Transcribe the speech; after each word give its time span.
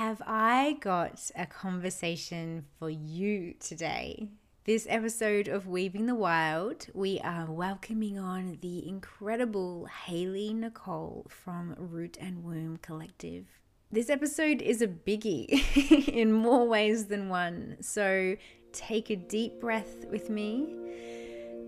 have 0.00 0.22
I 0.26 0.78
got 0.80 1.30
a 1.36 1.44
conversation 1.44 2.64
for 2.78 2.88
you 2.88 3.52
today? 3.60 4.28
This 4.64 4.86
episode 4.88 5.46
of 5.46 5.66
Weaving 5.66 6.06
the 6.06 6.14
Wild, 6.14 6.86
we 6.94 7.20
are 7.20 7.44
welcoming 7.44 8.18
on 8.18 8.56
the 8.62 8.88
incredible 8.88 9.84
Haley 10.06 10.54
Nicole 10.54 11.26
from 11.28 11.74
Root 11.76 12.16
and 12.18 12.42
Womb 12.42 12.78
Collective. 12.78 13.44
This 13.92 14.08
episode 14.08 14.62
is 14.62 14.80
a 14.80 14.88
biggie 14.88 16.08
in 16.08 16.32
more 16.32 16.66
ways 16.66 17.04
than 17.04 17.28
one, 17.28 17.76
so 17.82 18.36
take 18.72 19.10
a 19.10 19.16
deep 19.16 19.60
breath 19.60 20.06
with 20.10 20.30
me 20.30 20.76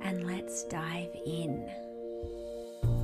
and 0.01 0.27
let's 0.27 0.65
dive 0.65 1.15
in. 1.27 1.71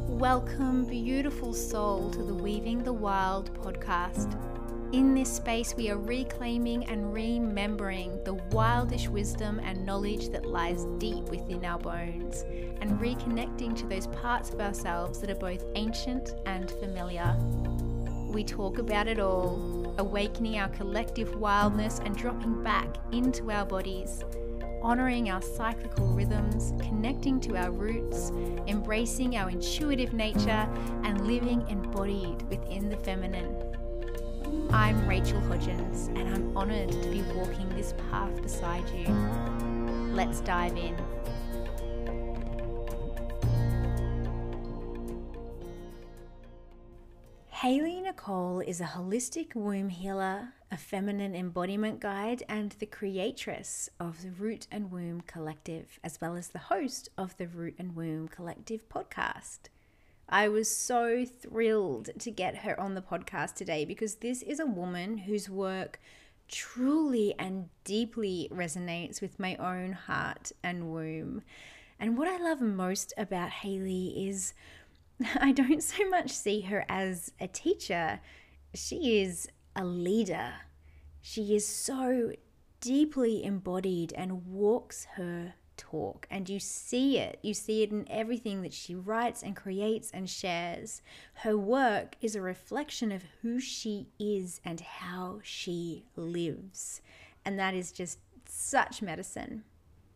Welcome, 0.09 0.87
beautiful 0.87 1.53
soul, 1.53 2.11
to 2.13 2.23
the 2.23 2.35
Weaving 2.35 2.83
the 2.83 2.95
Wild 2.95 3.53
podcast. 3.63 4.48
In 4.91 5.12
this 5.14 5.30
space, 5.30 5.75
we 5.77 5.91
are 5.91 5.98
reclaiming 5.98 6.87
and 6.87 7.12
remembering 7.12 8.24
the 8.24 8.37
wildish 8.37 9.06
wisdom 9.06 9.60
and 9.62 9.84
knowledge 9.84 10.30
that 10.30 10.46
lies 10.46 10.87
deep 10.96 11.24
within 11.24 11.62
our 11.66 11.79
bones, 11.79 12.46
and 12.80 12.98
reconnecting 12.98 13.77
to 13.77 13.87
those 13.87 14.06
parts 14.06 14.48
of 14.48 14.60
ourselves 14.60 15.19
that 15.19 15.29
are 15.29 15.34
both 15.34 15.62
ancient 15.74 16.34
and 16.46 16.70
familiar. 16.70 17.37
We 18.30 18.45
talk 18.45 18.79
about 18.79 19.09
it 19.09 19.20
all, 19.20 19.95
awakening 19.98 20.59
our 20.59 20.70
collective 20.70 21.37
wildness 21.37 21.98
and 21.98 22.16
dropping 22.16 22.62
back 22.62 22.96
into 23.12 23.51
our 23.51 23.66
bodies 23.66 24.24
honoring 24.80 25.29
our 25.29 25.43
cyclical 25.43 26.07
rhythms, 26.15 26.73
connecting 26.80 27.41
to 27.41 27.57
our 27.57 27.73
roots, 27.73 28.30
embracing 28.68 29.37
our 29.37 29.51
intuitive 29.51 30.12
nature, 30.12 30.68
and 31.02 31.27
living 31.27 31.66
embodied 31.68 32.41
within 32.48 32.88
the 32.88 32.96
feminine. 32.98 33.55
I'm 34.70 35.09
Rachel 35.09 35.41
Hodgins, 35.41 36.09
and 36.16 36.29
I'm 36.29 36.57
honoured 36.57 36.91
to 36.91 37.09
be 37.09 37.23
walking 37.34 37.69
this 37.70 37.95
path 38.11 38.43
beside 38.43 38.88
you. 38.91 39.07
Let's 40.15 40.41
dive 40.41 40.77
in. 40.77 40.96
Haley 47.49 48.01
Nicole 48.01 48.60
is 48.60 48.80
a 48.80 48.85
holistic 48.85 49.54
womb 49.57 49.88
healer, 49.88 50.54
a 50.71 50.76
feminine 50.76 51.35
embodiment 51.35 51.99
guide, 51.99 52.45
and 52.49 52.71
the 52.79 52.87
creatress 52.87 53.91
of 53.99 54.23
the 54.23 54.30
Root 54.30 54.69
and 54.71 54.93
Womb 54.93 55.23
Collective, 55.23 55.99
as 56.04 56.21
well 56.21 56.37
as 56.37 56.49
the 56.49 56.59
host 56.59 57.09
of 57.19 57.37
the 57.37 57.49
Root 57.49 57.74
and 57.79 57.96
Womb 57.96 58.29
Collective 58.29 58.88
podcast. 58.88 59.71
I 60.29 60.48
was 60.48 60.68
so 60.68 61.24
thrilled 61.24 62.10
to 62.18 62.30
get 62.30 62.59
her 62.59 62.79
on 62.79 62.95
the 62.95 63.01
podcast 63.01 63.54
today 63.54 63.87
because 63.87 64.16
this 64.16 64.43
is 64.43 64.60
a 64.60 64.66
woman 64.66 65.19
whose 65.19 65.48
work 65.48 65.98
truly 66.48 67.34
and 67.38 67.70
deeply 67.84 68.48
resonates 68.53 69.22
with 69.22 69.38
my 69.38 69.56
own 69.56 69.93
heart 69.93 70.53
and 70.62 70.93
womb. 70.93 71.43
And 71.98 72.19
what 72.19 72.28
I 72.28 72.37
love 72.37 72.60
most 72.60 73.15
about 73.16 73.50
Haley 73.50 74.28
is 74.28 74.53
I 75.41 75.53
don't 75.53 75.82
so 75.82 76.09
much 76.10 76.31
see 76.31 76.60
her 76.62 76.84
as 76.91 77.32
a 77.41 77.48
teacher, 77.48 78.20
she 78.75 79.20
is 79.20 79.48
a 79.75 79.84
leader. 79.84 80.53
She 81.22 81.54
is 81.54 81.66
so 81.66 82.32
deeply 82.81 83.42
embodied 83.42 84.12
and 84.12 84.47
walks 84.47 85.06
her 85.16 85.54
talk. 85.78 86.26
And 86.31 86.48
you 86.48 86.60
see 86.60 87.19
it. 87.19 87.38
You 87.43 87.54
see 87.54 87.82
it 87.82 87.91
in 87.91 88.06
everything 88.10 88.60
that 88.62 88.75
she 88.75 88.94
writes 88.94 89.43
and 89.43 89.56
creates 89.56 90.10
and 90.10 90.28
shares. 90.28 91.00
Her 91.34 91.56
work 91.56 92.16
is 92.20 92.37
a 92.37 92.43
reflection 92.43 93.10
of 93.10 93.25
who 93.41 93.59
she 93.59 94.09
is 94.19 94.60
and 94.65 94.81
how 94.81 95.41
she 95.43 96.04
lives. 96.16 97.00
And 97.44 97.59
that 97.59 97.75
is 97.75 97.93
just 97.93 98.19
such 98.47 99.00
medicine. 99.00 99.65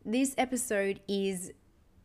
This 0.04 0.34
episode 0.36 1.00
is 1.08 1.52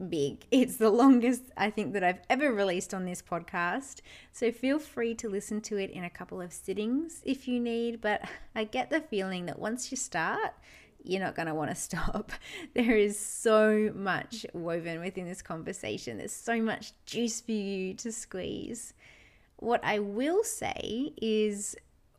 big. 0.10 0.46
It's 0.52 0.78
the 0.78 0.92
longest 0.92 1.44
I 1.58 1.70
think 1.70 1.94
that 1.94 2.04
I've 2.04 2.22
ever 2.30 2.54
released 2.54 2.94
on 2.94 3.06
this 3.06 3.22
podcast. 3.22 4.02
So 4.32 4.52
feel 4.52 4.80
free 4.80 5.16
to 5.16 5.28
listen 5.28 5.62
to 5.62 5.78
it 5.78 5.90
in 5.90 6.04
a 6.04 6.10
couple 6.10 6.40
of 6.40 6.54
sittings 6.54 7.22
if 7.26 7.48
you 7.48 7.60
need. 7.60 8.02
But 8.02 8.22
I 8.56 8.64
get 8.64 8.90
the 8.90 9.02
feeling 9.02 9.48
that 9.48 9.60
once 9.60 9.92
you 9.92 9.98
start, 9.98 10.54
you're 11.10 11.22
not 11.22 11.36
going 11.36 11.48
to 11.48 11.54
want 11.54 11.70
to 11.70 11.76
stop. 11.76 12.32
There 12.74 12.98
is 12.98 13.20
so 13.20 13.92
much 13.96 14.46
woven 14.54 15.00
within 15.00 15.26
this 15.26 15.42
conversation, 15.42 16.18
there's 16.18 16.32
so 16.32 16.62
much 16.62 16.94
juice 17.06 17.42
for 17.42 17.52
you 17.52 17.94
to 17.96 18.12
squeeze. 18.12 18.94
What 19.58 19.84
I 19.84 20.00
will 20.00 20.44
say 20.44 21.14
is 21.18 21.76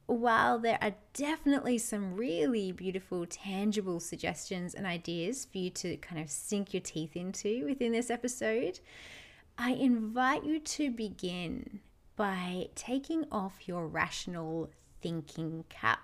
while 0.07 0.59
there 0.59 0.79
are 0.81 0.95
definitely 1.13 1.77
some 1.77 2.15
really 2.15 2.73
beautiful, 2.73 3.27
tangible 3.27 4.01
suggestions 4.01 4.75
and 4.75 4.87
ideas 4.87 5.45
for 5.45 5.59
you 5.59 5.71
to 5.71 5.99
kind 5.99 6.21
of 6.21 6.31
sink 6.31 6.73
your 6.73 6.81
teeth 6.81 7.15
into 7.15 7.67
within 7.67 7.93
this 7.93 8.11
episode, 8.11 8.81
I 9.59 9.73
invite 9.73 10.45
you 10.45 10.61
to 10.61 10.91
begin 10.91 11.81
by 12.17 12.69
taking 12.75 13.27
off 13.31 13.69
your 13.69 13.87
rational 13.87 14.71
thinking 15.03 15.65
cap 15.69 16.01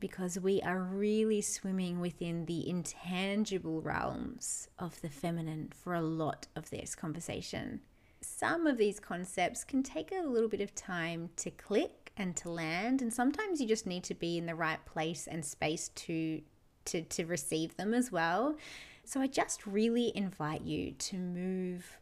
because 0.00 0.38
we 0.38 0.60
are 0.62 0.78
really 0.78 1.40
swimming 1.40 2.00
within 2.00 2.44
the 2.46 2.68
intangible 2.68 3.80
realms 3.80 4.68
of 4.78 5.00
the 5.00 5.08
feminine 5.08 5.72
for 5.74 5.94
a 5.94 6.02
lot 6.02 6.46
of 6.54 6.70
this 6.70 6.94
conversation. 6.94 7.80
Some 8.20 8.66
of 8.66 8.76
these 8.76 9.00
concepts 9.00 9.64
can 9.64 9.82
take 9.82 10.12
a 10.12 10.26
little 10.26 10.48
bit 10.48 10.60
of 10.60 10.74
time 10.74 11.30
to 11.36 11.50
click 11.50 12.12
and 12.16 12.34
to 12.36 12.50
land 12.50 13.02
and 13.02 13.12
sometimes 13.12 13.60
you 13.60 13.68
just 13.68 13.86
need 13.86 14.04
to 14.04 14.14
be 14.14 14.38
in 14.38 14.46
the 14.46 14.54
right 14.54 14.84
place 14.86 15.26
and 15.26 15.44
space 15.44 15.88
to 15.90 16.40
to 16.86 17.02
to 17.02 17.24
receive 17.24 17.76
them 17.76 17.92
as 17.92 18.10
well. 18.10 18.56
So 19.04 19.20
i 19.20 19.26
just 19.26 19.66
really 19.66 20.12
invite 20.16 20.62
you 20.62 20.92
to 20.92 21.16
move 21.16 21.98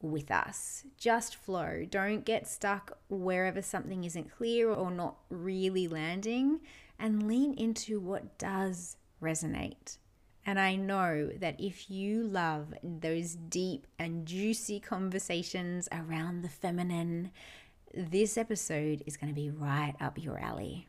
with 0.00 0.30
us. 0.30 0.84
Just 0.98 1.34
flow. 1.34 1.84
Don't 1.88 2.24
get 2.24 2.46
stuck 2.46 2.98
wherever 3.08 3.62
something 3.62 4.04
isn't 4.04 4.30
clear 4.36 4.70
or 4.70 4.90
not 4.90 5.16
really 5.30 5.88
landing 5.88 6.60
and 6.98 7.26
lean 7.26 7.54
into 7.54 8.00
what 8.00 8.38
does 8.38 8.96
resonate 9.22 9.98
and 10.46 10.60
I 10.60 10.76
know 10.76 11.30
that 11.38 11.58
if 11.58 11.90
you 11.90 12.22
love 12.22 12.74
those 12.82 13.34
deep 13.34 13.86
and 13.98 14.26
juicy 14.26 14.78
conversations 14.78 15.88
around 15.90 16.42
the 16.42 16.50
feminine 16.50 17.30
this 17.96 18.36
episode 18.36 19.02
is 19.06 19.16
going 19.16 19.32
to 19.32 19.40
be 19.40 19.50
right 19.50 19.94
up 20.00 20.18
your 20.18 20.38
alley. 20.38 20.88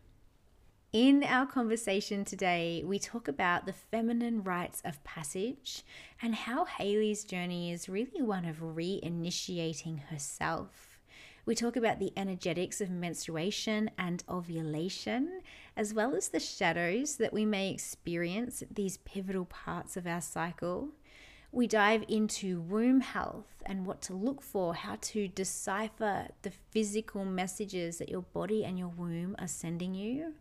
In 0.92 1.24
our 1.24 1.46
conversation 1.46 2.26
today, 2.26 2.84
we 2.86 3.00
talk 3.00 3.28
about 3.28 3.66
the 3.66 3.74
feminine 3.74 4.44
rites 4.44 4.82
of 4.86 5.04
passage 5.04 5.84
and 6.22 6.34
how 6.34 6.66
Haley's 6.66 7.24
journey 7.24 7.72
is 7.72 7.90
really 7.90 8.22
one 8.22 8.46
of 8.46 8.58
reinitiating 8.58 10.06
herself. 10.08 10.95
We 11.46 11.54
talk 11.54 11.76
about 11.76 12.00
the 12.00 12.12
energetics 12.18 12.82
of 12.82 12.90
menstruation 12.90 13.92
and 14.00 14.24
ovulation, 14.28 15.42
as 15.78 15.94
well 15.94 16.16
as 16.16 16.30
the 16.30 16.40
shadows 16.40 17.18
that 17.18 17.34
we 17.34 17.46
may 17.46 17.70
experience 17.70 18.64
at 18.64 18.74
these 18.74 18.98
pivotal 18.98 19.46
parts 19.46 19.96
of 19.96 20.08
our 20.08 20.22
cycle. 20.22 20.90
We 21.52 21.68
dive 21.68 22.04
into 22.08 22.62
womb 22.62 23.02
health 23.02 23.62
and 23.64 23.86
what 23.86 24.02
to 24.04 24.14
look 24.14 24.42
for, 24.42 24.74
how 24.74 24.98
to 25.00 25.28
decipher 25.28 26.30
the 26.42 26.52
physical 26.72 27.26
messages 27.26 28.00
that 28.00 28.10
your 28.10 28.24
body 28.24 28.66
and 28.66 28.80
your 28.80 28.88
womb 28.88 29.36
are 29.38 29.48
sending 29.48 29.94
you. 29.94 30.34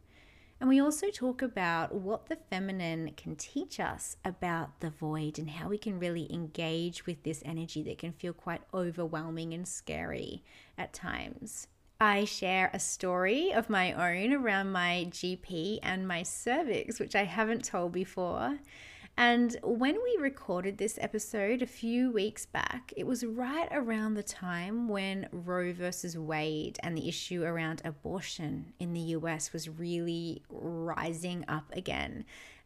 And 0.58 0.70
we 0.70 0.80
also 0.80 1.10
talk 1.10 1.42
about 1.42 1.94
what 1.94 2.30
the 2.30 2.38
feminine 2.48 3.12
can 3.16 3.36
teach 3.36 3.78
us 3.78 4.16
about 4.24 4.80
the 4.80 4.88
void 4.88 5.38
and 5.38 5.50
how 5.50 5.68
we 5.68 5.76
can 5.76 5.98
really 5.98 6.32
engage 6.32 7.04
with 7.04 7.22
this 7.22 7.42
energy 7.44 7.82
that 7.82 7.98
can 7.98 8.12
feel 8.12 8.32
quite 8.32 8.62
overwhelming 8.72 9.52
and 9.52 9.68
scary 9.68 10.42
at 10.78 10.92
times. 10.92 11.68
I 12.00 12.24
share 12.24 12.70
a 12.72 12.80
story 12.80 13.52
of 13.52 13.70
my 13.70 13.92
own 13.92 14.32
around 14.32 14.72
my 14.72 15.06
GP 15.10 15.78
and 15.82 16.06
my 16.06 16.22
cervix, 16.22 16.98
which 16.98 17.14
I 17.14 17.24
haven't 17.24 17.64
told 17.64 17.92
before. 17.92 18.58
And 19.16 19.56
when 19.62 19.94
we 20.02 20.16
recorded 20.20 20.76
this 20.76 20.98
episode 21.00 21.62
a 21.62 21.66
few 21.66 22.10
weeks 22.10 22.46
back, 22.46 22.92
it 22.96 23.06
was 23.06 23.24
right 23.24 23.68
around 23.70 24.14
the 24.14 24.24
time 24.24 24.88
when 24.88 25.28
Roe 25.30 25.72
versus 25.72 26.18
Wade 26.18 26.78
and 26.82 26.98
the 26.98 27.08
issue 27.08 27.44
around 27.44 27.80
abortion 27.84 28.72
in 28.80 28.92
the 28.92 29.00
US 29.00 29.52
was 29.52 29.68
really 29.68 30.42
rising 30.50 31.44
up 31.46 31.70
again. 31.76 32.24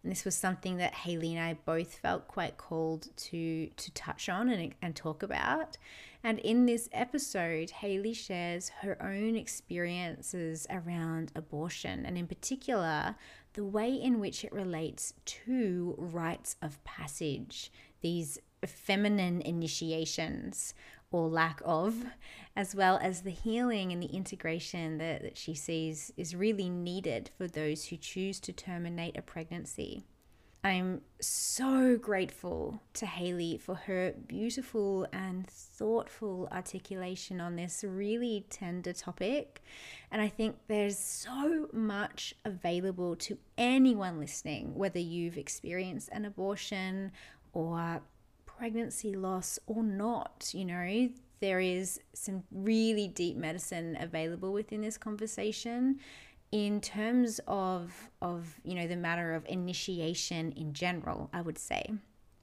This 0.09 0.25
was 0.25 0.35
something 0.35 0.79
that 0.79 0.95
Haley 0.95 1.35
and 1.35 1.45
I 1.45 1.55
both 1.65 1.95
felt 1.95 2.29
quite 2.29 2.57
called 2.57 3.09
to 3.17 3.69
to 3.69 3.91
touch 3.93 4.29
on 4.29 4.49
and, 4.49 4.75
and 4.81 4.97
talk 4.97 5.23
about. 5.23 5.77
And 6.25 6.39
in 6.41 6.67
this 6.67 6.89
episode, 6.93 7.71
Haley 7.71 8.13
shares 8.13 8.71
her 8.81 9.01
own 9.01 9.37
experiences 9.37 10.67
around 10.71 11.31
abortion 11.37 12.05
and 12.05 12.19
in 12.19 12.27
particular 12.27 13.15
the 13.55 13.65
way 13.65 13.93
in 13.93 14.21
which 14.21 14.45
it 14.45 14.53
relates 14.53 15.15
to 15.25 15.95
rites 15.99 16.57
of 16.63 16.83
passage, 16.85 17.73
these 18.03 18.39
feminine 18.67 19.41
initiations 19.43 20.75
or 21.11 21.29
lack 21.29 21.61
of, 21.65 22.05
as 22.57 22.75
well 22.75 22.99
as 23.03 23.23
the 23.23 23.31
healing 23.31 23.93
and 23.93 24.03
the 24.03 24.15
integration 24.15 24.99
that, 24.99 25.23
that 25.23 25.39
she 25.39 25.55
sees 25.55 26.13
is 26.17 26.35
really 26.35 26.69
needed 26.69 27.31
for 27.37 27.47
those 27.47 27.87
who 27.87 27.97
choose 27.97 28.41
to 28.41 28.53
terminate 28.53 29.17
a 29.17 29.23
pregnancy. 29.23 30.05
I'm 30.65 31.03
so 31.21 31.97
grateful 31.97 32.83
to 32.95 33.07
Haley 33.07 33.59
for 33.59 33.77
her 33.77 34.13
beautiful 34.27 35.07
and 35.13 35.47
thoughtful 35.47 36.49
articulation 36.51 37.41
on 37.41 37.55
this 37.55 37.85
really 37.87 38.45
tender 38.51 38.93
topic. 38.93 39.63
And 40.11 40.21
I 40.21 40.29
think 40.29 40.57
there's 40.67 40.99
so 40.99 41.69
much 41.73 42.35
available 42.45 43.15
to 43.17 43.39
anyone 43.57 44.19
listening, 44.19 44.75
whether 44.75 44.99
you've 44.99 45.39
experienced 45.39 46.09
an 46.11 46.25
abortion 46.25 47.13
or 47.53 48.03
pregnancy 48.59 49.15
loss 49.15 49.59
or 49.67 49.83
not. 49.83 50.51
You 50.53 50.65
know, 50.65 51.09
there 51.41 51.61
is 51.61 52.01
some 52.13 52.43
really 52.51 53.07
deep 53.07 53.37
medicine 53.37 53.97
available 54.01 54.53
within 54.53 54.81
this 54.81 54.99
conversation 54.99 56.01
in 56.51 56.81
terms 56.81 57.41
of 57.47 58.11
of 58.23 58.59
you 58.65 58.75
know 58.75 58.87
the 58.87 58.97
matter 58.97 59.35
of 59.35 59.45
initiation 59.51 60.51
in 60.53 60.73
general 60.73 61.29
i 61.35 61.43
would 61.43 61.59
say 61.59 61.93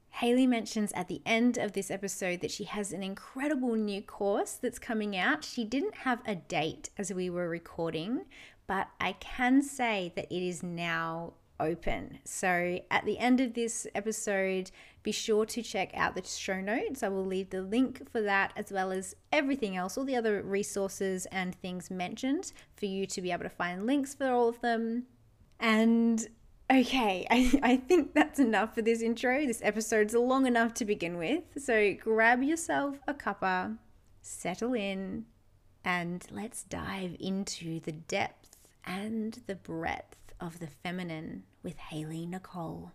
haley 0.09 0.45
mentions 0.45 0.91
at 0.91 1.07
the 1.07 1.23
end 1.25 1.57
of 1.57 1.71
this 1.71 1.89
episode 1.89 2.39
that 2.39 2.51
she 2.51 2.65
has 2.65 2.93
an 2.93 3.01
incredible 3.01 3.73
new 3.73 4.03
course 4.03 4.59
that's 4.61 4.77
coming 4.77 5.17
out 5.17 5.43
she 5.43 5.63
didn't 5.63 5.95
have 5.95 6.21
a 6.27 6.35
date 6.35 6.91
as 6.99 7.11
we 7.11 7.31
were 7.31 7.49
recording 7.49 8.25
but 8.67 8.89
i 8.99 9.11
can 9.13 9.59
say 9.63 10.13
that 10.15 10.31
it 10.31 10.47
is 10.47 10.61
now 10.61 11.33
open. 11.59 12.19
So 12.25 12.79
at 12.91 13.05
the 13.05 13.17
end 13.17 13.39
of 13.39 13.53
this 13.53 13.87
episode, 13.95 14.71
be 15.05 15.11
sure 15.11 15.45
to 15.45 15.61
check 15.61 15.91
out 15.93 16.15
the 16.15 16.23
show 16.23 16.59
notes. 16.59 17.03
I 17.03 17.09
will 17.09 17.25
leave 17.25 17.51
the 17.51 17.61
link 17.61 18.09
for 18.11 18.21
that 18.21 18.51
as 18.57 18.71
well 18.71 18.91
as 18.91 19.15
everything 19.31 19.77
else, 19.77 19.97
all 19.97 20.03
the 20.03 20.15
other 20.15 20.41
resources 20.41 21.27
and 21.27 21.53
things 21.53 21.91
mentioned 21.91 22.51
for 22.75 22.87
you 22.87 23.05
to 23.05 23.21
be 23.21 23.31
able 23.31 23.43
to 23.43 23.49
find 23.49 23.85
links 23.85 24.15
for 24.15 24.27
all 24.27 24.49
of 24.49 24.59
them. 24.61 25.03
And 25.59 26.27
okay, 26.71 27.27
I, 27.31 27.59
I 27.61 27.77
think 27.77 28.15
that's 28.15 28.39
enough 28.39 28.73
for 28.73 28.81
this 28.81 29.01
intro. 29.01 29.45
This 29.45 29.61
episode's 29.63 30.15
long 30.15 30.47
enough 30.47 30.73
to 30.75 30.85
begin 30.85 31.17
with. 31.17 31.43
So 31.55 31.93
grab 31.93 32.41
yourself 32.41 32.97
a 33.07 33.13
cuppa, 33.13 33.77
settle 34.23 34.73
in, 34.73 35.25
and 35.83 36.25
let's 36.31 36.63
dive 36.63 37.15
into 37.19 37.79
the 37.79 37.91
depth 37.91 38.57
and 38.83 39.39
the 39.45 39.55
breadth 39.55 40.33
of 40.39 40.57
the 40.57 40.67
Feminine 40.67 41.43
with 41.61 41.77
Haley 41.77 42.25
Nicole. 42.25 42.91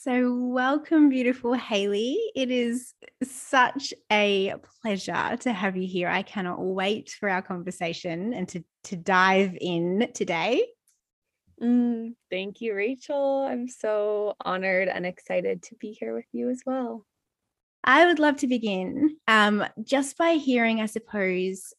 So, 0.00 0.32
welcome, 0.32 1.08
beautiful 1.08 1.54
Haley. 1.54 2.16
It 2.36 2.52
is 2.52 2.94
such 3.24 3.92
a 4.12 4.54
pleasure 4.80 5.36
to 5.40 5.52
have 5.52 5.76
you 5.76 5.88
here. 5.88 6.08
I 6.08 6.22
cannot 6.22 6.62
wait 6.62 7.10
for 7.10 7.28
our 7.28 7.42
conversation 7.42 8.32
and 8.32 8.48
to, 8.50 8.62
to 8.84 8.96
dive 8.96 9.58
in 9.60 10.08
today. 10.14 10.64
Mm, 11.60 12.14
thank 12.30 12.60
you, 12.60 12.76
Rachel. 12.76 13.44
I'm 13.50 13.66
so 13.66 14.36
honored 14.44 14.86
and 14.86 15.04
excited 15.04 15.64
to 15.64 15.74
be 15.74 15.96
here 15.98 16.14
with 16.14 16.26
you 16.30 16.48
as 16.48 16.62
well. 16.64 17.04
I 17.82 18.06
would 18.06 18.20
love 18.20 18.36
to 18.36 18.46
begin 18.46 19.16
um, 19.26 19.64
just 19.82 20.16
by 20.16 20.34
hearing, 20.34 20.80
I 20.80 20.86
suppose, 20.86 21.74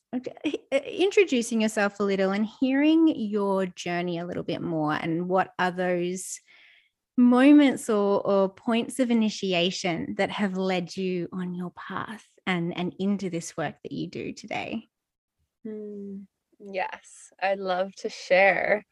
introducing 0.73 1.61
yourself 1.61 2.01
a 2.01 2.03
little 2.03 2.31
and 2.31 2.45
hearing 2.59 3.07
your 3.15 3.65
journey 3.65 4.19
a 4.19 4.25
little 4.25 4.43
bit 4.43 4.61
more 4.61 4.93
and 4.93 5.29
what 5.29 5.53
are 5.57 5.71
those 5.71 6.41
moments 7.19 7.89
or, 7.89 8.25
or 8.25 8.49
points 8.49 8.99
of 8.99 9.11
initiation 9.11 10.15
that 10.17 10.31
have 10.31 10.57
led 10.57 10.95
you 10.95 11.27
on 11.33 11.53
your 11.53 11.71
path 11.71 12.25
and, 12.47 12.75
and 12.77 12.95
into 12.97 13.29
this 13.29 13.55
work 13.57 13.75
that 13.83 13.91
you 13.91 14.07
do 14.07 14.31
today. 14.31 14.87
Mm, 15.67 16.23
yes, 16.59 17.31
I'd 17.41 17.59
love 17.59 17.93
to 17.97 18.09
share 18.09 18.85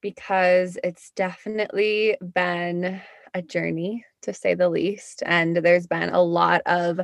because 0.00 0.78
it's 0.84 1.10
definitely 1.16 2.16
been 2.34 3.00
a 3.34 3.42
journey 3.42 4.04
to 4.22 4.32
say 4.32 4.54
the 4.54 4.68
least. 4.68 5.24
And 5.26 5.56
there's 5.56 5.88
been 5.88 6.10
a 6.10 6.22
lot 6.22 6.62
of 6.64 7.00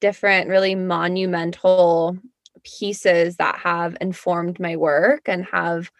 different, 0.00 0.48
really 0.48 0.76
monumental 0.76 2.16
pieces 2.62 3.36
that 3.36 3.56
have 3.56 3.96
informed 4.00 4.60
my 4.60 4.76
work 4.76 5.22
and 5.28 5.44
have, 5.46 5.90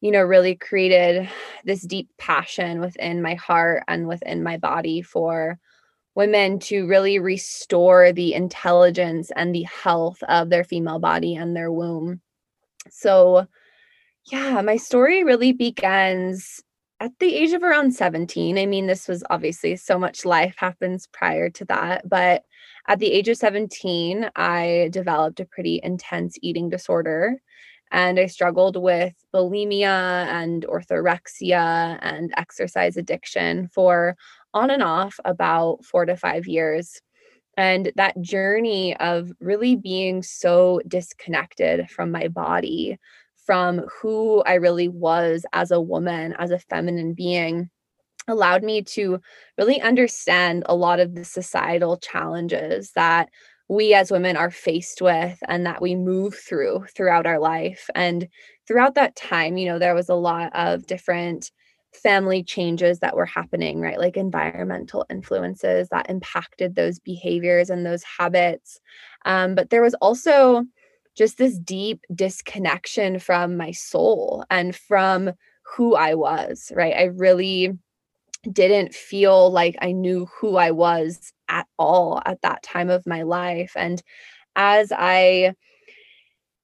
you 0.00 0.10
know, 0.10 0.22
really 0.22 0.54
created 0.54 1.28
this 1.64 1.82
deep 1.82 2.08
passion 2.18 2.80
within 2.80 3.22
my 3.22 3.34
heart 3.34 3.82
and 3.88 4.06
within 4.06 4.42
my 4.42 4.56
body 4.56 5.02
for 5.02 5.58
women 6.14 6.58
to 6.58 6.86
really 6.86 7.18
restore 7.18 8.12
the 8.12 8.34
intelligence 8.34 9.30
and 9.36 9.54
the 9.54 9.64
health 9.64 10.22
of 10.24 10.48
their 10.48 10.64
female 10.64 10.98
body 10.98 11.34
and 11.34 11.54
their 11.54 11.70
womb. 11.70 12.20
So, 12.90 13.46
yeah, 14.30 14.60
my 14.62 14.76
story 14.76 15.24
really 15.24 15.52
begins 15.52 16.62
at 17.00 17.12
the 17.20 17.34
age 17.34 17.52
of 17.52 17.62
around 17.62 17.92
17, 17.92 18.56
I 18.56 18.66
mean, 18.66 18.86
this 18.86 19.06
was 19.06 19.22
obviously 19.28 19.76
so 19.76 19.98
much 19.98 20.24
life 20.24 20.54
happens 20.56 21.06
prior 21.12 21.50
to 21.50 21.64
that, 21.66 22.08
but 22.08 22.44
at 22.88 22.98
the 23.00 23.12
age 23.12 23.28
of 23.28 23.36
17, 23.36 24.30
I 24.34 24.88
developed 24.92 25.40
a 25.40 25.44
pretty 25.44 25.80
intense 25.82 26.38
eating 26.40 26.70
disorder 26.70 27.36
and 27.90 28.18
I 28.18 28.26
struggled 28.26 28.76
with 28.76 29.14
bulimia 29.34 30.26
and 30.26 30.64
orthorexia 30.66 31.98
and 32.02 32.32
exercise 32.36 32.96
addiction 32.96 33.68
for 33.68 34.16
on 34.54 34.70
and 34.70 34.82
off 34.82 35.18
about 35.24 35.84
four 35.84 36.04
to 36.06 36.16
five 36.16 36.46
years. 36.46 37.00
And 37.56 37.90
that 37.96 38.20
journey 38.20 38.96
of 38.98 39.32
really 39.40 39.76
being 39.76 40.22
so 40.22 40.80
disconnected 40.86 41.90
from 41.90 42.10
my 42.10 42.28
body 42.28 42.98
from 43.46 43.82
who 44.02 44.42
I 44.42 44.54
really 44.54 44.88
was 44.88 45.46
as 45.52 45.70
a 45.70 45.80
woman, 45.80 46.34
as 46.38 46.50
a 46.50 46.58
feminine 46.58 47.14
being, 47.14 47.70
allowed 48.28 48.64
me 48.64 48.82
to 48.82 49.20
really 49.56 49.80
understand 49.80 50.64
a 50.66 50.74
lot 50.74 50.98
of 50.98 51.14
the 51.14 51.24
societal 51.24 51.96
challenges 51.96 52.90
that 52.96 53.28
we 53.68 53.94
as 53.94 54.10
women 54.12 54.36
are 54.36 54.50
faced 54.50 55.02
with 55.02 55.38
and 55.48 55.66
that 55.66 55.82
we 55.82 55.94
move 55.96 56.34
through 56.34 56.84
throughout 56.94 57.26
our 57.26 57.38
life. 57.38 57.88
And 57.94 58.28
throughout 58.66 58.94
that 58.94 59.16
time, 59.16 59.56
you 59.56 59.66
know, 59.66 59.78
there 59.78 59.94
was 59.94 60.08
a 60.08 60.14
lot 60.14 60.54
of 60.54 60.86
different 60.86 61.50
family 61.92 62.44
changes 62.44 63.00
that 63.00 63.16
were 63.16 63.26
happening, 63.26 63.80
right? 63.80 63.98
Like 63.98 64.16
environmental 64.16 65.06
influences 65.10 65.88
that 65.88 66.10
impacted 66.10 66.74
those 66.74 66.98
behaviors 66.98 67.70
and 67.70 67.84
those 67.84 68.04
habits. 68.04 68.80
Um, 69.24 69.54
but 69.54 69.70
there 69.70 69.82
was 69.82 69.94
also 69.94 70.64
just 71.16 71.38
this 71.38 71.58
deep 71.58 72.02
disconnection 72.14 73.18
from 73.18 73.56
my 73.56 73.70
soul 73.72 74.44
and 74.50 74.76
from 74.76 75.32
who 75.76 75.94
I 75.94 76.14
was, 76.14 76.70
right? 76.74 76.94
I 76.94 77.04
really 77.04 77.72
didn't 78.52 78.94
feel 78.94 79.50
like 79.50 79.76
I 79.80 79.92
knew 79.92 80.26
who 80.26 80.56
I 80.56 80.70
was 80.70 81.32
at 81.48 81.66
all 81.78 82.22
at 82.26 82.42
that 82.42 82.62
time 82.62 82.90
of 82.90 83.06
my 83.06 83.22
life. 83.22 83.72
And 83.76 84.02
as 84.56 84.92
I 84.92 85.54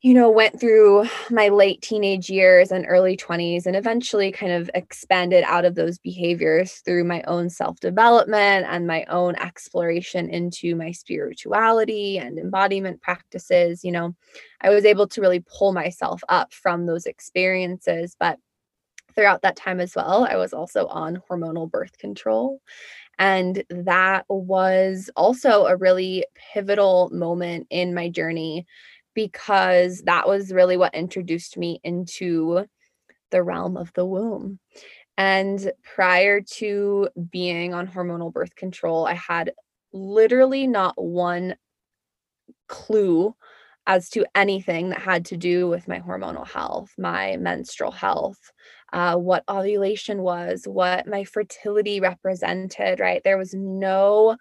you 0.02 0.14
know, 0.14 0.28
went 0.28 0.58
through 0.58 1.04
my 1.30 1.48
late 1.48 1.80
teenage 1.80 2.28
years 2.28 2.72
and 2.72 2.84
early 2.88 3.16
20s 3.16 3.66
and 3.66 3.76
eventually 3.76 4.32
kind 4.32 4.50
of 4.50 4.68
expanded 4.74 5.44
out 5.46 5.64
of 5.64 5.76
those 5.76 5.96
behaviors 5.98 6.82
through 6.84 7.04
my 7.04 7.22
own 7.28 7.48
self 7.48 7.78
development 7.78 8.66
and 8.68 8.88
my 8.88 9.04
own 9.04 9.36
exploration 9.36 10.28
into 10.28 10.74
my 10.74 10.90
spirituality 10.90 12.18
and 12.18 12.36
embodiment 12.36 13.00
practices. 13.00 13.84
You 13.84 13.92
know, 13.92 14.14
I 14.60 14.70
was 14.70 14.84
able 14.84 15.06
to 15.06 15.20
really 15.20 15.44
pull 15.56 15.72
myself 15.72 16.20
up 16.28 16.52
from 16.52 16.86
those 16.86 17.06
experiences. 17.06 18.16
But 18.18 18.40
throughout 19.14 19.42
that 19.42 19.56
time 19.56 19.80
as 19.80 19.94
well, 19.94 20.26
I 20.28 20.36
was 20.36 20.52
also 20.52 20.86
on 20.86 21.22
hormonal 21.30 21.70
birth 21.70 21.98
control. 21.98 22.60
And 23.18 23.62
that 23.70 24.24
was 24.28 25.10
also 25.16 25.66
a 25.66 25.76
really 25.76 26.24
pivotal 26.54 27.10
moment 27.12 27.66
in 27.70 27.94
my 27.94 28.08
journey 28.08 28.66
because 29.14 30.02
that 30.06 30.26
was 30.26 30.52
really 30.52 30.76
what 30.76 30.94
introduced 30.94 31.58
me 31.58 31.80
into 31.84 32.64
the 33.30 33.42
realm 33.42 33.76
of 33.76 33.92
the 33.94 34.06
womb. 34.06 34.58
And 35.18 35.72
prior 35.82 36.40
to 36.40 37.08
being 37.30 37.74
on 37.74 37.86
hormonal 37.86 38.32
birth 38.32 38.54
control, 38.56 39.06
I 39.06 39.14
had 39.14 39.52
literally 39.92 40.66
not 40.66 40.94
one 40.96 41.56
clue 42.68 43.34
as 43.86 44.08
to 44.10 44.24
anything 44.34 44.90
that 44.90 45.00
had 45.00 45.24
to 45.26 45.36
do 45.36 45.68
with 45.68 45.88
my 45.88 46.00
hormonal 46.00 46.46
health, 46.46 46.92
my 46.96 47.36
menstrual 47.36 47.90
health, 47.90 48.38
uh, 48.92 49.16
what 49.16 49.44
ovulation 49.48 50.22
was, 50.22 50.64
what 50.66 51.06
my 51.06 51.24
fertility 51.24 52.00
represented, 52.00 53.00
right? 53.00 53.22
There 53.24 53.38
was 53.38 53.54
no 53.54 54.36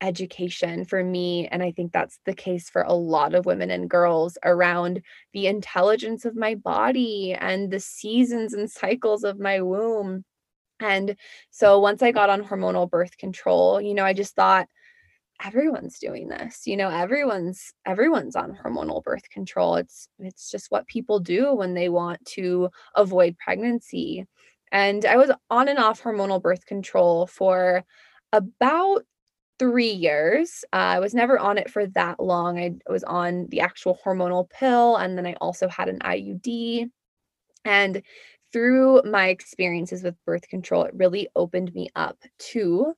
education 0.00 0.84
for 0.84 1.02
me 1.02 1.48
and 1.48 1.62
i 1.62 1.70
think 1.70 1.90
that's 1.90 2.18
the 2.26 2.34
case 2.34 2.68
for 2.68 2.82
a 2.82 2.92
lot 2.92 3.34
of 3.34 3.46
women 3.46 3.70
and 3.70 3.88
girls 3.88 4.36
around 4.44 5.00
the 5.32 5.46
intelligence 5.46 6.26
of 6.26 6.36
my 6.36 6.54
body 6.54 7.32
and 7.32 7.70
the 7.70 7.80
seasons 7.80 8.52
and 8.52 8.70
cycles 8.70 9.24
of 9.24 9.40
my 9.40 9.62
womb 9.62 10.22
and 10.80 11.16
so 11.50 11.80
once 11.80 12.02
i 12.02 12.12
got 12.12 12.28
on 12.28 12.44
hormonal 12.44 12.88
birth 12.88 13.16
control 13.16 13.80
you 13.80 13.94
know 13.94 14.04
i 14.04 14.12
just 14.12 14.36
thought 14.36 14.68
everyone's 15.44 15.98
doing 15.98 16.28
this 16.28 16.66
you 16.66 16.76
know 16.76 16.88
everyone's 16.88 17.72
everyone's 17.84 18.36
on 18.36 18.56
hormonal 18.64 19.02
birth 19.02 19.28
control. 19.30 19.76
It's 19.76 20.08
it's 20.18 20.50
just 20.50 20.70
what 20.70 20.86
people 20.86 21.20
do 21.20 21.52
when 21.54 21.74
they 21.74 21.88
want 21.88 22.24
to 22.36 22.70
avoid 22.94 23.36
pregnancy. 23.38 24.26
And 24.72 25.04
i 25.04 25.16
was 25.16 25.30
on 25.50 25.68
and 25.68 25.78
off 25.78 26.02
hormonal 26.02 26.42
birth 26.42 26.66
control 26.66 27.26
for 27.26 27.84
about 28.32 29.02
three 29.58 29.90
years. 29.90 30.64
Uh, 30.72 30.76
i 30.96 31.00
was 31.00 31.14
never 31.14 31.38
on 31.38 31.58
it 31.58 31.70
for 31.70 31.86
that 31.88 32.18
long. 32.20 32.58
I 32.58 32.74
was 32.90 33.04
on 33.04 33.46
the 33.48 33.60
actual 33.60 33.98
hormonal 34.04 34.48
pill 34.50 34.96
and 34.96 35.16
then 35.16 35.26
i 35.26 35.34
also 35.34 35.68
had 35.68 35.88
an 35.88 35.98
iud 36.00 36.90
and 37.64 38.02
through 38.52 39.02
my 39.04 39.28
experiences 39.28 40.02
with 40.02 40.14
birth 40.24 40.48
control 40.48 40.84
it 40.84 40.94
really 40.94 41.28
opened 41.36 41.74
me 41.74 41.88
up 41.94 42.16
to 42.38 42.94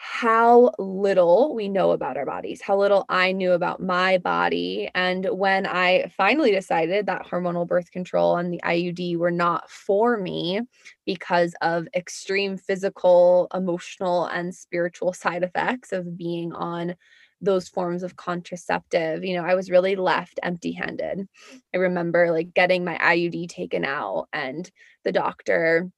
how 0.00 0.70
little 0.78 1.54
we 1.56 1.68
know 1.68 1.90
about 1.90 2.16
our 2.16 2.24
bodies, 2.24 2.62
how 2.62 2.78
little 2.78 3.04
I 3.08 3.32
knew 3.32 3.52
about 3.52 3.82
my 3.82 4.18
body. 4.18 4.88
And 4.94 5.26
when 5.26 5.66
I 5.66 6.12
finally 6.16 6.52
decided 6.52 7.06
that 7.06 7.26
hormonal 7.26 7.66
birth 7.66 7.90
control 7.90 8.36
and 8.36 8.52
the 8.52 8.60
IUD 8.64 9.16
were 9.16 9.32
not 9.32 9.68
for 9.68 10.16
me 10.16 10.60
because 11.04 11.54
of 11.62 11.88
extreme 11.96 12.56
physical, 12.56 13.48
emotional, 13.52 14.26
and 14.26 14.54
spiritual 14.54 15.12
side 15.12 15.42
effects 15.42 15.92
of 15.92 16.16
being 16.16 16.52
on 16.52 16.94
those 17.40 17.68
forms 17.68 18.02
of 18.02 18.16
contraceptive, 18.16 19.24
you 19.24 19.36
know, 19.36 19.44
I 19.44 19.54
was 19.54 19.70
really 19.70 19.96
left 19.96 20.40
empty 20.42 20.72
handed. 20.72 21.28
I 21.74 21.78
remember 21.78 22.32
like 22.32 22.54
getting 22.54 22.84
my 22.84 22.96
IUD 22.98 23.48
taken 23.48 23.84
out 23.84 24.28
and 24.32 24.68
the 25.04 25.12
doctor 25.12 25.90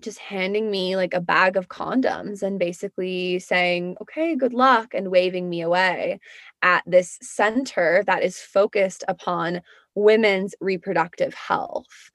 just 0.00 0.18
handing 0.18 0.70
me 0.70 0.96
like 0.96 1.14
a 1.14 1.20
bag 1.20 1.56
of 1.56 1.68
condoms 1.68 2.42
and 2.42 2.58
basically 2.58 3.38
saying, 3.38 3.96
okay, 4.00 4.34
good 4.36 4.52
luck, 4.52 4.92
and 4.94 5.10
waving 5.10 5.48
me 5.48 5.62
away 5.62 6.20
at 6.62 6.82
this 6.86 7.18
center 7.22 8.02
that 8.06 8.22
is 8.22 8.38
focused 8.38 9.04
upon 9.08 9.60
women's 9.94 10.54
reproductive 10.60 11.34
health. 11.34 12.10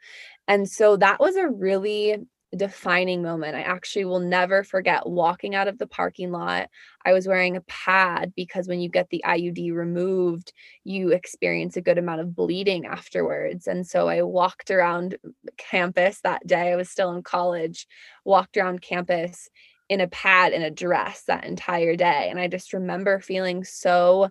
And 0.48 0.70
so 0.70 0.98
that 0.98 1.20
was 1.20 1.36
a 1.36 1.48
really 1.48 2.18
defining 2.56 3.22
moment. 3.22 3.56
I 3.56 3.62
actually 3.62 4.06
will 4.06 4.20
never 4.20 4.64
forget 4.64 5.08
walking 5.08 5.54
out 5.54 5.68
of 5.68 5.78
the 5.78 5.88
parking 5.88 6.32
lot. 6.32 6.70
I 7.06 7.14
was 7.14 7.28
wearing 7.28 7.56
a 7.56 7.62
pad 7.62 8.34
because 8.36 8.68
when 8.68 8.80
you 8.80 8.90
get 8.90 9.10
the 9.10 9.24
IUD 9.26 9.74
removed, 9.74 10.52
you 10.84 11.10
experience 11.10 11.78
a 11.78 11.82
good 11.82 11.98
amount 11.98 12.22
of 12.22 12.36
bleeding 12.36 12.86
afterwards. 12.86 13.68
And 13.68 13.86
so 13.86 14.08
I 14.08 14.24
walked 14.24 14.72
around 14.72 15.18
campus 15.58 16.22
that 16.22 16.46
day. 16.48 16.72
I 16.72 16.76
was 16.76 16.90
still 16.90 17.12
in 17.12 17.22
college, 17.22 17.88
walked 18.26 18.58
around 18.58 18.82
campus 18.82 19.50
in 19.88 20.02
a 20.02 20.08
pad 20.08 20.54
and 20.54 20.64
a 20.64 20.72
dress 20.72 21.24
that 21.28 21.46
entire 21.46 21.96
day. 21.96 22.30
And 22.30 22.40
I 22.40 22.48
just 22.48 22.74
remember 22.74 23.20
feeling 23.20 23.64
so 23.64 24.30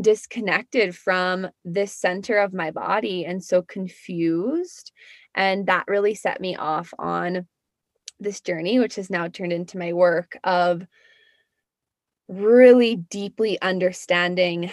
disconnected 0.00 0.94
from 0.96 1.48
this 1.64 1.92
center 1.92 2.38
of 2.38 2.54
my 2.54 2.70
body 2.70 3.24
and 3.24 3.42
so 3.42 3.62
confused 3.62 4.92
and 5.34 5.66
that 5.66 5.84
really 5.88 6.14
set 6.14 6.40
me 6.40 6.56
off 6.56 6.92
on 6.98 7.46
this 8.20 8.40
journey, 8.40 8.78
which 8.78 8.96
has 8.96 9.10
now 9.10 9.28
turned 9.28 9.52
into 9.52 9.78
my 9.78 9.92
work 9.92 10.38
of 10.42 10.86
really 12.28 12.96
deeply 12.96 13.60
understanding 13.62 14.70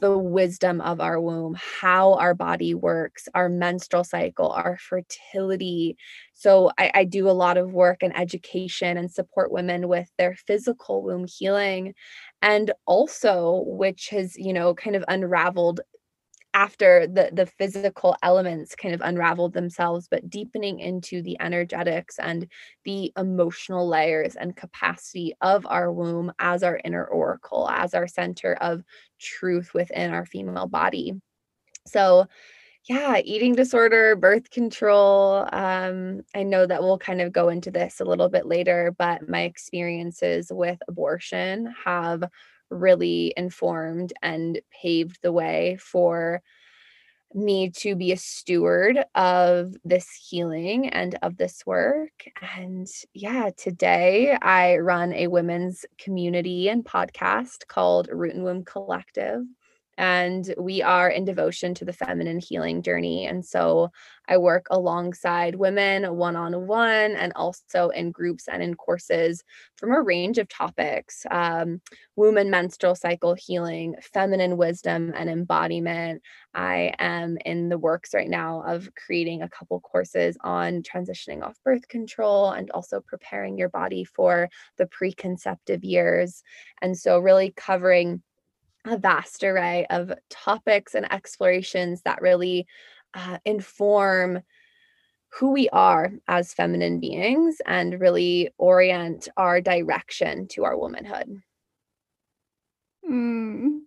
the 0.00 0.16
wisdom 0.16 0.80
of 0.80 1.00
our 1.00 1.20
womb, 1.20 1.56
how 1.58 2.14
our 2.14 2.34
body 2.34 2.74
works, 2.74 3.28
our 3.34 3.48
menstrual 3.48 4.04
cycle, 4.04 4.50
our 4.50 4.76
fertility. 4.76 5.96
So, 6.34 6.70
I, 6.76 6.90
I, 6.94 7.04
do 7.04 7.28
a 7.28 7.32
lot 7.32 7.56
of 7.56 7.72
work 7.72 8.02
and 8.02 8.16
education 8.16 8.96
and 8.96 9.10
support 9.10 9.52
women 9.52 9.88
with 9.88 10.10
their 10.18 10.36
physical 10.46 11.02
womb 11.02 11.26
healing. 11.26 11.94
And 12.42 12.72
also, 12.86 13.64
which 13.66 14.08
has, 14.10 14.36
you 14.36 14.52
know, 14.52 14.74
kind 14.74 14.96
of 14.96 15.04
unraveled 15.08 15.80
after 16.54 17.06
the 17.06 17.30
the 17.32 17.46
physical 17.46 18.16
elements 18.22 18.74
kind 18.74 18.94
of 18.94 19.00
unraveled 19.02 19.52
themselves 19.52 20.06
but 20.08 20.30
deepening 20.30 20.78
into 20.78 21.20
the 21.22 21.36
energetics 21.40 22.18
and 22.18 22.46
the 22.84 23.12
emotional 23.18 23.86
layers 23.86 24.36
and 24.36 24.56
capacity 24.56 25.34
of 25.40 25.66
our 25.68 25.92
womb 25.92 26.32
as 26.38 26.62
our 26.62 26.80
inner 26.84 27.04
oracle 27.04 27.68
as 27.68 27.92
our 27.92 28.06
center 28.06 28.54
of 28.54 28.82
truth 29.20 29.74
within 29.74 30.12
our 30.12 30.24
female 30.24 30.66
body. 30.66 31.12
So 31.86 32.26
yeah 32.88 33.18
eating 33.24 33.54
disorder 33.54 34.14
birth 34.14 34.50
control 34.50 35.48
um, 35.52 36.20
i 36.34 36.42
know 36.42 36.66
that 36.66 36.82
we'll 36.82 36.98
kind 36.98 37.20
of 37.20 37.32
go 37.32 37.48
into 37.48 37.70
this 37.70 38.00
a 38.00 38.04
little 38.04 38.28
bit 38.28 38.46
later 38.46 38.94
but 38.98 39.28
my 39.28 39.42
experiences 39.42 40.52
with 40.52 40.78
abortion 40.86 41.72
have 41.84 42.24
really 42.74 43.32
informed 43.36 44.12
and 44.22 44.60
paved 44.70 45.18
the 45.22 45.32
way 45.32 45.78
for 45.80 46.42
me 47.32 47.70
to 47.70 47.96
be 47.96 48.12
a 48.12 48.16
steward 48.16 49.04
of 49.14 49.74
this 49.84 50.08
healing 50.28 50.88
and 50.88 51.18
of 51.22 51.36
this 51.36 51.66
work. 51.66 52.12
And 52.56 52.86
yeah, 53.12 53.50
today 53.56 54.36
I 54.40 54.76
run 54.76 55.12
a 55.12 55.26
women's 55.26 55.84
community 55.98 56.68
and 56.68 56.84
podcast 56.84 57.66
called 57.66 58.08
Root 58.10 58.34
and 58.34 58.44
Womb 58.44 58.64
Collective 58.64 59.42
and 59.96 60.54
we 60.58 60.82
are 60.82 61.08
in 61.08 61.24
devotion 61.24 61.74
to 61.74 61.84
the 61.84 61.92
feminine 61.92 62.40
healing 62.40 62.82
journey. 62.82 63.26
And 63.26 63.44
so 63.44 63.90
I 64.28 64.38
work 64.38 64.66
alongside 64.70 65.54
women 65.54 66.16
one 66.16 66.36
on 66.36 66.66
one 66.66 67.12
and 67.12 67.32
also 67.36 67.90
in 67.90 68.10
groups 68.10 68.48
and 68.48 68.62
in 68.62 68.74
courses 68.74 69.42
from 69.76 69.92
a 69.92 70.00
range 70.00 70.38
of 70.38 70.48
topics 70.48 71.26
um, 71.30 71.80
woman 72.16 72.50
menstrual 72.50 72.94
cycle 72.94 73.34
healing, 73.34 73.94
feminine 74.00 74.56
wisdom 74.56 75.12
and 75.14 75.28
embodiment. 75.28 76.22
I 76.54 76.94
am 76.98 77.36
in 77.44 77.68
the 77.68 77.78
works 77.78 78.14
right 78.14 78.28
now 78.28 78.62
of 78.62 78.88
creating 78.94 79.42
a 79.42 79.48
couple 79.48 79.80
courses 79.80 80.36
on 80.42 80.82
transitioning 80.82 81.42
off 81.42 81.58
birth 81.64 81.88
control 81.88 82.50
and 82.50 82.70
also 82.70 83.00
preparing 83.00 83.58
your 83.58 83.68
body 83.68 84.04
for 84.04 84.48
the 84.78 84.86
preconceptive 84.86 85.84
years. 85.84 86.42
And 86.80 86.96
so, 86.96 87.18
really 87.18 87.52
covering 87.56 88.22
a 88.84 88.98
vast 88.98 89.42
array 89.42 89.86
of 89.90 90.12
topics 90.30 90.94
and 90.94 91.10
explorations 91.12 92.02
that 92.02 92.20
really 92.20 92.66
uh, 93.14 93.38
inform 93.44 94.42
who 95.38 95.52
we 95.52 95.68
are 95.70 96.12
as 96.28 96.54
feminine 96.54 97.00
beings 97.00 97.60
and 97.66 98.00
really 98.00 98.50
orient 98.56 99.28
our 99.36 99.60
direction 99.60 100.46
to 100.48 100.64
our 100.64 100.76
womanhood. 100.76 101.42
Mm. 103.08 103.80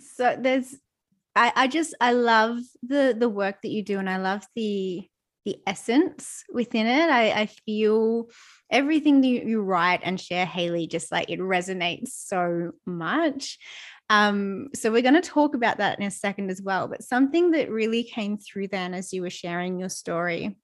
So 0.00 0.36
there's 0.38 0.76
I, 1.34 1.52
I 1.54 1.68
just 1.68 1.94
I 2.00 2.12
love 2.12 2.58
the 2.82 3.14
the 3.18 3.28
work 3.28 3.62
that 3.62 3.70
you 3.70 3.82
do 3.82 3.98
and 3.98 4.10
I 4.10 4.18
love 4.18 4.46
the 4.54 5.08
the 5.46 5.56
essence 5.66 6.44
within 6.52 6.86
it. 6.86 7.08
I, 7.08 7.30
I 7.42 7.46
feel 7.46 8.28
everything 8.70 9.22
that 9.22 9.26
you, 9.26 9.42
you 9.42 9.62
write 9.62 10.00
and 10.02 10.20
share, 10.20 10.44
Haley, 10.44 10.86
just 10.86 11.10
like 11.10 11.30
it 11.30 11.40
resonates 11.40 12.08
so 12.08 12.72
much. 12.84 13.58
Um, 14.10 14.68
so 14.74 14.90
we're 14.90 15.02
going 15.02 15.14
to 15.14 15.20
talk 15.20 15.54
about 15.54 15.78
that 15.78 15.98
in 16.00 16.04
a 16.04 16.10
second 16.10 16.50
as 16.50 16.60
well. 16.60 16.88
But 16.88 17.04
something 17.04 17.52
that 17.52 17.70
really 17.70 18.02
came 18.02 18.36
through 18.36 18.68
then 18.68 18.92
as 18.92 19.12
you 19.12 19.22
were 19.22 19.30
sharing 19.30 19.78
your 19.78 19.88
story 19.88 20.56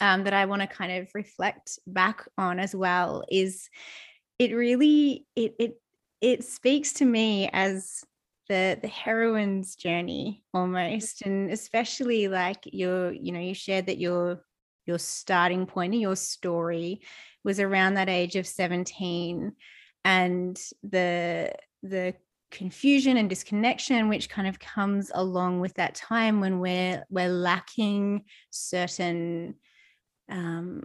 um, 0.00 0.24
that 0.24 0.32
I 0.32 0.46
want 0.46 0.62
to 0.62 0.66
kind 0.66 0.90
of 0.90 1.08
reflect 1.14 1.78
back 1.86 2.26
on 2.38 2.58
as 2.58 2.74
well 2.74 3.22
is 3.30 3.68
it 4.38 4.54
really 4.54 5.26
it 5.36 5.54
it 5.58 5.80
it 6.22 6.44
speaks 6.44 6.94
to 6.94 7.04
me 7.04 7.50
as 7.52 8.02
the 8.48 8.78
the 8.80 8.88
heroine's 8.88 9.76
journey 9.76 10.42
almost 10.54 11.22
and 11.22 11.50
especially 11.50 12.28
like 12.28 12.58
your 12.64 13.12
you 13.12 13.32
know 13.32 13.40
you 13.40 13.54
shared 13.54 13.86
that 13.86 13.98
your 13.98 14.42
your 14.86 14.98
starting 14.98 15.66
point 15.66 15.94
in 15.94 16.00
your 16.00 16.16
story 16.16 17.02
was 17.44 17.60
around 17.60 17.94
that 17.94 18.08
age 18.08 18.36
of 18.36 18.46
17 18.46 19.52
and 20.04 20.60
the 20.82 21.52
the 21.82 22.14
confusion 22.50 23.16
and 23.16 23.28
disconnection 23.28 24.08
which 24.08 24.28
kind 24.28 24.48
of 24.48 24.58
comes 24.58 25.10
along 25.14 25.60
with 25.60 25.74
that 25.74 25.94
time 25.94 26.40
when 26.40 26.58
we're 26.58 27.04
we're 27.08 27.28
lacking 27.28 28.24
certain 28.50 29.54
um, 30.28 30.82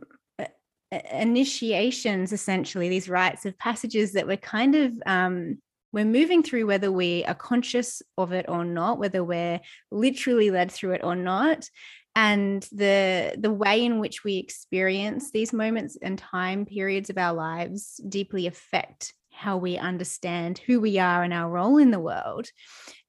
initiations 1.12 2.32
essentially 2.32 2.90
these 2.90 3.10
rites 3.10 3.46
of 3.46 3.58
passages 3.58 4.14
that 4.14 4.28
we're 4.28 4.38
kind 4.38 4.76
of 4.76 4.94
um, 5.06 5.58
we're 5.96 6.04
moving 6.04 6.44
through 6.44 6.68
whether 6.68 6.92
we 6.92 7.24
are 7.24 7.34
conscious 7.34 8.02
of 8.18 8.34
it 8.34 8.48
or 8.50 8.66
not 8.66 9.00
whether 9.00 9.24
we're 9.24 9.62
literally 9.92 10.52
led 10.52 10.70
through 10.70 10.92
it 10.92 11.02
or 11.06 11.16
not. 11.16 11.70
And 12.18 12.62
the 12.74 13.34
the 13.38 13.52
way 13.52 13.84
in 13.84 14.00
which 14.00 14.24
we 14.24 14.38
experience 14.38 15.32
these 15.32 15.54
moments 15.54 15.98
and 16.02 16.18
time 16.18 16.66
periods 16.66 17.10
of 17.10 17.18
our 17.18 17.34
lives 17.34 18.02
deeply 18.08 18.46
affect 18.46 19.14
how 19.36 19.58
we 19.58 19.78
understand 19.78 20.58
who 20.60 20.80
we 20.80 21.00
are 21.00 21.24
and 21.24 21.34
our 21.34 21.50
role 21.50 21.78
in 21.78 21.92
the 21.92 22.00
world. 22.00 22.48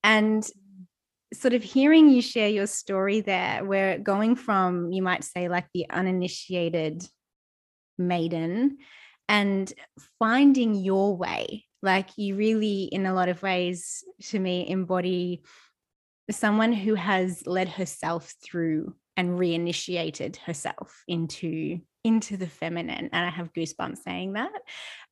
And 0.03 0.43
mm. 0.43 0.51
sort 1.35 1.55
of 1.55 1.63
hearing 1.63 2.09
you 2.09 2.23
share 2.23 2.49
your 2.49 2.67
story 2.67 3.21
there, 3.21 3.65
where 3.65 3.99
going 3.99 4.37
from, 4.37 4.93
you 4.93 5.03
might 5.03 5.25
say, 5.25 5.49
like 5.49 5.67
the 5.73 5.89
uninitiated 5.91 7.05
maiden 7.99 8.79
and 9.29 9.73
finding 10.19 10.75
your 10.75 11.17
way 11.17 11.65
like 11.83 12.17
you 12.17 12.37
really 12.37 12.85
in 12.85 13.07
a 13.07 13.15
lot 13.15 13.29
of 13.29 13.43
ways 13.43 14.05
to 14.21 14.39
me 14.39 14.69
embody 14.69 15.43
someone 16.31 16.73
who 16.73 16.95
has 16.95 17.47
led 17.47 17.69
herself 17.69 18.35
through 18.45 18.95
and 19.17 19.39
reinitiated 19.39 20.37
herself 20.37 21.05
into 21.07 21.81
into 22.07 22.37
the 22.37 22.47
feminine 22.47 23.11
and 23.13 23.27
i 23.27 23.29
have 23.29 23.53
goosebumps 23.53 23.99
saying 23.99 24.35
that. 24.35 24.53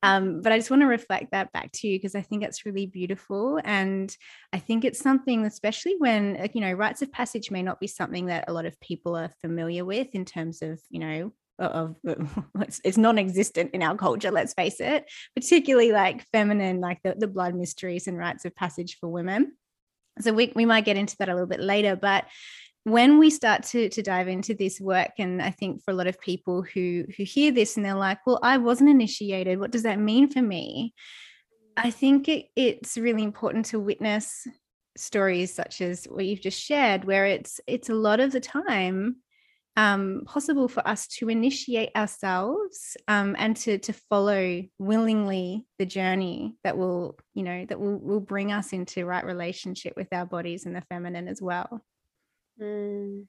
Um, 0.02 0.42
but 0.42 0.52
i 0.52 0.58
just 0.58 0.70
want 0.70 0.82
to 0.82 0.86
reflect 0.86 1.32
that 1.32 1.52
back 1.52 1.72
to 1.72 1.88
you 1.88 1.98
because 1.98 2.14
i 2.14 2.22
think 2.22 2.44
it's 2.44 2.64
really 2.64 2.86
beautiful 2.86 3.60
and 3.64 4.16
i 4.52 4.58
think 4.58 4.84
it's 4.84 5.00
something 5.00 5.44
especially 5.44 5.96
when 5.98 6.48
you 6.54 6.60
know 6.60 6.72
rites 6.72 7.02
of 7.02 7.10
passage 7.10 7.50
may 7.50 7.62
not 7.62 7.80
be 7.80 7.88
something 7.88 8.26
that 8.26 8.44
a 8.48 8.52
lot 8.52 8.66
of 8.66 8.78
people 8.80 9.16
are 9.16 9.30
familiar 9.40 9.84
with 9.84 10.14
in 10.14 10.24
terms 10.24 10.62
of 10.62 10.80
you 10.88 11.00
know 11.00 11.32
of 11.58 11.96
it's, 12.60 12.98
non-existent 12.98 13.70
in 13.72 13.82
our 13.82 13.96
culture 13.96 14.30
let's 14.30 14.54
face 14.54 14.80
it 14.80 15.10
particularly 15.34 15.92
like 15.92 16.26
feminine 16.32 16.80
like 16.80 17.00
the, 17.02 17.14
the 17.16 17.28
blood 17.28 17.54
mysteries 17.54 18.06
and 18.06 18.18
rites 18.18 18.44
of 18.44 18.54
passage 18.54 18.98
for 19.00 19.08
women. 19.08 19.52
So 20.20 20.32
we, 20.32 20.52
we 20.54 20.64
might 20.64 20.84
get 20.84 20.96
into 20.96 21.16
that 21.18 21.28
a 21.28 21.32
little 21.32 21.48
bit 21.48 21.60
later 21.60 21.96
but 21.96 22.24
when 22.84 23.18
we 23.18 23.30
start 23.30 23.62
to 23.62 23.88
to 23.88 24.02
dive 24.02 24.28
into 24.28 24.54
this 24.54 24.80
work 24.80 25.12
and 25.18 25.42
i 25.42 25.50
think 25.50 25.82
for 25.82 25.90
a 25.90 25.94
lot 25.94 26.06
of 26.06 26.20
people 26.20 26.62
who 26.62 27.04
who 27.16 27.24
hear 27.24 27.50
this 27.50 27.76
and 27.76 27.84
they're 27.84 27.94
like 27.94 28.18
well 28.26 28.38
i 28.42 28.58
wasn't 28.58 28.88
initiated. 28.88 29.58
What 29.58 29.70
does 29.70 29.82
that 29.82 29.98
mean 29.98 30.28
for 30.30 30.42
me? 30.42 30.94
I 31.76 31.90
think 31.90 32.28
it, 32.28 32.46
it's 32.54 32.96
really 32.96 33.22
important 33.22 33.66
to 33.66 33.80
witness 33.80 34.46
stories 34.96 35.52
such 35.52 35.80
as 35.80 36.04
what 36.04 36.24
you've 36.24 36.40
just 36.40 36.60
shared 36.60 37.04
where 37.04 37.26
it's 37.26 37.60
it's 37.66 37.88
a 37.88 37.94
lot 37.94 38.20
of 38.20 38.30
the 38.30 38.40
time 38.40 39.16
um, 39.76 40.22
possible 40.24 40.68
for 40.68 40.86
us 40.86 41.08
to 41.08 41.28
initiate 41.28 41.90
ourselves 41.96 42.96
um, 43.08 43.34
and 43.36 43.56
to 43.56 43.78
to 43.78 43.92
follow 43.92 44.62
willingly 44.78 45.66
the 45.80 45.86
journey 45.86 46.54
that 46.62 46.78
will 46.78 47.18
you 47.34 47.42
know 47.42 47.66
that 47.68 47.80
will 47.80 47.98
will 47.98 48.20
bring 48.20 48.52
us 48.52 48.72
into 48.72 49.04
right 49.04 49.24
relationship 49.24 49.94
with 49.96 50.12
our 50.12 50.26
bodies 50.26 50.64
and 50.64 50.76
the 50.76 50.82
feminine 50.82 51.26
as 51.26 51.42
well 51.42 51.82
Mm, 52.60 53.26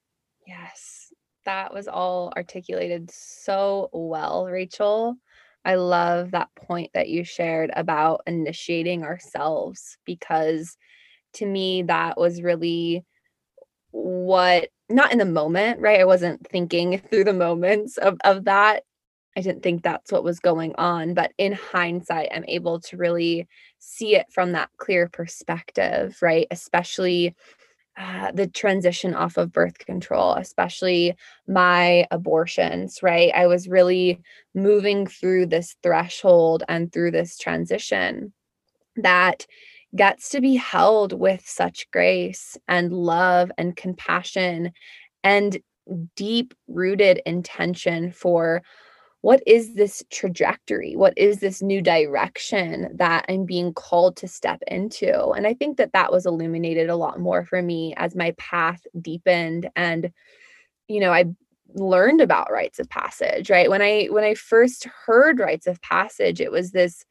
yes, 0.48 1.13
that 1.46 1.74
was 1.74 1.88
all 1.88 2.32
articulated 2.36 3.10
so 3.12 3.89
well, 3.94 4.46
Rachel. 4.46 5.15
I 5.63 5.75
love 5.75 6.32
that 6.32 6.50
point 6.55 6.91
that 6.94 7.10
you 7.10 7.24
shared 7.24 7.72
about 7.75 8.22
initiating 8.27 9.03
ourselves 9.03 9.98
because 10.05 10.77
to 11.36 11.46
me, 11.46 11.84
that 11.84 12.17
was 12.20 12.41
really 12.41 13.05
what, 13.91 14.70
not 14.89 15.12
in 15.12 15.20
the 15.20 15.25
moment, 15.25 15.79
right? 15.82 16.00
I 16.01 16.05
wasn't 16.05 16.48
thinking 16.50 17.00
through 17.00 17.25
the 17.25 17.34
moments 17.34 17.98
of, 17.98 18.17
of 18.25 18.46
that. 18.46 18.84
I 19.38 19.41
didn't 19.41 19.63
think 19.63 19.84
that's 19.84 20.12
what 20.12 20.24
was 20.24 20.39
going 20.39 20.75
on. 20.77 21.13
But 21.13 21.34
in 21.38 21.53
hindsight, 21.53 22.29
I'm 22.34 22.46
able 22.48 22.79
to 22.82 22.98
really 22.98 23.48
see 23.79 24.15
it 24.15 24.27
from 24.34 24.53
that 24.53 24.70
clear 24.77 25.10
perspective, 25.10 26.17
right? 26.22 26.48
Especially 26.51 27.36
uh, 27.97 28.31
the 28.31 28.47
transition 28.47 29.15
off 29.15 29.37
of 29.37 29.53
birth 29.53 29.77
control, 29.79 30.33
especially 30.33 31.15
my 31.47 32.05
abortions, 32.11 32.99
right? 33.01 33.31
I 33.33 33.47
was 33.47 33.69
really 33.69 34.21
moving 34.53 35.07
through 35.07 35.47
this 35.47 35.75
threshold 35.81 36.63
and 36.67 36.91
through 36.91 37.11
this 37.11 37.37
transition 37.37 38.33
that 38.97 39.45
gets 39.95 40.29
to 40.29 40.41
be 40.41 40.55
held 40.55 41.13
with 41.13 41.47
such 41.47 41.89
grace 41.91 42.57
and 42.67 42.91
love 42.91 43.51
and 43.57 43.75
compassion 43.75 44.71
and 45.23 45.57
deep 46.15 46.53
rooted 46.67 47.21
intention 47.25 48.11
for 48.11 48.61
what 49.25 49.41
is 49.48 49.74
this 49.74 50.03
trajectory? 50.12 50.96
What 50.96 51.17
is 51.17 51.39
this 51.39 51.60
new 51.60 51.82
direction 51.82 52.96
that 52.98 53.25
I'm 53.27 53.44
being 53.44 53.74
called 53.74 54.17
to 54.17 54.27
step 54.27 54.62
into? 54.67 55.32
And 55.32 55.48
I 55.48 55.55
think 55.55 55.77
that 55.77 55.94
that 55.94 56.12
was 56.12 56.27
illuminated 56.27 56.91
a 56.91 56.96
lot 56.96 57.20
more 57.20 57.44
for 57.44 57.60
me 57.60 57.96
as 57.98 58.15
my 58.15 58.36
path 58.38 58.86
deepened 59.01 59.67
and 59.75 60.12
you 60.88 61.00
know, 61.00 61.12
I 61.12 61.25
learned 61.74 62.22
about 62.22 62.51
rites 62.51 62.77
of 62.77 62.88
passage, 62.88 63.50
right? 63.50 63.68
When 63.68 63.81
I 63.81 64.05
when 64.11 64.24
I 64.24 64.35
first 64.35 64.85
heard 65.07 65.40
rites 65.40 65.66
of 65.66 65.81
passage, 65.81 66.40
it 66.40 66.51
was 66.51 66.70
this 66.70 67.03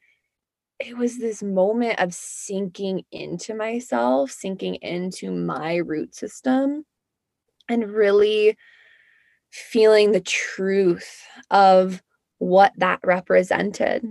it 0.79 0.97
was 0.97 1.19
this 1.19 1.43
moment 1.43 1.99
of 1.99 2.13
sinking 2.13 3.03
into 3.11 3.53
myself, 3.53 4.31
sinking 4.31 4.75
into 4.75 5.31
my 5.31 5.75
root 5.75 6.15
system 6.15 6.85
and 7.67 7.91
really 7.91 8.55
feeling 9.51 10.11
the 10.13 10.21
truth 10.21 11.25
of 11.49 12.01
what 12.39 12.73
that 12.77 12.99
represented. 13.03 14.05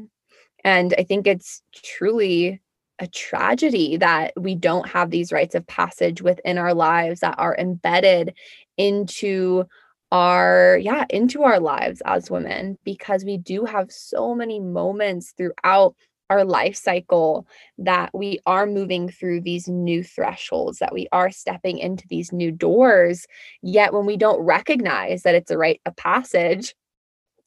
And 0.64 0.94
I 0.98 1.04
think 1.04 1.26
it's 1.26 1.62
truly 1.74 2.60
a 2.98 3.06
tragedy 3.06 3.96
that 3.96 4.32
we 4.36 4.54
don't 4.54 4.88
have 4.88 5.10
these 5.10 5.32
rites 5.32 5.54
of 5.54 5.66
passage 5.66 6.22
within 6.22 6.58
our 6.58 6.74
lives 6.74 7.20
that 7.20 7.34
are 7.38 7.56
embedded 7.56 8.34
into 8.76 9.64
our 10.12 10.78
yeah 10.80 11.04
into 11.10 11.42
our 11.42 11.58
lives 11.58 12.00
as 12.04 12.30
women 12.30 12.78
because 12.84 13.24
we 13.24 13.36
do 13.36 13.64
have 13.64 13.90
so 13.90 14.32
many 14.32 14.60
moments 14.60 15.34
throughout 15.36 15.96
our 16.30 16.44
life 16.44 16.76
cycle 16.76 17.46
that 17.78 18.10
we 18.14 18.38
are 18.46 18.66
moving 18.66 19.08
through 19.08 19.40
these 19.40 19.68
new 19.68 20.02
thresholds, 20.02 20.78
that 20.78 20.92
we 20.92 21.06
are 21.12 21.30
stepping 21.30 21.78
into 21.78 22.04
these 22.08 22.32
new 22.32 22.50
doors. 22.50 23.26
Yet, 23.62 23.92
when 23.92 24.06
we 24.06 24.16
don't 24.16 24.40
recognize 24.40 25.22
that 25.22 25.34
it's 25.34 25.50
a 25.50 25.58
rite 25.58 25.80
of 25.84 25.96
passage, 25.96 26.74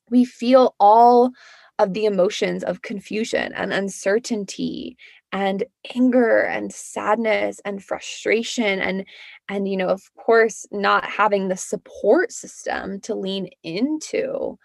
we 0.09 0.25
feel 0.25 0.75
all 0.79 1.31
of 1.79 1.93
the 1.93 2.05
emotions 2.05 2.63
of 2.63 2.81
confusion 2.81 3.53
and 3.53 3.71
uncertainty 3.71 4.97
and 5.31 5.63
anger 5.93 6.39
and 6.39 6.73
sadness 6.73 7.59
and 7.65 7.83
frustration 7.83 8.79
and 8.79 9.05
and 9.49 9.67
you 9.67 9.75
know 9.75 9.89
of 9.89 10.01
course 10.15 10.65
not 10.71 11.03
having 11.03 11.49
the 11.49 11.57
support 11.57 12.31
system 12.31 12.99
to 13.01 13.13
lean 13.13 13.49
into 13.61 14.57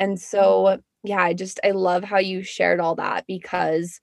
and 0.00 0.12
mm-hmm. 0.12 0.16
so 0.16 0.78
yeah, 1.04 1.22
I 1.22 1.34
just 1.34 1.60
I 1.64 1.70
love 1.70 2.04
how 2.04 2.18
you 2.18 2.42
shared 2.42 2.80
all 2.80 2.94
that 2.96 3.26
because 3.26 4.00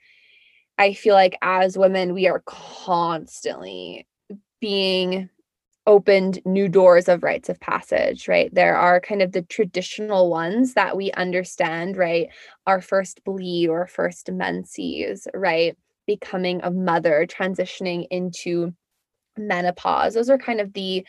I 0.78 0.94
feel 0.94 1.14
like 1.14 1.38
as 1.42 1.78
women 1.78 2.14
we 2.14 2.28
are 2.28 2.44
constantly 2.46 4.08
being 4.60 5.30
opened 5.88 6.40
new 6.46 6.68
doors 6.68 7.08
of 7.08 7.24
rites 7.24 7.50
of 7.50 7.60
passage, 7.60 8.28
right? 8.28 8.54
There 8.54 8.76
are 8.76 9.00
kind 9.00 9.22
of 9.22 9.32
the 9.32 9.44
traditional 9.44 10.30
ones 10.30 10.74
that 10.74 10.98
we 10.98 11.12
understand, 11.12 11.96
right? 11.98 12.30
Our 12.66 12.82
first 12.82 13.24
bleed 13.24 13.70
or 13.70 13.86
first 13.88 14.32
menses, 14.32 15.28
right? 15.34 15.78
Becoming 16.08 16.62
a 16.64 16.72
mother, 16.72 17.28
transitioning 17.28 18.08
into 18.10 18.74
menopause. 19.38 20.14
Those 20.14 20.30
are 20.30 20.38
kind 20.38 20.62
of 20.62 20.74
the 20.74 21.06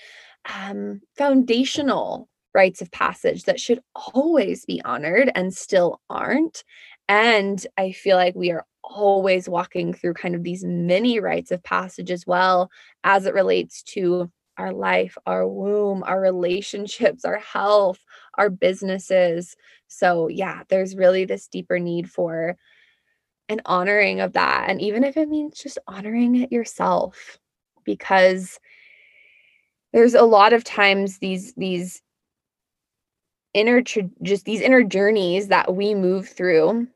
um, 0.52 1.00
foundational 1.16 2.28
rites 2.54 2.80
of 2.80 2.90
passage 2.90 3.44
that 3.44 3.60
should 3.60 3.80
always 3.94 4.64
be 4.64 4.80
honored 4.84 5.30
and 5.34 5.52
still 5.52 6.00
aren't. 6.08 6.64
And 7.08 7.64
I 7.76 7.92
feel 7.92 8.16
like 8.16 8.34
we 8.34 8.50
are 8.50 8.64
always 8.82 9.48
walking 9.48 9.92
through 9.92 10.14
kind 10.14 10.34
of 10.34 10.42
these 10.42 10.64
mini 10.64 11.20
rites 11.20 11.50
of 11.50 11.62
passage 11.62 12.10
as 12.10 12.26
well 12.26 12.70
as 13.04 13.26
it 13.26 13.34
relates 13.34 13.82
to 13.82 14.30
our 14.58 14.72
life, 14.72 15.16
our 15.26 15.46
womb, 15.46 16.02
our 16.04 16.20
relationships, 16.20 17.24
our 17.24 17.38
health, 17.38 17.98
our 18.34 18.50
businesses. 18.50 19.56
So, 19.88 20.28
yeah, 20.28 20.62
there's 20.68 20.96
really 20.96 21.24
this 21.24 21.48
deeper 21.48 21.78
need 21.78 22.10
for 22.10 22.56
an 23.48 23.60
honoring 23.64 24.20
of 24.20 24.32
that. 24.32 24.66
And 24.68 24.80
even 24.80 25.04
if 25.04 25.16
it 25.16 25.28
means 25.28 25.58
just 25.58 25.78
honoring 25.86 26.36
it 26.36 26.52
yourself, 26.52 27.38
because 27.84 28.58
there's 29.92 30.14
a 30.14 30.22
lot 30.22 30.52
of 30.52 30.64
times 30.64 31.18
these 31.18 31.54
these 31.54 32.02
inner 33.54 33.80
just 33.80 34.44
these 34.44 34.60
inner 34.60 34.82
journeys 34.82 35.48
that 35.48 35.74
we 35.74 35.94
move 35.94 36.28
through 36.28 36.86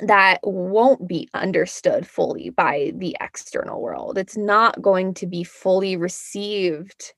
that 0.00 0.38
won't 0.42 1.06
be 1.06 1.28
understood 1.34 2.06
fully 2.06 2.50
by 2.50 2.92
the 2.96 3.16
external 3.20 3.80
world. 3.80 4.18
It's 4.18 4.36
not 4.36 4.80
going 4.80 5.14
to 5.14 5.26
be 5.26 5.44
fully 5.44 5.96
received 5.96 7.14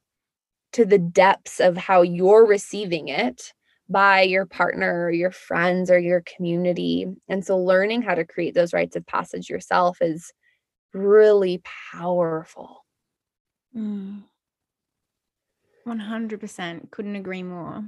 to 0.73 0.85
the 0.85 0.99
depths 0.99 1.61
of 1.61 1.77
how 1.77 2.03
you're 2.03 2.47
receiving 2.47 3.09
it 3.09 3.53
by 3.89 4.23
your 4.23 4.47
partner 4.47 5.05
or 5.05 5.11
your 5.11 5.31
friends 5.31 5.91
or 5.91 5.99
your 5.99 6.23
community. 6.23 7.07
And 7.29 7.45
so 7.45 7.59
learning 7.59 8.03
how 8.03 8.15
to 8.15 8.25
create 8.25 8.55
those 8.55 8.73
rites 8.73 8.97
of 8.97 9.07
passage 9.07 9.49
yourself 9.49 9.99
is 10.01 10.33
really 10.93 11.63
powerful. 11.93 12.85
Mm. 13.77 14.23
100% 15.87 16.91
couldn't 16.91 17.17
agree 17.17 17.43
more. 17.43 17.85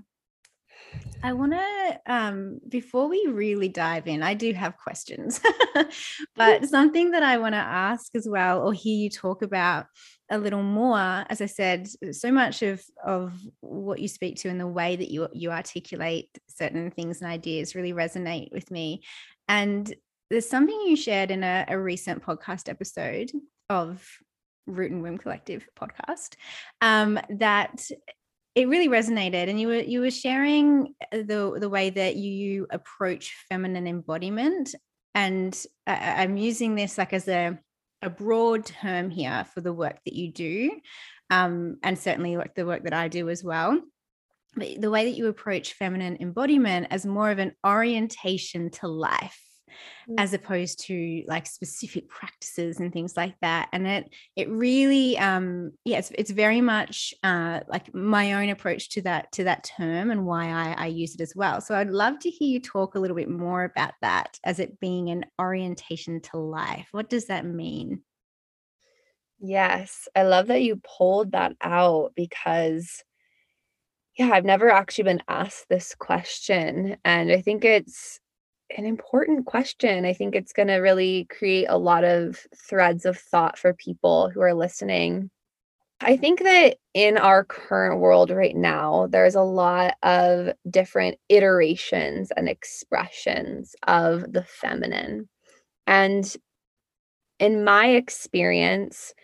I 1.22 1.32
want 1.32 1.52
to, 1.52 2.00
um, 2.06 2.60
before 2.68 3.08
we 3.08 3.26
really 3.28 3.68
dive 3.68 4.06
in, 4.06 4.22
I 4.22 4.34
do 4.34 4.52
have 4.52 4.76
questions, 4.76 5.40
but 6.36 6.66
something 6.66 7.12
that 7.12 7.22
I 7.22 7.38
want 7.38 7.54
to 7.54 7.58
ask 7.58 8.14
as 8.14 8.28
well, 8.28 8.62
or 8.62 8.72
hear 8.72 8.96
you 8.96 9.10
talk 9.10 9.42
about 9.42 9.86
a 10.30 10.38
little 10.38 10.62
more. 10.62 11.24
As 11.28 11.40
I 11.40 11.46
said, 11.46 11.88
so 12.12 12.30
much 12.30 12.62
of 12.62 12.82
of 13.04 13.32
what 13.60 13.98
you 13.98 14.08
speak 14.08 14.36
to 14.38 14.48
and 14.48 14.60
the 14.60 14.66
way 14.66 14.96
that 14.96 15.10
you 15.10 15.28
you 15.32 15.50
articulate 15.50 16.28
certain 16.48 16.90
things 16.90 17.20
and 17.20 17.30
ideas 17.30 17.74
really 17.74 17.92
resonate 17.92 18.52
with 18.52 18.70
me, 18.70 19.02
and 19.48 19.92
there's 20.30 20.48
something 20.48 20.80
you 20.86 20.96
shared 20.96 21.30
in 21.30 21.42
a, 21.44 21.64
a 21.68 21.78
recent 21.78 22.22
podcast 22.22 22.68
episode 22.68 23.30
of 23.68 24.06
Root 24.66 24.90
and 24.90 25.02
Womb 25.02 25.18
Collective 25.18 25.66
podcast 25.78 26.34
um, 26.80 27.18
that 27.30 27.88
it 28.56 28.68
really 28.68 28.88
resonated 28.88 29.48
and 29.48 29.60
you 29.60 29.68
were 29.68 29.76
you 29.76 30.00
were 30.00 30.10
sharing 30.10 30.94
uh, 31.12 31.18
the 31.18 31.56
the 31.60 31.68
way 31.68 31.90
that 31.90 32.16
you 32.16 32.66
approach 32.70 33.36
feminine 33.48 33.86
embodiment 33.86 34.74
and 35.14 35.64
I, 35.86 36.22
i'm 36.22 36.36
using 36.36 36.74
this 36.74 36.98
like 36.98 37.12
as 37.12 37.28
a 37.28 37.58
a 38.02 38.10
broad 38.10 38.66
term 38.66 39.10
here 39.10 39.46
for 39.54 39.60
the 39.60 39.72
work 39.72 39.98
that 40.04 40.14
you 40.14 40.32
do 40.32 40.70
um, 41.30 41.78
and 41.82 41.98
certainly 41.98 42.36
like 42.36 42.54
the 42.54 42.66
work 42.66 42.84
that 42.84 42.92
i 42.92 43.08
do 43.08 43.28
as 43.28 43.42
well. 43.42 43.80
But 44.54 44.80
the 44.80 44.90
way 44.90 45.04
that 45.04 45.16
you 45.16 45.26
approach 45.26 45.74
feminine 45.74 46.16
embodiment 46.20 46.88
as 46.90 47.04
more 47.04 47.30
of 47.30 47.38
an 47.38 47.52
orientation 47.66 48.70
to 48.70 48.88
life 48.88 49.38
Mm. 50.08 50.14
as 50.18 50.32
opposed 50.32 50.78
to 50.86 51.24
like 51.26 51.46
specific 51.46 52.08
practices 52.08 52.78
and 52.78 52.92
things 52.92 53.16
like 53.16 53.34
that 53.42 53.68
and 53.72 53.86
it 53.86 54.08
it 54.36 54.48
really 54.48 55.18
um 55.18 55.72
yeah 55.84 55.98
it's, 55.98 56.12
it's 56.14 56.30
very 56.30 56.60
much 56.60 57.12
uh 57.24 57.60
like 57.66 57.92
my 57.92 58.34
own 58.34 58.48
approach 58.50 58.90
to 58.90 59.02
that 59.02 59.32
to 59.32 59.44
that 59.44 59.64
term 59.76 60.12
and 60.12 60.24
why 60.24 60.48
I, 60.48 60.84
I 60.84 60.86
use 60.86 61.14
it 61.14 61.20
as 61.20 61.34
well. 61.34 61.60
So 61.60 61.74
i'd 61.74 61.90
love 61.90 62.20
to 62.20 62.30
hear 62.30 62.48
you 62.48 62.60
talk 62.60 62.94
a 62.94 63.00
little 63.00 63.16
bit 63.16 63.28
more 63.28 63.64
about 63.64 63.94
that 64.02 64.38
as 64.44 64.60
it 64.60 64.78
being 64.78 65.10
an 65.10 65.26
orientation 65.40 66.20
to 66.20 66.38
life. 66.38 66.88
What 66.92 67.10
does 67.10 67.26
that 67.26 67.44
mean? 67.44 68.02
Yes 69.40 70.08
i 70.14 70.22
love 70.22 70.46
that 70.46 70.62
you 70.62 70.80
pulled 70.96 71.32
that 71.32 71.52
out 71.60 72.12
because 72.14 73.02
yeah 74.16 74.30
i've 74.30 74.44
never 74.44 74.70
actually 74.70 75.04
been 75.04 75.22
asked 75.28 75.68
this 75.68 75.94
question 75.94 76.96
and 77.04 77.30
i 77.30 77.40
think 77.40 77.64
it's 77.64 78.20
an 78.76 78.84
important 78.84 79.46
question. 79.46 80.04
I 80.04 80.12
think 80.12 80.34
it's 80.34 80.52
going 80.52 80.68
to 80.68 80.76
really 80.76 81.26
create 81.30 81.66
a 81.68 81.78
lot 81.78 82.04
of 82.04 82.46
threads 82.56 83.04
of 83.04 83.18
thought 83.18 83.58
for 83.58 83.74
people 83.74 84.30
who 84.30 84.40
are 84.40 84.54
listening. 84.54 85.30
I 86.00 86.16
think 86.16 86.42
that 86.42 86.76
in 86.94 87.16
our 87.16 87.44
current 87.44 88.00
world 88.00 88.30
right 88.30 88.54
now, 88.54 89.06
there's 89.08 89.34
a 89.34 89.42
lot 89.42 89.94
of 90.02 90.50
different 90.68 91.18
iterations 91.28 92.30
and 92.36 92.48
expressions 92.48 93.74
of 93.86 94.30
the 94.32 94.42
feminine. 94.42 95.28
And 95.86 96.36
in 97.38 97.64
my 97.64 97.88
experience, 97.88 99.14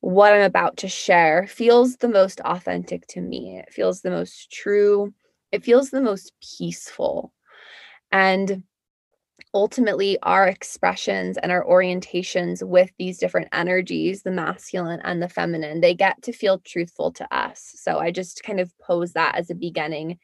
what 0.00 0.32
I'm 0.32 0.42
about 0.42 0.78
to 0.78 0.88
share 0.88 1.46
feels 1.46 1.96
the 1.96 2.08
most 2.08 2.40
authentic 2.40 3.06
to 3.08 3.20
me. 3.20 3.58
It 3.58 3.72
feels 3.72 4.02
the 4.02 4.10
most 4.10 4.50
true. 4.50 5.12
It 5.52 5.64
feels 5.64 5.90
the 5.90 6.00
most 6.00 6.32
peaceful. 6.58 7.32
And 8.12 8.64
ultimately 9.52 10.18
our 10.22 10.46
expressions 10.46 11.36
and 11.38 11.50
our 11.50 11.64
orientations 11.64 12.62
with 12.62 12.90
these 12.98 13.18
different 13.18 13.48
energies 13.52 14.22
the 14.22 14.30
masculine 14.30 15.00
and 15.04 15.22
the 15.22 15.28
feminine 15.28 15.80
they 15.80 15.94
get 15.94 16.20
to 16.22 16.32
feel 16.32 16.58
truthful 16.60 17.12
to 17.12 17.34
us. 17.34 17.72
So 17.76 17.98
i 17.98 18.10
just 18.10 18.42
kind 18.42 18.60
of 18.60 18.72
pose 18.78 19.12
that 19.12 19.36
as 19.36 19.50
a 19.50 19.54
beginning 19.54 20.18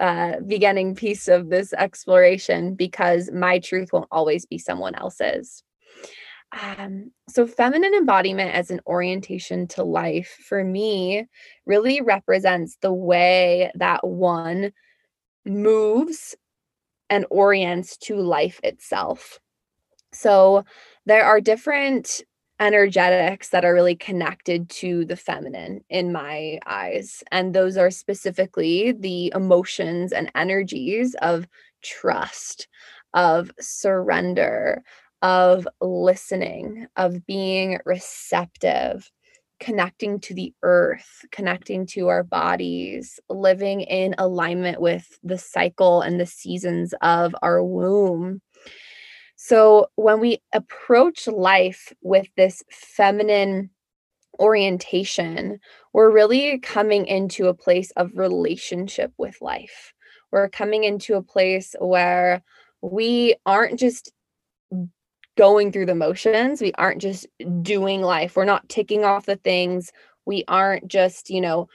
uh 0.00 0.40
beginning 0.46 0.94
piece 0.94 1.28
of 1.28 1.50
this 1.50 1.72
exploration 1.74 2.74
because 2.74 3.30
my 3.30 3.58
truth 3.58 3.92
won't 3.92 4.08
always 4.10 4.46
be 4.46 4.58
someone 4.58 4.94
else's. 4.94 5.62
Um, 6.52 7.12
so 7.30 7.46
feminine 7.46 7.94
embodiment 7.94 8.54
as 8.54 8.70
an 8.70 8.80
orientation 8.86 9.68
to 9.68 9.84
life 9.84 10.36
for 10.46 10.62
me 10.62 11.26
really 11.64 12.02
represents 12.02 12.76
the 12.82 12.92
way 12.92 13.70
that 13.76 14.06
one 14.06 14.72
moves 15.46 16.36
and 17.12 17.26
orients 17.28 17.98
to 17.98 18.16
life 18.16 18.58
itself. 18.64 19.38
So 20.14 20.64
there 21.04 21.26
are 21.26 21.42
different 21.42 22.22
energetics 22.58 23.50
that 23.50 23.66
are 23.66 23.74
really 23.74 23.96
connected 23.96 24.70
to 24.70 25.04
the 25.04 25.16
feminine 25.16 25.84
in 25.90 26.10
my 26.10 26.58
eyes. 26.64 27.22
And 27.30 27.54
those 27.54 27.76
are 27.76 27.90
specifically 27.90 28.92
the 28.92 29.30
emotions 29.34 30.12
and 30.12 30.32
energies 30.34 31.14
of 31.20 31.46
trust, 31.82 32.66
of 33.12 33.50
surrender, 33.60 34.82
of 35.20 35.68
listening, 35.82 36.86
of 36.96 37.26
being 37.26 37.78
receptive, 37.84 39.10
connecting 39.62 40.18
to 40.18 40.34
the 40.34 40.52
earth, 40.64 41.24
connecting 41.30 41.86
to 41.86 42.08
our 42.08 42.24
bodies, 42.24 43.20
living 43.28 43.82
in 43.82 44.12
alignment 44.18 44.80
with 44.80 45.20
the 45.22 45.38
cycle 45.38 46.00
and 46.00 46.18
the 46.18 46.26
seasons 46.26 46.92
of 47.00 47.32
our 47.42 47.62
womb. 47.62 48.42
So, 49.36 49.86
when 49.94 50.18
we 50.18 50.42
approach 50.52 51.28
life 51.28 51.92
with 52.02 52.26
this 52.36 52.64
feminine 52.72 53.70
orientation, 54.40 55.60
we're 55.92 56.10
really 56.10 56.58
coming 56.58 57.06
into 57.06 57.46
a 57.46 57.54
place 57.54 57.92
of 57.92 58.10
relationship 58.16 59.12
with 59.16 59.40
life. 59.40 59.94
We're 60.32 60.48
coming 60.48 60.82
into 60.82 61.14
a 61.14 61.22
place 61.22 61.76
where 61.78 62.42
we 62.80 63.36
aren't 63.46 63.78
just 63.78 64.10
going 65.36 65.72
through 65.72 65.86
the 65.86 65.94
motions. 65.94 66.60
We 66.60 66.72
aren't 66.74 67.00
just 67.00 67.26
doing 67.62 68.02
life. 68.02 68.36
We're 68.36 68.44
not 68.44 68.68
ticking 68.68 69.04
off 69.04 69.26
the 69.26 69.36
things. 69.36 69.92
We 70.26 70.44
aren't 70.48 70.88
just, 70.88 71.30
you 71.30 71.40
know, 71.40 71.68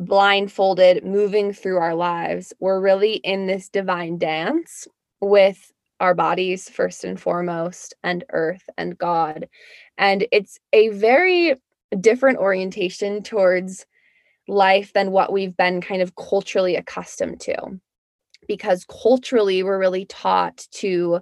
blindfolded 0.00 1.04
moving 1.04 1.52
through 1.52 1.78
our 1.78 1.94
lives. 1.94 2.52
We're 2.60 2.80
really 2.80 3.14
in 3.14 3.46
this 3.46 3.68
divine 3.68 4.18
dance 4.18 4.86
with 5.20 5.72
our 6.00 6.14
bodies 6.14 6.68
first 6.68 7.04
and 7.04 7.20
foremost 7.20 7.94
and 8.04 8.24
earth 8.30 8.68
and 8.76 8.96
God. 8.96 9.48
And 9.96 10.26
it's 10.30 10.58
a 10.72 10.90
very 10.90 11.54
different 12.00 12.38
orientation 12.38 13.22
towards 13.22 13.84
life 14.46 14.92
than 14.92 15.10
what 15.10 15.32
we've 15.32 15.56
been 15.56 15.80
kind 15.80 16.02
of 16.02 16.14
culturally 16.16 16.76
accustomed 16.76 17.40
to. 17.40 17.80
Because 18.46 18.86
culturally, 18.86 19.62
we're 19.62 19.78
really 19.78 20.06
taught 20.06 20.66
to 20.72 21.20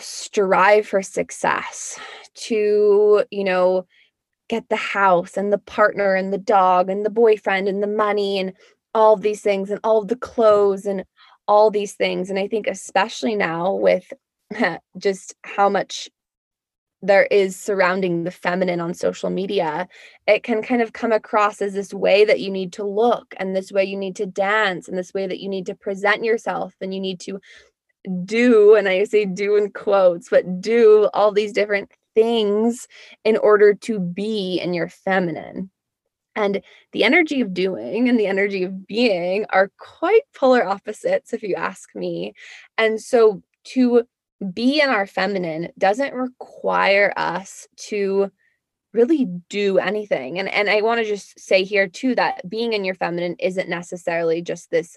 strive 0.00 0.86
for 0.86 1.02
success, 1.02 1.98
to, 2.34 3.24
you 3.30 3.44
know, 3.44 3.86
get 4.48 4.68
the 4.68 4.76
house 4.76 5.36
and 5.36 5.52
the 5.52 5.58
partner 5.58 6.14
and 6.14 6.32
the 6.32 6.38
dog 6.38 6.88
and 6.88 7.04
the 7.04 7.10
boyfriend 7.10 7.68
and 7.68 7.82
the 7.82 7.88
money 7.88 8.38
and 8.38 8.52
all 8.94 9.16
these 9.16 9.42
things 9.42 9.70
and 9.70 9.80
all 9.82 10.04
the 10.04 10.16
clothes 10.16 10.86
and 10.86 11.04
all 11.48 11.70
these 11.70 11.94
things. 11.94 12.30
And 12.30 12.38
I 12.38 12.48
think, 12.48 12.66
especially 12.66 13.34
now 13.34 13.74
with 13.74 14.12
just 14.98 15.34
how 15.42 15.68
much 15.68 16.08
there 17.02 17.26
is 17.26 17.56
surrounding 17.56 18.24
the 18.24 18.30
feminine 18.30 18.80
on 18.80 18.94
social 18.94 19.30
media, 19.30 19.86
it 20.26 20.42
can 20.42 20.62
kind 20.62 20.80
of 20.80 20.92
come 20.92 21.12
across 21.12 21.60
as 21.60 21.74
this 21.74 21.92
way 21.92 22.24
that 22.24 22.40
you 22.40 22.50
need 22.50 22.72
to 22.72 22.84
look 22.84 23.34
and 23.38 23.54
this 23.54 23.70
way 23.70 23.84
you 23.84 23.96
need 23.96 24.16
to 24.16 24.26
dance 24.26 24.88
and 24.88 24.96
this 24.96 25.12
way 25.12 25.26
that 25.26 25.40
you 25.40 25.48
need 25.48 25.66
to 25.66 25.74
present 25.74 26.24
yourself 26.24 26.74
and 26.80 26.94
you 26.94 27.00
need 27.00 27.20
to 27.20 27.38
do, 28.24 28.74
and 28.74 28.88
I 28.88 29.04
say 29.04 29.24
do 29.24 29.56
in 29.56 29.70
quotes, 29.70 30.28
but 30.28 30.60
do 30.60 31.08
all 31.14 31.32
these 31.32 31.52
different 31.52 31.90
things 32.14 32.86
in 33.24 33.36
order 33.36 33.74
to 33.74 33.98
be 33.98 34.58
in 34.58 34.74
your 34.74 34.88
feminine. 34.88 35.70
And 36.34 36.62
the 36.92 37.04
energy 37.04 37.40
of 37.40 37.54
doing 37.54 38.08
and 38.08 38.20
the 38.20 38.26
energy 38.26 38.62
of 38.62 38.86
being 38.86 39.46
are 39.50 39.70
quite 39.78 40.22
polar 40.34 40.66
opposites, 40.66 41.32
if 41.32 41.42
you 41.42 41.54
ask 41.54 41.94
me. 41.94 42.34
And 42.76 43.00
so 43.00 43.42
to 43.64 44.06
be 44.52 44.80
in 44.80 44.90
our 44.90 45.06
feminine 45.06 45.70
doesn't 45.78 46.12
require 46.14 47.12
us 47.16 47.66
to 47.88 48.30
really 48.92 49.26
do 49.48 49.78
anything. 49.78 50.38
And 50.38 50.48
and 50.48 50.68
I 50.68 50.80
want 50.80 51.00
to 51.00 51.04
just 51.04 51.38
say 51.38 51.64
here 51.64 51.86
too 51.86 52.14
that 52.14 52.48
being 52.48 52.72
in 52.72 52.84
your 52.84 52.94
feminine 52.94 53.36
isn't 53.38 53.68
necessarily 53.68 54.42
just 54.42 54.70
this 54.70 54.96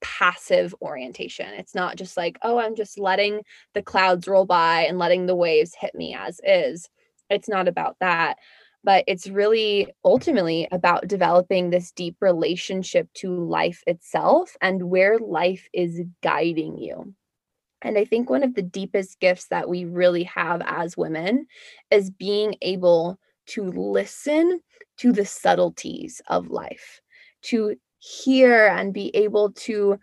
passive 0.00 0.74
orientation. 0.80 1.48
It's 1.54 1.74
not 1.74 1.96
just 1.96 2.16
like, 2.16 2.38
oh, 2.42 2.58
I'm 2.58 2.76
just 2.76 2.98
letting 2.98 3.42
the 3.74 3.82
clouds 3.82 4.28
roll 4.28 4.46
by 4.46 4.82
and 4.82 4.98
letting 4.98 5.26
the 5.26 5.36
waves 5.36 5.74
hit 5.78 5.94
me 5.94 6.14
as 6.18 6.40
is. 6.44 6.88
It's 7.30 7.48
not 7.48 7.68
about 7.68 7.96
that. 8.00 8.38
But 8.84 9.04
it's 9.06 9.26
really 9.26 9.88
ultimately 10.04 10.68
about 10.70 11.08
developing 11.08 11.70
this 11.70 11.90
deep 11.90 12.16
relationship 12.20 13.08
to 13.14 13.34
life 13.34 13.82
itself 13.86 14.56
and 14.60 14.84
where 14.84 15.18
life 15.18 15.68
is 15.74 16.00
guiding 16.22 16.78
you. 16.78 17.12
And 17.82 17.98
I 17.98 18.04
think 18.04 18.30
one 18.30 18.42
of 18.42 18.54
the 18.54 18.62
deepest 18.62 19.20
gifts 19.20 19.48
that 19.48 19.68
we 19.68 19.84
really 19.84 20.24
have 20.24 20.62
as 20.64 20.96
women 20.96 21.46
is 21.90 22.10
being 22.10 22.56
able 22.62 23.18
to 23.48 23.64
listen 23.64 24.60
to 24.98 25.12
the 25.12 25.24
subtleties 25.24 26.20
of 26.28 26.48
life, 26.48 27.00
to 27.42 27.76
hear 27.98 28.66
and 28.66 28.92
be 28.92 29.14
able 29.14 29.52
to 29.52 29.98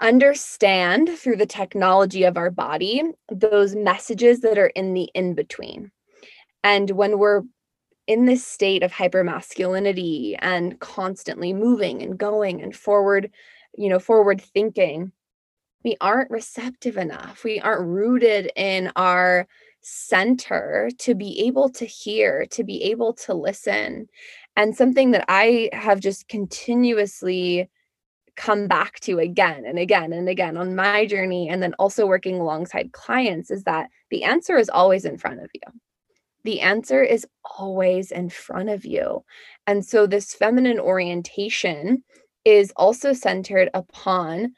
understand 0.00 1.10
through 1.18 1.36
the 1.36 1.46
technology 1.46 2.24
of 2.24 2.36
our 2.36 2.50
body 2.50 3.02
those 3.30 3.76
messages 3.76 4.40
that 4.40 4.58
are 4.58 4.68
in 4.68 4.94
the 4.94 5.10
in 5.14 5.34
between. 5.34 5.90
And 6.64 6.90
when 6.90 7.18
we're 7.18 7.42
in 8.06 8.24
this 8.24 8.44
state 8.44 8.82
of 8.82 8.92
hypermasculinity 8.92 10.36
and 10.40 10.78
constantly 10.80 11.52
moving 11.52 12.02
and 12.02 12.18
going 12.18 12.60
and 12.62 12.74
forward, 12.74 13.30
you 13.76 13.88
know, 13.88 13.98
forward 13.98 14.40
thinking, 14.40 15.12
we 15.84 15.96
aren't 16.00 16.30
receptive 16.30 16.96
enough. 16.96 17.44
We 17.44 17.60
aren't 17.60 17.86
rooted 17.86 18.50
in 18.56 18.92
our 18.96 19.46
center 19.80 20.90
to 20.98 21.14
be 21.14 21.46
able 21.46 21.70
to 21.70 21.86
hear, 21.86 22.46
to 22.50 22.64
be 22.64 22.82
able 22.84 23.14
to 23.14 23.34
listen. 23.34 24.08
And 24.56 24.76
something 24.76 25.12
that 25.12 25.24
I 25.28 25.70
have 25.72 26.00
just 26.00 26.28
continuously 26.28 27.68
come 28.36 28.66
back 28.66 29.00
to 29.00 29.18
again 29.18 29.64
and 29.66 29.78
again 29.78 30.12
and 30.12 30.28
again 30.28 30.56
on 30.56 30.74
my 30.74 31.06
journey, 31.06 31.48
and 31.48 31.62
then 31.62 31.74
also 31.74 32.06
working 32.06 32.36
alongside 32.40 32.92
clients, 32.92 33.50
is 33.50 33.64
that 33.64 33.88
the 34.10 34.24
answer 34.24 34.56
is 34.56 34.68
always 34.70 35.04
in 35.04 35.18
front 35.18 35.40
of 35.40 35.50
you. 35.54 35.80
The 36.44 36.60
answer 36.60 37.02
is 37.02 37.26
always 37.58 38.10
in 38.10 38.30
front 38.30 38.70
of 38.70 38.84
you. 38.84 39.24
And 39.66 39.84
so, 39.84 40.06
this 40.06 40.34
feminine 40.34 40.80
orientation 40.80 42.02
is 42.44 42.72
also 42.76 43.12
centered 43.12 43.68
upon 43.74 44.54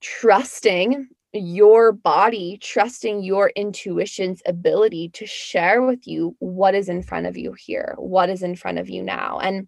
trusting 0.00 1.08
your 1.32 1.92
body, 1.92 2.58
trusting 2.60 3.22
your 3.22 3.50
intuition's 3.56 4.42
ability 4.46 5.08
to 5.10 5.26
share 5.26 5.82
with 5.82 6.06
you 6.06 6.36
what 6.40 6.74
is 6.74 6.88
in 6.88 7.02
front 7.02 7.26
of 7.26 7.36
you 7.36 7.54
here, 7.54 7.94
what 7.98 8.28
is 8.28 8.42
in 8.42 8.54
front 8.54 8.78
of 8.78 8.90
you 8.90 9.02
now. 9.02 9.38
And 9.38 9.66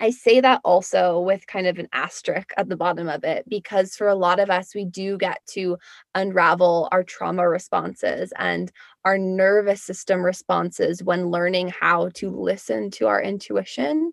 I 0.00 0.10
say 0.10 0.40
that 0.40 0.60
also 0.64 1.20
with 1.20 1.46
kind 1.46 1.66
of 1.66 1.78
an 1.78 1.88
asterisk 1.92 2.52
at 2.56 2.68
the 2.68 2.76
bottom 2.76 3.08
of 3.08 3.24
it, 3.24 3.44
because 3.48 3.96
for 3.96 4.08
a 4.08 4.14
lot 4.14 4.38
of 4.38 4.48
us, 4.48 4.74
we 4.74 4.84
do 4.84 5.18
get 5.18 5.40
to 5.50 5.76
unravel 6.14 6.88
our 6.92 7.02
trauma 7.02 7.48
responses 7.48 8.32
and 8.38 8.70
our 9.04 9.18
nervous 9.18 9.82
system 9.82 10.24
responses 10.24 11.02
when 11.02 11.30
learning 11.30 11.72
how 11.80 12.10
to 12.14 12.30
listen 12.30 12.90
to 12.92 13.08
our 13.08 13.20
intuition. 13.20 14.12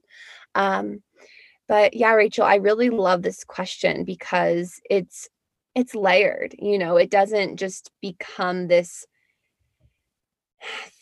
Um, 0.55 1.03
but 1.67 1.93
yeah, 1.95 2.13
Rachel, 2.13 2.45
I 2.45 2.55
really 2.55 2.89
love 2.89 3.21
this 3.21 3.43
question 3.43 4.05
because 4.05 4.79
it's 4.89 5.29
it's 5.75 5.93
layered, 5.93 6.55
you 6.57 6.77
know, 6.77 6.97
it 6.97 7.11
doesn't 7.11 7.57
just 7.57 7.91
become 8.01 8.67
this 8.67 9.05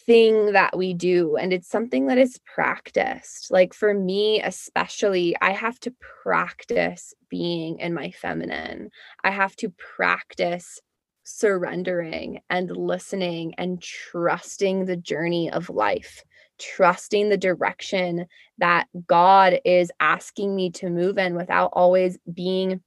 thing 0.05 0.51
that 0.53 0.75
we 0.75 0.93
do 0.93 1.37
and 1.37 1.53
it's 1.53 1.69
something 1.69 2.07
that 2.07 2.17
is 2.17 2.39
practiced. 2.53 3.51
Like 3.51 3.73
for 3.73 3.93
me 3.93 4.41
especially 4.41 5.35
i 5.41 5.51
have 5.51 5.79
to 5.81 5.93
practice 6.23 7.13
being 7.29 7.79
in 7.79 7.93
my 7.93 8.11
feminine. 8.11 8.89
I 9.23 9.31
have 9.31 9.55
to 9.57 9.69
practice 9.69 10.81
surrendering 11.23 12.41
and 12.49 12.69
listening 12.75 13.53
and 13.57 13.81
trusting 13.81 14.85
the 14.85 14.97
journey 14.97 15.49
of 15.49 15.69
life 15.69 16.21
trusting 16.59 17.29
the 17.29 17.37
direction 17.37 18.25
that 18.57 18.87
god 19.07 19.59
is 19.63 19.89
asking 20.01 20.53
me 20.53 20.69
to 20.69 20.89
move 20.89 21.17
in 21.17 21.33
without 21.33 21.69
always 21.73 22.17
being 22.31 22.81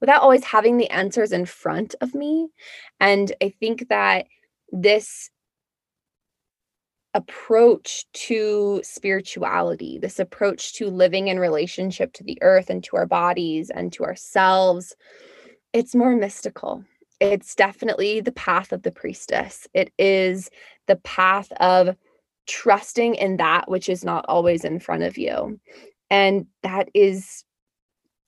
without 0.00 0.22
always 0.22 0.44
having 0.44 0.76
the 0.76 0.90
answers 0.90 1.32
in 1.32 1.44
front 1.44 1.94
of 2.00 2.14
me 2.14 2.48
and 3.00 3.32
i 3.42 3.48
think 3.48 3.88
that 3.88 4.26
this 4.72 5.30
approach 7.14 8.04
to 8.12 8.80
spirituality, 8.84 9.98
this 9.98 10.18
approach 10.18 10.74
to 10.74 10.88
living 10.88 11.28
in 11.28 11.38
relationship 11.38 12.12
to 12.12 12.24
the 12.24 12.38
earth 12.42 12.70
and 12.70 12.84
to 12.84 12.96
our 12.96 13.06
bodies 13.06 13.70
and 13.70 13.92
to 13.92 14.04
ourselves, 14.04 14.94
it's 15.72 15.94
more 15.94 16.14
mystical. 16.14 16.84
It's 17.20 17.54
definitely 17.54 18.20
the 18.20 18.32
path 18.32 18.72
of 18.72 18.82
the 18.82 18.92
priestess. 18.92 19.66
It 19.74 19.92
is 19.98 20.50
the 20.86 20.96
path 20.96 21.50
of 21.58 21.96
trusting 22.46 23.16
in 23.16 23.36
that 23.36 23.68
which 23.68 23.88
is 23.88 24.04
not 24.04 24.24
always 24.28 24.64
in 24.64 24.80
front 24.80 25.02
of 25.02 25.18
you. 25.18 25.60
And 26.10 26.46
that 26.62 26.88
is 26.94 27.44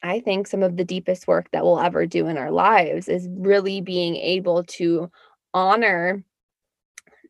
I 0.02 0.20
think 0.20 0.46
some 0.46 0.62
of 0.62 0.76
the 0.76 0.84
deepest 0.84 1.28
work 1.28 1.50
that 1.52 1.64
we'll 1.64 1.80
ever 1.80 2.06
do 2.06 2.26
in 2.26 2.36
our 2.36 2.50
lives 2.50 3.08
is 3.08 3.28
really 3.30 3.80
being 3.80 4.16
able 4.16 4.64
to 4.64 5.10
honor 5.54 6.24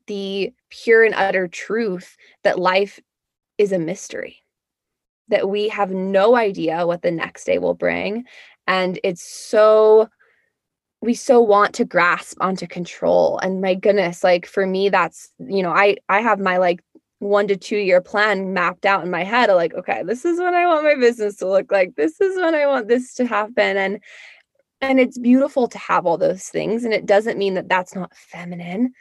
the 0.06 0.52
pure 0.70 1.04
and 1.04 1.14
utter 1.14 1.48
truth 1.48 2.16
that 2.44 2.58
life 2.58 3.00
is 3.58 3.72
a 3.72 3.78
mystery, 3.78 4.38
that 5.28 5.48
we 5.48 5.68
have 5.68 5.90
no 5.90 6.34
idea 6.34 6.86
what 6.86 7.02
the 7.02 7.10
next 7.10 7.44
day 7.44 7.58
will 7.58 7.74
bring. 7.74 8.24
And 8.66 8.98
it's 9.04 9.22
so, 9.22 10.08
we 11.00 11.14
so 11.14 11.40
want 11.40 11.74
to 11.74 11.84
grasp 11.84 12.38
onto 12.40 12.66
control. 12.66 13.38
And 13.38 13.60
my 13.60 13.74
goodness, 13.74 14.24
like 14.24 14.46
for 14.46 14.66
me, 14.66 14.88
that's, 14.88 15.30
you 15.38 15.62
know, 15.62 15.72
I, 15.72 15.96
I 16.08 16.20
have 16.20 16.40
my 16.40 16.56
like 16.56 16.82
one 17.22 17.46
to 17.48 17.56
two 17.56 17.76
year 17.76 18.00
plan 18.00 18.52
mapped 18.52 18.84
out 18.84 19.04
in 19.04 19.10
my 19.10 19.24
head 19.24 19.50
like, 19.50 19.74
okay, 19.74 20.02
this 20.04 20.24
is 20.24 20.38
when 20.38 20.54
I 20.54 20.66
want 20.66 20.84
my 20.84 20.94
business 20.94 21.36
to 21.36 21.48
look 21.48 21.70
like, 21.70 21.94
this 21.96 22.20
is 22.20 22.36
when 22.36 22.54
I 22.54 22.66
want 22.66 22.88
this 22.88 23.14
to 23.14 23.26
happen. 23.26 23.76
And, 23.76 24.00
and 24.80 24.98
it's 24.98 25.18
beautiful 25.18 25.68
to 25.68 25.78
have 25.78 26.06
all 26.06 26.18
those 26.18 26.44
things. 26.44 26.84
And 26.84 26.92
it 26.92 27.06
doesn't 27.06 27.38
mean 27.38 27.54
that 27.54 27.68
that's 27.68 27.94
not 27.94 28.14
feminine 28.14 28.92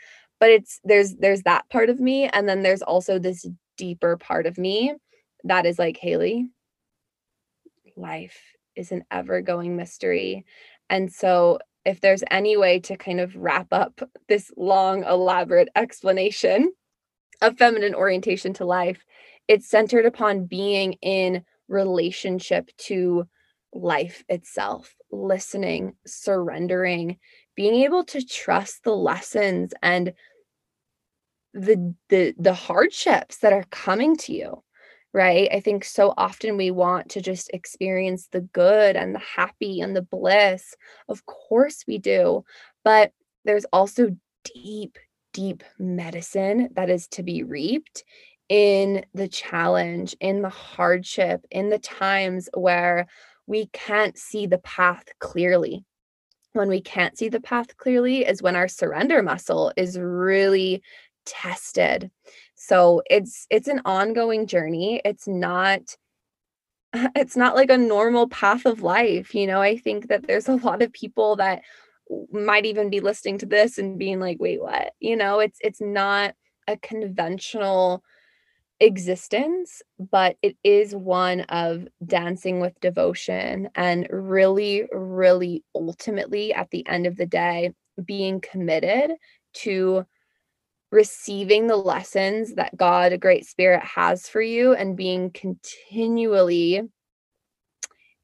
but 0.42 0.50
it's 0.50 0.82
there's 0.84 1.16
there's 1.18 1.44
that 1.44 1.70
part 1.70 1.90
of 1.90 2.02
me 2.02 2.28
and 2.28 2.50
then 2.50 2.64
there's 2.64 2.82
also 2.82 3.18
this 3.18 3.48
deeper 3.78 4.18
part 4.18 4.46
of 4.46 4.58
me 4.58 4.94
that 5.46 5.66
is 5.66 5.80
like 5.80 5.96
Haley 5.96 6.50
life 7.96 8.38
is 8.76 8.92
an 8.92 9.04
ever 9.12 9.42
going 9.42 9.78
mystery 9.78 10.46
and 10.90 11.14
so 11.14 11.60
if 11.86 12.02
there's 12.02 12.24
any 12.30 12.58
way 12.58 12.80
to 12.80 12.98
kind 12.98 13.20
of 13.20 13.36
wrap 13.36 13.68
up 13.72 14.02
this 14.28 14.52
long 14.58 15.04
elaborate 15.04 15.70
explanation 15.76 16.72
of 17.42 17.58
feminine 17.58 17.96
orientation 17.96 18.54
to 18.54 18.66
life 18.66 19.04
it's 19.48 19.68
centered 19.70 20.06
upon 20.06 20.46
being 20.46 20.94
in 21.02 21.44
relationship 21.68 22.70
to 22.78 23.28
life 23.74 24.24
itself 24.30 24.96
listening 25.12 25.94
surrendering 26.06 27.18
being 27.56 27.76
able 27.84 28.04
to 28.04 28.26
trust 28.26 28.84
the 28.84 28.96
lessons 28.96 29.74
and 29.82 30.14
the 31.54 31.94
the 32.10 32.34
the 32.38 32.54
hardships 32.54 33.38
that 33.40 33.54
are 33.54 33.66
coming 33.72 34.16
to 34.16 34.34
you 34.34 34.64
right? 35.14 35.50
I 35.52 35.60
think 35.60 35.84
so 35.84 36.14
often 36.16 36.56
we 36.56 36.72
want 36.72 37.10
to 37.10 37.22
just 37.22 37.50
experience 37.54 38.30
the 38.32 38.40
good 38.40 38.96
and 38.96 39.14
the 39.14 39.20
happy 39.20 39.82
and 39.82 39.94
the 39.94 40.02
bliss. 40.02 40.74
Of 41.10 41.26
course 41.26 41.84
we 41.88 41.98
do 41.98 42.46
but 42.84 43.12
there's 43.46 43.66
also 43.74 44.16
deep 44.44 44.98
deep 45.34 45.64
medicine 45.80 46.70
that 46.76 46.90
is 46.90 47.08
to 47.08 47.24
be 47.24 47.44
reaped 47.44 48.04
in 48.50 49.06
the 49.14 49.28
challenge 49.28 50.16
in 50.20 50.42
the 50.42 50.50
hardship 50.50 51.46
in 51.52 51.70
the 51.70 51.80
times 51.80 52.50
where 52.54 53.08
we 53.48 53.68
can't 53.68 54.18
see 54.18 54.46
the 54.46 54.58
path 54.58 55.06
clearly 55.20 55.86
when 56.54 56.68
we 56.68 56.82
can't 56.82 57.18
see 57.18 57.30
the 57.30 57.40
path 57.40 57.78
clearly 57.78 58.26
is 58.26 58.42
when 58.42 58.56
our 58.56 58.68
surrender 58.68 59.22
muscle 59.24 59.72
is 59.78 59.98
really 59.98 60.82
tested. 61.26 62.12
So 62.56 63.02
it's 63.10 63.48
it's 63.50 63.68
an 63.68 63.82
ongoing 63.86 64.48
journey. 64.48 65.02
It's 65.06 65.28
not 65.28 65.96
it's 66.94 67.38
not 67.38 67.56
like 67.56 67.70
a 67.70 67.78
normal 67.78 68.28
path 68.28 68.66
of 68.66 68.82
life, 68.82 69.34
you 69.34 69.48
know. 69.48 69.62
I 69.62 69.78
think 69.78 70.08
that 70.08 70.28
there's 70.28 70.50
a 70.50 70.56
lot 70.56 70.82
of 70.82 70.92
people 70.92 71.38
that 71.38 71.64
might 72.32 72.66
even 72.66 72.90
be 72.90 73.00
listening 73.00 73.38
to 73.40 73.46
this 73.46 73.78
and 73.78 74.00
being 74.00 74.20
like, 74.20 74.38
"Wait, 74.40 74.62
what?" 74.62 74.94
You 75.00 75.16
know, 75.16 75.40
it's 75.40 75.60
it's 75.62 75.82
not 75.82 76.36
a 76.68 76.78
conventional 76.78 78.04
existence, 78.80 79.82
but 80.00 80.38
it 80.42 80.58
is 80.64 80.96
one 80.96 81.42
of 81.42 81.88
dancing 82.06 82.60
with 82.60 82.80
devotion 82.82 83.70
and 83.76 84.08
really, 84.10 84.88
really 84.92 85.64
ultimately 85.76 86.54
at 86.54 86.70
the 86.72 86.86
end 86.88 87.06
of 87.06 87.16
the 87.16 87.28
day, 87.28 87.74
being 88.04 88.42
committed 88.42 89.12
to 89.54 90.06
receiving 90.92 91.68
the 91.68 91.78
lessons 91.78 92.56
that 92.56 92.76
God, 92.76 93.14
a 93.14 93.18
great 93.18 93.46
spirit, 93.46 93.84
has 93.84 94.28
for 94.28 94.42
you 94.42 94.74
and 94.74 94.98
being 94.98 95.32
continually 95.32 96.82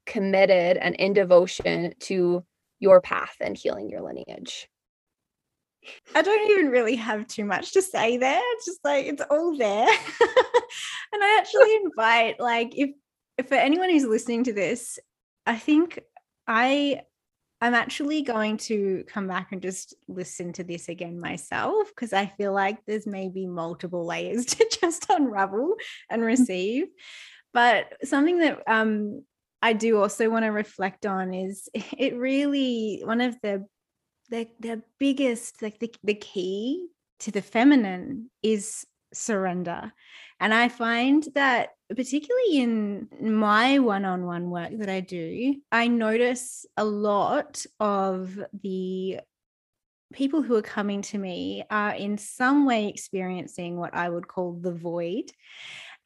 committed 0.06 0.76
and 0.76 0.94
in 0.96 1.12
devotion 1.12 1.94
to 2.00 2.44
your 2.80 3.00
path 3.00 3.36
and 3.40 3.56
healing 3.56 3.88
your 3.90 4.02
lineage. 4.02 4.68
I 6.14 6.22
don't 6.22 6.50
even 6.50 6.70
really 6.70 6.96
have 6.96 7.26
too 7.26 7.44
much 7.44 7.72
to 7.72 7.82
say 7.82 8.16
there. 8.16 8.40
It's 8.42 8.66
just 8.66 8.80
like 8.84 9.06
it's 9.06 9.22
all 9.30 9.56
there. 9.56 9.86
and 11.12 11.22
I 11.22 11.38
actually 11.40 11.74
invite, 11.84 12.40
like, 12.40 12.72
if, 12.76 12.90
if 13.38 13.48
for 13.48 13.54
anyone 13.54 13.90
who's 13.90 14.04
listening 14.04 14.44
to 14.44 14.52
this, 14.52 14.98
I 15.46 15.56
think 15.56 16.00
I 16.46 17.02
I'm 17.60 17.74
actually 17.74 18.22
going 18.22 18.56
to 18.58 19.04
come 19.08 19.26
back 19.26 19.48
and 19.50 19.60
just 19.60 19.94
listen 20.06 20.52
to 20.54 20.64
this 20.64 20.88
again 20.88 21.18
myself 21.18 21.88
because 21.88 22.12
I 22.12 22.26
feel 22.26 22.52
like 22.52 22.78
there's 22.86 23.06
maybe 23.06 23.46
multiple 23.46 24.06
layers 24.06 24.44
to 24.46 24.78
just 24.80 25.06
unravel 25.08 25.74
and 26.08 26.22
mm. 26.22 26.26
receive. 26.26 26.86
But 27.52 27.86
something 28.04 28.38
that 28.38 28.62
um, 28.68 29.24
I 29.62 29.72
do 29.72 30.00
also 30.00 30.30
want 30.30 30.44
to 30.44 30.50
reflect 30.50 31.06
on 31.06 31.34
is 31.34 31.68
it 31.74 32.16
really 32.16 33.02
one 33.04 33.20
of 33.20 33.36
the 33.42 33.66
the, 34.30 34.46
the 34.60 34.82
biggest 34.98 35.62
like 35.62 35.78
the, 35.78 35.92
the 36.04 36.14
key 36.14 36.88
to 37.20 37.30
the 37.30 37.42
feminine 37.42 38.30
is 38.42 38.86
surrender. 39.12 39.92
And 40.40 40.54
I 40.54 40.68
find 40.68 41.26
that, 41.34 41.70
particularly 41.88 42.58
in 42.58 43.08
my 43.20 43.78
one 43.78 44.04
on 44.04 44.24
one 44.24 44.50
work 44.50 44.70
that 44.78 44.88
I 44.88 45.00
do, 45.00 45.56
I 45.72 45.88
notice 45.88 46.66
a 46.76 46.84
lot 46.84 47.64
of 47.80 48.38
the 48.62 49.20
people 50.12 50.42
who 50.42 50.56
are 50.56 50.62
coming 50.62 51.02
to 51.02 51.18
me 51.18 51.64
are 51.70 51.94
in 51.94 52.18
some 52.18 52.66
way 52.66 52.88
experiencing 52.88 53.76
what 53.76 53.94
I 53.94 54.08
would 54.08 54.28
call 54.28 54.52
the 54.52 54.72
void. 54.72 55.30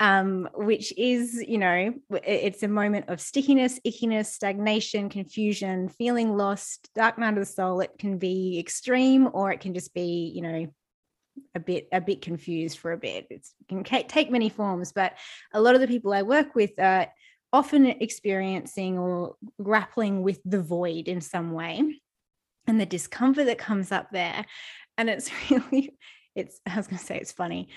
Um, 0.01 0.49
which 0.55 0.93
is, 0.99 1.45
you 1.47 1.59
know, 1.59 1.95
it's 2.11 2.65
a 2.65 2.69
moment 2.69 3.09
of 3.09 3.21
stickiness, 3.21 3.79
ickiness, 3.87 4.27
stagnation, 4.27 5.09
confusion, 5.09 5.89
feeling 5.89 6.37
lost, 6.37 6.91
dark 6.97 7.19
night 7.19 7.35
of 7.35 7.41
the 7.41 7.47
soul. 7.47 7.81
It 7.81 7.93
can 8.01 8.19
be 8.19 8.59
extreme 8.59 9.29
or 9.33 9.53
it 9.53 9.61
can 9.61 9.75
just 9.75 9.95
be, 9.95 10.33
you 10.35 10.43
know, 10.43 10.67
a 11.55 11.61
bit 11.61 11.89
a 11.93 12.01
bit 12.01 12.23
confused 12.23 12.79
for 12.79 12.93
a 12.93 12.97
bit. 12.97 13.27
It's, 13.31 13.55
it 13.61 13.85
can 13.85 14.07
take 14.09 14.31
many 14.31 14.49
forms, 14.49 14.93
but 14.93 15.15
a 15.53 15.61
lot 15.61 15.75
of 15.75 15.81
the 15.81 15.87
people 15.89 16.13
I 16.13 16.23
work 16.23 16.55
with 16.55 16.73
are 16.79 17.09
often 17.53 17.87
experiencing 17.87 18.99
or 18.99 19.37
grappling 19.63 20.23
with 20.23 20.41
the 20.45 20.61
void 20.61 21.09
in 21.09 21.21
some 21.21 21.53
way, 21.53 22.01
and 22.67 22.81
the 22.81 22.87
discomfort 22.87 23.47
that 23.47 23.59
comes 23.59 23.93
up 23.93 24.09
there. 24.11 24.45
And 24.99 25.11
it's 25.11 25.31
really, 25.51 25.95
it's 26.35 26.61
I 26.67 26.77
was 26.77 26.87
going 26.87 26.99
to 26.99 27.05
say 27.05 27.19
it's 27.19 27.33
funny. 27.33 27.69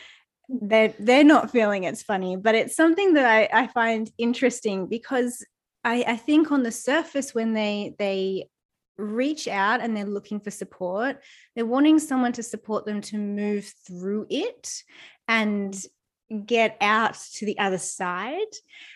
They're 0.50 0.94
they're 1.00 1.24
not 1.24 1.52
feeling 1.52 1.84
it's 1.84 2.04
funny, 2.04 2.36
but 2.36 2.56
it's 2.56 2.76
something 2.76 3.14
that 3.14 3.26
I, 3.26 3.64
I 3.64 3.68
find 3.68 4.10
interesting 4.18 4.88
because 4.88 5.46
I, 5.84 6.04
I 6.08 6.18
think 6.18 6.52
on 6.52 6.64
the 6.64 6.72
surface 6.72 7.34
when 7.34 7.54
they 7.54 7.96
they 7.98 8.50
reach 8.98 9.48
out 9.48 9.82
and 9.82 9.96
they're 9.96 10.06
looking 10.06 10.40
for 10.40 10.52
support. 10.52 11.22
They're 11.56 11.66
wanting 11.66 12.00
someone 12.00 12.34
to 12.34 12.44
support 12.44 12.86
them 12.86 13.02
to 13.02 13.18
move 13.18 13.72
through 13.86 14.28
it 14.30 14.84
and 15.28 15.76
get 16.46 16.78
out 16.82 17.16
to 17.34 17.46
the 17.46 17.58
other 17.60 17.78
side. 17.78 18.40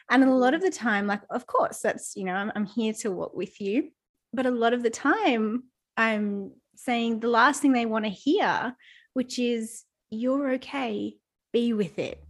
And 0.10 0.24
a 0.24 0.32
lot 0.32 0.54
of 0.54 0.62
the 0.62 0.72
time, 0.72 1.08
like, 1.08 1.22
of 1.30 1.46
course, 1.46 1.80
that's, 1.80 2.16
you 2.16 2.24
know, 2.24 2.34
I'm, 2.34 2.52
I'm 2.56 2.66
here 2.66 2.94
to 3.02 3.12
walk 3.12 3.36
with 3.36 3.60
you. 3.62 3.92
But 4.34 4.46
a 4.46 4.52
lot 4.52 4.74
of 4.74 4.84
the 4.84 4.90
time, 4.90 5.64
I'm 5.98 6.52
saying 6.76 7.20
the 7.20 7.30
last 7.30 7.62
thing 7.62 7.74
they 7.74 7.86
want 7.86 8.06
to 8.06 8.12
hear, 8.12 8.76
which 9.14 9.40
is, 9.40 9.84
you're 10.12 10.52
okay, 10.54 11.16
be 11.52 11.74
with 11.74 12.00
it 12.00 12.24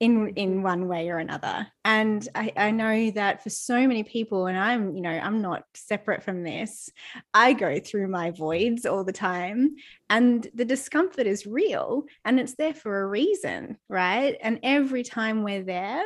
in 0.00 0.28
in 0.28 0.54
mm-hmm. 0.54 0.62
one 0.62 0.88
way 0.88 1.10
or 1.10 1.18
another. 1.18 1.66
And 1.84 2.26
I, 2.34 2.52
I 2.56 2.70
know 2.70 3.10
that 3.12 3.42
for 3.42 3.50
so 3.50 3.86
many 3.86 4.02
people 4.02 4.46
and 4.46 4.58
i'm 4.58 4.96
you 4.96 5.02
know 5.02 5.10
i'm 5.10 5.42
not 5.42 5.64
separate 5.74 6.22
from 6.22 6.42
this 6.42 6.90
i 7.34 7.52
go 7.52 7.78
through 7.78 8.08
my 8.08 8.30
voids 8.30 8.86
all 8.86 9.04
the 9.04 9.12
time 9.12 9.76
and 10.08 10.46
the 10.54 10.64
discomfort 10.64 11.26
is 11.26 11.46
real 11.46 12.04
and 12.24 12.40
it's 12.40 12.54
there 12.54 12.74
for 12.74 13.02
a 13.02 13.06
reason 13.06 13.76
right? 13.88 14.36
And 14.40 14.60
every 14.62 15.02
time 15.02 15.42
we're 15.42 15.62
there 15.62 16.04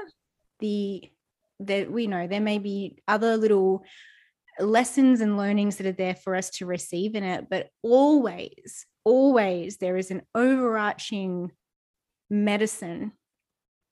the 0.59 1.11
that 1.61 1.91
we 1.91 2.09
know 2.09 2.27
there 2.27 2.41
may 2.41 2.59
be 2.59 2.99
other 3.07 3.37
little 3.37 3.85
lessons 4.59 5.21
and 5.21 5.37
learnings 5.37 5.77
that 5.77 5.87
are 5.87 5.93
there 5.93 6.15
for 6.15 6.35
us 6.35 6.51
to 6.51 6.67
receive 6.67 7.15
in 7.15 7.25
it 7.25 7.47
but 7.49 7.69
always 7.83 8.87
always 9.05 9.77
there 9.77 9.97
is 9.97 10.11
an 10.11 10.23
overarching 10.35 11.51
medicine 12.31 13.13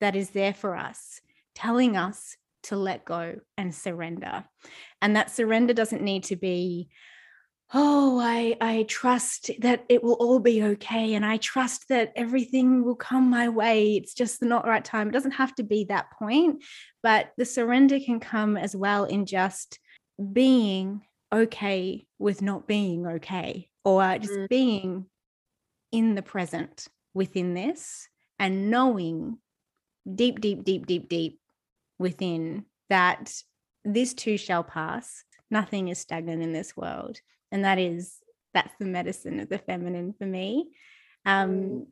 that 0.01 0.17
is 0.17 0.31
there 0.31 0.55
for 0.55 0.77
us, 0.77 1.21
telling 1.55 1.97
us 1.97 2.37
to 2.65 2.77
let 2.77 3.05
go 3.05 3.37
and 3.57 3.75
surrender. 3.75 4.45
And 5.01 5.17
that 5.17 5.31
surrender 5.31 5.75
doesn't 5.75 6.03
need 6.03 6.25
to 6.25 6.37
be, 6.37 6.89
oh, 7.75 8.21
I, 8.21 8.57
I 8.61 8.85
trust 8.89 9.51
that 9.61 9.85
it 9.89 10.03
will 10.03 10.15
all 10.15 10.39
be 10.39 10.63
okay. 10.63 11.15
And 11.15 11.25
I 11.25 11.39
trust 11.39 11.89
that 11.89 12.13
everything 12.17 12.85
will 12.85 12.97
come 12.97 13.31
my 13.31 13.49
way. 13.49 13.97
It's 13.97 14.15
just 14.15 14.41
the 14.41 14.47
not 14.47 14.67
right 14.67 14.85
time. 14.85 15.09
It 15.09 15.13
doesn't 15.13 15.33
have 15.33 15.55
to 15.57 15.63
be 15.63 15.85
that 15.85 16.11
point, 16.19 16.63
but 17.03 17.31
the 17.37 17.45
surrender 17.45 17.99
can 17.99 18.21
come 18.21 18.57
as 18.57 18.77
well 18.77 19.05
in 19.05 19.27
just 19.27 19.79
being 20.33 21.03
okay 21.33 22.05
with 22.19 22.43
not 22.43 22.69
being 22.69 23.07
okay 23.07 23.69
or 23.85 24.19
just 24.19 24.35
mm. 24.35 24.49
being 24.49 25.07
in 25.91 26.15
the 26.15 26.23
present 26.23 26.89
within 27.15 27.55
this 27.55 28.09
and 28.43 28.71
knowing 28.71 29.39
deep, 30.13 30.41
deep, 30.41 30.65
deep, 30.65 30.85
deep, 30.85 31.09
deep 31.09 31.39
within 31.97 32.65
that 32.91 33.33
this 33.85 34.15
too 34.15 34.37
shall 34.37 34.65
pass. 34.65 35.23
Nothing 35.49 35.87
is 35.89 35.99
stagnant 35.99 36.43
in 36.43 36.53
this 36.53 36.77
world. 36.77 37.21
And 37.53 37.65
that 37.65 37.79
is, 37.79 38.17
that's 38.53 38.75
the 38.81 38.87
medicine 38.87 39.39
of 39.39 39.49
the 39.49 39.59
feminine 39.59 40.13
for 40.19 40.27
me. 40.27 40.71
Um, 41.25 41.87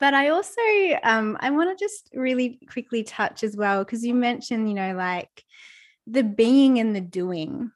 but 0.00 0.14
I 0.14 0.30
also, 0.30 0.60
um, 1.04 1.36
I 1.40 1.50
want 1.50 1.78
to 1.78 1.84
just 1.84 2.10
really 2.12 2.58
quickly 2.68 3.04
touch 3.04 3.44
as 3.44 3.56
well, 3.56 3.84
because 3.84 4.04
you 4.04 4.14
mentioned, 4.14 4.68
you 4.68 4.74
know, 4.74 4.94
like 4.94 5.44
the 6.08 6.24
being 6.24 6.80
and 6.80 6.96
the 6.96 7.00
doing. 7.00 7.70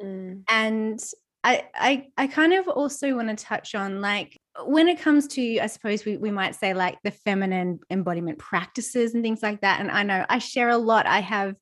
Mm. 0.00 0.44
And 0.48 1.00
I, 1.48 2.06
I, 2.16 2.26
kind 2.26 2.54
of 2.54 2.66
also 2.66 3.14
want 3.14 3.28
to 3.28 3.44
touch 3.44 3.74
on 3.74 4.00
like 4.00 4.40
when 4.64 4.88
it 4.88 4.98
comes 4.98 5.28
to 5.28 5.60
i 5.60 5.66
suppose 5.66 6.04
we, 6.04 6.16
we 6.16 6.30
might 6.30 6.56
say 6.56 6.74
like 6.74 6.98
the 7.04 7.10
feminine 7.10 7.78
embodiment 7.90 8.38
practices 8.38 9.14
and 9.14 9.22
things 9.22 9.42
like 9.42 9.60
that 9.60 9.80
and 9.80 9.90
i 9.90 10.02
know 10.02 10.26
i 10.28 10.38
share 10.38 10.70
a 10.70 10.76
lot. 10.76 11.06
I 11.06 11.20
have 11.20 11.54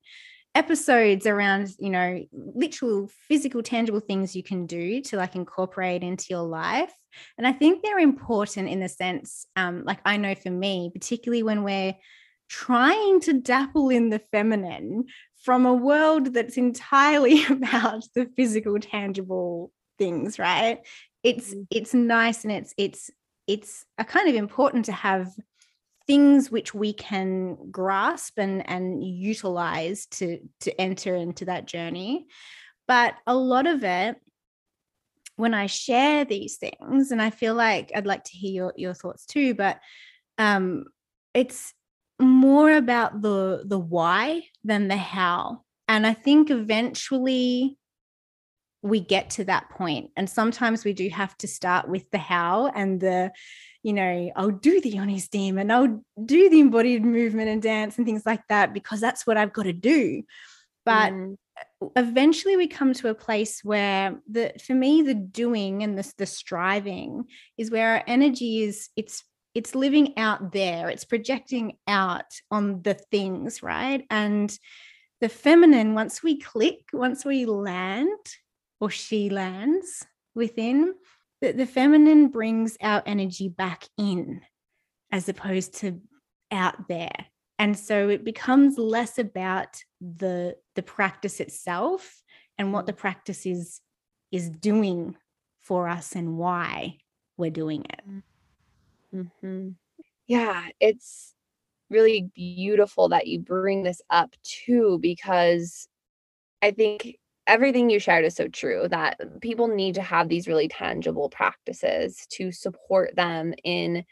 episodes 0.54 1.26
around 1.26 1.68
you 1.78 1.90
know 1.90 2.24
literal 2.32 3.10
physical 3.28 3.62
tangible 3.62 4.00
things 4.00 4.36
you 4.36 4.42
can 4.42 4.66
do 4.66 5.00
to 5.02 5.16
like 5.16 5.34
incorporate 5.34 6.02
into 6.02 6.26
your 6.30 6.44
life 6.44 6.92
and 7.36 7.46
i 7.46 7.52
think 7.52 7.82
they're 7.82 7.98
important 7.98 8.68
in 8.68 8.78
the 8.78 8.88
sense 8.88 9.46
um 9.56 9.82
like 9.84 9.98
i 10.04 10.16
know 10.16 10.34
for 10.34 10.50
me 10.50 10.90
particularly 10.94 11.42
when 11.42 11.64
we're 11.64 11.94
trying 12.48 13.20
to 13.20 13.32
dapple 13.32 13.90
in 13.90 14.10
the 14.10 14.20
feminine 14.30 15.04
from 15.44 15.66
a 15.66 15.74
world 15.74 16.32
that's 16.32 16.56
entirely 16.56 17.44
about 17.50 18.04
the 18.14 18.26
physical 18.34 18.78
tangible 18.80 19.70
things 19.98 20.38
right 20.38 20.80
it's 21.22 21.54
mm. 21.54 21.66
it's 21.70 21.94
nice 21.94 22.42
and 22.42 22.52
it's 22.52 22.74
it's 22.76 23.10
it's 23.46 23.84
a 23.98 24.04
kind 24.04 24.28
of 24.28 24.34
important 24.34 24.86
to 24.86 24.92
have 24.92 25.28
things 26.06 26.50
which 26.50 26.74
we 26.74 26.92
can 26.92 27.56
grasp 27.70 28.38
and 28.38 28.68
and 28.68 29.04
utilize 29.04 30.06
to 30.06 30.38
to 30.60 30.80
enter 30.80 31.14
into 31.14 31.44
that 31.44 31.66
journey 31.66 32.26
but 32.88 33.14
a 33.26 33.34
lot 33.34 33.66
of 33.66 33.84
it 33.84 34.16
when 35.36 35.54
i 35.54 35.66
share 35.66 36.24
these 36.24 36.56
things 36.56 37.10
and 37.10 37.22
i 37.22 37.30
feel 37.30 37.54
like 37.54 37.92
i'd 37.94 38.06
like 38.06 38.24
to 38.24 38.36
hear 38.36 38.52
your, 38.52 38.72
your 38.76 38.94
thoughts 38.94 39.24
too 39.26 39.54
but 39.54 39.78
um 40.38 40.84
it's 41.32 41.72
more 42.20 42.72
about 42.72 43.22
the 43.22 43.62
the 43.66 43.78
why 43.78 44.42
than 44.62 44.88
the 44.88 44.96
how 44.96 45.62
and 45.88 46.06
i 46.06 46.12
think 46.12 46.50
eventually 46.50 47.76
we 48.82 49.00
get 49.00 49.30
to 49.30 49.44
that 49.44 49.68
point 49.70 50.10
and 50.16 50.28
sometimes 50.28 50.84
we 50.84 50.92
do 50.92 51.08
have 51.08 51.36
to 51.38 51.48
start 51.48 51.88
with 51.88 52.08
the 52.10 52.18
how 52.18 52.70
and 52.74 53.00
the 53.00 53.32
you 53.82 53.92
know 53.92 54.30
i'll 54.36 54.50
do 54.50 54.80
the 54.80 54.90
yoni 54.90 55.18
steam 55.18 55.58
and 55.58 55.72
i'll 55.72 56.04
do 56.24 56.48
the 56.50 56.60
embodied 56.60 57.04
movement 57.04 57.48
and 57.48 57.62
dance 57.62 57.96
and 57.96 58.06
things 58.06 58.24
like 58.24 58.42
that 58.48 58.72
because 58.72 59.00
that's 59.00 59.26
what 59.26 59.36
i've 59.36 59.52
got 59.52 59.64
to 59.64 59.72
do 59.72 60.22
but 60.84 61.12
mm. 61.12 61.36
eventually 61.96 62.56
we 62.56 62.68
come 62.68 62.92
to 62.92 63.08
a 63.08 63.14
place 63.14 63.64
where 63.64 64.20
the 64.30 64.52
for 64.64 64.74
me 64.74 65.02
the 65.02 65.14
doing 65.14 65.82
and 65.82 65.98
the, 65.98 66.12
the 66.18 66.26
striving 66.26 67.24
is 67.58 67.70
where 67.70 67.94
our 67.94 68.04
energy 68.06 68.62
is 68.62 68.90
it's 68.96 69.24
it's 69.54 69.74
living 69.74 70.16
out 70.16 70.52
there 70.52 70.88
it's 70.88 71.04
projecting 71.04 71.76
out 71.86 72.40
on 72.50 72.82
the 72.82 72.94
things 72.94 73.62
right 73.62 74.04
and 74.10 74.58
the 75.20 75.28
feminine 75.28 75.94
once 75.94 76.22
we 76.22 76.38
click 76.38 76.80
once 76.92 77.24
we 77.24 77.46
land 77.46 78.18
or 78.80 78.90
she 78.90 79.30
lands 79.30 80.04
within, 80.34 80.94
that 81.40 81.56
the 81.56 81.66
feminine 81.66 82.28
brings 82.28 82.76
our 82.82 83.02
energy 83.06 83.48
back 83.48 83.84
in 83.96 84.42
as 85.10 85.28
opposed 85.28 85.74
to 85.76 86.00
out 86.50 86.88
there. 86.88 87.26
And 87.58 87.78
so 87.78 88.08
it 88.08 88.24
becomes 88.24 88.78
less 88.78 89.18
about 89.18 89.82
the 90.00 90.56
the 90.74 90.82
practice 90.82 91.40
itself 91.40 92.22
and 92.58 92.72
what 92.72 92.86
the 92.86 92.92
practice 92.92 93.46
is 93.46 93.80
is 94.32 94.50
doing 94.50 95.16
for 95.60 95.88
us 95.88 96.14
and 96.14 96.36
why 96.36 96.98
we're 97.38 97.50
doing 97.50 97.84
it. 97.84 98.02
Mm. 98.06 98.22
Mm-hmm. 99.14 99.70
Yeah, 100.26 100.68
it's 100.80 101.34
really 101.90 102.30
beautiful 102.34 103.08
that 103.10 103.26
you 103.26 103.40
bring 103.40 103.82
this 103.82 104.02
up 104.10 104.34
too, 104.42 104.98
because 105.00 105.88
I 106.62 106.70
think 106.72 107.18
everything 107.46 107.90
you 107.90 107.98
shared 107.98 108.24
is 108.24 108.34
so 108.36 108.48
true 108.48 108.88
that 108.90 109.20
people 109.40 109.68
need 109.68 109.94
to 109.96 110.02
have 110.02 110.28
these 110.28 110.48
really 110.48 110.68
tangible 110.68 111.28
practices 111.28 112.26
to 112.30 112.52
support 112.52 113.14
them 113.16 113.54
in 113.64 114.04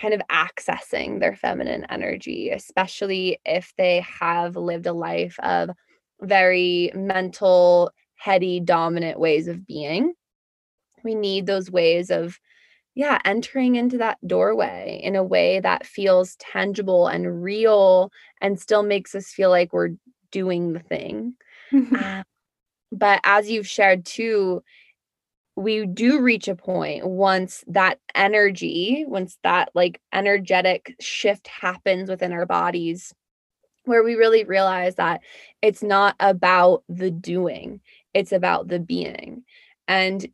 kind 0.00 0.12
of 0.12 0.20
accessing 0.30 1.20
their 1.20 1.36
feminine 1.36 1.86
energy, 1.88 2.50
especially 2.50 3.38
if 3.44 3.72
they 3.78 4.00
have 4.00 4.56
lived 4.56 4.86
a 4.86 4.92
life 4.92 5.38
of 5.40 5.70
very 6.20 6.90
mental, 6.94 7.92
heady, 8.16 8.58
dominant 8.60 9.20
ways 9.20 9.46
of 9.46 9.66
being. 9.66 10.14
We 11.04 11.14
need 11.14 11.46
those 11.46 11.70
ways 11.70 12.10
of 12.10 12.38
yeah, 12.94 13.20
entering 13.24 13.74
into 13.74 13.98
that 13.98 14.18
doorway 14.26 15.00
in 15.02 15.16
a 15.16 15.24
way 15.24 15.60
that 15.60 15.86
feels 15.86 16.36
tangible 16.36 17.08
and 17.08 17.42
real 17.42 18.10
and 18.40 18.60
still 18.60 18.82
makes 18.82 19.14
us 19.14 19.28
feel 19.28 19.50
like 19.50 19.72
we're 19.72 19.96
doing 20.30 20.72
the 20.72 20.80
thing. 20.80 21.34
uh, 21.96 22.22
but 22.92 23.20
as 23.24 23.50
you've 23.50 23.66
shared 23.66 24.04
too, 24.04 24.62
we 25.56 25.86
do 25.86 26.20
reach 26.20 26.48
a 26.48 26.54
point 26.54 27.06
once 27.06 27.64
that 27.68 27.98
energy, 28.14 29.04
once 29.06 29.38
that 29.42 29.70
like 29.74 30.00
energetic 30.12 30.94
shift 31.00 31.46
happens 31.48 32.08
within 32.08 32.32
our 32.32 32.46
bodies, 32.46 33.12
where 33.84 34.02
we 34.02 34.14
really 34.14 34.44
realize 34.44 34.96
that 34.96 35.20
it's 35.62 35.82
not 35.82 36.16
about 36.18 36.82
the 36.88 37.10
doing, 37.10 37.80
it's 38.14 38.32
about 38.32 38.68
the 38.68 38.80
being. 38.80 39.44
And 39.86 40.26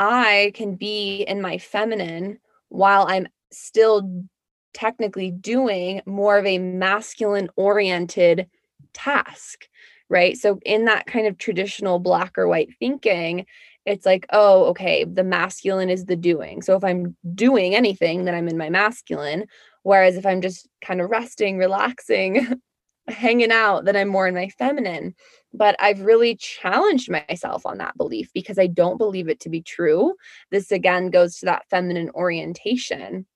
I 0.00 0.52
can 0.54 0.76
be 0.76 1.24
in 1.28 1.42
my 1.42 1.58
feminine 1.58 2.38
while 2.70 3.06
I'm 3.06 3.28
still 3.52 4.24
technically 4.72 5.30
doing 5.30 6.00
more 6.06 6.38
of 6.38 6.46
a 6.46 6.56
masculine 6.56 7.50
oriented 7.56 8.48
task, 8.94 9.68
right? 10.08 10.38
So, 10.38 10.58
in 10.64 10.86
that 10.86 11.06
kind 11.06 11.26
of 11.26 11.36
traditional 11.36 11.98
black 11.98 12.38
or 12.38 12.48
white 12.48 12.70
thinking, 12.78 13.44
it's 13.84 14.06
like, 14.06 14.24
oh, 14.30 14.64
okay, 14.66 15.04
the 15.04 15.24
masculine 15.24 15.90
is 15.90 16.06
the 16.06 16.16
doing. 16.16 16.62
So, 16.62 16.76
if 16.76 16.82
I'm 16.82 17.14
doing 17.34 17.74
anything, 17.74 18.24
then 18.24 18.34
I'm 18.34 18.48
in 18.48 18.56
my 18.56 18.70
masculine. 18.70 19.46
Whereas 19.82 20.16
if 20.16 20.24
I'm 20.24 20.40
just 20.40 20.66
kind 20.82 21.02
of 21.02 21.10
resting, 21.10 21.58
relaxing, 21.58 22.58
hanging 23.08 23.50
out, 23.50 23.84
that 23.84 23.96
I'm 23.96 24.08
more 24.08 24.28
in 24.28 24.34
my 24.34 24.48
feminine. 24.48 25.14
But 25.52 25.76
I've 25.80 26.00
really 26.00 26.36
challenged 26.36 27.10
myself 27.10 27.66
on 27.66 27.78
that 27.78 27.96
belief 27.96 28.30
because 28.32 28.58
I 28.58 28.68
don't 28.68 28.98
believe 28.98 29.28
it 29.28 29.40
to 29.40 29.48
be 29.48 29.62
true. 29.62 30.14
This 30.50 30.70
again 30.70 31.10
goes 31.10 31.38
to 31.38 31.46
that 31.46 31.68
feminine 31.68 32.10
orientation. 32.10 33.26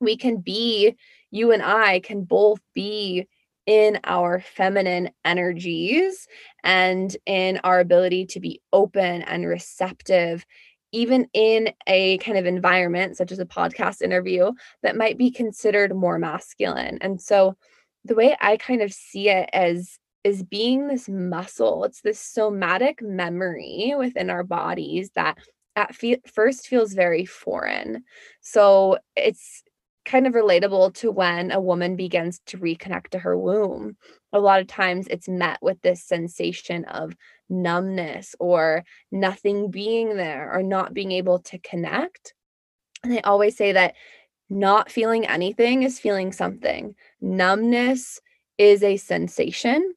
We 0.00 0.16
can 0.16 0.38
be, 0.38 0.96
you 1.30 1.52
and 1.52 1.62
I 1.62 2.00
can 2.00 2.24
both 2.24 2.60
be 2.74 3.28
in 3.66 4.00
our 4.04 4.40
feminine 4.40 5.10
energies 5.24 6.26
and 6.64 7.16
in 7.26 7.60
our 7.62 7.78
ability 7.78 8.26
to 8.26 8.40
be 8.40 8.60
open 8.72 9.22
and 9.22 9.46
receptive 9.46 10.44
even 10.92 11.28
in 11.32 11.72
a 11.86 12.18
kind 12.18 12.36
of 12.36 12.46
environment 12.46 13.16
such 13.16 13.32
as 13.32 13.38
a 13.38 13.46
podcast 13.46 14.02
interview 14.02 14.50
that 14.82 14.96
might 14.96 15.16
be 15.16 15.30
considered 15.30 15.94
more 15.94 16.18
masculine. 16.18 16.98
And 17.00 17.20
so 17.20 17.56
the 18.04 18.14
way 18.14 18.36
I 18.40 18.56
kind 18.56 18.82
of 18.82 18.92
see 18.92 19.28
it 19.28 19.48
as 19.52 19.98
is 20.24 20.42
being 20.42 20.86
this 20.86 21.08
muscle. 21.08 21.84
It's 21.84 22.02
this 22.02 22.20
somatic 22.20 23.00
memory 23.02 23.94
within 23.96 24.30
our 24.30 24.44
bodies 24.44 25.10
that 25.14 25.38
at 25.76 25.94
fe- 25.94 26.20
first 26.26 26.66
feels 26.66 26.92
very 26.92 27.24
foreign. 27.24 28.04
So 28.40 28.98
it's 29.16 29.62
kind 30.04 30.26
of 30.26 30.34
relatable 30.34 30.94
to 30.94 31.10
when 31.10 31.50
a 31.50 31.60
woman 31.60 31.96
begins 31.96 32.40
to 32.46 32.58
reconnect 32.58 33.08
to 33.10 33.18
her 33.18 33.38
womb. 33.38 33.96
A 34.32 34.40
lot 34.40 34.60
of 34.60 34.66
times 34.66 35.06
it's 35.08 35.28
met 35.28 35.58
with 35.62 35.80
this 35.82 36.02
sensation 36.02 36.84
of 36.86 37.14
numbness 37.48 38.34
or 38.40 38.84
nothing 39.10 39.70
being 39.70 40.16
there 40.16 40.52
or 40.52 40.62
not 40.62 40.94
being 40.94 41.12
able 41.12 41.38
to 41.40 41.58
connect. 41.58 42.34
And 43.02 43.14
I 43.14 43.20
always 43.20 43.56
say 43.56 43.72
that 43.72 43.94
not 44.50 44.90
feeling 44.90 45.26
anything 45.26 45.84
is 45.84 46.00
feeling 46.00 46.32
something. 46.32 46.94
Numbness 47.20 48.20
is 48.58 48.82
a 48.82 48.96
sensation. 48.96 49.94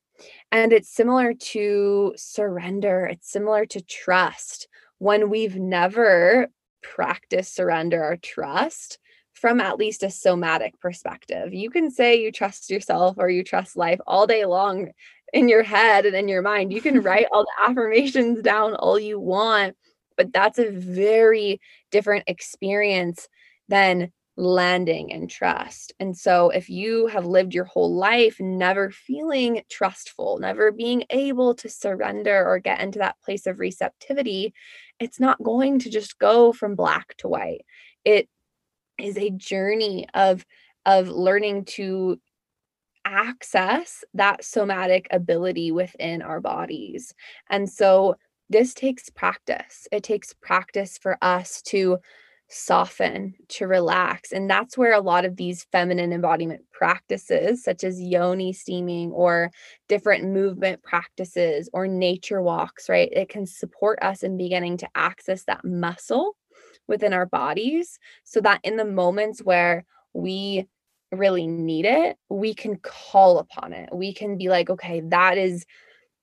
And 0.52 0.72
it's 0.72 0.94
similar 0.94 1.34
to 1.34 2.14
surrender, 2.16 3.06
it's 3.08 3.30
similar 3.30 3.66
to 3.66 3.82
trust. 3.82 4.68
When 5.00 5.30
we've 5.30 5.56
never 5.56 6.48
practiced 6.82 7.56
surrender 7.56 8.04
or 8.04 8.18
trust 8.18 9.00
from 9.34 9.60
at 9.60 9.78
least 9.78 10.04
a 10.04 10.12
somatic 10.12 10.80
perspective, 10.80 11.54
you 11.54 11.70
can 11.70 11.90
say 11.90 12.22
you 12.22 12.32
trust 12.32 12.70
yourself 12.70 13.16
or 13.18 13.30
you 13.30 13.44
trust 13.44 13.76
life 13.76 14.00
all 14.06 14.28
day 14.28 14.46
long 14.46 14.92
in 15.34 15.50
your 15.50 15.64
head 15.64 16.06
and 16.06 16.16
in 16.16 16.28
your 16.28 16.44
mind. 16.44 16.72
You 16.72 16.80
can 16.80 17.02
write 17.02 17.26
all 17.32 17.44
the 17.44 17.70
affirmations 17.70 18.42
down 18.42 18.76
all 18.76 19.00
you 19.00 19.20
want, 19.20 19.76
but 20.16 20.32
that's 20.32 20.60
a 20.60 20.70
very 20.70 21.60
different 21.90 22.26
experience 22.28 23.28
than 23.68 24.12
landing 24.36 25.14
and 25.14 25.30
trust. 25.30 25.94
And 26.00 26.18
so, 26.18 26.50
if 26.50 26.70
you 26.70 27.08
have 27.08 27.26
lived 27.26 27.54
your 27.54 27.66
whole 27.66 27.96
life 27.96 28.38
never 28.40 28.90
feeling 28.90 29.62
trustful, 29.70 30.40
never 30.40 30.72
being 30.72 31.04
able 31.10 31.54
to 31.56 31.70
surrender 31.70 32.46
or 32.46 32.60
get 32.60 32.82
into 32.82 33.00
that 33.00 33.20
place 33.24 33.46
of 33.46 33.60
receptivity, 33.60 34.54
it's 35.00 35.20
not 35.20 35.42
going 35.44 35.80
to 35.80 35.90
just 35.90 36.18
go 36.20 36.52
from 36.52 36.76
black 36.76 37.16
to 37.18 37.28
white. 37.28 37.66
It 38.04 38.28
is 38.98 39.18
a 39.18 39.30
journey 39.30 40.08
of 40.14 40.46
of 40.86 41.10
learning 41.10 41.66
to 41.66 42.20
access 43.06 44.04
that 44.14 44.44
somatic 44.44 45.08
ability 45.12 45.72
within 45.72 46.22
our 46.22 46.40
bodies. 46.40 47.14
And 47.50 47.70
so 47.70 48.16
this 48.50 48.74
takes 48.74 49.10
practice. 49.10 49.88
It 49.92 50.04
takes 50.04 50.34
practice 50.34 50.98
for 50.98 51.18
us 51.22 51.62
to 51.64 52.00
soften, 52.54 53.34
to 53.50 53.68
relax. 53.68 54.32
And 54.32 54.50
that's 54.50 54.78
where 54.78 54.94
a 54.94 55.02
lot 55.02 55.26
of 55.26 55.36
these 55.36 55.66
feminine 55.72 56.14
embodiment 56.14 56.62
practices, 56.72 57.64
such 57.64 57.84
as 57.84 58.02
yoni 58.02 58.54
steaming 58.54 59.12
or 59.12 59.52
different 59.90 60.26
movement 60.26 60.84
practices 60.84 61.70
or 61.74 61.88
nature 61.88 62.42
walks, 62.42 62.88
right? 62.90 63.10
It 63.12 63.30
can 63.30 63.46
support 63.46 64.00
us 64.02 64.24
in 64.24 64.38
beginning 64.38 64.78
to 64.78 64.90
access 64.96 65.44
that 65.46 65.66
muscle 65.66 66.36
within 66.88 67.14
our 67.14 67.26
bodies 67.26 67.98
so 68.24 68.40
that 68.42 68.62
in 68.64 68.78
the 68.78 68.86
moments 68.86 69.40
where 69.40 69.86
we 70.14 70.68
really 71.12 71.48
need 71.48 71.86
it, 71.86 72.18
we 72.30 72.54
can 72.54 72.78
call 72.78 73.40
upon 73.40 73.74
it. 73.74 73.90
We 73.94 74.14
can 74.14 74.38
be 74.38 74.50
like, 74.50 74.70
okay, 74.70 75.02
that 75.08 75.38
is 75.38 75.66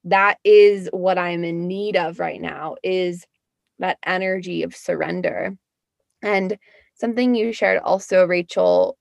that 0.05 0.39
is 0.45 0.89
what 0.93 1.18
I'm 1.18 1.45
in 1.45 1.66
need 1.68 1.97
of 1.97 2.18
right 2.18 2.41
now 2.41 2.76
is 2.83 3.26
that 3.78 3.99
energy 4.05 4.62
of 4.62 4.74
surrender 4.74 5.57
and 6.23 6.59
something 6.95 7.35
you 7.35 7.53
shared 7.53 7.81
also, 7.83 8.25
Rachel, 8.27 8.97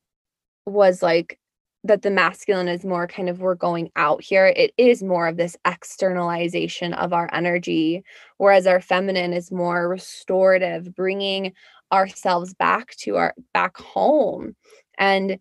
was 0.66 1.02
like 1.02 1.40
that 1.84 2.02
the 2.02 2.12
masculine 2.12 2.68
is 2.68 2.84
more 2.84 3.08
kind 3.08 3.30
of 3.30 3.40
we're 3.40 3.56
going 3.56 3.90
out 3.96 4.22
here. 4.22 4.48
It 4.48 4.74
is 4.78 5.02
more 5.02 5.28
of 5.28 5.38
this 5.38 5.56
externalization 5.66 6.94
of 6.94 7.14
our 7.14 7.30
energy, 7.34 8.04
whereas 8.38 8.68
our 8.68 8.82
feminine 8.82 9.34
is 9.34 9.52
more 9.52 9.88
restorative, 9.88 10.94
bringing 10.94 11.54
ourselves 11.92 12.54
back 12.54 12.96
to 12.98 13.16
our 13.16 13.34
back 13.54 13.78
home. 13.78 14.56
And 14.98 15.40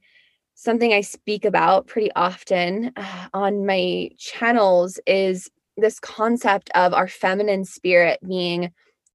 something 0.54 0.92
I 0.92 1.00
speak 1.00 1.44
about 1.44 1.86
pretty 1.86 2.10
often 2.14 2.92
uh, 2.96 3.28
on 3.34 3.66
my 3.66 4.10
channels 4.18 5.00
is 5.06 5.50
this 5.76 6.00
concept 6.00 6.70
of 6.74 6.94
our 6.94 7.08
feminine 7.08 7.64
spirit 7.64 8.18
being 8.26 8.70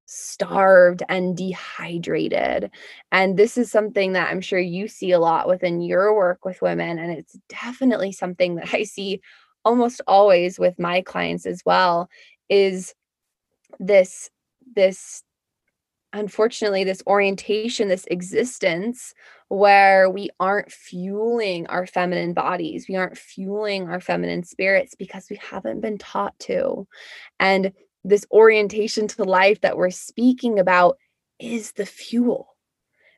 starved 0.05 1.03
and 1.09 1.35
dehydrated. 1.35 2.71
And 3.11 3.37
this 3.37 3.57
is 3.57 3.71
something 3.71 4.13
that 4.13 4.29
I'm 4.29 4.41
sure 4.41 4.59
you 4.59 4.87
see 4.87 5.11
a 5.11 5.19
lot 5.19 5.47
within 5.47 5.81
your 5.81 6.15
work 6.15 6.45
with 6.45 6.61
women. 6.61 6.99
And 6.99 7.11
it's 7.11 7.37
definitely 7.49 8.11
something 8.11 8.55
that 8.55 8.73
I 8.73 8.83
see 8.83 9.21
almost 9.65 10.01
always 10.07 10.59
with 10.59 10.77
my 10.79 11.01
clients 11.01 11.45
as 11.45 11.61
well 11.65 12.09
is 12.49 12.93
this 13.79 14.29
this 14.75 15.23
unfortunately 16.11 16.83
this 16.83 17.01
orientation 17.07 17.87
this 17.87 18.05
existence 18.11 19.13
where 19.47 20.09
we 20.09 20.29
aren't 20.39 20.71
fueling 20.71 21.65
our 21.67 21.87
feminine 21.87 22.33
bodies 22.33 22.87
we 22.87 22.95
aren't 22.95 23.17
fueling 23.17 23.89
our 23.89 23.99
feminine 23.99 24.43
spirits 24.43 24.95
because 24.95 25.27
we 25.29 25.37
haven't 25.37 25.81
been 25.81 25.97
taught 25.97 26.37
to 26.39 26.87
and 27.39 27.71
this 28.03 28.25
orientation 28.31 29.07
to 29.07 29.23
life 29.23 29.61
that 29.61 29.77
we're 29.77 29.89
speaking 29.89 30.59
about 30.59 30.97
is 31.39 31.73
the 31.73 31.85
fuel. 31.85 32.55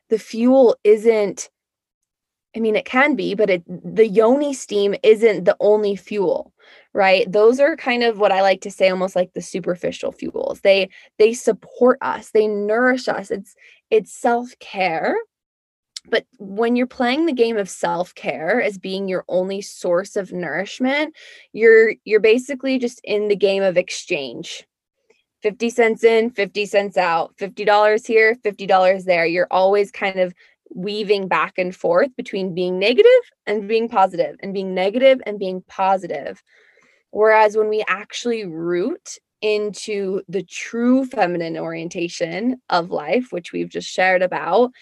The 0.08 0.18
fuel 0.18 0.76
isn't, 0.84 1.50
I 2.54 2.60
mean, 2.60 2.76
it 2.76 2.84
can 2.84 3.16
be, 3.16 3.34
but 3.34 3.50
it, 3.50 3.64
the 3.66 4.06
yoni 4.06 4.54
steam 4.54 4.94
isn't 5.02 5.44
the 5.44 5.56
only 5.60 5.96
fuel, 5.96 6.52
right? 6.92 7.30
Those 7.30 7.60
are 7.60 7.76
kind 7.76 8.02
of 8.02 8.18
what 8.18 8.32
I 8.32 8.42
like 8.42 8.60
to 8.62 8.70
say, 8.70 8.88
almost 8.88 9.16
like 9.16 9.32
the 9.34 9.42
superficial 9.42 10.12
fuels. 10.12 10.60
They 10.60 10.88
they 11.18 11.34
support 11.34 11.98
us, 12.00 12.30
they 12.30 12.46
nourish 12.46 13.08
us. 13.08 13.30
It's 13.30 13.54
it's 13.90 14.12
self 14.12 14.50
care. 14.60 15.16
But 16.08 16.24
when 16.38 16.76
you're 16.76 16.86
playing 16.86 17.26
the 17.26 17.32
game 17.32 17.56
of 17.56 17.68
self-care 17.68 18.62
as 18.62 18.78
being 18.78 19.08
your 19.08 19.24
only 19.26 19.60
source 19.60 20.14
of 20.14 20.32
nourishment, 20.32 21.14
you're 21.52 21.94
you're 22.04 22.20
basically 22.20 22.78
just 22.78 23.00
in 23.02 23.26
the 23.26 23.34
game 23.34 23.64
of 23.64 23.76
exchange 23.76 24.64
50 25.42 25.70
cents 25.70 26.04
in, 26.04 26.30
50 26.30 26.66
cents 26.66 26.96
out, 26.96 27.36
$50 27.36 28.06
here, 28.06 28.34
$50 28.36 29.04
there. 29.04 29.26
You're 29.26 29.48
always 29.50 29.90
kind 29.90 30.18
of 30.18 30.34
weaving 30.74 31.28
back 31.28 31.58
and 31.58 31.74
forth 31.74 32.14
between 32.16 32.54
being 32.54 32.78
negative 32.78 33.10
and 33.46 33.68
being 33.68 33.88
positive 33.88 34.36
and 34.40 34.52
being 34.52 34.74
negative 34.74 35.20
and 35.26 35.38
being 35.38 35.62
positive. 35.68 36.42
Whereas 37.10 37.56
when 37.56 37.68
we 37.68 37.84
actually 37.86 38.44
root 38.44 39.18
into 39.40 40.22
the 40.28 40.42
true 40.42 41.04
feminine 41.04 41.56
orientation 41.56 42.60
of 42.68 42.90
life, 42.90 43.28
which 43.30 43.52
we've 43.52 43.68
just 43.68 43.88
shared 43.88 44.22
about, 44.22 44.72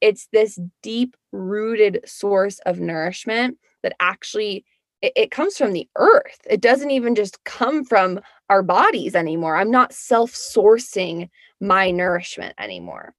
it's 0.00 0.28
this 0.32 0.58
deep 0.82 1.16
rooted 1.32 2.00
source 2.04 2.58
of 2.60 2.80
nourishment 2.80 3.58
that 3.82 3.94
actually 4.00 4.64
it, 5.04 5.12
it 5.14 5.30
comes 5.30 5.56
from 5.56 5.72
the 5.72 5.86
earth. 5.96 6.40
It 6.48 6.62
doesn't 6.62 6.90
even 6.90 7.14
just 7.14 7.44
come 7.44 7.84
from 7.84 8.20
our 8.48 8.62
bodies 8.62 9.14
anymore. 9.14 9.56
I'm 9.56 9.70
not 9.70 9.92
self-sourcing 9.92 11.28
my 11.60 11.90
nourishment 11.90 12.54
anymore. 12.58 13.14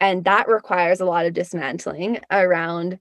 And 0.00 0.24
that 0.24 0.48
requires 0.48 1.00
a 1.00 1.06
lot 1.06 1.24
of 1.26 1.32
dismantling 1.32 2.20
around 2.30 2.98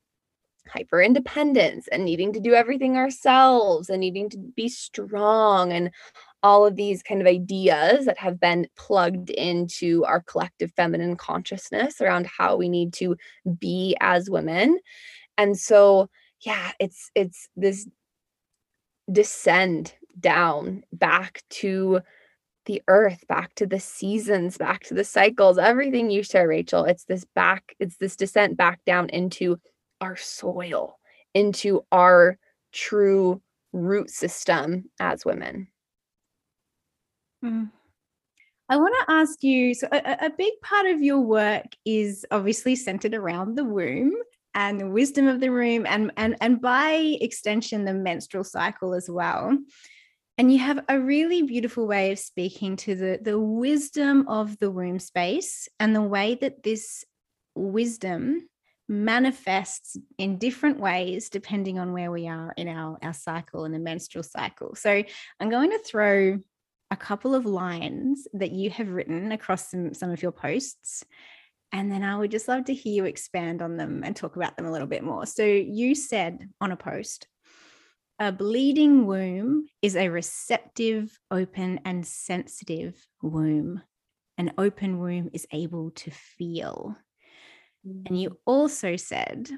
hyper 0.67 1.01
independence 1.01 1.87
and 1.91 2.05
needing 2.05 2.31
to 2.31 2.39
do 2.39 2.53
everything 2.53 2.95
ourselves 2.95 3.89
and 3.89 3.99
needing 3.99 4.29
to 4.29 4.37
be 4.37 4.69
strong 4.69 5.73
and 5.73 5.91
all 6.41 6.65
of 6.65 6.77
these 6.77 7.03
kind 7.03 7.19
of 7.19 7.27
ideas 7.27 8.05
that 8.05 8.17
have 8.17 8.39
been 8.39 8.67
plugged 8.77 9.29
into 9.31 10.05
our 10.05 10.21
collective 10.21 10.71
feminine 10.75 11.17
consciousness 11.17 11.99
around 11.99 12.27
how 12.27 12.55
we 12.55 12.69
need 12.69 12.93
to 12.93 13.17
be 13.59 13.97
as 13.99 14.29
women 14.29 14.79
and 15.37 15.57
so 15.57 16.07
yeah 16.45 16.71
it's 16.79 17.09
it's 17.15 17.49
this 17.55 17.87
descend 19.11 19.93
down 20.19 20.83
back 20.93 21.43
to 21.49 22.01
the 22.65 22.81
earth 22.87 23.25
back 23.27 23.55
to 23.55 23.65
the 23.65 23.79
seasons 23.79 24.57
back 24.57 24.83
to 24.83 24.93
the 24.93 25.03
cycles 25.03 25.57
everything 25.57 26.11
you 26.11 26.21
share 26.21 26.47
rachel 26.47 26.83
it's 26.83 27.05
this 27.05 27.25
back 27.33 27.75
it's 27.79 27.97
this 27.97 28.15
descent 28.15 28.57
back 28.57 28.83
down 28.85 29.09
into 29.09 29.57
our 30.01 30.15
soil 30.15 30.99
into 31.33 31.81
our 31.91 32.37
true 32.71 33.41
root 33.71 34.09
system 34.09 34.89
as 34.99 35.25
women 35.25 35.67
Mm. 37.43 37.71
I 38.67 38.77
want 38.77 38.93
to 38.99 39.13
ask 39.13 39.43
you 39.43 39.73
so, 39.73 39.87
a, 39.91 40.25
a 40.25 40.29
big 40.37 40.53
part 40.61 40.87
of 40.87 41.01
your 41.01 41.21
work 41.21 41.65
is 41.85 42.25
obviously 42.31 42.75
centered 42.75 43.13
around 43.13 43.55
the 43.55 43.63
womb 43.63 44.13
and 44.55 44.79
the 44.79 44.89
wisdom 44.89 45.27
of 45.27 45.39
the 45.39 45.49
womb 45.49 45.85
and, 45.85 46.11
and, 46.17 46.35
and 46.41 46.61
by 46.61 47.17
extension, 47.21 47.85
the 47.85 47.93
menstrual 47.93 48.43
cycle 48.43 48.93
as 48.93 49.09
well. 49.09 49.57
And 50.37 50.51
you 50.51 50.59
have 50.59 50.83
a 50.87 50.99
really 50.99 51.41
beautiful 51.41 51.85
way 51.85 52.11
of 52.13 52.19
speaking 52.19 52.77
to 52.77 52.95
the, 52.95 53.19
the 53.21 53.39
wisdom 53.39 54.27
of 54.27 54.57
the 54.59 54.71
womb 54.71 54.99
space 54.99 55.67
and 55.79 55.93
the 55.93 56.01
way 56.01 56.35
that 56.35 56.63
this 56.63 57.03
wisdom 57.55 58.47
manifests 58.87 59.97
in 60.17 60.37
different 60.37 60.79
ways 60.79 61.29
depending 61.29 61.77
on 61.77 61.93
where 61.93 62.09
we 62.09 62.27
are 62.27 62.53
in 62.57 62.67
our, 62.67 62.97
our 63.03 63.13
cycle 63.13 63.65
and 63.65 63.73
the 63.73 63.79
menstrual 63.79 64.23
cycle. 64.23 64.75
So 64.75 65.03
I'm 65.39 65.49
going 65.49 65.71
to 65.71 65.79
throw 65.79 66.39
a 66.89 66.97
couple 66.97 67.35
of 67.35 67.45
lines 67.45 68.27
that 68.33 68.51
you 68.51 68.69
have 68.71 68.89
written 68.89 69.31
across 69.31 69.69
some, 69.69 69.93
some 69.93 70.09
of 70.09 70.23
your 70.23 70.31
posts. 70.31 71.03
And 71.71 71.91
then 71.91 72.03
I 72.03 72.17
would 72.17 72.31
just 72.31 72.47
love 72.47 72.65
to 72.65 72.73
hear 72.73 72.93
you 72.93 73.05
expand 73.05 73.61
on 73.61 73.77
them 73.77 74.01
and 74.03 74.15
talk 74.15 74.35
about 74.35 74.57
them 74.57 74.65
a 74.65 74.71
little 74.71 74.87
bit 74.87 75.03
more. 75.03 75.25
So 75.25 75.43
you 75.43 75.93
said 75.93 76.49
on 76.59 76.71
a 76.71 76.75
post, 76.75 77.27
a 78.17 78.31
bleeding 78.31 79.05
womb 79.05 79.67
is 79.81 79.95
a 79.95 80.09
receptive, 80.09 81.17
open, 81.31 81.79
and 81.85 82.05
sensitive 82.05 82.95
womb. 83.21 83.81
An 84.37 84.53
open 84.57 84.99
womb 84.99 85.29
is 85.31 85.47
able 85.51 85.91
to 85.91 86.11
feel. 86.11 86.97
And 87.85 88.19
you 88.19 88.31
mm. 88.31 88.35
also 88.45 88.95
said 88.95 89.49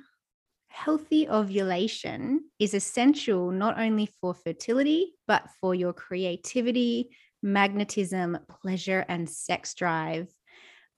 healthy 0.67 1.27
ovulation 1.27 2.45
is 2.59 2.73
essential 2.73 3.51
not 3.51 3.79
only 3.79 4.09
for 4.19 4.33
fertility, 4.33 5.13
but 5.27 5.43
for 5.59 5.75
your 5.75 5.93
creativity, 5.93 7.09
magnetism, 7.43 8.37
pleasure, 8.61 9.05
and 9.09 9.29
sex 9.29 9.73
drive. 9.73 10.29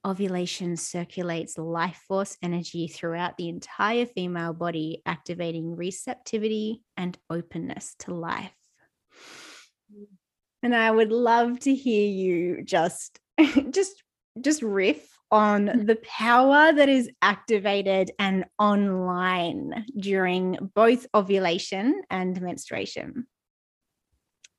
Ovulation 0.06 0.76
circulates 0.76 1.58
life 1.58 2.02
force 2.08 2.38
energy 2.42 2.88
throughout 2.88 3.38
the 3.38 3.48
entire 3.48 4.06
female 4.06 4.54
body, 4.54 5.02
activating 5.06 5.76
receptivity 5.76 6.82
and 6.98 7.18
openness 7.30 7.96
to 8.00 8.14
life. 8.14 8.52
And 10.62 10.76
I 10.76 10.92
would 10.92 11.12
love 11.12 11.60
to 11.62 11.74
hear 11.74 12.08
you 12.08 12.64
just 12.64 13.20
just 13.70 14.04
just 14.42 14.62
riff 14.62 15.08
on 15.32 15.68
mm. 15.68 15.88
the 15.88 15.98
power 16.04 16.72
that 16.74 16.90
is 16.90 17.10
activated 17.22 18.12
and 18.20 18.46
online 18.60 19.86
during 19.98 20.58
both 20.76 21.08
ovulation 21.16 22.02
and 22.10 22.40
menstruation. 22.42 23.26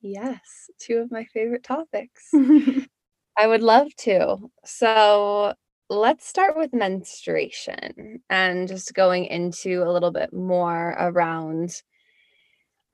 Yes, 0.01 0.41
two 0.81 0.99
of 0.99 1.11
my 1.11 1.25
favorite 1.25 1.63
topics. 1.63 2.31
I 3.37 3.47
would 3.47 3.63
love 3.63 3.95
to. 3.99 4.37
So 4.65 5.55
let's 5.91 6.27
start 6.27 6.57
with 6.57 6.73
menstruation 6.73 8.23
and 8.31 8.69
just 8.69 8.95
going 8.95 9.27
into 9.27 9.83
a 9.83 9.91
little 9.91 10.11
bit 10.11 10.33
more 10.33 10.95
around 10.99 11.83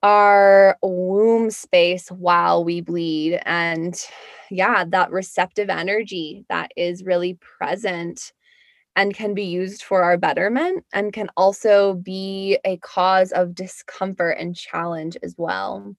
our 0.02 0.78
womb 0.82 1.50
space 1.50 2.08
while 2.08 2.64
we 2.64 2.80
bleed 2.80 3.38
and 3.44 4.02
yeah 4.50 4.82
that 4.88 5.10
receptive 5.10 5.68
energy 5.68 6.44
that 6.48 6.70
is 6.74 7.04
really 7.04 7.34
present 7.34 8.32
and 8.96 9.14
can 9.14 9.34
be 9.34 9.44
used 9.44 9.82
for 9.82 10.02
our 10.02 10.16
betterment 10.18 10.84
and 10.94 11.12
can 11.12 11.28
also 11.36 11.94
be 11.94 12.58
a 12.64 12.78
cause 12.78 13.32
of 13.32 13.54
discomfort 13.54 14.36
and 14.38 14.56
challenge 14.56 15.16
as 15.22 15.34
well 15.38 15.94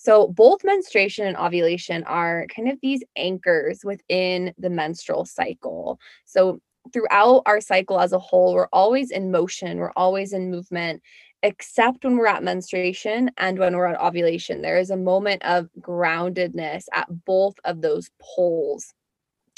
so 0.00 0.28
both 0.28 0.62
menstruation 0.64 1.26
and 1.26 1.36
ovulation 1.36 2.04
are 2.04 2.46
kind 2.54 2.70
of 2.70 2.78
these 2.80 3.02
anchors 3.16 3.84
within 3.84 4.54
the 4.58 4.70
menstrual 4.70 5.24
cycle 5.24 5.98
so 6.24 6.60
throughout 6.92 7.42
our 7.44 7.60
cycle 7.60 8.00
as 8.00 8.12
a 8.12 8.18
whole 8.18 8.54
we're 8.54 8.68
always 8.72 9.10
in 9.10 9.30
motion 9.30 9.78
we're 9.78 9.92
always 9.96 10.32
in 10.32 10.50
movement 10.50 11.02
except 11.42 12.04
when 12.04 12.16
we're 12.16 12.26
at 12.26 12.42
menstruation 12.42 13.30
and 13.36 13.58
when 13.58 13.76
we're 13.76 13.86
at 13.86 14.00
ovulation. 14.00 14.62
There 14.62 14.78
is 14.78 14.90
a 14.90 14.96
moment 14.96 15.44
of 15.44 15.68
groundedness 15.80 16.84
at 16.92 17.06
both 17.24 17.54
of 17.64 17.80
those 17.80 18.10
poles. 18.20 18.92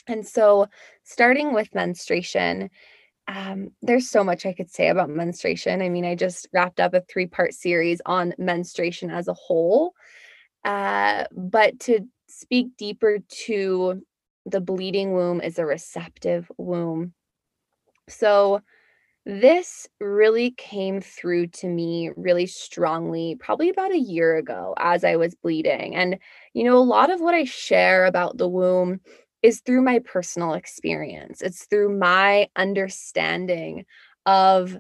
And 0.07 0.27
so, 0.27 0.67
starting 1.05 1.53
with 1.53 1.75
menstruation, 1.75 2.71
um, 3.29 3.71
there's 3.81 4.11
so 4.11 4.25
much 4.25 4.45
I 4.45 4.53
could 4.53 4.71
say 4.71 4.89
about 4.89 5.09
menstruation. 5.09 5.83
I 5.83 5.89
mean, 5.89 6.05
I 6.05 6.15
just 6.15 6.49
wrapped 6.53 6.81
up 6.81 6.95
a 6.95 7.03
three 7.03 7.27
part 7.27 7.55
series 7.55 8.01
on 8.07 8.35
menstruation 8.39 9.11
as 9.11 9.29
a 9.29 9.35
whole. 9.35 9.95
Uh, 10.65 11.25
but 11.33 11.79
to 11.81 12.01
speak 12.29 12.77
deeper 12.77 13.19
to 13.47 14.03
the 14.47 14.61
bleeding 14.61 15.13
womb 15.13 15.41
is 15.41 15.59
a 15.59 15.67
receptive 15.67 16.51
womb. 16.59 17.13
So, 18.09 18.61
this 19.27 19.89
really 20.01 20.53
came 20.53 21.01
through 21.01 21.49
to 21.49 21.69
me 21.69 22.11
really 22.17 22.47
strongly, 22.47 23.37
probably 23.41 23.69
about 23.71 23.93
a 23.93 23.99
year 23.99 24.37
ago 24.37 24.75
as 24.79 25.05
I 25.05 25.17
was 25.17 25.35
bleeding. 25.35 25.95
And, 25.97 26.19
you 26.55 26.65
know, 26.65 26.79
a 26.79 26.81
lot 26.81 27.11
of 27.11 27.21
what 27.21 27.35
I 27.35 27.45
share 27.45 28.07
about 28.07 28.39
the 28.39 28.49
womb 28.49 29.01
is 29.43 29.61
through 29.61 29.83
my 29.83 30.01
personal 30.01 30.55
experience, 30.55 31.43
it's 31.43 31.67
through 31.67 31.99
my 31.99 32.49
understanding 32.57 33.85
of 34.27 34.77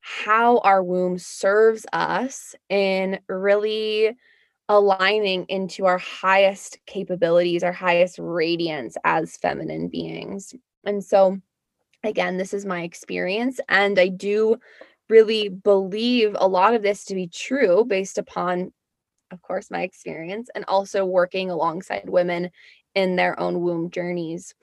how 0.00 0.58
our 0.58 0.82
womb 0.82 1.18
serves 1.18 1.86
us 1.92 2.54
in 2.68 3.18
really 3.28 4.12
aligning 4.68 5.44
into 5.48 5.86
our 5.86 5.98
highest 5.98 6.78
capabilities, 6.86 7.62
our 7.62 7.72
highest 7.72 8.18
radiance 8.18 8.96
as 9.04 9.36
feminine 9.36 9.88
beings. 9.88 10.54
And 10.84 11.04
so, 11.04 11.38
again, 12.02 12.36
this 12.38 12.54
is 12.54 12.64
my 12.64 12.82
experience. 12.82 13.60
And 13.68 13.98
I 13.98 14.08
do 14.08 14.56
really 15.08 15.48
believe 15.48 16.34
a 16.38 16.48
lot 16.48 16.74
of 16.74 16.82
this 16.82 17.04
to 17.06 17.14
be 17.14 17.28
true 17.28 17.84
based 17.84 18.18
upon, 18.18 18.72
of 19.30 19.42
course, 19.42 19.70
my 19.70 19.82
experience 19.82 20.48
and 20.54 20.64
also 20.66 21.04
working 21.04 21.50
alongside 21.50 22.08
women 22.08 22.50
in 22.94 23.16
their 23.16 23.38
own 23.38 23.60
womb 23.60 23.90
journeys. 23.90 24.54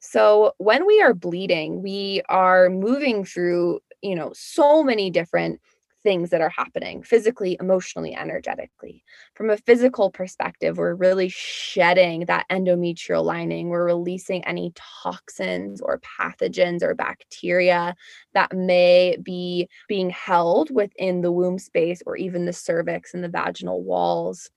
So 0.00 0.52
when 0.58 0.86
we 0.86 1.00
are 1.02 1.14
bleeding, 1.14 1.82
we 1.82 2.22
are 2.28 2.68
moving 2.68 3.24
through, 3.24 3.80
you 4.02 4.14
know, 4.14 4.30
so 4.34 4.84
many 4.84 5.10
different 5.10 5.60
things 6.02 6.30
that 6.30 6.40
are 6.40 6.48
happening 6.48 7.02
physically, 7.02 7.56
emotionally, 7.60 8.14
energetically. 8.14 9.02
From 9.34 9.50
a 9.50 9.56
physical 9.56 10.10
perspective, 10.10 10.78
we're 10.78 10.94
really 10.94 11.28
shedding 11.28 12.26
that 12.26 12.46
endometrial 12.50 13.24
lining. 13.24 13.68
We're 13.68 13.84
releasing 13.84 14.44
any 14.44 14.72
toxins 14.74 15.80
or 15.80 16.00
pathogens 16.00 16.82
or 16.82 16.94
bacteria 16.94 17.94
that 18.34 18.52
may 18.52 19.16
be 19.22 19.68
being 19.88 20.10
held 20.10 20.70
within 20.70 21.20
the 21.22 21.32
womb 21.32 21.58
space 21.58 22.02
or 22.06 22.16
even 22.16 22.44
the 22.44 22.52
cervix 22.52 23.14
and 23.14 23.24
the 23.24 23.28
vaginal 23.28 23.82
walls. 23.82 24.50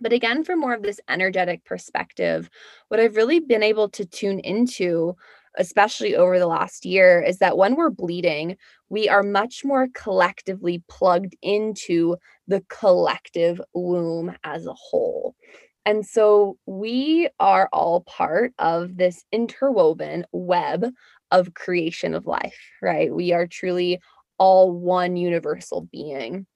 But 0.00 0.12
again, 0.12 0.44
from 0.44 0.60
more 0.60 0.74
of 0.74 0.82
this 0.82 1.00
energetic 1.08 1.64
perspective, 1.64 2.48
what 2.86 3.00
I've 3.00 3.16
really 3.16 3.40
been 3.40 3.64
able 3.64 3.88
to 3.90 4.06
tune 4.06 4.38
into 4.40 5.16
especially 5.58 6.14
over 6.14 6.38
the 6.38 6.46
last 6.46 6.86
year, 6.86 7.20
is 7.20 7.38
that 7.38 7.56
when 7.56 7.74
we're 7.74 7.90
bleeding, 7.90 8.56
we 8.88 9.08
are 9.08 9.22
much 9.22 9.64
more 9.64 9.88
collectively 9.94 10.82
plugged 10.88 11.36
into 11.42 12.16
the 12.46 12.64
collective 12.68 13.60
womb 13.74 14.34
as 14.44 14.66
a 14.66 14.74
whole. 14.74 15.34
And 15.84 16.04
so 16.06 16.58
we 16.66 17.28
are 17.40 17.68
all 17.72 18.02
part 18.02 18.52
of 18.58 18.96
this 18.96 19.24
interwoven 19.32 20.26
web 20.32 20.86
of 21.30 21.54
creation 21.54 22.14
of 22.14 22.26
life, 22.26 22.58
right? 22.82 23.12
We 23.12 23.32
are 23.32 23.46
truly 23.46 24.00
all 24.38 24.70
one 24.70 25.16
universal 25.16 25.88
being. 25.90 26.46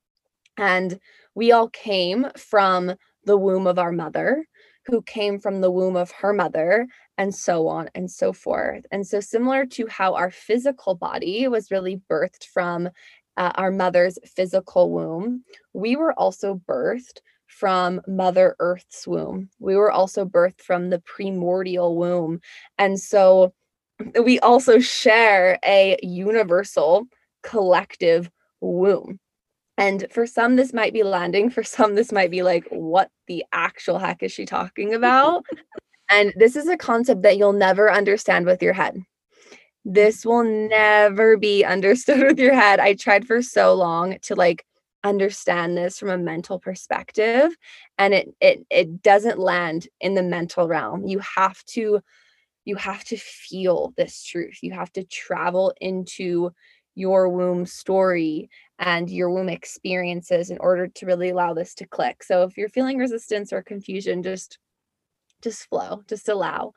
And 0.59 0.99
we 1.35 1.53
all 1.53 1.69
came 1.69 2.27
from 2.37 2.95
the 3.25 3.39
womb 3.39 3.67
of 3.67 3.79
our 3.79 3.93
mother, 3.93 4.47
who 4.87 5.03
came 5.03 5.39
from 5.39 5.61
the 5.61 5.71
womb 5.71 5.97
of 5.97 6.11
her 6.11 6.33
mother, 6.33 6.87
and 7.19 7.35
so 7.35 7.69
on 7.69 7.89
and 7.95 8.11
so 8.11 8.33
forth. 8.33 8.85
And 8.91 9.07
so, 9.07 9.21
similar 9.21 9.67
to 9.67 9.87
how 9.87 10.15
our 10.15 10.31
physical 10.31 10.95
body 10.95 11.47
was 11.49 11.71
really 11.71 12.01
birthed 12.11 12.45
from 12.47 12.89
uh, 13.37 13.53
our 13.55 13.71
mother's 13.71 14.19
physical 14.25 14.91
womb, 14.91 15.45
we 15.73 15.97
were 15.97 16.19
also 16.19 16.61
birthed 16.69 17.19
from 17.47 18.01
Mother 18.09 18.57
Earth's 18.61 19.07
womb. 19.07 19.51
We 19.59 19.77
were 19.77 19.91
also 19.91 20.25
birthed 20.25 20.61
from 20.61 20.91
the 20.91 21.01
primordial 21.01 21.97
womb. 21.97 22.41
And 22.79 22.99
so, 22.99 23.55
we 24.25 24.39
also 24.41 24.79
share 24.79 25.59
a 25.65 25.99
universal 26.03 27.07
collective 27.43 28.31
womb. 28.61 29.19
And 29.79 30.07
for 30.11 30.27
some, 30.27 30.57
this 30.57 30.73
might 30.73 30.93
be 30.93 31.03
landing. 31.03 31.51
For 31.51 31.63
some, 31.63 31.95
this 31.95 32.13
might 32.13 32.31
be 32.31 32.43
like, 32.43 32.67
what 32.69 33.11
the 33.27 33.45
actual 33.53 33.99
heck 33.99 34.23
is 34.23 34.33
she 34.33 34.45
talking 34.45 34.95
about? 34.95 35.45
and 36.11 36.33
this 36.37 36.57
is 36.57 36.69
a 36.69 36.77
concept 36.77 37.23
that 37.23 37.39
you'll 37.39 37.55
never 37.55 37.91
understand 37.91 38.45
with 38.47 38.63
your 38.63 38.75
head. 38.75 39.03
This 39.85 40.25
will 40.25 40.45
never 40.45 41.37
be 41.37 41.65
understood 41.65 42.23
with 42.23 42.39
your 42.39 42.55
head. 42.55 42.79
I 42.79 42.95
tried 42.95 43.27
for 43.27 43.43
so 43.43 43.75
long 43.75 44.19
to 44.23 44.35
like 44.35 44.65
understand 45.05 45.77
this 45.77 45.99
from 45.99 46.11
a 46.11 46.19
mental 46.19 46.61
perspective 46.61 47.57
and 47.99 48.15
it 48.15 48.29
it 48.41 48.65
it 48.71 49.03
doesn't 49.03 49.39
land 49.39 49.89
in 50.01 50.15
the 50.15 50.23
mental 50.23 50.69
realm. 50.69 51.07
You 51.07 51.19
have 51.21 51.65
to 51.71 52.01
you 52.65 52.77
have 52.77 53.03
to 53.05 53.17
feel 53.17 53.93
this 53.97 54.23
truth. 54.23 54.59
You 54.63 54.73
have 54.73 54.93
to 54.93 55.05
travel 55.05 55.73
into 55.81 56.53
your 56.95 57.29
womb 57.29 57.67
story 57.67 58.51
and 58.83 59.09
your 59.09 59.31
womb 59.31 59.49
experiences 59.49 60.51
in 60.51 60.59
order 60.59 60.89
to 60.89 61.07
really 61.07 61.31
allow 61.31 61.55
this 61.55 61.75
to 61.77 61.87
click. 61.87 62.23
So 62.23 62.43
if 62.43 62.59
you're 62.59 62.69
feeling 62.69 62.99
resistance 62.99 63.53
or 63.53 63.63
confusion, 63.63 64.23
just 64.23 64.59
just 65.41 65.69
flow, 65.69 66.03
just 66.09 66.29
allow. 66.29 66.73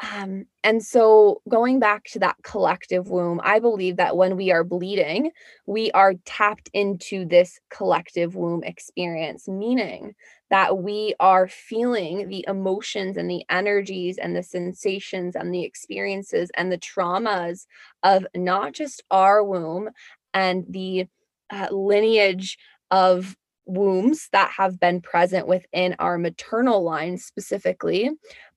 Um, 0.00 0.44
and 0.62 0.84
so, 0.84 1.40
going 1.48 1.80
back 1.80 2.04
to 2.12 2.18
that 2.18 2.36
collective 2.42 3.08
womb, 3.08 3.40
I 3.42 3.60
believe 3.60 3.96
that 3.96 4.16
when 4.16 4.36
we 4.36 4.52
are 4.52 4.62
bleeding, 4.62 5.30
we 5.66 5.90
are 5.92 6.12
tapped 6.26 6.68
into 6.74 7.24
this 7.24 7.58
collective 7.70 8.36
womb 8.36 8.62
experience, 8.62 9.48
meaning 9.48 10.14
that 10.50 10.78
we 10.78 11.14
are 11.18 11.48
feeling 11.48 12.28
the 12.28 12.44
emotions 12.46 13.16
and 13.16 13.30
the 13.30 13.44
energies 13.48 14.18
and 14.18 14.36
the 14.36 14.42
sensations 14.42 15.34
and 15.34 15.52
the 15.52 15.64
experiences 15.64 16.50
and 16.58 16.70
the 16.70 16.78
traumas 16.78 17.66
of 18.02 18.26
not 18.34 18.74
just 18.74 19.02
our 19.10 19.42
womb 19.42 19.88
and 20.34 20.66
the 20.68 21.06
uh, 21.50 21.68
lineage 21.70 22.58
of 22.90 23.36
wombs 23.66 24.28
that 24.32 24.50
have 24.56 24.78
been 24.78 25.00
present 25.00 25.46
within 25.46 25.96
our 25.98 26.18
maternal 26.18 26.82
line 26.82 27.18
specifically, 27.18 28.10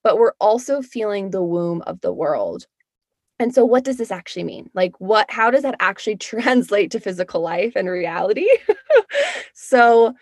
but 0.04 0.18
we're 0.18 0.34
also 0.40 0.82
feeling 0.82 1.32
the 1.32 1.44
womb 1.44 1.82
of 1.88 2.00
the 2.02 2.14
world. 2.14 2.66
And 3.40 3.54
so 3.54 3.64
what 3.66 3.84
does 3.84 3.98
this 3.98 4.12
actually 4.12 4.44
mean? 4.44 4.70
Like 4.74 5.00
what 5.00 5.32
how 5.32 5.50
does 5.50 5.64
that 5.64 5.76
actually 5.80 6.16
translate 6.18 6.92
to 6.92 7.00
physical 7.00 7.42
life 7.42 7.74
and 7.76 7.90
reality? 7.90 8.48
so 9.54 10.14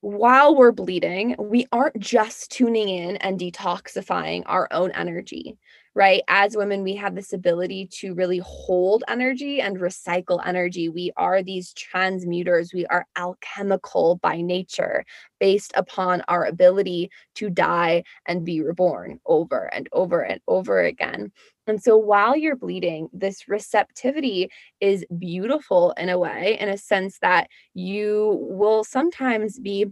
while 0.00 0.54
we're 0.54 0.72
bleeding, 0.72 1.34
we 1.38 1.66
aren't 1.72 1.98
just 1.98 2.52
tuning 2.52 2.88
in 2.90 3.16
and 3.16 3.40
detoxifying 3.40 4.42
our 4.46 4.68
own 4.70 4.90
energy 4.92 5.56
right? 5.94 6.22
As 6.26 6.56
women, 6.56 6.82
we 6.82 6.96
have 6.96 7.14
this 7.14 7.32
ability 7.32 7.86
to 8.00 8.14
really 8.14 8.38
hold 8.44 9.04
energy 9.08 9.60
and 9.60 9.78
recycle 9.78 10.40
energy. 10.44 10.88
We 10.88 11.12
are 11.16 11.42
these 11.42 11.72
transmuters, 11.74 12.74
we 12.74 12.84
are 12.86 13.06
alchemical 13.16 14.16
by 14.16 14.40
nature, 14.40 15.04
based 15.38 15.72
upon 15.76 16.22
our 16.26 16.44
ability 16.44 17.10
to 17.36 17.48
die 17.48 18.02
and 18.26 18.44
be 18.44 18.60
reborn 18.60 19.20
over 19.26 19.72
and 19.72 19.88
over 19.92 20.22
and 20.22 20.40
over 20.48 20.82
again. 20.82 21.30
And 21.66 21.82
so 21.82 21.96
while 21.96 22.36
you're 22.36 22.56
bleeding, 22.56 23.08
this 23.12 23.48
receptivity 23.48 24.50
is 24.80 25.04
beautiful 25.18 25.92
in 25.96 26.08
a 26.08 26.18
way, 26.18 26.58
in 26.60 26.68
a 26.68 26.76
sense 26.76 27.18
that 27.20 27.48
you 27.72 28.38
will 28.50 28.84
sometimes 28.84 29.58
be 29.58 29.86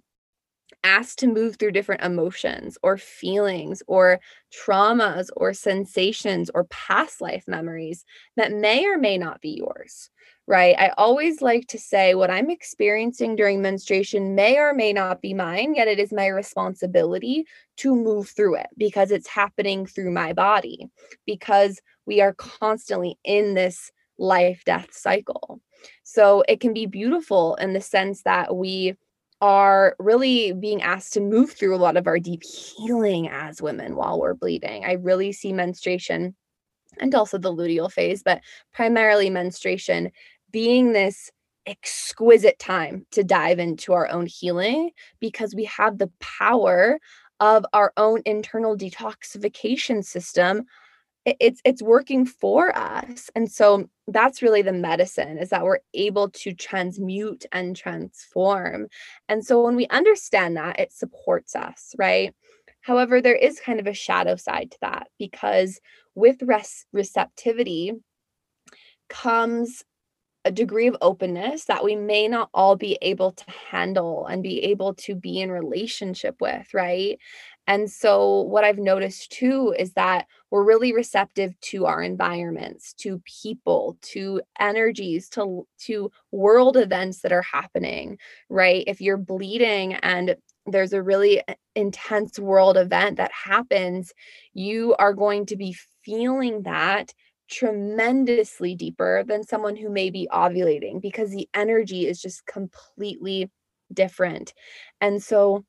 asked 0.84 1.18
to 1.20 1.26
move 1.26 1.56
through 1.56 1.72
different 1.72 2.02
emotions 2.02 2.78
or 2.82 2.96
feelings 2.96 3.82
or 3.86 4.20
traumas 4.52 5.28
or 5.36 5.52
sensations 5.52 6.50
or 6.54 6.64
past 6.64 7.20
life 7.20 7.44
memories 7.46 8.04
that 8.36 8.52
may 8.52 8.84
or 8.86 8.98
may 8.98 9.16
not 9.18 9.40
be 9.40 9.50
yours, 9.50 10.10
right? 10.46 10.74
I 10.78 10.90
always 10.98 11.40
like 11.40 11.66
to 11.68 11.78
say 11.78 12.14
what 12.14 12.30
I'm 12.30 12.50
experiencing 12.50 13.36
during 13.36 13.62
menstruation 13.62 14.34
may 14.34 14.58
or 14.58 14.74
may 14.74 14.92
not 14.92 15.22
be 15.22 15.34
mine, 15.34 15.74
yet 15.74 15.88
it 15.88 15.98
is 15.98 16.12
my 16.12 16.26
responsibility 16.26 17.44
to 17.78 17.94
move 17.94 18.28
through 18.28 18.56
it 18.56 18.68
because 18.76 19.10
it's 19.10 19.28
happening 19.28 19.86
through 19.86 20.10
my 20.10 20.32
body, 20.32 20.88
because 21.26 21.80
we 22.06 22.20
are 22.20 22.34
constantly 22.34 23.18
in 23.24 23.54
this 23.54 23.90
life 24.18 24.62
death 24.64 24.88
cycle. 24.92 25.60
So 26.02 26.44
it 26.48 26.60
can 26.60 26.72
be 26.72 26.86
beautiful 26.86 27.54
in 27.56 27.72
the 27.72 27.80
sense 27.80 28.22
that 28.22 28.54
we 28.54 28.94
are 29.42 29.96
really 29.98 30.52
being 30.52 30.80
asked 30.82 31.12
to 31.14 31.20
move 31.20 31.50
through 31.50 31.74
a 31.74 31.76
lot 31.76 31.96
of 31.96 32.06
our 32.06 32.20
deep 32.20 32.44
healing 32.44 33.28
as 33.28 33.60
women 33.60 33.96
while 33.96 34.18
we're 34.18 34.34
bleeding. 34.34 34.84
I 34.84 34.92
really 34.92 35.32
see 35.32 35.52
menstruation 35.52 36.36
and 37.00 37.12
also 37.14 37.38
the 37.38 37.52
luteal 37.52 37.90
phase, 37.90 38.22
but 38.22 38.40
primarily 38.72 39.30
menstruation 39.30 40.12
being 40.52 40.92
this 40.92 41.28
exquisite 41.66 42.58
time 42.60 43.04
to 43.10 43.24
dive 43.24 43.58
into 43.58 43.92
our 43.92 44.08
own 44.08 44.26
healing 44.26 44.90
because 45.18 45.54
we 45.54 45.64
have 45.64 45.98
the 45.98 46.10
power 46.20 47.00
of 47.40 47.66
our 47.72 47.92
own 47.96 48.22
internal 48.24 48.76
detoxification 48.76 50.04
system 50.04 50.64
it's 51.24 51.60
it's 51.64 51.82
working 51.82 52.26
for 52.26 52.76
us 52.76 53.30
and 53.36 53.50
so 53.50 53.88
that's 54.08 54.42
really 54.42 54.62
the 54.62 54.72
medicine 54.72 55.38
is 55.38 55.50
that 55.50 55.62
we're 55.62 55.78
able 55.94 56.28
to 56.30 56.52
transmute 56.52 57.46
and 57.52 57.76
transform 57.76 58.88
and 59.28 59.44
so 59.44 59.62
when 59.62 59.76
we 59.76 59.86
understand 59.88 60.56
that 60.56 60.80
it 60.80 60.92
supports 60.92 61.54
us 61.54 61.94
right? 61.98 62.34
However 62.80 63.20
there 63.20 63.36
is 63.36 63.60
kind 63.60 63.78
of 63.78 63.86
a 63.86 63.94
shadow 63.94 64.34
side 64.34 64.72
to 64.72 64.78
that 64.80 65.06
because 65.18 65.80
with 66.16 66.42
res- 66.42 66.86
receptivity 66.92 67.92
comes 69.08 69.84
a 70.44 70.50
degree 70.50 70.88
of 70.88 70.96
openness 71.00 71.66
that 71.66 71.84
we 71.84 71.94
may 71.94 72.26
not 72.26 72.48
all 72.52 72.74
be 72.74 72.98
able 73.00 73.30
to 73.32 73.44
handle 73.70 74.26
and 74.26 74.42
be 74.42 74.64
able 74.64 74.94
to 74.94 75.14
be 75.14 75.40
in 75.40 75.50
relationship 75.52 76.36
with 76.40 76.74
right 76.74 77.18
and 77.66 77.90
so, 77.90 78.40
what 78.42 78.64
I've 78.64 78.78
noticed 78.78 79.30
too 79.30 79.74
is 79.78 79.92
that 79.92 80.26
we're 80.50 80.64
really 80.64 80.92
receptive 80.92 81.58
to 81.60 81.86
our 81.86 82.02
environments, 82.02 82.92
to 82.94 83.22
people, 83.42 83.96
to 84.02 84.42
energies, 84.58 85.28
to, 85.30 85.66
to 85.82 86.10
world 86.32 86.76
events 86.76 87.20
that 87.20 87.32
are 87.32 87.42
happening, 87.42 88.18
right? 88.48 88.84
If 88.86 89.00
you're 89.00 89.16
bleeding 89.16 89.94
and 89.94 90.36
there's 90.66 90.92
a 90.92 91.02
really 91.02 91.46
uh, 91.46 91.54
intense 91.74 92.38
world 92.38 92.76
event 92.76 93.16
that 93.16 93.32
happens, 93.32 94.12
you 94.54 94.96
are 94.98 95.14
going 95.14 95.46
to 95.46 95.56
be 95.56 95.76
feeling 96.04 96.62
that 96.62 97.14
tremendously 97.48 98.74
deeper 98.74 99.24
than 99.26 99.44
someone 99.44 99.76
who 99.76 99.88
may 99.88 100.10
be 100.10 100.28
ovulating 100.32 101.00
because 101.00 101.30
the 101.30 101.48
energy 101.54 102.06
is 102.06 102.20
just 102.20 102.44
completely 102.46 103.50
different. 103.92 104.52
And 105.00 105.22
so, 105.22 105.64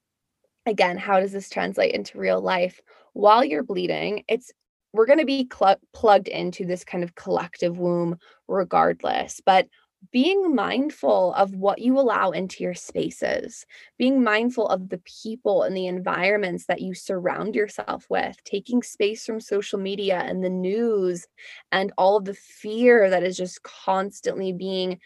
again, 0.65 0.97
how 0.97 1.19
does 1.19 1.31
this 1.31 1.49
translate 1.49 1.93
into 1.93 2.17
real 2.17 2.41
life? 2.41 2.81
While 3.13 3.43
you're 3.43 3.63
bleeding, 3.63 4.23
it's 4.27 4.51
we're 4.93 5.05
going 5.07 5.19
to 5.19 5.25
be 5.25 5.49
cl- 5.51 5.79
plugged 5.93 6.27
into 6.27 6.65
this 6.65 6.83
kind 6.83 7.03
of 7.03 7.15
collective 7.15 7.79
womb 7.79 8.17
regardless, 8.47 9.41
but 9.43 9.67
being 10.11 10.53
mindful 10.53 11.33
of 11.35 11.55
what 11.55 11.79
you 11.79 11.97
allow 11.97 12.31
into 12.31 12.63
your 12.63 12.73
spaces, 12.73 13.65
being 13.97 14.21
mindful 14.23 14.67
of 14.67 14.89
the 14.89 15.01
people 15.05 15.63
and 15.63 15.75
the 15.75 15.87
environments 15.87 16.65
that 16.65 16.81
you 16.81 16.93
surround 16.93 17.55
yourself 17.55 18.05
with, 18.09 18.35
taking 18.43 18.83
space 18.83 19.25
from 19.25 19.39
social 19.39 19.79
media 19.79 20.19
and 20.25 20.43
the 20.43 20.49
news 20.49 21.25
and 21.71 21.93
all 21.97 22.17
of 22.17 22.25
the 22.25 22.33
fear 22.33 23.09
that 23.09 23.23
is 23.23 23.37
just 23.37 23.63
constantly 23.63 24.51
being 24.51 24.99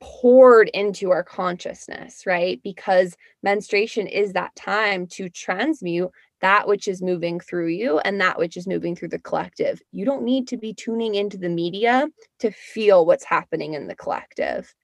poured 0.00 0.68
into 0.74 1.10
our 1.10 1.22
consciousness, 1.22 2.26
right? 2.26 2.60
Because 2.62 3.16
menstruation 3.42 4.06
is 4.06 4.32
that 4.32 4.54
time 4.54 5.06
to 5.08 5.28
transmute 5.28 6.10
that 6.40 6.68
which 6.68 6.86
is 6.86 7.00
moving 7.00 7.40
through 7.40 7.68
you 7.68 7.98
and 8.00 8.20
that 8.20 8.38
which 8.38 8.56
is 8.56 8.66
moving 8.66 8.94
through 8.94 9.08
the 9.08 9.18
collective. 9.18 9.80
You 9.92 10.04
don't 10.04 10.22
need 10.22 10.48
to 10.48 10.58
be 10.58 10.74
tuning 10.74 11.14
into 11.14 11.38
the 11.38 11.48
media 11.48 12.08
to 12.40 12.50
feel 12.50 13.06
what's 13.06 13.24
happening 13.24 13.74
in 13.74 13.86
the 13.86 13.96
collective. 13.96 14.74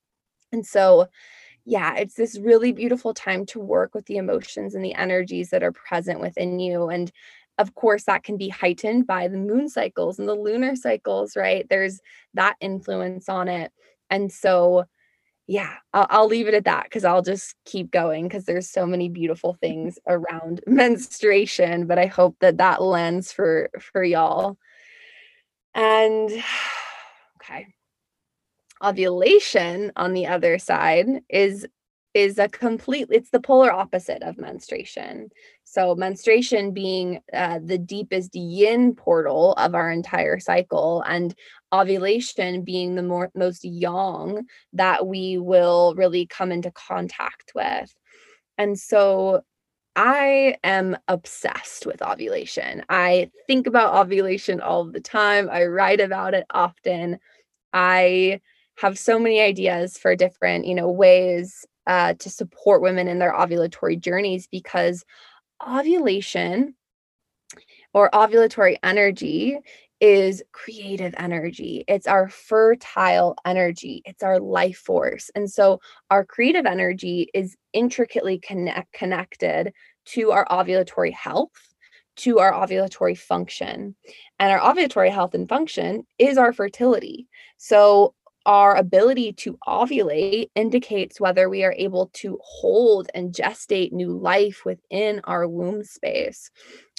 And 0.50 0.64
so, 0.64 1.08
yeah, 1.64 1.96
it's 1.96 2.14
this 2.14 2.38
really 2.38 2.72
beautiful 2.72 3.14
time 3.14 3.46
to 3.46 3.60
work 3.60 3.94
with 3.94 4.06
the 4.06 4.16
emotions 4.16 4.74
and 4.74 4.84
the 4.84 4.94
energies 4.94 5.50
that 5.50 5.62
are 5.62 5.72
present 5.72 6.20
within 6.20 6.58
you. 6.58 6.88
And 6.88 7.12
of 7.58 7.74
course, 7.74 8.04
that 8.04 8.24
can 8.24 8.38
be 8.38 8.48
heightened 8.48 9.06
by 9.06 9.28
the 9.28 9.38
moon 9.38 9.68
cycles 9.68 10.18
and 10.18 10.28
the 10.28 10.34
lunar 10.34 10.74
cycles, 10.74 11.36
right? 11.36 11.66
There's 11.68 12.00
that 12.34 12.56
influence 12.60 13.28
on 13.28 13.48
it. 13.48 13.70
And 14.10 14.32
so, 14.32 14.86
yeah, 15.46 15.74
I'll, 15.92 16.06
I'll 16.08 16.26
leave 16.28 16.48
it 16.48 16.54
at 16.54 16.64
that 16.64 16.84
because 16.84 17.04
I'll 17.04 17.22
just 17.22 17.54
keep 17.64 17.90
going 17.90 18.24
because 18.24 18.44
there's 18.44 18.70
so 18.70 18.86
many 18.86 19.08
beautiful 19.08 19.54
things 19.60 19.98
around 20.06 20.62
menstruation. 20.66 21.86
But 21.86 21.98
I 21.98 22.06
hope 22.06 22.36
that 22.40 22.58
that 22.58 22.82
lens 22.82 23.32
for 23.32 23.70
for 23.80 24.02
y'all. 24.02 24.56
And 25.74 26.30
okay, 27.42 27.66
ovulation 28.82 29.92
on 29.96 30.12
the 30.12 30.26
other 30.26 30.58
side 30.58 31.06
is 31.28 31.66
is 32.14 32.38
a 32.38 32.48
complete 32.48 33.08
it's 33.10 33.30
the 33.30 33.40
polar 33.40 33.72
opposite 33.72 34.22
of 34.22 34.38
menstruation 34.38 35.30
so 35.64 35.94
menstruation 35.94 36.72
being 36.72 37.20
uh, 37.32 37.58
the 37.64 37.78
deepest 37.78 38.34
yin 38.34 38.94
portal 38.94 39.54
of 39.54 39.74
our 39.74 39.90
entire 39.90 40.38
cycle 40.38 41.02
and 41.06 41.34
ovulation 41.72 42.62
being 42.62 42.94
the 42.94 43.02
more 43.02 43.30
most 43.34 43.64
yang 43.64 44.44
that 44.72 45.06
we 45.06 45.38
will 45.38 45.94
really 45.96 46.26
come 46.26 46.52
into 46.52 46.70
contact 46.72 47.52
with 47.54 47.92
and 48.58 48.78
so 48.78 49.42
I 49.94 50.56
am 50.64 50.96
obsessed 51.08 51.84
with 51.84 52.00
ovulation. 52.00 52.82
I 52.88 53.30
think 53.46 53.66
about 53.66 53.94
ovulation 53.94 54.60
all 54.60 54.84
the 54.86 55.00
time. 55.00 55.50
I 55.50 55.66
write 55.66 56.00
about 56.00 56.32
it 56.32 56.46
often. 56.50 57.18
I 57.74 58.40
have 58.78 58.98
so 58.98 59.18
many 59.18 59.40
ideas 59.40 59.98
for 59.98 60.16
different, 60.16 60.66
you 60.66 60.74
know, 60.74 60.90
ways 60.90 61.66
uh, 61.86 62.14
to 62.14 62.30
support 62.30 62.82
women 62.82 63.08
in 63.08 63.18
their 63.18 63.32
ovulatory 63.32 63.98
journeys 63.98 64.46
because 64.46 65.04
ovulation 65.66 66.74
or 67.94 68.10
ovulatory 68.10 68.76
energy 68.82 69.58
is 70.00 70.42
creative 70.50 71.14
energy. 71.16 71.84
It's 71.86 72.08
our 72.08 72.28
fertile 72.28 73.36
energy. 73.44 74.02
It's 74.04 74.24
our 74.24 74.40
life 74.40 74.78
force. 74.78 75.30
And 75.36 75.48
so 75.48 75.80
our 76.10 76.24
creative 76.24 76.66
energy 76.66 77.28
is 77.32 77.56
intricately 77.72 78.38
connect, 78.40 78.92
connected 78.92 79.72
to 80.06 80.32
our 80.32 80.44
ovulatory 80.46 81.12
health, 81.12 81.52
to 82.16 82.40
our 82.40 82.52
ovulatory 82.52 83.16
function. 83.16 83.94
And 84.40 84.50
our 84.50 84.58
ovulatory 84.58 85.12
health 85.12 85.34
and 85.34 85.48
function 85.48 86.04
is 86.18 86.36
our 86.36 86.52
fertility. 86.52 87.28
So 87.58 88.14
our 88.46 88.74
ability 88.76 89.32
to 89.32 89.58
ovulate 89.66 90.50
indicates 90.54 91.20
whether 91.20 91.48
we 91.48 91.64
are 91.64 91.74
able 91.76 92.10
to 92.14 92.38
hold 92.42 93.08
and 93.14 93.32
gestate 93.32 93.92
new 93.92 94.16
life 94.18 94.64
within 94.64 95.20
our 95.24 95.46
womb 95.48 95.84
space. 95.84 96.50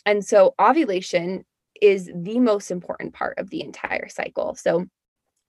And 0.06 0.26
so, 0.26 0.54
ovulation 0.60 1.46
is 1.82 2.10
the 2.16 2.40
most 2.40 2.72
important 2.72 3.14
part 3.14 3.38
of 3.40 3.50
the 3.50 3.62
entire 3.62 4.10
cycle. 4.10 4.56
So, 4.56 4.86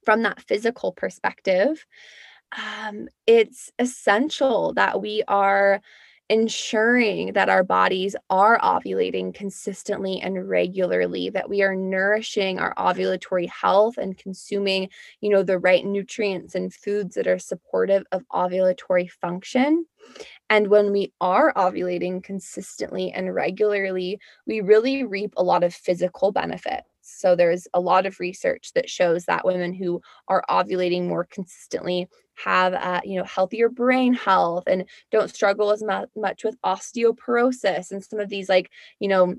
from 0.05 0.23
that 0.23 0.41
physical 0.41 0.93
perspective, 0.93 1.85
um, 2.57 3.09
it's 3.27 3.71
essential 3.79 4.75
that 4.75 5.01
we 5.01 5.23
are 5.27 5.81
ensuring 6.31 7.35
that 7.35 7.51
our 7.51 7.63
bodies 7.63 8.17
are 8.31 8.59
ovulating 8.61 9.35
consistently 9.35 10.21
and 10.21 10.49
regularly 10.49 11.29
that 11.29 11.51
we 11.51 11.63
are 11.63 11.77
nourishing 11.77 12.59
our 12.59 12.75
ovulatory 12.77 13.49
health 13.49 13.99
and 13.99 14.17
consuming 14.17 14.89
you 15.21 15.29
know 15.29 15.43
the 15.43 15.59
right 15.59 15.85
nutrients 15.85 16.55
and 16.55 16.73
foods 16.73 17.15
that 17.15 17.27
are 17.27 17.39
supportive 17.39 18.05
of 18.13 18.27
ovulatory 18.33 19.11
function. 19.11 19.85
And 20.49 20.69
when 20.69 20.93
we 20.93 21.13
are 21.21 21.53
ovulating 21.55 22.23
consistently 22.23 23.13
and 23.13 23.35
regularly 23.35 24.19
we 24.47 24.61
really 24.61 25.05
reap 25.05 25.35
a 25.37 25.43
lot 25.43 25.63
of 25.63 25.75
physical 25.75 26.33
benefits 26.33 26.89
so 27.05 27.37
there's 27.37 27.69
a 27.75 27.81
lot 27.81 28.07
of 28.07 28.21
research 28.21 28.73
that 28.75 28.91
shows 28.91 29.25
that 29.27 29.45
women 29.45 29.73
who 29.73 30.01
are 30.29 30.45
ovulating 30.49 31.07
more 31.07 31.25
consistently 31.25 32.09
have 32.37 32.75
uh, 32.75 33.01
you 33.05 33.19
know 33.19 33.25
healthier 33.25 33.69
brain 33.69 34.13
health 34.13 34.65
and 34.67 34.85
don't 35.11 35.35
struggle 35.35 35.71
as 35.71 35.83
mu- 35.83 36.07
much 36.17 36.45
with 36.45 36.57
osteoporosis 36.65 37.91
and 37.91 38.05
some 38.05 38.19
of 38.19 38.29
these 38.29 38.49
like 38.49 38.71
you 38.99 39.09
know 39.09 39.35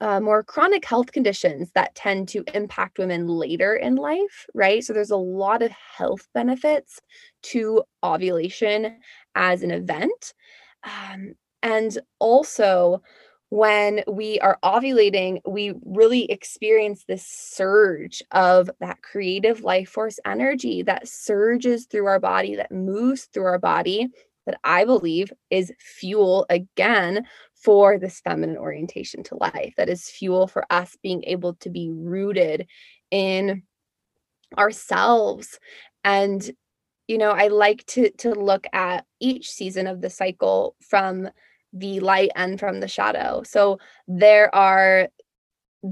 uh, 0.00 0.20
more 0.20 0.42
chronic 0.42 0.84
health 0.84 1.12
conditions 1.12 1.70
that 1.74 1.94
tend 1.94 2.28
to 2.28 2.44
impact 2.54 2.98
women 2.98 3.28
later 3.28 3.74
in 3.74 3.96
life, 3.96 4.46
right? 4.54 4.82
So 4.82 4.92
there's 4.92 5.10
a 5.10 5.16
lot 5.16 5.62
of 5.62 5.70
health 5.70 6.26
benefits 6.34 7.00
to 7.44 7.82
ovulation 8.02 8.96
as 9.34 9.62
an 9.62 9.70
event. 9.70 10.34
Um, 10.82 11.34
and 11.62 11.96
also, 12.18 13.02
when 13.50 14.02
we 14.08 14.40
are 14.40 14.58
ovulating, 14.64 15.40
we 15.46 15.74
really 15.84 16.24
experience 16.24 17.04
this 17.06 17.26
surge 17.26 18.22
of 18.32 18.70
that 18.80 19.02
creative 19.02 19.62
life 19.62 19.88
force 19.88 20.18
energy 20.24 20.82
that 20.82 21.06
surges 21.08 21.86
through 21.86 22.06
our 22.06 22.20
body, 22.20 22.56
that 22.56 22.72
moves 22.72 23.26
through 23.26 23.44
our 23.44 23.58
body, 23.58 24.08
that 24.46 24.58
I 24.64 24.84
believe 24.84 25.32
is 25.50 25.72
fuel 25.78 26.46
again 26.50 27.26
for 27.54 27.98
this 27.98 28.20
feminine 28.20 28.56
orientation 28.56 29.22
to 29.24 29.36
life. 29.36 29.74
That 29.76 29.88
is 29.88 30.10
fuel 30.10 30.48
for 30.48 30.64
us 30.70 30.96
being 31.02 31.24
able 31.24 31.54
to 31.54 31.70
be 31.70 31.90
rooted 31.90 32.66
in 33.10 33.62
ourselves 34.58 35.58
and 36.04 36.50
you 37.08 37.18
know 37.18 37.30
i 37.30 37.48
like 37.48 37.84
to 37.86 38.10
to 38.12 38.30
look 38.30 38.66
at 38.72 39.04
each 39.20 39.50
season 39.50 39.86
of 39.86 40.00
the 40.00 40.10
cycle 40.10 40.76
from 40.80 41.28
the 41.74 42.00
light 42.00 42.30
and 42.36 42.58
from 42.58 42.80
the 42.80 42.88
shadow. 42.88 43.42
So 43.44 43.78
there 44.08 44.54
are 44.54 45.08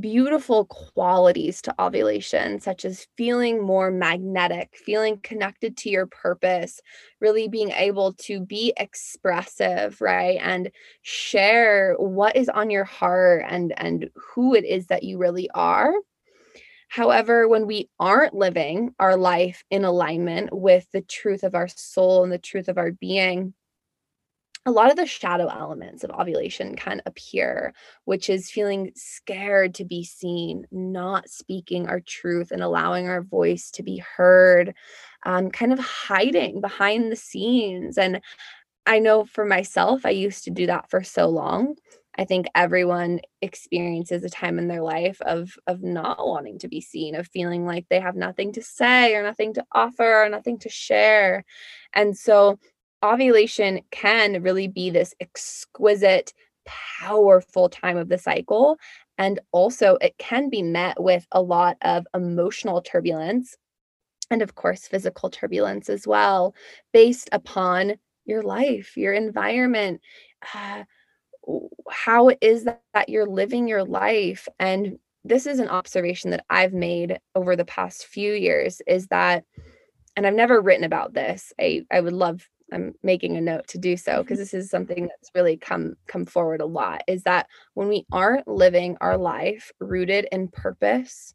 beautiful 0.01 0.65
qualities 0.67 1.61
to 1.63 1.75
ovulation, 1.79 2.61
such 2.61 2.85
as 2.85 3.07
feeling 3.17 3.63
more 3.63 3.91
magnetic, 3.91 4.75
feeling 4.75 5.19
connected 5.23 5.77
to 5.77 5.91
your 5.91 6.07
purpose, 6.07 6.81
really 7.21 7.49
being 7.49 7.71
able 7.73 8.15
to 8.15 8.41
be 8.41 8.73
expressive, 8.79 10.01
right? 10.01 10.39
And 10.41 10.71
share 11.03 11.95
what 11.99 12.37
is 12.37 12.49
on 12.49 12.71
your 12.71 12.85
heart 12.85 13.45
and, 13.47 13.75
and 13.77 14.09
who 14.15 14.55
it 14.55 14.65
is 14.65 14.87
that 14.87 15.03
you 15.03 15.19
really 15.19 15.51
are. 15.55 15.93
However, 16.89 17.49
when 17.49 17.67
we 17.67 17.89
aren't 17.99 18.35
living 18.35 18.95
our 18.99 19.17
life 19.17 19.65
in 19.71 19.85
alignment 19.85 20.51
with 20.53 20.87
the 20.93 21.01
truth 21.03 21.43
of 21.43 21.55
our 21.55 21.69
soul 21.69 22.23
and 22.23 22.33
the 22.33 22.39
truth 22.39 22.69
of 22.69 22.79
our 22.79 22.93
being, 22.93 23.55
a 24.65 24.71
lot 24.71 24.91
of 24.91 24.97
the 24.97 25.07
shadow 25.07 25.49
elements 25.49 26.05
of 26.05 26.11
ovulation 26.11 26.77
can 26.77 27.03
appear, 27.05 27.75
which 28.05 28.31
is 28.31 28.51
feeling 28.51 28.93
scared 28.95 29.75
to 29.75 29.85
be 29.85 30.05
seen, 30.05 30.67
not 30.71 31.29
speaking 31.29 31.89
our 31.89 32.01
truth 32.01 32.53
and 32.53 32.63
allowing 32.63 33.09
our 33.09 33.23
voice 33.23 33.71
to 33.73 33.83
be 33.83 33.99
heard, 33.99 34.75
um, 35.25 35.51
kind 35.51 35.73
of 35.73 35.81
hiding 35.81 36.61
behind 36.61 37.11
the 37.11 37.17
scenes. 37.17 37.99
And 37.99 38.21
I 38.87 39.01
know 39.01 39.25
for 39.25 39.45
myself, 39.45 40.07
I 40.07 40.11
used 40.11 40.45
to 40.45 40.51
do 40.51 40.67
that 40.67 40.91
for 40.91 41.03
so 41.03 41.29
long. 41.29 41.77
I 42.17 42.25
think 42.25 42.47
everyone 42.55 43.21
experiences 43.41 44.23
a 44.23 44.31
time 44.31 44.59
in 44.59 44.69
their 44.69 44.83
life 44.83 45.21
of 45.23 45.57
of 45.67 45.83
not 45.83 46.19
wanting 46.27 46.59
to 46.61 46.69
be 46.69 46.81
seen, 46.81 47.15
of 47.15 47.27
feeling 47.29 47.65
like 47.65 47.87
they 47.89 48.01
have 48.01 48.17
nothing 48.17 48.53
to 48.53 48.63
say 48.63 49.15
or 49.15 49.23
nothing 49.23 49.55
to 49.55 49.65
offer 49.73 50.23
or 50.25 50.29
nothing 50.29 50.59
to 50.61 50.69
share. 50.69 51.45
And 51.95 52.17
so 52.17 52.59
ovulation 53.03 53.81
can 53.91 54.43
really 54.43 54.69
be 54.69 54.91
this 54.91 55.15
exquisite, 55.21 56.33
powerful 56.65 57.69
time 57.69 57.97
of 57.97 58.09
the 58.09 58.19
cycle. 58.19 58.79
And 59.19 59.41
also, 59.53 59.99
it 60.01 60.17
can 60.19 60.49
be 60.49 60.63
met 60.63 61.01
with 61.03 61.27
a 61.33 61.43
lot 61.43 61.77
of 61.83 62.07
emotional 62.15 62.81
turbulence 62.81 63.57
and, 64.31 64.43
of 64.43 64.55
course, 64.55 64.87
physical 64.87 65.29
turbulence 65.31 65.91
as 65.91 66.07
well, 66.07 66.55
based 66.93 67.29
upon 67.33 67.95
your 68.25 68.43
life, 68.43 68.97
your 68.97 69.13
environment, 69.13 70.01
uh, 70.55 70.85
how 71.91 72.29
it 72.29 72.39
is 72.41 72.65
that, 72.65 72.83
that 72.95 73.09
you're 73.09 73.27
living 73.27 73.69
your 73.69 73.85
life. 73.85 74.49
And 74.59 74.99
this 75.25 75.47
is 75.47 75.59
an 75.59 75.69
observation 75.69 76.31
that 76.31 76.45
I've 76.49 76.73
made 76.73 77.19
over 77.35 77.57
the 77.57 77.65
past 77.65 78.07
few 78.07 78.33
years 78.33 78.81
is 78.87 79.09
that 79.09 79.45
and 80.17 80.27
I've 80.27 80.35
never 80.35 80.61
written 80.61 80.85
about 80.85 81.15
this. 81.15 81.53
I, 81.59 81.87
I 81.91 82.01
would 82.01 82.13
love 82.13 82.47
I'm 82.73 82.95
making 83.03 83.37
a 83.37 83.41
note 83.41 83.69
to 83.69 83.79
do 83.79 83.97
so 83.97 84.23
because 84.23 84.39
mm-hmm. 84.39 84.43
this 84.43 84.55
is 84.55 84.71
something 84.71 85.07
that's 85.07 85.31
really 85.35 85.57
come 85.57 85.95
come 86.07 86.25
forward 86.25 86.61
a 86.61 86.67
lot 86.67 87.03
is 87.07 87.23
that 87.25 87.47
when 87.75 87.89
we 87.89 88.07
aren't 88.11 88.49
living 88.49 88.97
our 89.01 89.17
life 89.17 89.71
rooted 89.81 90.27
in 90.33 90.49
purpose 90.49 91.35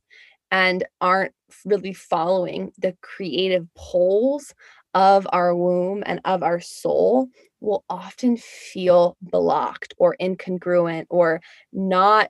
and 0.51 0.83
aren't 1.01 1.33
really 1.65 1.93
following 1.93 2.71
the 2.77 2.95
creative 3.01 3.67
poles 3.75 4.53
of 4.93 5.27
our 5.31 5.55
womb 5.55 6.03
and 6.05 6.19
of 6.25 6.43
our 6.43 6.59
soul 6.59 7.27
will 7.59 7.83
often 7.89 8.38
feel 8.38 9.17
blocked 9.21 9.93
or 9.97 10.15
incongruent 10.19 11.05
or 11.09 11.41
not 11.71 12.29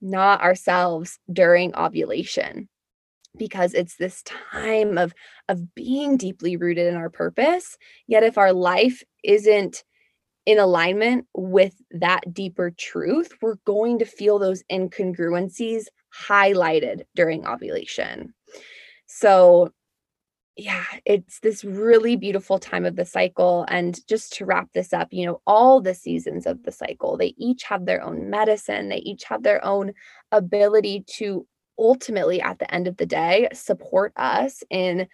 not 0.00 0.40
ourselves 0.40 1.18
during 1.32 1.74
ovulation 1.74 2.68
because 3.38 3.74
it's 3.74 3.96
this 3.96 4.22
time 4.22 4.98
of 4.98 5.14
of 5.48 5.74
being 5.74 6.16
deeply 6.16 6.56
rooted 6.56 6.86
in 6.86 6.96
our 6.96 7.10
purpose 7.10 7.76
yet 8.06 8.22
if 8.22 8.38
our 8.38 8.52
life 8.52 9.02
isn't 9.24 9.84
in 10.46 10.58
alignment 10.58 11.26
with 11.34 11.74
that 11.90 12.32
deeper 12.32 12.70
truth 12.70 13.32
we're 13.40 13.56
going 13.64 13.98
to 13.98 14.04
feel 14.04 14.38
those 14.38 14.62
incongruencies 14.70 15.84
highlighted 16.28 17.02
during 17.14 17.46
ovulation 17.46 18.34
so 19.06 19.72
yeah, 20.58 20.84
it's 21.04 21.38
this 21.38 21.64
really 21.64 22.16
beautiful 22.16 22.58
time 22.58 22.84
of 22.84 22.96
the 22.96 23.04
cycle. 23.04 23.64
And 23.68 24.04
just 24.08 24.32
to 24.34 24.44
wrap 24.44 24.68
this 24.74 24.92
up, 24.92 25.06
you 25.12 25.24
know, 25.24 25.40
all 25.46 25.80
the 25.80 25.94
seasons 25.94 26.46
of 26.46 26.64
the 26.64 26.72
cycle, 26.72 27.16
they 27.16 27.32
each 27.38 27.62
have 27.62 27.86
their 27.86 28.02
own 28.02 28.28
medicine, 28.28 28.88
they 28.88 28.96
each 28.96 29.22
have 29.24 29.44
their 29.44 29.64
own 29.64 29.92
ability 30.32 31.04
to 31.18 31.46
ultimately, 31.78 32.40
at 32.40 32.58
the 32.58 32.72
end 32.72 32.88
of 32.88 32.96
the 32.96 33.06
day, 33.06 33.48
support 33.52 34.12
us 34.16 34.62
in 34.70 35.08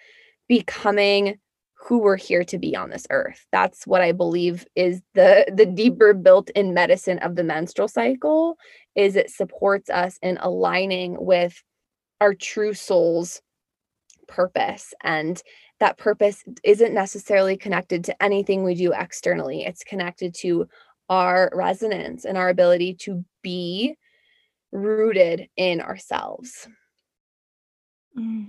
becoming 0.48 1.38
who 1.84 1.98
we're 1.98 2.16
here 2.16 2.44
to 2.44 2.58
be 2.58 2.74
on 2.74 2.90
this 2.90 3.06
earth. 3.10 3.46
That's 3.52 3.86
what 3.86 4.00
I 4.00 4.12
believe 4.12 4.66
is 4.74 5.02
the 5.14 5.44
the 5.54 5.66
deeper 5.66 6.14
built 6.14 6.50
in 6.50 6.72
medicine 6.72 7.18
of 7.18 7.36
the 7.36 7.44
menstrual 7.44 7.88
cycle 7.88 8.56
is 8.94 9.16
it 9.16 9.30
supports 9.30 9.90
us 9.90 10.18
in 10.22 10.38
aligning 10.38 11.16
with 11.18 11.62
our 12.20 12.34
true 12.34 12.72
souls 12.72 13.42
purpose 14.28 14.94
and 15.02 15.42
that 15.80 15.98
purpose 15.98 16.42
isn't 16.62 16.94
necessarily 16.94 17.58
connected 17.58 18.04
to 18.04 18.22
anything 18.22 18.64
we 18.64 18.74
do 18.74 18.92
externally 18.94 19.66
it's 19.66 19.84
connected 19.84 20.34
to 20.34 20.66
our 21.10 21.50
resonance 21.52 22.24
and 22.24 22.38
our 22.38 22.48
ability 22.48 22.94
to 22.94 23.22
be 23.42 23.94
rooted 24.74 25.48
in 25.56 25.80
ourselves 25.80 26.68
mm. 28.18 28.48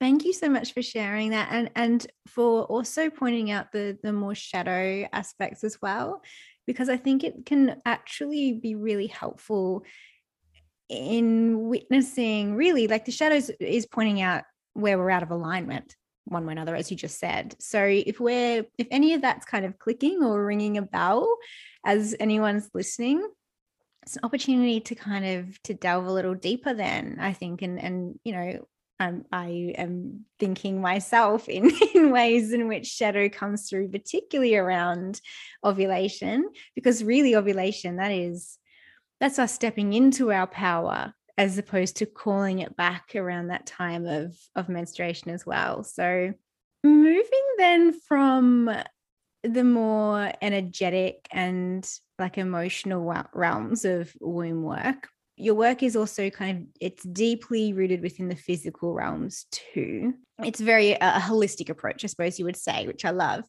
thank 0.00 0.24
you 0.24 0.32
so 0.32 0.48
much 0.48 0.72
for 0.72 0.82
sharing 0.82 1.30
that 1.30 1.48
and 1.52 1.70
and 1.76 2.06
for 2.26 2.64
also 2.64 3.10
pointing 3.10 3.50
out 3.50 3.70
the 3.70 3.98
the 4.02 4.12
more 4.12 4.34
shadow 4.34 5.06
aspects 5.12 5.62
as 5.62 5.78
well 5.80 6.22
because 6.66 6.88
i 6.88 6.96
think 6.96 7.22
it 7.22 7.44
can 7.44 7.80
actually 7.84 8.52
be 8.54 8.74
really 8.74 9.06
helpful 9.06 9.84
in 10.88 11.68
witnessing 11.68 12.54
really 12.54 12.86
like 12.86 13.04
the 13.04 13.12
shadows 13.12 13.50
is 13.60 13.86
pointing 13.86 14.20
out 14.20 14.44
where 14.72 14.98
we're 14.98 15.10
out 15.10 15.22
of 15.22 15.30
alignment 15.30 15.94
one 16.24 16.44
way 16.44 16.50
or 16.50 16.52
another 16.52 16.74
as 16.74 16.90
you 16.90 16.96
just 16.96 17.18
said 17.18 17.54
so 17.58 17.82
if 17.84 18.20
we're 18.20 18.64
if 18.78 18.86
any 18.90 19.14
of 19.14 19.20
that's 19.20 19.44
kind 19.44 19.64
of 19.64 19.78
clicking 19.78 20.22
or 20.22 20.44
ringing 20.44 20.78
a 20.78 20.82
bell 20.82 21.36
as 21.84 22.14
anyone's 22.18 22.70
listening 22.74 23.22
it's 24.06 24.16
an 24.16 24.20
opportunity 24.22 24.80
to 24.80 24.94
kind 24.94 25.24
of 25.24 25.62
to 25.64 25.74
delve 25.74 26.06
a 26.06 26.12
little 26.12 26.34
deeper 26.34 26.72
then 26.72 27.18
i 27.20 27.32
think 27.32 27.62
and 27.62 27.80
and 27.80 28.18
you 28.24 28.32
know 28.32 28.66
um, 28.98 29.24
I 29.30 29.74
am 29.76 30.24
thinking 30.38 30.80
myself 30.80 31.48
in, 31.48 31.70
in 31.94 32.10
ways 32.10 32.52
in 32.52 32.68
which 32.68 32.86
shadow 32.86 33.28
comes 33.28 33.68
through, 33.68 33.88
particularly 33.90 34.56
around 34.56 35.20
ovulation, 35.62 36.48
because 36.74 37.04
really 37.04 37.36
ovulation, 37.36 37.96
that 37.96 38.12
is, 38.12 38.58
that's 39.20 39.38
us 39.38 39.52
stepping 39.52 39.92
into 39.92 40.32
our 40.32 40.46
power 40.46 41.12
as 41.38 41.58
opposed 41.58 41.96
to 41.96 42.06
calling 42.06 42.60
it 42.60 42.76
back 42.76 43.14
around 43.14 43.48
that 43.48 43.66
time 43.66 44.06
of 44.06 44.34
of 44.54 44.70
menstruation 44.70 45.30
as 45.30 45.44
well. 45.44 45.84
So 45.84 46.32
moving 46.82 47.46
then 47.58 47.92
from 47.92 48.70
the 49.42 49.64
more 49.64 50.32
energetic 50.40 51.26
and 51.30 51.88
like 52.18 52.38
emotional 52.38 53.12
realms 53.32 53.84
of 53.84 54.12
womb 54.20 54.62
work. 54.62 55.08
Your 55.36 55.54
work 55.54 55.82
is 55.82 55.96
also 55.96 56.30
kind 56.30 56.58
of 56.58 56.66
it's 56.80 57.02
deeply 57.04 57.72
rooted 57.72 58.00
within 58.00 58.28
the 58.28 58.36
physical 58.36 58.94
realms 58.94 59.46
too. 59.52 60.14
It's 60.42 60.60
very 60.60 60.92
a 60.92 61.20
holistic 61.20 61.68
approach 61.68 62.04
i 62.04 62.08
suppose 62.08 62.38
you 62.38 62.44
would 62.44 62.56
say 62.56 62.86
which 62.86 63.04
i 63.04 63.10
love. 63.10 63.44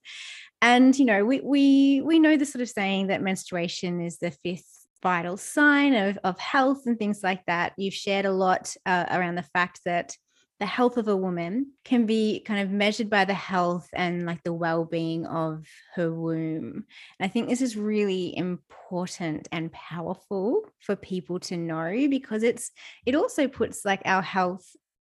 And 0.62 0.98
you 0.98 1.06
know 1.06 1.24
we 1.24 1.40
we 1.42 2.02
we 2.02 2.20
know 2.20 2.36
the 2.36 2.46
sort 2.46 2.62
of 2.62 2.70
saying 2.70 3.08
that 3.08 3.22
menstruation 3.22 4.02
is 4.02 4.18
the 4.18 4.32
fifth 4.32 4.78
vital 5.04 5.38
sign 5.38 5.94
of, 5.94 6.18
of 6.24 6.40
health 6.40 6.82
and 6.86 6.98
things 6.98 7.22
like 7.24 7.46
that. 7.46 7.74
You've 7.78 7.94
shared 7.94 8.26
a 8.26 8.32
lot 8.32 8.76
uh, 8.86 9.06
around 9.12 9.36
the 9.36 9.44
fact 9.44 9.82
that 9.86 10.16
the 10.60 10.66
health 10.66 10.98
of 10.98 11.08
a 11.08 11.16
woman 11.16 11.72
can 11.86 12.06
be 12.06 12.40
kind 12.40 12.62
of 12.62 12.72
measured 12.72 13.10
by 13.10 13.26
the 13.26 13.34
health 13.34 13.88
and 13.94 14.26
like 14.26 14.44
the 14.44 14.54
well-being 14.54 15.26
of 15.28 15.66
her 15.94 16.12
womb. 16.12 16.86
And 17.20 17.26
I 17.26 17.28
think 17.28 17.48
this 17.48 17.62
is 17.62 17.78
really 17.78 18.36
important 18.36 19.48
and 19.52 19.72
powerful 19.72 20.64
for 20.80 20.96
people 20.96 21.40
to 21.42 21.58
know 21.58 22.08
because 22.10 22.42
it's 22.42 22.72
it 23.06 23.14
also 23.14 23.48
puts 23.48 23.86
like 23.86 24.02
our 24.06 24.24
health 24.24 24.66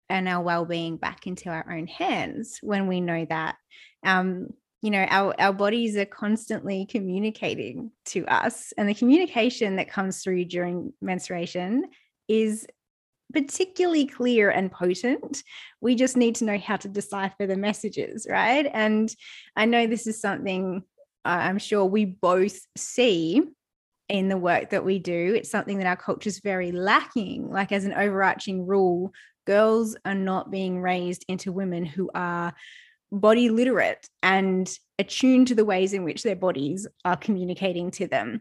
and 0.09 0.29
our 0.29 0.43
well-being 0.43 0.97
back 0.97 1.27
into 1.27 1.51
our 1.51 1.67
own 1.71 1.87
hands 1.87 2.59
when 2.63 2.87
we 2.87 3.01
know 3.01 3.27
that. 3.29 3.57
Um, 4.05 4.49
you 4.81 4.91
know 4.91 5.07
our 5.09 5.35
our 5.41 5.55
bodies 5.55 5.97
are 5.97 6.05
constantly 6.05 6.85
communicating 6.85 7.91
to 8.05 8.27
us 8.27 8.71
and 8.77 8.87
the 8.87 8.95
communication 8.95 9.77
that 9.77 9.89
comes 9.89 10.23
through 10.23 10.45
during 10.45 10.93
menstruation 11.01 11.87
is 12.29 12.67
particularly 13.35 14.07
clear 14.07 14.49
and 14.49 14.71
potent. 14.71 15.43
We 15.81 15.95
just 15.95 16.17
need 16.17 16.37
to 16.37 16.45
know 16.45 16.59
how 16.59 16.77
to 16.77 16.89
decipher 16.89 17.47
the 17.47 17.57
messages 17.57 18.27
right? 18.29 18.71
And 18.73 19.15
i 19.57 19.65
know 19.65 19.87
this 19.87 20.07
is 20.07 20.21
something 20.21 20.83
i'm 21.25 21.59
sure 21.59 21.85
we 21.85 22.05
both 22.05 22.59
see 22.77 23.43
in 24.09 24.29
the 24.29 24.37
work 24.37 24.71
that 24.71 24.85
we 24.85 24.99
do. 24.99 25.35
It's 25.35 25.51
something 25.51 25.79
that 25.79 25.87
our 25.87 25.97
culture 25.97 26.29
is 26.29 26.41
very 26.41 26.73
lacking. 26.73 27.51
Like 27.51 27.73
as 27.73 27.85
an 27.85 27.95
overarching 27.95 28.67
rule 28.67 29.13
girls 29.47 29.97
are 30.05 30.15
not 30.15 30.51
being 30.51 30.81
raised 30.81 31.25
into 31.29 31.53
women 31.53 31.85
who 31.85 32.11
are 32.15 32.55
body 33.13 33.49
literate 33.49 34.09
and 34.23 34.71
attuned 34.99 35.49
to 35.49 35.55
the 35.55 35.65
ways 35.65 35.93
in 35.93 36.05
which 36.05 36.23
their 36.23 36.37
bodies 36.37 36.87
are 37.05 37.17
communicating 37.17 37.91
to 37.93 38.07
them. 38.07 38.41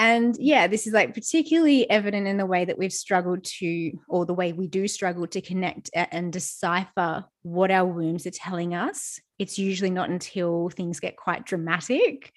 And 0.00 0.34
yeah, 0.38 0.66
this 0.66 0.86
is 0.86 0.94
like 0.94 1.12
particularly 1.12 1.88
evident 1.90 2.26
in 2.26 2.38
the 2.38 2.46
way 2.46 2.64
that 2.64 2.78
we've 2.78 2.92
struggled 2.92 3.44
to, 3.44 3.92
or 4.08 4.24
the 4.24 4.32
way 4.32 4.54
we 4.54 4.66
do 4.66 4.88
struggle 4.88 5.26
to 5.26 5.42
connect 5.42 5.90
and 5.92 6.32
decipher 6.32 7.26
what 7.42 7.70
our 7.70 7.84
wombs 7.84 8.26
are 8.26 8.30
telling 8.30 8.74
us. 8.74 9.20
It's 9.38 9.58
usually 9.58 9.90
not 9.90 10.08
until 10.08 10.70
things 10.70 11.00
get 11.00 11.18
quite 11.18 11.44
dramatic 11.44 12.32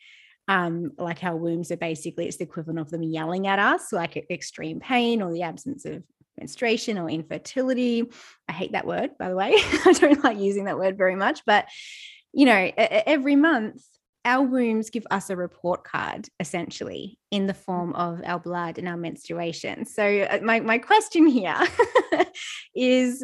um, 0.47 0.91
like 0.97 1.23
our 1.23 1.37
wombs 1.37 1.71
are 1.71 1.77
basically 1.77 2.27
it's 2.27 2.37
the 2.37 2.43
equivalent 2.43 2.79
of 2.79 2.89
them 2.89 3.01
yelling 3.01 3.47
at 3.47 3.59
us 3.59 3.93
like 3.93 4.25
extreme 4.29 4.79
pain 4.79 5.21
or 5.21 5.31
the 5.31 5.43
absence 5.43 5.85
of 5.85 6.03
menstruation 6.37 6.97
or 6.97 7.09
infertility. 7.09 8.03
I 8.49 8.51
hate 8.51 8.73
that 8.73 8.87
word, 8.87 9.11
by 9.17 9.29
the 9.29 9.35
way. 9.35 9.53
I 9.55 9.93
don't 9.93 10.23
like 10.23 10.37
using 10.37 10.65
that 10.65 10.77
word 10.77 10.97
very 10.97 11.15
much, 11.15 11.43
but 11.45 11.67
you 12.33 12.45
know, 12.45 12.71
every 12.75 13.35
month 13.35 13.83
our 14.25 14.45
wombs 14.45 14.89
give 14.89 15.05
us 15.11 15.29
a 15.29 15.35
report 15.35 15.83
card 15.83 16.27
essentially 16.39 17.19
in 17.31 17.47
the 17.47 17.53
form 17.53 17.93
of 17.93 18.21
our 18.25 18.39
blood 18.39 18.77
and 18.77 18.87
our 18.87 18.97
menstruation. 18.97 19.85
So 19.85 20.03
uh, 20.21 20.39
my 20.41 20.59
my 20.59 20.77
question 20.77 21.27
here 21.27 21.59
is 22.75 23.23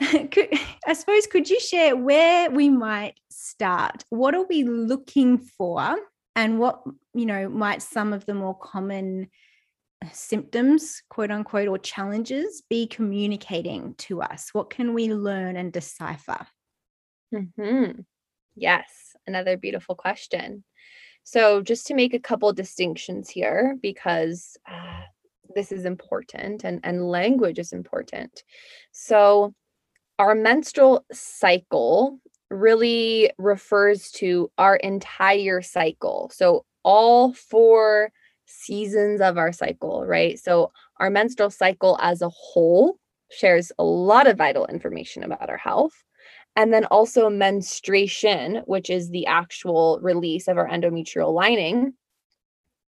could, 0.30 0.48
I 0.86 0.92
suppose 0.92 1.26
could 1.26 1.50
you 1.50 1.60
share 1.60 1.96
where 1.96 2.50
we 2.50 2.68
might 2.68 3.18
start? 3.30 4.04
What 4.10 4.34
are 4.34 4.46
we 4.48 4.64
looking 4.64 5.38
for 5.38 5.96
and 6.36 6.58
what, 6.58 6.82
you 7.14 7.26
know, 7.26 7.48
might 7.48 7.82
some 7.82 8.12
of 8.12 8.24
the 8.26 8.34
more 8.34 8.56
common 8.56 9.28
symptoms, 10.12 11.02
quote 11.10 11.32
unquote, 11.32 11.66
or 11.66 11.78
challenges 11.78 12.62
be 12.70 12.86
communicating 12.86 13.94
to 13.98 14.22
us? 14.22 14.50
What 14.52 14.70
can 14.70 14.94
we 14.94 15.12
learn 15.12 15.56
and 15.56 15.72
decipher? 15.72 16.46
Mm-hmm. 17.34 18.02
Yes, 18.54 19.07
another 19.28 19.56
beautiful 19.56 19.94
question. 19.94 20.64
So, 21.22 21.62
just 21.62 21.86
to 21.88 21.94
make 21.94 22.14
a 22.14 22.18
couple 22.18 22.52
distinctions 22.52 23.28
here, 23.28 23.76
because 23.82 24.56
uh, 24.68 25.02
this 25.54 25.70
is 25.70 25.84
important 25.84 26.64
and, 26.64 26.80
and 26.82 27.08
language 27.08 27.58
is 27.58 27.72
important. 27.72 28.42
So, 28.92 29.54
our 30.18 30.34
menstrual 30.34 31.04
cycle 31.12 32.18
really 32.50 33.30
refers 33.38 34.10
to 34.12 34.50
our 34.58 34.76
entire 34.76 35.60
cycle. 35.62 36.30
So, 36.34 36.64
all 36.82 37.34
four 37.34 38.10
seasons 38.46 39.20
of 39.20 39.36
our 39.36 39.52
cycle, 39.52 40.06
right? 40.06 40.38
So, 40.38 40.72
our 40.98 41.10
menstrual 41.10 41.50
cycle 41.50 41.98
as 42.00 42.22
a 42.22 42.30
whole 42.30 42.98
shares 43.30 43.70
a 43.78 43.84
lot 43.84 44.26
of 44.26 44.38
vital 44.38 44.66
information 44.66 45.22
about 45.22 45.50
our 45.50 45.58
health. 45.58 45.92
And 46.56 46.72
then 46.72 46.84
also 46.86 47.30
menstruation, 47.30 48.62
which 48.66 48.90
is 48.90 49.10
the 49.10 49.26
actual 49.26 50.00
release 50.02 50.48
of 50.48 50.58
our 50.58 50.68
endometrial 50.68 51.32
lining, 51.32 51.94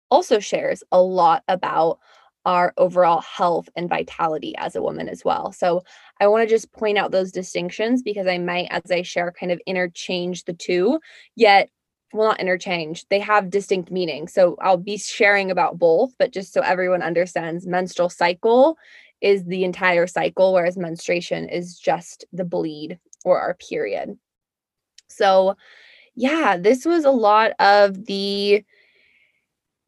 also 0.09 0.39
shares 0.39 0.83
a 0.91 1.01
lot 1.01 1.43
about 1.47 1.99
our 2.45 2.73
overall 2.77 3.21
health 3.21 3.69
and 3.75 3.89
vitality 3.89 4.55
as 4.57 4.75
a 4.75 4.81
woman 4.81 5.07
as 5.07 5.23
well. 5.23 5.51
So 5.51 5.83
I 6.19 6.27
want 6.27 6.47
to 6.47 6.55
just 6.55 6.71
point 6.71 6.97
out 6.97 7.11
those 7.11 7.31
distinctions 7.31 8.01
because 8.01 8.25
I 8.25 8.39
might, 8.39 8.69
as 8.71 8.89
I 8.89 9.03
share, 9.03 9.31
kind 9.31 9.51
of 9.51 9.61
interchange 9.67 10.45
the 10.45 10.53
two, 10.53 10.99
yet 11.35 11.69
well 12.11 12.29
not 12.29 12.39
interchange 12.39 13.05
they 13.09 13.19
have 13.19 13.51
distinct 13.51 13.91
meanings 13.91 14.33
so 14.33 14.57
i'll 14.63 14.77
be 14.77 14.97
sharing 14.97 15.51
about 15.51 15.77
both 15.77 16.11
but 16.17 16.33
just 16.33 16.51
so 16.51 16.61
everyone 16.61 17.03
understands 17.03 17.67
menstrual 17.67 18.09
cycle 18.09 18.79
is 19.21 19.43
the 19.45 19.63
entire 19.63 20.07
cycle, 20.07 20.53
whereas 20.53 20.77
menstruation 20.77 21.49
is 21.49 21.77
just 21.77 22.25
the 22.31 22.45
bleed 22.45 22.99
or 23.25 23.39
our 23.39 23.55
period. 23.55 24.17
So, 25.07 25.55
yeah, 26.15 26.57
this 26.57 26.85
was 26.85 27.05
a 27.05 27.11
lot 27.11 27.53
of 27.59 28.05
the 28.05 28.63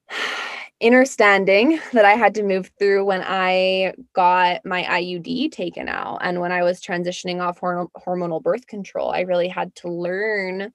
understanding 0.84 1.80
that 1.94 2.06
I 2.06 2.14
had 2.14 2.34
to 2.36 2.44
move 2.44 2.72
through 2.80 3.06
when 3.06 3.22
I 3.24 3.94
got 4.14 4.66
my 4.66 4.84
IUD 4.84 5.52
taken 5.52 5.88
out 5.88 6.20
and 6.22 6.40
when 6.40 6.52
I 6.52 6.64
was 6.64 6.82
transitioning 6.82 7.40
off 7.40 7.60
hormonal 7.60 8.42
birth 8.42 8.68
control. 8.68 9.12
I 9.12 9.22
really 9.22 9.48
had 9.48 9.76
to 9.76 9.90
learn 9.90 10.74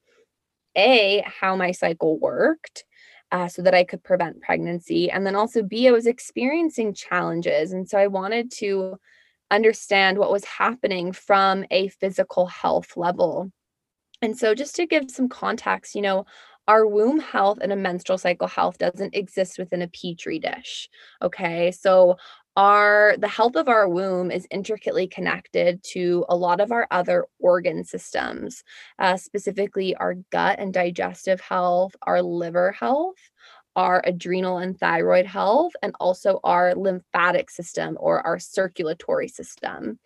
A, 0.76 1.24
how 1.26 1.56
my 1.56 1.72
cycle 1.72 2.18
worked. 2.18 2.84
Uh, 3.32 3.48
so 3.48 3.60
that 3.60 3.74
I 3.74 3.82
could 3.82 4.04
prevent 4.04 4.40
pregnancy. 4.40 5.10
And 5.10 5.26
then 5.26 5.34
also, 5.34 5.60
B, 5.60 5.88
I 5.88 5.90
was 5.90 6.06
experiencing 6.06 6.94
challenges. 6.94 7.72
And 7.72 7.88
so 7.88 7.98
I 7.98 8.06
wanted 8.06 8.52
to 8.58 9.00
understand 9.50 10.18
what 10.18 10.32
was 10.32 10.44
happening 10.44 11.12
from 11.12 11.64
a 11.70 11.88
physical 11.88 12.46
health 12.46 12.96
level. 12.96 13.50
And 14.22 14.36
so, 14.36 14.54
just 14.54 14.74
to 14.76 14.86
give 14.86 15.10
some 15.10 15.28
context, 15.28 15.94
you 15.94 16.02
know, 16.02 16.26
our 16.68 16.86
womb 16.86 17.20
health 17.20 17.58
and 17.60 17.72
a 17.72 17.76
menstrual 17.76 18.18
cycle 18.18 18.48
health 18.48 18.78
doesn't 18.78 19.14
exist 19.14 19.58
within 19.58 19.82
a 19.82 19.88
petri 19.88 20.38
dish. 20.38 20.88
Okay. 21.22 21.70
So 21.70 22.16
our 22.56 23.14
the 23.18 23.28
health 23.28 23.54
of 23.54 23.68
our 23.68 23.88
womb 23.88 24.30
is 24.30 24.48
intricately 24.50 25.06
connected 25.06 25.82
to 25.82 26.24
a 26.28 26.36
lot 26.36 26.60
of 26.60 26.72
our 26.72 26.88
other 26.90 27.26
organ 27.38 27.84
systems 27.84 28.64
uh, 28.98 29.16
specifically 29.16 29.94
our 29.96 30.14
gut 30.32 30.58
and 30.58 30.72
digestive 30.72 31.40
health 31.40 31.94
our 32.02 32.22
liver 32.22 32.72
health 32.72 33.30
our 33.76 34.02
adrenal 34.04 34.58
and 34.58 34.78
thyroid 34.78 35.26
health 35.26 35.72
and 35.82 35.94
also 36.00 36.40
our 36.42 36.74
lymphatic 36.74 37.50
system 37.50 37.96
or 38.00 38.26
our 38.26 38.38
circulatory 38.38 39.28
system. 39.28 39.98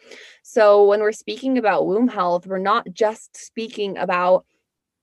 So 0.42 0.84
when 0.84 1.00
we're 1.00 1.12
speaking 1.12 1.56
about 1.56 1.86
womb 1.86 2.08
health 2.08 2.46
we're 2.46 2.58
not 2.58 2.86
just 2.92 3.36
speaking 3.36 3.96
about 3.96 4.44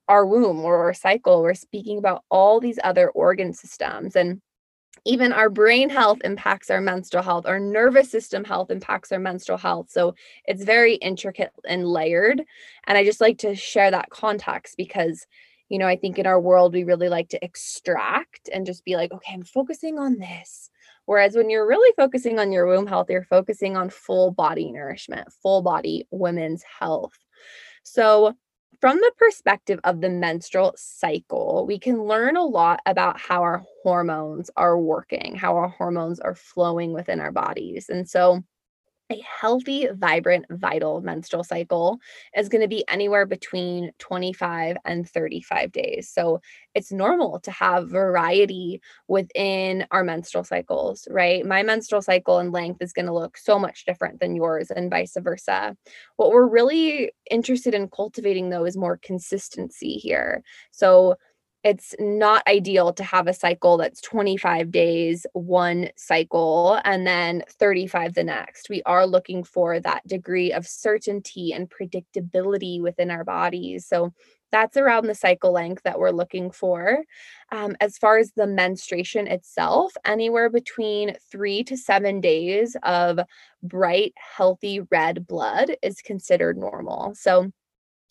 our 0.08 0.26
womb 0.26 0.64
or 0.64 0.78
our 0.84 0.94
cycle. 0.94 1.42
We're 1.42 1.54
speaking 1.54 1.98
about 1.98 2.24
all 2.30 2.60
these 2.60 2.78
other 2.82 3.10
organ 3.10 3.52
systems. 3.52 4.16
And 4.16 4.40
even 5.04 5.32
our 5.32 5.48
brain 5.48 5.90
health 5.90 6.18
impacts 6.24 6.70
our 6.70 6.80
menstrual 6.80 7.22
health 7.22 7.46
our 7.46 7.60
nervous 7.60 8.10
system 8.10 8.42
health 8.42 8.70
impacts 8.70 9.12
our 9.12 9.18
menstrual 9.18 9.58
health. 9.58 9.90
So 9.90 10.14
it's 10.44 10.64
very 10.64 10.94
intricate 10.96 11.52
and 11.66 11.86
layered. 11.86 12.42
And 12.86 12.98
i 12.98 13.04
just 13.04 13.20
like 13.20 13.38
to 13.38 13.54
share 13.54 13.90
that 13.90 14.10
context 14.10 14.76
because 14.76 15.26
you 15.68 15.78
know 15.78 15.86
i 15.86 15.96
think 15.96 16.18
in 16.18 16.26
our 16.26 16.40
world 16.40 16.72
we 16.72 16.84
really 16.84 17.08
like 17.08 17.28
to 17.28 17.44
extract 17.44 18.48
and 18.52 18.66
just 18.66 18.84
be 18.84 18.96
like 18.96 19.12
okay 19.12 19.32
i'm 19.32 19.42
focusing 19.42 19.98
on 19.98 20.18
this 20.18 20.70
whereas 21.06 21.34
when 21.36 21.50
you're 21.50 21.66
really 21.66 21.92
focusing 21.96 22.38
on 22.38 22.52
your 22.52 22.66
womb 22.66 22.86
health 22.86 23.10
you're 23.10 23.24
focusing 23.24 23.76
on 23.76 23.90
full 23.90 24.30
body 24.30 24.70
nourishment 24.70 25.28
full 25.42 25.62
body 25.62 26.06
women's 26.10 26.62
health 26.62 27.18
so 27.82 28.34
from 28.80 28.96
the 28.96 29.12
perspective 29.16 29.80
of 29.84 30.00
the 30.00 30.08
menstrual 30.08 30.72
cycle, 30.76 31.64
we 31.66 31.78
can 31.78 32.04
learn 32.04 32.36
a 32.36 32.44
lot 32.44 32.80
about 32.86 33.18
how 33.18 33.42
our 33.42 33.64
hormones 33.82 34.50
are 34.56 34.78
working, 34.78 35.34
how 35.34 35.56
our 35.56 35.68
hormones 35.68 36.20
are 36.20 36.34
flowing 36.34 36.92
within 36.92 37.18
our 37.20 37.32
bodies. 37.32 37.88
And 37.88 38.08
so, 38.08 38.44
a 39.10 39.22
healthy, 39.40 39.88
vibrant, 39.94 40.44
vital 40.50 41.00
menstrual 41.00 41.42
cycle 41.42 41.98
is 42.36 42.48
going 42.48 42.60
to 42.60 42.68
be 42.68 42.84
anywhere 42.88 43.24
between 43.24 43.90
25 43.98 44.76
and 44.84 45.08
35 45.08 45.72
days. 45.72 46.10
So 46.12 46.40
it's 46.74 46.92
normal 46.92 47.40
to 47.40 47.50
have 47.50 47.88
variety 47.88 48.82
within 49.08 49.86
our 49.90 50.04
menstrual 50.04 50.44
cycles, 50.44 51.08
right? 51.10 51.44
My 51.44 51.62
menstrual 51.62 52.02
cycle 52.02 52.38
and 52.38 52.52
length 52.52 52.82
is 52.82 52.92
going 52.92 53.06
to 53.06 53.14
look 53.14 53.38
so 53.38 53.58
much 53.58 53.86
different 53.86 54.20
than 54.20 54.36
yours 54.36 54.70
and 54.70 54.90
vice 54.90 55.16
versa. 55.18 55.76
What 56.16 56.30
we're 56.30 56.46
really 56.46 57.12
interested 57.30 57.74
in 57.74 57.88
cultivating, 57.88 58.50
though, 58.50 58.66
is 58.66 58.76
more 58.76 58.98
consistency 59.02 59.94
here. 59.94 60.42
So 60.70 61.16
it's 61.64 61.94
not 61.98 62.46
ideal 62.46 62.92
to 62.92 63.02
have 63.02 63.26
a 63.26 63.32
cycle 63.32 63.76
that's 63.76 64.00
25 64.00 64.70
days 64.70 65.26
one 65.32 65.90
cycle 65.96 66.80
and 66.84 67.06
then 67.06 67.42
35 67.58 68.14
the 68.14 68.24
next 68.24 68.68
we 68.70 68.82
are 68.86 69.06
looking 69.06 69.42
for 69.42 69.80
that 69.80 70.06
degree 70.06 70.52
of 70.52 70.66
certainty 70.66 71.52
and 71.52 71.70
predictability 71.70 72.80
within 72.80 73.10
our 73.10 73.24
bodies 73.24 73.86
so 73.86 74.12
that's 74.50 74.76
around 74.76 75.06
the 75.06 75.14
cycle 75.14 75.52
length 75.52 75.82
that 75.82 75.98
we're 75.98 76.10
looking 76.10 76.50
for. 76.50 77.04
Um, 77.52 77.76
as 77.80 77.98
far 77.98 78.18
as 78.18 78.32
the 78.32 78.46
menstruation 78.46 79.26
itself, 79.26 79.92
anywhere 80.04 80.50
between 80.50 81.16
three 81.30 81.62
to 81.64 81.76
seven 81.76 82.20
days 82.20 82.76
of 82.82 83.20
bright, 83.62 84.14
healthy 84.16 84.80
red 84.90 85.26
blood 85.26 85.76
is 85.82 86.00
considered 86.00 86.56
normal. 86.56 87.14
So, 87.14 87.50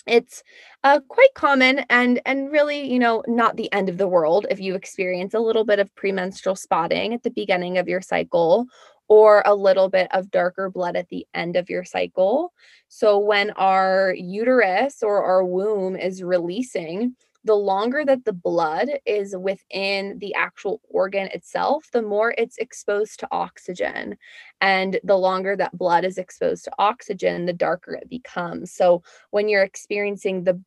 it's 0.07 0.43
uh, 0.83 0.99
quite 1.07 1.33
common 1.35 1.79
and 1.89 2.21
and 2.25 2.51
really 2.51 2.91
you 2.91 2.99
know 2.99 3.23
not 3.27 3.55
the 3.57 3.71
end 3.73 3.89
of 3.89 3.97
the 3.97 4.07
world 4.07 4.45
if 4.49 4.59
you 4.59 4.75
experience 4.75 5.33
a 5.33 5.39
little 5.39 5.65
bit 5.65 5.79
of 5.79 5.93
premenstrual 5.95 6.55
spotting 6.55 7.13
at 7.13 7.23
the 7.23 7.31
beginning 7.31 7.77
of 7.77 7.87
your 7.87 8.01
cycle 8.01 8.67
or 9.09 9.41
a 9.45 9.55
little 9.55 9.89
bit 9.89 10.07
of 10.11 10.31
darker 10.31 10.69
blood 10.69 10.95
at 10.95 11.07
the 11.09 11.25
end 11.33 11.55
of 11.55 11.69
your 11.69 11.83
cycle. 11.83 12.53
So 12.89 13.17
when 13.17 13.51
our 13.51 14.13
uterus 14.17 15.01
or 15.01 15.23
our 15.23 15.45
womb 15.45 15.95
is 15.95 16.21
releasing 16.21 17.15
the 17.43 17.55
longer 17.55 18.03
that 18.03 18.25
the 18.25 18.33
blood 18.33 18.89
is 19.05 19.35
within 19.37 20.19
the 20.19 20.33
actual 20.35 20.81
organ 20.89 21.27
itself, 21.27 21.87
the 21.93 22.01
more 22.01 22.33
it's 22.37 22.57
exposed 22.57 23.19
to 23.19 23.27
oxygen. 23.31 24.17
And 24.59 24.99
the 25.03 25.17
longer 25.17 25.55
that 25.55 25.77
blood 25.77 26.03
is 26.03 26.17
exposed 26.17 26.65
to 26.65 26.71
oxygen, 26.77 27.45
the 27.45 27.53
darker 27.53 27.95
it 27.95 28.09
becomes. 28.09 28.73
So 28.73 29.03
when 29.31 29.47
you're 29.47 29.63
experiencing 29.63 30.43
the 30.43 30.61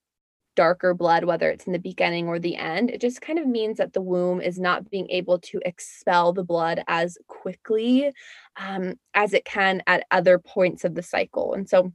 darker 0.56 0.94
blood, 0.94 1.24
whether 1.24 1.48
it's 1.48 1.66
in 1.66 1.72
the 1.72 1.78
beginning 1.78 2.28
or 2.28 2.38
the 2.38 2.56
end, 2.56 2.90
it 2.90 3.00
just 3.00 3.20
kind 3.20 3.38
of 3.38 3.46
means 3.46 3.78
that 3.78 3.92
the 3.92 4.02
womb 4.02 4.40
is 4.40 4.58
not 4.58 4.90
being 4.90 5.08
able 5.10 5.38
to 5.38 5.60
expel 5.64 6.32
the 6.32 6.44
blood 6.44 6.82
as 6.88 7.16
quickly 7.28 8.12
um, 8.58 8.94
as 9.14 9.32
it 9.32 9.44
can 9.44 9.82
at 9.86 10.04
other 10.10 10.38
points 10.38 10.84
of 10.84 10.94
the 10.94 11.02
cycle. 11.02 11.54
And 11.54 11.68
so 11.68 11.92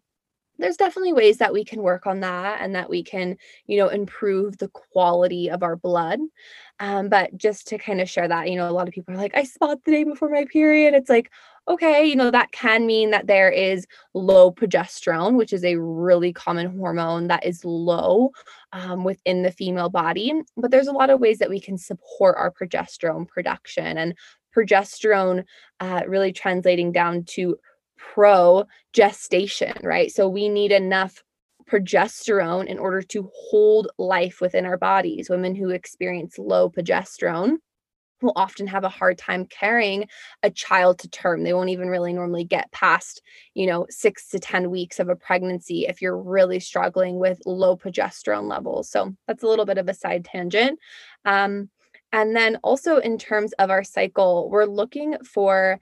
there's 0.58 0.78
definitely 0.78 1.14
ways 1.14 1.38
that 1.38 1.54
we 1.54 1.64
can 1.64 1.82
work 1.82 2.08
on 2.08 2.22
that 2.22 2.62
and 2.62 2.76
that 2.76 2.90
we 2.90 3.04
can 3.04 3.38
you 3.68 3.78
know 3.78 3.90
improve 3.90 4.58
the 4.58 4.70
quality 4.70 5.50
of 5.50 5.64
our 5.64 5.76
blood. 5.76 6.20
Um, 6.80 7.08
but 7.08 7.38
just 7.38 7.68
to 7.68 7.78
kind 7.78 8.02
of 8.02 8.10
share 8.10 8.28
that 8.28 8.50
you 8.50 8.58
know 8.58 8.70
a 8.70 8.72
lot 8.72 8.88
of 8.88 8.94
people 8.94 9.14
are 9.14 9.18
like 9.18 9.36
i 9.36 9.44
spot 9.44 9.80
the 9.86 9.92
day 9.92 10.04
before 10.04 10.30
my 10.30 10.46
period. 10.46 10.94
It's 10.94 11.10
like 11.10 11.32
okay 11.68 12.06
you 12.06 12.16
know 12.16 12.30
that 12.30 12.52
can 12.52 12.86
mean 12.86 13.10
that 13.12 13.28
there 13.28 13.50
is 13.50 13.88
low 14.14 14.52
progesterone 14.52 15.36
which 15.36 15.52
is 15.52 15.64
a 15.64 15.78
really 15.78 16.32
common 16.32 16.78
hormone 16.78 17.28
that 17.28 17.46
is 17.46 17.66
low 17.66 18.30
um, 18.72 19.04
within 19.04 19.42
the 19.42 19.52
female 19.52 19.90
body 19.90 20.34
but 20.58 20.70
there's 20.70 20.88
a 20.88 20.92
lot 20.92 21.10
of 21.10 21.20
ways 21.20 21.40
that 21.40 21.50
we 21.50 21.60
can 21.60 21.78
support 21.78 22.36
our 22.38 22.52
progesterone 22.52 23.28
production 23.28 23.98
and 23.98 24.16
progesterone 24.56 25.44
uh, 25.80 26.04
really 26.08 26.32
translating 26.32 26.92
down 26.92 27.24
to 27.24 27.58
pro 27.98 28.66
gestation, 28.94 29.74
right? 29.84 30.12
So 30.12 30.28
we 30.28 30.50
need 30.50 30.72
enough 30.72 31.24
progesterone 31.70 32.68
in 32.68 32.78
order 32.78 33.02
to 33.02 33.30
hold 33.34 33.88
life 33.98 34.40
within 34.42 34.66
our 34.66 34.78
bodies. 34.78 35.30
Women 35.30 35.56
who 35.56 35.70
experience 35.70 36.38
low 36.38 36.70
progesterone 36.70 37.58
will 38.22 38.34
often 38.36 38.68
have 38.68 38.84
a 38.84 38.90
hard 38.90 39.18
time 39.18 39.46
carrying 39.46 40.08
a 40.44 40.50
child 40.50 41.00
to 41.00 41.10
term. 41.10 41.44
They 41.44 41.54
won't 41.54 41.70
even 41.70 41.90
really 41.90 42.14
normally 42.14 42.44
get 42.44 42.72
past, 42.72 43.22
you 43.54 43.68
know, 43.68 43.86
6 43.90 44.30
to 44.30 44.40
10 44.40 44.70
weeks 44.70 45.00
of 45.00 45.10
a 45.10 45.16
pregnancy 45.16 45.86
if 45.88 46.02
you're 46.02 46.18
really 46.18 46.60
struggling 46.60 47.20
with 47.20 47.42
low 47.46 47.76
progesterone 47.76 48.50
levels. 48.50 48.90
So 48.90 49.14
that's 49.28 49.44
a 49.44 49.48
little 49.48 49.66
bit 49.66 49.78
of 49.78 49.90
a 49.90 49.94
side 49.94 50.26
tangent. 50.26 50.80
Um, 51.26 51.70
and 52.12 52.36
then 52.36 52.58
also 52.64 52.98
in 52.98 53.18
terms 53.18 53.52
of 53.54 53.70
our 53.70 53.84
cycle, 53.84 54.50
we're 54.50 54.66
looking 54.66 55.18
for 55.24 55.80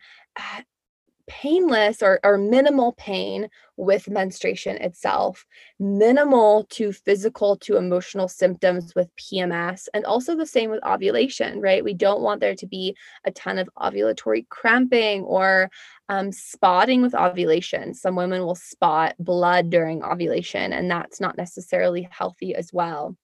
painless 1.28 2.02
or, 2.02 2.20
or 2.24 2.38
minimal 2.38 2.94
pain 2.94 3.50
with 3.78 4.10
menstruation 4.10 4.78
itself, 4.78 5.46
minimal 5.80 6.66
to 6.70 6.92
physical 6.92 7.56
to 7.58 7.78
emotional 7.78 8.28
symptoms 8.28 8.94
with 8.96 9.10
PMS, 9.16 9.88
and 9.94 10.06
also 10.06 10.36
the 10.36 10.46
same 10.46 10.70
with 10.70 10.84
ovulation, 10.86 11.60
right? 11.60 11.84
We 11.84 11.94
don't 11.94 12.22
want 12.22 12.42
there 12.42 12.56
to 12.56 12.68
be 12.68 12.96
a 13.26 13.32
ton 13.32 13.58
of 13.58 13.70
ovulatory 13.78 14.48
cramping 14.50 15.24
or 15.24 15.70
um, 16.10 16.32
spotting 16.32 17.02
with 17.02 17.16
ovulation. 17.16 17.94
Some 17.94 18.16
women 18.16 18.44
will 18.44 18.56
spot 18.56 19.16
blood 19.20 19.70
during 19.70 20.04
ovulation, 20.04 20.74
and 20.74 20.90
that's 20.90 21.20
not 21.20 21.38
necessarily 21.38 22.08
healthy 22.12 22.56
as 22.56 22.72
well. 22.72 23.16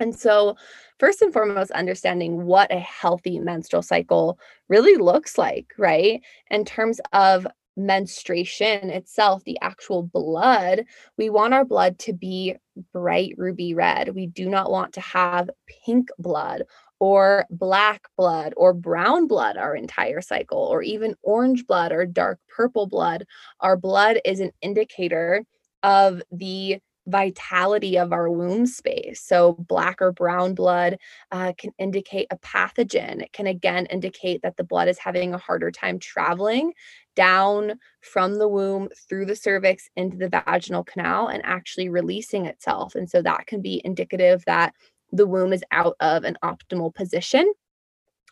And 0.00 0.18
so, 0.18 0.56
first 0.98 1.22
and 1.22 1.32
foremost, 1.32 1.70
understanding 1.72 2.44
what 2.44 2.72
a 2.72 2.78
healthy 2.78 3.38
menstrual 3.38 3.82
cycle 3.82 4.38
really 4.68 4.96
looks 4.96 5.38
like, 5.38 5.66
right? 5.78 6.20
In 6.50 6.64
terms 6.64 7.00
of 7.12 7.46
menstruation 7.76 8.90
itself, 8.90 9.44
the 9.44 9.58
actual 9.62 10.02
blood, 10.02 10.84
we 11.16 11.30
want 11.30 11.54
our 11.54 11.64
blood 11.64 11.98
to 12.00 12.12
be 12.12 12.56
bright 12.92 13.34
ruby 13.38 13.74
red. 13.74 14.14
We 14.14 14.26
do 14.26 14.48
not 14.48 14.70
want 14.70 14.92
to 14.94 15.00
have 15.00 15.50
pink 15.86 16.08
blood 16.18 16.64
or 17.00 17.46
black 17.50 18.02
blood 18.16 18.54
or 18.56 18.72
brown 18.74 19.26
blood 19.26 19.56
our 19.56 19.74
entire 19.74 20.20
cycle, 20.20 20.58
or 20.58 20.82
even 20.82 21.14
orange 21.22 21.66
blood 21.66 21.92
or 21.92 22.06
dark 22.06 22.38
purple 22.54 22.86
blood, 22.86 23.24
our 23.60 23.76
blood 23.76 24.20
is 24.24 24.40
an 24.40 24.52
indicator 24.62 25.44
of 25.82 26.22
the 26.30 26.78
vitality 27.06 27.98
of 27.98 28.12
our 28.12 28.30
womb 28.30 28.66
space. 28.66 29.22
So, 29.24 29.54
black 29.54 30.00
or 30.00 30.12
brown 30.12 30.54
blood 30.54 30.98
uh, 31.30 31.52
can 31.58 31.72
indicate 31.78 32.28
a 32.30 32.38
pathogen. 32.38 33.22
It 33.22 33.32
can 33.32 33.46
again 33.46 33.86
indicate 33.86 34.42
that 34.42 34.56
the 34.56 34.64
blood 34.64 34.88
is 34.88 34.98
having 34.98 35.34
a 35.34 35.38
harder 35.38 35.70
time 35.70 35.98
traveling 35.98 36.72
down 37.14 37.74
from 38.00 38.36
the 38.38 38.48
womb 38.48 38.88
through 39.08 39.26
the 39.26 39.36
cervix 39.36 39.88
into 39.96 40.16
the 40.16 40.28
vaginal 40.28 40.84
canal 40.84 41.28
and 41.28 41.42
actually 41.44 41.88
releasing 41.88 42.46
itself. 42.46 42.94
And 42.94 43.08
so, 43.08 43.22
that 43.22 43.46
can 43.46 43.60
be 43.60 43.82
indicative 43.84 44.44
that 44.46 44.74
the 45.10 45.26
womb 45.26 45.52
is 45.52 45.64
out 45.70 45.96
of 46.00 46.24
an 46.24 46.36
optimal 46.42 46.94
position 46.94 47.52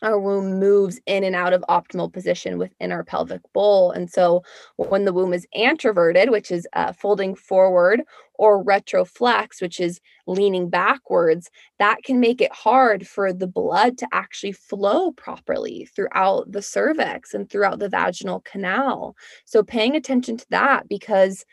our 0.01 0.19
womb 0.19 0.59
moves 0.59 0.99
in 1.05 1.23
and 1.23 1.35
out 1.35 1.53
of 1.53 1.63
optimal 1.69 2.11
position 2.11 2.57
within 2.57 2.91
our 2.91 3.03
pelvic 3.03 3.41
bowl. 3.53 3.91
And 3.91 4.09
so 4.09 4.43
when 4.77 5.05
the 5.05 5.13
womb 5.13 5.33
is 5.33 5.47
anteverted, 5.55 6.29
which 6.29 6.51
is 6.51 6.67
uh, 6.73 6.93
folding 6.93 7.35
forward, 7.35 8.01
or 8.35 8.63
retroflex, 8.63 9.61
which 9.61 9.79
is 9.79 10.01
leaning 10.25 10.67
backwards, 10.67 11.51
that 11.77 12.01
can 12.03 12.19
make 12.19 12.41
it 12.41 12.51
hard 12.51 13.07
for 13.07 13.31
the 13.31 13.45
blood 13.45 13.99
to 13.99 14.07
actually 14.11 14.51
flow 14.51 15.11
properly 15.11 15.87
throughout 15.95 16.51
the 16.51 16.61
cervix 16.61 17.35
and 17.35 17.49
throughout 17.49 17.77
the 17.77 17.89
vaginal 17.89 18.39
canal. 18.39 19.15
So 19.45 19.61
paying 19.61 19.95
attention 19.95 20.37
to 20.37 20.45
that 20.49 20.89
because 20.89 21.45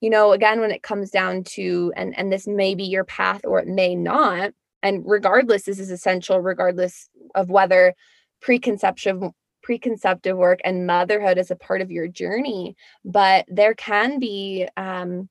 you 0.00 0.10
know 0.10 0.32
again 0.32 0.60
when 0.60 0.70
it 0.70 0.82
comes 0.82 1.10
down 1.10 1.42
to 1.42 1.92
and 1.96 2.16
and 2.18 2.30
this 2.30 2.46
may 2.46 2.74
be 2.74 2.84
your 2.84 3.04
path 3.04 3.40
or 3.44 3.58
it 3.58 3.66
may 3.66 3.96
not 3.96 4.52
and 4.86 5.02
regardless 5.06 5.64
this 5.64 5.78
is 5.78 5.90
essential 5.90 6.40
regardless 6.40 7.08
of 7.34 7.50
whether 7.50 7.94
preconception 8.40 9.32
preconceptive 9.62 10.36
work 10.36 10.60
and 10.64 10.86
motherhood 10.86 11.38
is 11.38 11.50
a 11.50 11.56
part 11.56 11.80
of 11.80 11.90
your 11.90 12.06
journey 12.06 12.76
but 13.04 13.44
there 13.48 13.74
can 13.74 14.20
be 14.20 14.66
um, 14.76 15.28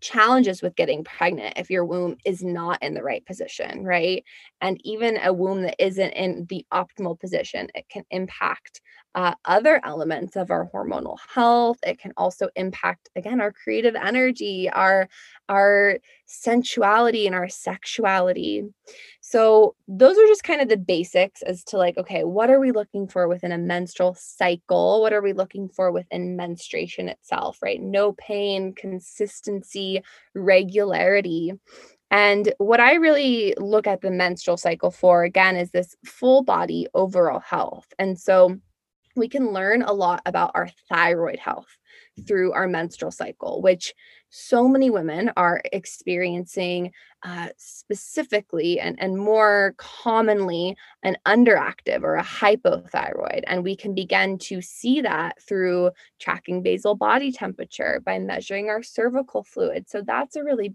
challenges 0.00 0.62
with 0.62 0.76
getting 0.76 1.04
pregnant 1.04 1.54
if 1.56 1.70
your 1.70 1.84
womb 1.84 2.16
is 2.24 2.42
not 2.42 2.82
in 2.82 2.94
the 2.94 3.02
right 3.02 3.24
position, 3.26 3.84
right? 3.84 4.24
And 4.60 4.80
even 4.84 5.18
a 5.22 5.32
womb 5.32 5.62
that 5.62 5.76
isn't 5.78 6.12
in 6.12 6.46
the 6.48 6.64
optimal 6.72 7.18
position, 7.18 7.68
it 7.74 7.86
can 7.90 8.04
impact 8.10 8.80
uh, 9.14 9.34
other 9.44 9.80
elements 9.84 10.36
of 10.36 10.50
our 10.50 10.70
hormonal 10.72 11.18
health. 11.34 11.78
It 11.82 11.98
can 11.98 12.12
also 12.16 12.48
impact, 12.54 13.08
again, 13.16 13.40
our 13.40 13.52
creative 13.52 13.94
energy, 13.96 14.70
our 14.70 15.08
our 15.48 15.98
sensuality, 16.26 17.26
and 17.26 17.34
our 17.34 17.48
sexuality. 17.48 18.64
So 19.20 19.74
those 19.88 20.16
are 20.16 20.26
just 20.26 20.44
kind 20.44 20.60
of 20.60 20.68
the 20.68 20.76
basics 20.76 21.42
as 21.42 21.64
to 21.64 21.76
like, 21.76 21.98
okay, 21.98 22.22
what 22.22 22.50
are 22.50 22.60
we 22.60 22.70
looking 22.70 23.08
for 23.08 23.26
within 23.26 23.52
a 23.52 23.58
menstrual 23.58 24.14
cycle? 24.14 25.00
What 25.00 25.12
are 25.12 25.22
we 25.22 25.32
looking 25.32 25.68
for 25.68 25.90
within 25.90 26.36
menstruation 26.36 27.08
itself? 27.08 27.58
Right? 27.62 27.80
No 27.80 28.12
pain, 28.12 28.74
consistency, 28.74 30.02
regularity. 30.34 31.52
And 32.12 32.52
what 32.58 32.80
I 32.80 32.94
really 32.94 33.54
look 33.56 33.86
at 33.86 34.00
the 34.00 34.10
menstrual 34.10 34.56
cycle 34.56 34.90
for, 34.90 35.22
again, 35.22 35.56
is 35.56 35.70
this 35.70 35.94
full 36.04 36.42
body 36.42 36.88
overall 36.92 37.38
health. 37.38 37.86
And 38.00 38.18
so 38.18 38.58
we 39.20 39.28
can 39.28 39.52
learn 39.52 39.82
a 39.82 39.92
lot 39.92 40.22
about 40.26 40.50
our 40.54 40.68
thyroid 40.88 41.38
health 41.38 41.68
through 42.26 42.52
our 42.52 42.66
menstrual 42.66 43.12
cycle, 43.12 43.62
which 43.62 43.94
so 44.30 44.68
many 44.68 44.90
women 44.90 45.30
are 45.36 45.60
experiencing 45.72 46.92
uh, 47.22 47.48
specifically 47.56 48.80
and, 48.80 48.96
and 49.00 49.18
more 49.18 49.74
commonly 49.76 50.76
an 51.02 51.16
underactive 51.26 52.02
or 52.02 52.16
a 52.16 52.22
hypothyroid. 52.22 53.42
And 53.46 53.62
we 53.62 53.76
can 53.76 53.94
begin 53.94 54.38
to 54.38 54.62
see 54.62 55.00
that 55.02 55.42
through 55.42 55.90
tracking 56.18 56.62
basal 56.62 56.94
body 56.94 57.32
temperature 57.32 58.00
by 58.04 58.18
measuring 58.18 58.68
our 58.68 58.82
cervical 58.82 59.44
fluid. 59.44 59.88
So 59.88 60.02
that's 60.02 60.36
a 60.36 60.44
really 60.44 60.74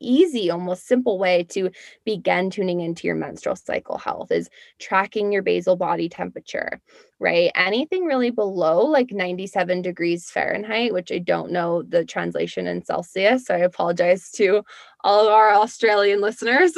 easy, 0.00 0.50
almost 0.50 0.86
simple 0.86 1.18
way 1.18 1.44
to 1.50 1.70
begin 2.04 2.50
tuning 2.50 2.80
into 2.80 3.06
your 3.06 3.16
menstrual 3.16 3.56
cycle 3.56 3.98
health 3.98 4.30
is 4.30 4.48
tracking 4.78 5.32
your 5.32 5.42
basal 5.42 5.76
body 5.76 6.08
temperature, 6.08 6.80
right? 7.18 7.50
Anything 7.54 8.04
really 8.04 8.30
below 8.30 8.84
like 8.84 9.10
97 9.10 9.82
degrees 9.82 10.30
Fahrenheit, 10.30 10.92
which 10.92 11.10
I 11.12 11.18
don't 11.18 11.50
know 11.50 11.82
the 11.82 12.04
translation 12.04 12.66
in 12.66 12.84
Celsius. 12.84 13.46
So 13.46 13.54
I 13.54 13.58
apologize 13.58 14.30
to 14.32 14.62
all 15.04 15.26
of 15.26 15.32
our 15.32 15.52
Australian 15.52 16.20
listeners. 16.20 16.72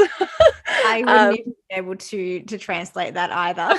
I 0.85 0.99
wouldn't 1.07 1.09
um, 1.09 1.33
even 1.33 1.55
be 1.69 1.77
able 1.77 1.97
to 1.97 2.41
to 2.43 2.59
translate 2.59 3.15
that 3.15 3.31
either. 3.31 3.75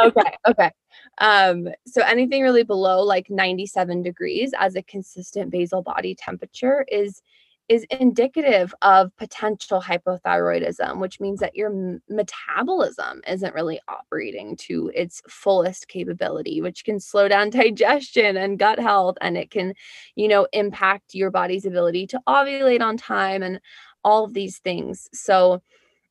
okay, 0.00 0.36
okay. 0.46 0.70
Um, 1.18 1.68
so 1.86 2.02
anything 2.02 2.42
really 2.42 2.62
below 2.62 3.02
like 3.02 3.30
97 3.30 4.02
degrees 4.02 4.52
as 4.58 4.76
a 4.76 4.82
consistent 4.82 5.50
basal 5.50 5.82
body 5.82 6.14
temperature 6.14 6.84
is 6.88 7.22
is 7.68 7.84
indicative 7.90 8.74
of 8.82 9.14
potential 9.16 9.80
hypothyroidism, 9.80 10.98
which 10.98 11.20
means 11.20 11.40
that 11.40 11.54
your 11.54 11.70
m- 11.70 12.02
metabolism 12.08 13.20
isn't 13.28 13.54
really 13.54 13.78
operating 13.88 14.56
to 14.56 14.90
its 14.94 15.20
fullest 15.28 15.88
capability, 15.88 16.62
which 16.62 16.84
can 16.84 16.98
slow 16.98 17.28
down 17.28 17.50
digestion 17.50 18.36
and 18.36 18.58
gut 18.58 18.78
health. 18.78 19.16
And 19.20 19.36
it 19.36 19.50
can, 19.50 19.74
you 20.14 20.28
know, 20.28 20.46
impact 20.52 21.14
your 21.14 21.30
body's 21.30 21.66
ability 21.66 22.06
to 22.08 22.20
ovulate 22.26 22.80
on 22.80 22.96
time 22.96 23.42
and 23.42 23.60
all 24.02 24.24
of 24.24 24.32
these 24.32 24.58
things. 24.58 25.08
So, 25.12 25.62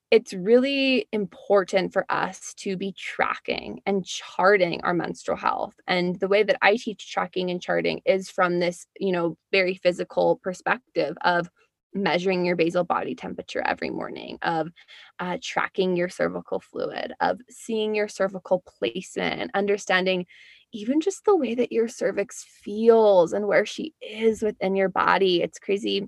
it's 0.10 0.34
really 0.34 1.08
important 1.12 1.92
for 1.92 2.06
us 2.10 2.54
to 2.56 2.78
be 2.78 2.94
tracking 2.98 3.82
and 3.86 4.06
charting 4.06 4.82
our 4.84 4.94
menstrual 4.94 5.38
health. 5.38 5.74
And 5.86 6.18
the 6.20 6.30
way 6.30 6.44
that 6.44 6.58
I 6.62 6.78
teach 6.78 7.12
tracking 7.12 7.50
and 7.52 7.62
charting 7.62 8.02
is 8.06 8.30
from 8.30 8.60
this, 8.60 8.88
you 9.00 9.12
know, 9.12 9.38
very 9.52 9.76
physical 9.76 10.40
perspective 10.42 11.18
of 11.26 11.50
measuring 11.94 12.46
your 12.46 12.56
basal 12.56 12.84
body 12.84 13.16
temperature 13.16 13.62
every 13.66 13.90
morning, 13.90 14.38
of 14.44 14.70
uh, 15.20 15.38
tracking 15.42 15.96
your 15.96 16.10
cervical 16.10 16.60
fluid, 16.60 17.14
of 17.20 17.40
seeing 17.50 17.96
your 17.96 18.08
cervical 18.08 18.64
placement, 18.80 19.52
understanding 19.54 20.26
even 20.74 21.02
just 21.02 21.26
the 21.26 21.36
way 21.36 21.56
that 21.56 21.72
your 21.72 21.88
cervix 21.88 22.46
feels 22.64 23.34
and 23.34 23.48
where 23.48 23.66
she 23.66 23.94
is 24.02 24.42
within 24.42 24.76
your 24.76 24.90
body. 24.90 25.42
It's 25.42 25.60
crazy 25.60 26.08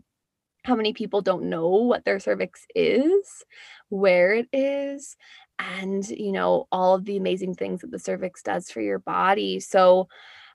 how 0.64 0.76
many 0.76 0.94
people 0.94 1.22
don't 1.22 1.50
know 1.50 1.68
what 1.70 2.06
their 2.06 2.20
cervix 2.20 2.66
is, 2.76 3.44
where 3.90 4.34
it 4.34 4.48
is, 4.54 5.16
and 5.58 6.08
you 6.10 6.32
know 6.32 6.68
all 6.72 6.96
of 6.96 7.06
the 7.06 7.18
amazing 7.18 7.56
things 7.56 7.82
that 7.82 7.92
the 7.92 8.00
cervix 8.00 8.42
does 8.44 8.70
for 8.70 8.82
your 8.82 9.00
body. 9.00 9.60
So 9.60 10.08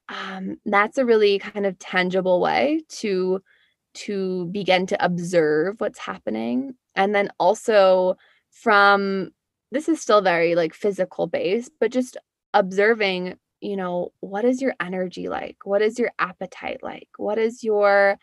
um, 0.09 0.57
that's 0.67 0.99
a 0.99 1.05
really 1.05 1.39
kind 1.39 1.67
of 1.67 1.79
tangible 1.79 2.41
way 2.41 2.83
to 3.01 3.43
to 3.95 4.47
begin 4.47 4.87
to 4.87 5.05
observe 5.05 5.81
what's 5.81 5.99
happening, 5.99 6.75
and 6.95 7.15
then 7.15 7.31
also 7.39 8.17
from 8.51 9.31
this 9.73 9.89
is 9.89 10.01
still 10.01 10.23
very 10.23 10.55
like 10.55 10.75
physical 10.75 11.27
based, 11.27 11.73
but 11.81 11.91
just 11.91 12.17
observing 12.55 13.37
you 13.61 13.77
know 13.77 14.13
what 14.21 14.45
is 14.45 14.61
your 14.61 14.75
energy 14.81 15.29
like? 15.29 15.57
What 15.65 15.83
is 15.83 15.99
your 15.99 16.11
appetite 16.19 16.83
like? 16.83 17.09
What 17.17 17.39
is 17.39 17.65
your 17.65 18.19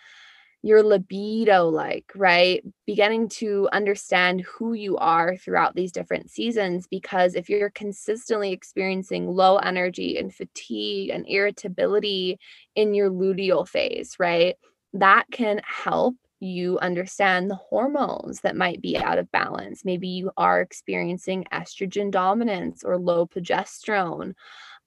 your 0.64 0.84
libido 0.84 1.68
like, 1.70 2.12
right? 2.16 2.64
Beginning 2.86 3.30
to 3.30 3.68
understand 3.72 4.42
who 4.42 4.74
you 4.74 4.98
are 4.98 5.36
throughout 5.36 5.76
these 5.76 5.92
different 5.92 6.30
seasons. 6.30 6.88
Because 6.88 7.34
if 7.34 7.50
you're 7.50 7.72
consistently 7.72 8.52
experiencing 8.52 9.28
low 9.28 9.58
energy 9.58 10.18
and 10.18 10.34
fatigue 10.34 11.10
and 11.10 11.26
irritability 11.28 12.40
in 12.76 12.94
your 12.94 13.10
luteal 13.10 13.68
phase, 13.68 14.16
right? 14.20 14.56
That 14.94 15.26
can 15.32 15.62
help 15.66 16.16
you 16.40 16.80
understand 16.80 17.50
the 17.50 17.56
hormones 17.56 18.42
that 18.42 18.56
might 18.56 18.82
be 18.82 18.98
out 18.98 19.20
of 19.20 19.32
balance. 19.32 19.86
Maybe 19.86 20.10
you 20.10 20.32
are 20.38 20.60
experiencing 20.62 21.46
estrogen 21.54 22.12
dominance 22.12 22.84
or 22.84 22.98
low 22.98 23.28
progesterone. 23.28 24.34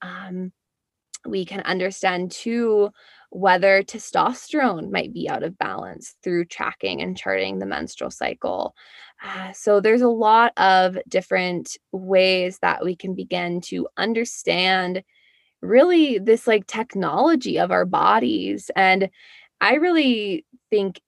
Um, 0.03 0.53
we 1.27 1.45
can 1.45 1.61
understand 1.61 2.31
too 2.31 2.91
whether 3.31 3.83
testosterone 3.83 4.91
might 4.93 5.13
be 5.13 5.29
out 5.29 5.43
of 5.43 5.59
balance 5.59 6.15
through 6.23 6.45
tracking 6.45 7.03
and 7.03 7.17
charting 7.17 7.59
the 7.59 7.67
menstrual 7.67 8.11
cycle. 8.11 8.75
Uh, 9.25 9.53
so, 9.53 9.81
there's 9.81 10.03
a 10.03 10.09
lot 10.09 10.53
of 10.57 10.97
different 11.09 11.77
ways 11.93 12.59
that 12.63 12.85
we 12.85 12.95
can 12.95 13.15
begin 13.15 13.61
to 13.63 13.89
understand 13.97 15.03
really 15.63 16.19
this 16.19 16.47
like 16.47 16.67
technology 16.67 17.59
of 17.59 17.71
our 17.73 17.87
bodies. 17.87 18.71
And 18.77 19.09
I 19.61 19.75
really 19.75 20.45
think 20.71 21.01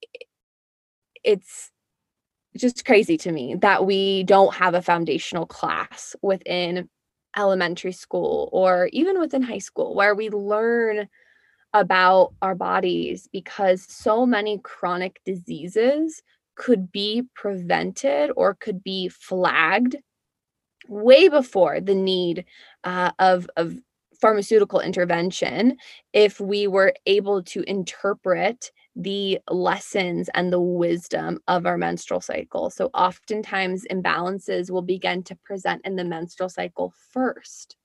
it's 1.22 1.70
just 2.56 2.84
crazy 2.84 3.18
to 3.18 3.32
me 3.32 3.54
that 3.56 3.84
we 3.84 4.22
don't 4.24 4.54
have 4.54 4.74
a 4.74 4.82
foundational 4.82 5.46
class 5.46 6.16
within 6.22 6.88
elementary 7.36 7.92
school 7.92 8.48
or 8.52 8.88
even 8.92 9.20
within 9.20 9.42
high 9.42 9.58
school 9.58 9.94
where 9.94 10.14
we 10.14 10.30
learn 10.30 11.08
about 11.74 12.32
our 12.40 12.54
bodies 12.54 13.28
because 13.32 13.84
so 13.88 14.24
many 14.24 14.58
chronic 14.62 15.20
diseases 15.24 16.22
could 16.56 16.90
be 16.90 17.22
prevented 17.34 18.30
or 18.36 18.54
could 18.54 18.82
be 18.82 19.08
flagged 19.08 19.96
way 20.88 21.28
before 21.28 21.80
the 21.80 21.94
need 21.94 22.44
uh, 22.84 23.10
of 23.18 23.48
of 23.56 23.74
pharmaceutical 24.20 24.80
intervention 24.80 25.76
if 26.14 26.40
we 26.40 26.66
were 26.66 26.94
able 27.04 27.42
to 27.42 27.62
interpret 27.68 28.70
the 28.96 29.38
lessons 29.50 30.30
and 30.34 30.52
the 30.52 30.60
wisdom 30.60 31.38
of 31.46 31.66
our 31.66 31.76
menstrual 31.76 32.20
cycle. 32.20 32.70
So, 32.70 32.86
oftentimes, 32.94 33.84
imbalances 33.90 34.70
will 34.70 34.82
begin 34.82 35.22
to 35.24 35.36
present 35.44 35.82
in 35.84 35.96
the 35.96 36.04
menstrual 36.04 36.48
cycle 36.48 36.94
first. 37.12 37.76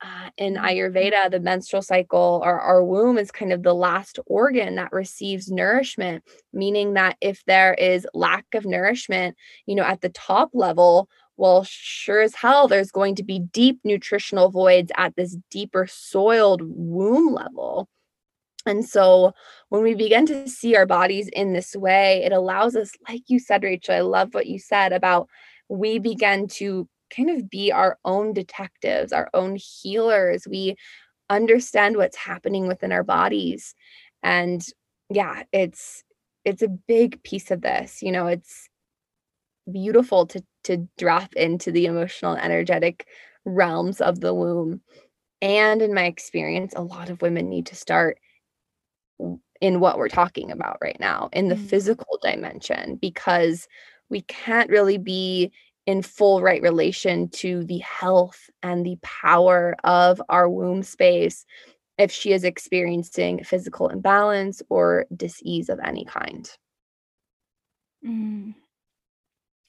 Uh, 0.00 0.30
in 0.36 0.54
mm-hmm. 0.54 0.64
Ayurveda, 0.64 1.30
the 1.30 1.40
menstrual 1.40 1.82
cycle 1.82 2.40
or 2.44 2.60
our 2.60 2.84
womb 2.84 3.18
is 3.18 3.30
kind 3.30 3.52
of 3.52 3.62
the 3.62 3.74
last 3.74 4.18
organ 4.26 4.74
that 4.76 4.92
receives 4.92 5.50
nourishment, 5.50 6.24
meaning 6.52 6.94
that 6.94 7.16
if 7.20 7.44
there 7.46 7.74
is 7.74 8.06
lack 8.12 8.46
of 8.54 8.64
nourishment, 8.64 9.36
you 9.66 9.76
know, 9.76 9.84
at 9.84 10.00
the 10.00 10.08
top 10.08 10.50
level, 10.54 11.08
well, 11.36 11.64
sure 11.64 12.20
as 12.20 12.34
hell, 12.34 12.66
there's 12.68 12.90
going 12.90 13.14
to 13.16 13.22
be 13.22 13.38
deep 13.38 13.80
nutritional 13.84 14.50
voids 14.50 14.90
at 14.96 15.14
this 15.16 15.36
deeper 15.50 15.86
soiled 15.88 16.62
womb 16.64 17.32
level. 17.32 17.88
And 18.66 18.84
so 18.88 19.32
when 19.70 19.82
we 19.82 19.94
begin 19.94 20.26
to 20.26 20.48
see 20.48 20.76
our 20.76 20.86
bodies 20.86 21.28
in 21.28 21.52
this 21.52 21.74
way, 21.74 22.22
it 22.24 22.32
allows 22.32 22.76
us, 22.76 22.92
like 23.08 23.22
you 23.26 23.38
said, 23.38 23.62
Rachel, 23.62 23.94
I 23.94 24.00
love 24.00 24.34
what 24.34 24.46
you 24.46 24.58
said 24.58 24.92
about 24.92 25.28
we 25.68 25.98
begin 25.98 26.48
to 26.48 26.88
kind 27.14 27.30
of 27.30 27.50
be 27.50 27.72
our 27.72 27.98
own 28.04 28.32
detectives, 28.32 29.12
our 29.12 29.28
own 29.34 29.56
healers. 29.56 30.46
We 30.48 30.76
understand 31.30 31.96
what's 31.96 32.16
happening 32.16 32.68
within 32.68 32.92
our 32.92 33.04
bodies. 33.04 33.74
And 34.22 34.64
yeah, 35.10 35.42
it's 35.52 36.04
it's 36.44 36.62
a 36.62 36.68
big 36.68 37.22
piece 37.22 37.50
of 37.50 37.62
this. 37.62 38.02
You 38.02 38.12
know, 38.12 38.26
it's 38.26 38.68
beautiful 39.70 40.26
to 40.26 40.42
to 40.64 40.88
drop 40.98 41.34
into 41.34 41.72
the 41.72 41.86
emotional 41.86 42.36
energetic 42.36 43.06
realms 43.44 44.00
of 44.00 44.20
the 44.20 44.34
womb. 44.34 44.80
And 45.40 45.82
in 45.82 45.92
my 45.92 46.04
experience, 46.04 46.72
a 46.76 46.82
lot 46.82 47.10
of 47.10 47.20
women 47.20 47.48
need 47.48 47.66
to 47.66 47.74
start 47.74 48.18
in 49.60 49.80
what 49.80 49.96
we're 49.96 50.08
talking 50.08 50.50
about 50.50 50.78
right 50.82 50.98
now 50.98 51.28
in 51.32 51.48
the 51.48 51.54
mm-hmm. 51.54 51.66
physical 51.66 52.18
dimension 52.22 52.96
because 53.00 53.68
we 54.10 54.20
can't 54.22 54.70
really 54.70 54.98
be 54.98 55.52
in 55.86 56.02
full 56.02 56.40
right 56.40 56.62
relation 56.62 57.28
to 57.28 57.64
the 57.64 57.78
health 57.78 58.50
and 58.62 58.84
the 58.84 58.98
power 59.02 59.74
of 59.84 60.20
our 60.28 60.48
womb 60.48 60.82
space 60.82 61.44
if 61.98 62.10
she 62.10 62.32
is 62.32 62.44
experiencing 62.44 63.42
physical 63.44 63.88
imbalance 63.88 64.62
or 64.68 65.06
disease 65.14 65.68
of 65.68 65.78
any 65.84 66.04
kind. 66.04 66.50
Mm. 68.04 68.54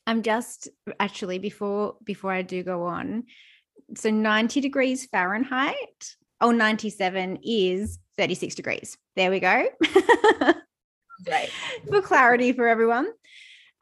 I'm 0.08 0.22
just 0.22 0.70
actually 1.00 1.40
before 1.40 1.96
before 2.04 2.32
I 2.32 2.42
do 2.42 2.64
go 2.64 2.84
on. 2.84 3.24
So 3.96 4.10
90 4.10 4.62
degrees 4.62 5.06
Fahrenheit 5.06 6.16
oh 6.42 6.52
97 6.52 7.40
is 7.44 8.00
36 8.18 8.56
degrees. 8.56 8.98
There 9.16 9.32
we 9.32 9.40
go. 9.40 9.66
right. 11.28 11.50
For 11.90 12.02
clarity 12.02 12.54
for 12.54 12.68
everyone. 12.68 13.12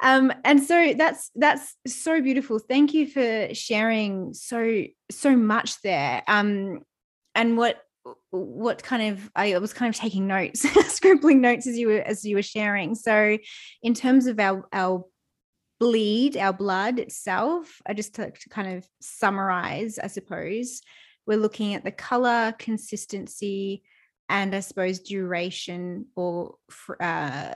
Um, 0.02 0.34
and 0.44 0.64
so 0.64 0.94
that's 0.94 1.30
that's 1.36 1.76
so 1.86 2.22
beautiful. 2.22 2.58
Thank 2.58 2.94
you 2.95 3.08
for 3.08 3.53
sharing 3.53 4.34
so 4.34 4.86
so 5.12 5.36
much 5.36 5.80
there. 5.84 6.24
Um, 6.28 6.80
and 7.36 7.56
what 7.56 7.84
what 8.32 8.82
kind 8.82 9.14
of 9.14 9.30
I 9.36 9.58
was 9.60 9.74
kind 9.74 9.94
of 9.94 9.99
taking 9.99 10.26
notes, 10.26 10.62
scribbling 10.94 11.40
notes 11.40 11.68
as 11.68 11.78
you 11.78 11.88
were 11.88 12.02
as 12.02 12.26
you 12.26 12.36
were 12.36 12.41
sharing. 12.41 12.95
So, 12.95 13.38
in 13.84 13.94
terms 13.94 14.26
of 14.26 14.40
our 14.40 14.68
our 14.74 15.06
bleed, 15.80 16.38
our 16.38 16.53
blood 16.53 16.99
itself, 16.99 17.82
I 17.86 17.94
just 17.94 18.16
to 18.16 18.32
kind 18.49 18.78
of 18.78 18.88
summarize, 19.02 19.99
I 19.99 20.08
suppose, 20.08 20.82
we're 21.26 21.38
looking 21.38 21.76
at 21.76 21.84
the 21.84 21.91
color, 21.91 22.53
consistency, 22.58 23.84
and 24.32 24.56
I 24.56 24.62
suppose 24.62 24.99
duration 24.99 26.06
or 26.16 26.56
uh, 26.99 27.53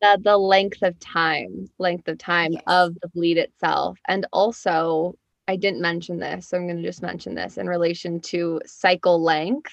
the, 0.00 0.18
the 0.24 0.38
length 0.38 0.82
of 0.82 0.98
time, 0.98 1.68
length 1.78 2.08
of 2.08 2.16
time 2.16 2.54
yes. 2.54 2.62
of 2.66 2.94
the 3.00 3.08
bleed 3.08 3.36
itself. 3.36 3.98
And 4.08 4.26
also, 4.32 5.14
I 5.46 5.56
didn't 5.56 5.82
mention 5.82 6.18
this, 6.18 6.48
so 6.48 6.56
I'm 6.56 6.66
going 6.66 6.78
to 6.78 6.82
just 6.82 7.02
mention 7.02 7.34
this 7.34 7.58
in 7.58 7.68
relation 7.68 8.20
to 8.20 8.60
cycle 8.64 9.22
length. 9.22 9.72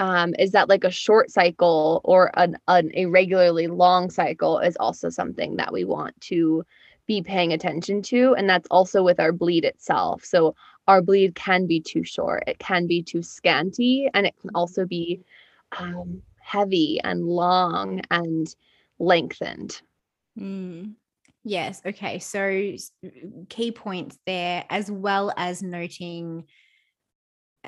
Um, 0.00 0.34
is 0.40 0.52
that 0.52 0.68
like 0.68 0.82
a 0.82 0.90
short 0.90 1.30
cycle 1.30 2.00
or 2.02 2.32
an, 2.34 2.56
an 2.66 2.90
irregularly 2.94 3.68
long 3.68 4.10
cycle 4.10 4.58
is 4.58 4.76
also 4.76 5.08
something 5.08 5.56
that 5.56 5.72
we 5.72 5.84
want 5.84 6.20
to 6.22 6.64
be 7.06 7.22
paying 7.22 7.52
attention 7.52 8.02
to. 8.02 8.34
And 8.34 8.48
that's 8.48 8.66
also 8.70 9.04
with 9.04 9.20
our 9.20 9.30
bleed 9.30 9.64
itself. 9.64 10.24
So 10.24 10.56
our 10.86 11.02
bleed 11.02 11.34
can 11.34 11.66
be 11.66 11.80
too 11.80 12.04
short, 12.04 12.44
it 12.46 12.58
can 12.58 12.86
be 12.86 13.02
too 13.02 13.22
scanty, 13.22 14.08
and 14.14 14.26
it 14.26 14.34
can 14.40 14.50
also 14.54 14.84
be 14.84 15.20
um, 15.78 16.22
heavy 16.40 17.00
and 17.02 17.24
long 17.24 18.02
and 18.10 18.54
lengthened. 18.98 19.80
Mm. 20.38 20.94
Yes. 21.44 21.82
Okay. 21.84 22.18
So, 22.18 22.72
key 23.48 23.70
points 23.72 24.18
there, 24.26 24.64
as 24.70 24.90
well 24.90 25.32
as 25.36 25.62
noting 25.62 26.44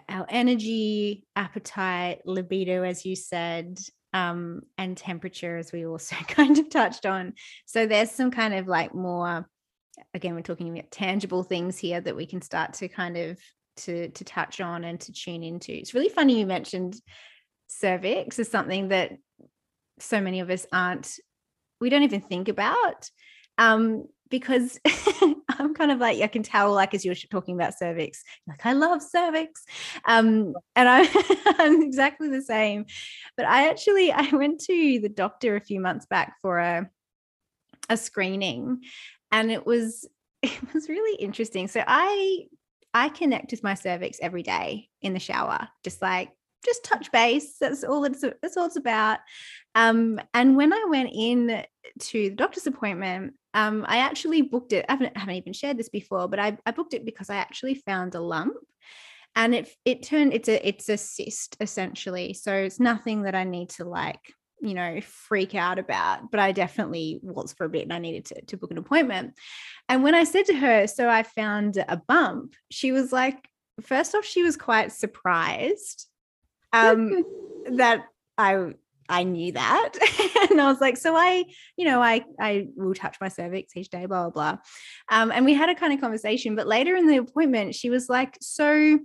our 0.08 0.26
energy, 0.28 1.26
appetite, 1.36 2.20
libido, 2.24 2.82
as 2.82 3.04
you 3.04 3.16
said, 3.16 3.78
um, 4.12 4.62
and 4.78 4.96
temperature, 4.96 5.58
as 5.58 5.72
we 5.72 5.86
also 5.86 6.16
kind 6.28 6.58
of 6.58 6.70
touched 6.70 7.06
on. 7.06 7.34
So, 7.66 7.86
there's 7.86 8.10
some 8.10 8.30
kind 8.30 8.54
of 8.54 8.66
like 8.66 8.94
more 8.94 9.46
again 10.14 10.34
we're 10.34 10.40
talking 10.40 10.70
about 10.70 10.90
tangible 10.90 11.42
things 11.42 11.78
here 11.78 12.00
that 12.00 12.16
we 12.16 12.26
can 12.26 12.42
start 12.42 12.74
to 12.74 12.88
kind 12.88 13.16
of 13.16 13.38
to 13.76 14.08
to 14.10 14.24
touch 14.24 14.60
on 14.60 14.84
and 14.84 15.00
to 15.00 15.12
tune 15.12 15.42
into. 15.42 15.72
It's 15.72 15.94
really 15.94 16.08
funny 16.08 16.38
you 16.38 16.46
mentioned 16.46 17.00
cervix 17.68 18.38
is 18.38 18.48
something 18.48 18.88
that 18.88 19.12
so 19.98 20.20
many 20.20 20.40
of 20.40 20.50
us 20.50 20.66
aren't 20.72 21.18
we 21.80 21.90
don't 21.90 22.02
even 22.02 22.20
think 22.20 22.48
about 22.48 23.10
um 23.58 24.06
because 24.28 24.78
I'm 25.58 25.74
kind 25.74 25.90
of 25.90 25.98
like 25.98 26.20
I 26.20 26.26
can 26.26 26.42
tell 26.42 26.72
like 26.72 26.94
as 26.94 27.04
you're 27.04 27.14
talking 27.14 27.54
about 27.54 27.78
cervix 27.78 28.22
like 28.46 28.64
I 28.64 28.72
love 28.72 29.02
cervix. 29.02 29.64
Um 30.04 30.54
and 30.74 30.88
I 30.88 31.08
I'm 31.58 31.82
exactly 31.82 32.28
the 32.28 32.42
same. 32.42 32.86
But 33.36 33.46
I 33.46 33.68
actually 33.68 34.12
I 34.12 34.28
went 34.32 34.60
to 34.62 35.00
the 35.00 35.08
doctor 35.08 35.56
a 35.56 35.60
few 35.60 35.80
months 35.80 36.06
back 36.06 36.34
for 36.42 36.58
a 36.58 36.88
a 37.88 37.96
screening 37.96 38.82
and 39.36 39.52
it 39.52 39.66
was 39.66 40.08
it 40.42 40.74
was 40.74 40.88
really 40.88 41.20
interesting. 41.20 41.68
So 41.68 41.82
i 41.86 42.46
i 42.94 43.08
connect 43.10 43.50
with 43.50 43.62
my 43.62 43.74
cervix 43.74 44.18
every 44.20 44.42
day 44.42 44.88
in 45.02 45.12
the 45.12 45.20
shower 45.20 45.68
just 45.84 46.02
like 46.02 46.30
just 46.64 46.84
touch 46.84 47.12
base. 47.12 47.58
That's 47.60 47.84
all 47.84 48.04
it's 48.04 48.22
that's 48.42 48.56
all 48.56 48.66
it's 48.66 48.76
about. 48.76 49.18
Um 49.74 50.20
and 50.34 50.56
when 50.56 50.72
i 50.72 50.84
went 50.88 51.10
in 51.12 51.64
to 52.00 52.30
the 52.30 52.34
doctor's 52.34 52.66
appointment 52.66 53.34
um 53.54 53.84
i 53.88 53.98
actually 53.98 54.42
booked 54.42 54.72
it 54.72 54.84
i 54.88 54.92
haven't, 54.92 55.12
I 55.16 55.20
haven't 55.20 55.36
even 55.36 55.52
shared 55.52 55.78
this 55.78 55.88
before 55.88 56.28
but 56.28 56.38
I, 56.38 56.58
I 56.66 56.72
booked 56.72 56.94
it 56.94 57.04
because 57.04 57.30
i 57.30 57.36
actually 57.36 57.76
found 57.76 58.14
a 58.14 58.20
lump 58.20 58.56
and 59.36 59.54
it 59.54 59.68
it 59.84 60.02
turned 60.02 60.32
it's 60.34 60.48
a 60.48 60.66
it's 60.66 60.88
a 60.88 60.96
cyst 60.96 61.56
essentially. 61.60 62.32
So 62.32 62.52
it's 62.54 62.80
nothing 62.80 63.22
that 63.22 63.34
i 63.34 63.44
need 63.44 63.68
to 63.70 63.84
like 63.84 64.32
you 64.60 64.74
know, 64.74 65.00
freak 65.02 65.54
out 65.54 65.78
about, 65.78 66.30
but 66.30 66.40
I 66.40 66.52
definitely 66.52 67.20
was 67.22 67.52
for 67.52 67.64
a 67.64 67.68
bit 67.68 67.82
and 67.82 67.92
I 67.92 67.98
needed 67.98 68.24
to, 68.26 68.42
to 68.42 68.56
book 68.56 68.70
an 68.70 68.78
appointment. 68.78 69.34
And 69.88 70.02
when 70.02 70.14
I 70.14 70.24
said 70.24 70.46
to 70.46 70.54
her, 70.54 70.86
So 70.86 71.08
I 71.08 71.22
found 71.22 71.82
a 71.88 71.96
bump, 71.96 72.54
she 72.70 72.92
was 72.92 73.12
like, 73.12 73.48
First 73.82 74.14
off, 74.14 74.24
she 74.24 74.42
was 74.42 74.56
quite 74.56 74.92
surprised 74.92 76.06
um, 76.72 77.24
that 77.72 78.06
I 78.38 78.72
I 79.08 79.22
knew 79.22 79.52
that. 79.52 79.92
and 80.50 80.60
I 80.60 80.66
was 80.66 80.80
like, 80.80 80.96
so 80.96 81.14
I, 81.14 81.44
you 81.76 81.84
know, 81.84 82.02
I 82.02 82.24
I 82.40 82.68
will 82.76 82.94
touch 82.94 83.18
my 83.20 83.28
cervix 83.28 83.76
each 83.76 83.90
day, 83.90 84.06
blah, 84.06 84.30
blah, 84.30 84.30
blah. 84.30 84.58
Um, 85.10 85.30
and 85.30 85.44
we 85.44 85.54
had 85.54 85.68
a 85.68 85.74
kind 85.74 85.92
of 85.92 86.00
conversation, 86.00 86.56
but 86.56 86.66
later 86.66 86.96
in 86.96 87.06
the 87.06 87.18
appointment, 87.18 87.74
she 87.74 87.90
was 87.90 88.08
like, 88.08 88.36
so 88.40 88.98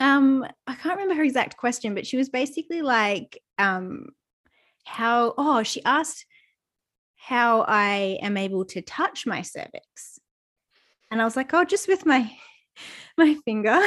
um, 0.00 0.46
I 0.66 0.74
can't 0.74 0.96
remember 0.96 1.14
her 1.14 1.24
exact 1.24 1.56
question, 1.56 1.94
but 1.94 2.06
she 2.06 2.16
was 2.16 2.28
basically 2.28 2.82
like, 2.82 3.40
um, 3.58 4.06
how, 4.88 5.34
oh, 5.38 5.62
she 5.62 5.82
asked 5.84 6.26
how 7.16 7.64
I 7.68 8.18
am 8.22 8.36
able 8.36 8.64
to 8.66 8.82
touch 8.82 9.26
my 9.26 9.42
cervix. 9.42 10.18
And 11.10 11.20
I 11.20 11.24
was 11.24 11.36
like, 11.36 11.52
oh, 11.54 11.64
just 11.64 11.88
with 11.88 12.06
my 12.06 12.30
my 13.18 13.34
finger. 13.44 13.80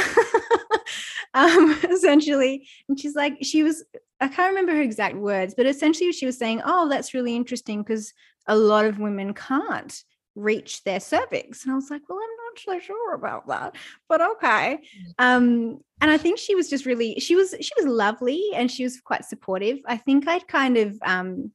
um, 1.34 1.80
essentially. 1.90 2.68
And 2.88 3.00
she's 3.00 3.16
like, 3.16 3.38
she 3.42 3.64
was, 3.64 3.84
I 4.20 4.28
can't 4.28 4.50
remember 4.50 4.76
her 4.76 4.82
exact 4.82 5.16
words, 5.16 5.54
but 5.56 5.66
essentially 5.66 6.12
she 6.12 6.26
was 6.26 6.38
saying, 6.38 6.62
Oh, 6.66 6.90
that's 6.90 7.14
really 7.14 7.36
interesting 7.36 7.82
because 7.82 8.14
a 8.48 8.56
lot 8.56 8.86
of 8.86 9.00
women 9.00 9.34
can't 9.34 10.04
reach 10.36 10.84
their 10.84 11.00
cervix. 11.00 11.64
And 11.64 11.72
I 11.72 11.76
was 11.76 11.90
like, 11.90 12.02
Well, 12.08 12.20
I'm 12.20 12.46
not 12.46 12.60
so 12.60 12.80
sure 12.86 13.14
about 13.14 13.48
that, 13.48 13.76
but 14.08 14.22
okay. 14.22 14.80
Mm. 15.20 15.26
Um, 15.26 15.80
and 16.02 16.12
I 16.12 16.18
think 16.18 16.40
she 16.40 16.56
was 16.56 16.70
just 16.70 16.86
really, 16.86 17.20
she 17.20 17.36
was, 17.36 17.56
she 17.60 17.72
was 17.78 17.86
lovely 17.86 18.42
and 18.56 18.72
she 18.72 18.84
was 18.84 19.00
quite 19.00 19.26
supportive. 19.26 19.80
I 19.86 19.98
think 19.98 20.28
I'd 20.28 20.48
kind 20.48 20.78
of 20.78 20.98
um, 21.04 21.52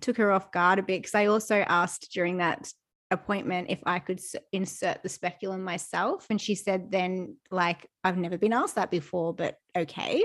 took 0.00 0.16
her 0.18 0.32
off 0.32 0.52
guard 0.52 0.78
a 0.78 0.82
bit 0.82 1.02
because 1.02 1.14
I 1.14 1.26
also 1.26 1.56
asked 1.56 2.12
during 2.12 2.38
that 2.38 2.70
appointment 3.10 3.68
if 3.70 3.80
I 3.86 3.98
could 3.98 4.20
insert 4.52 5.02
the 5.02 5.08
speculum 5.08 5.62
myself. 5.62 6.26
And 6.30 6.40
she 6.40 6.54
said, 6.54 6.90
then, 6.90 7.36
like, 7.50 7.88
I've 8.04 8.18
never 8.18 8.36
been 8.38 8.52
asked 8.52 8.74
that 8.74 8.90
before, 8.90 9.32
but 9.32 9.56
okay. 9.76 10.24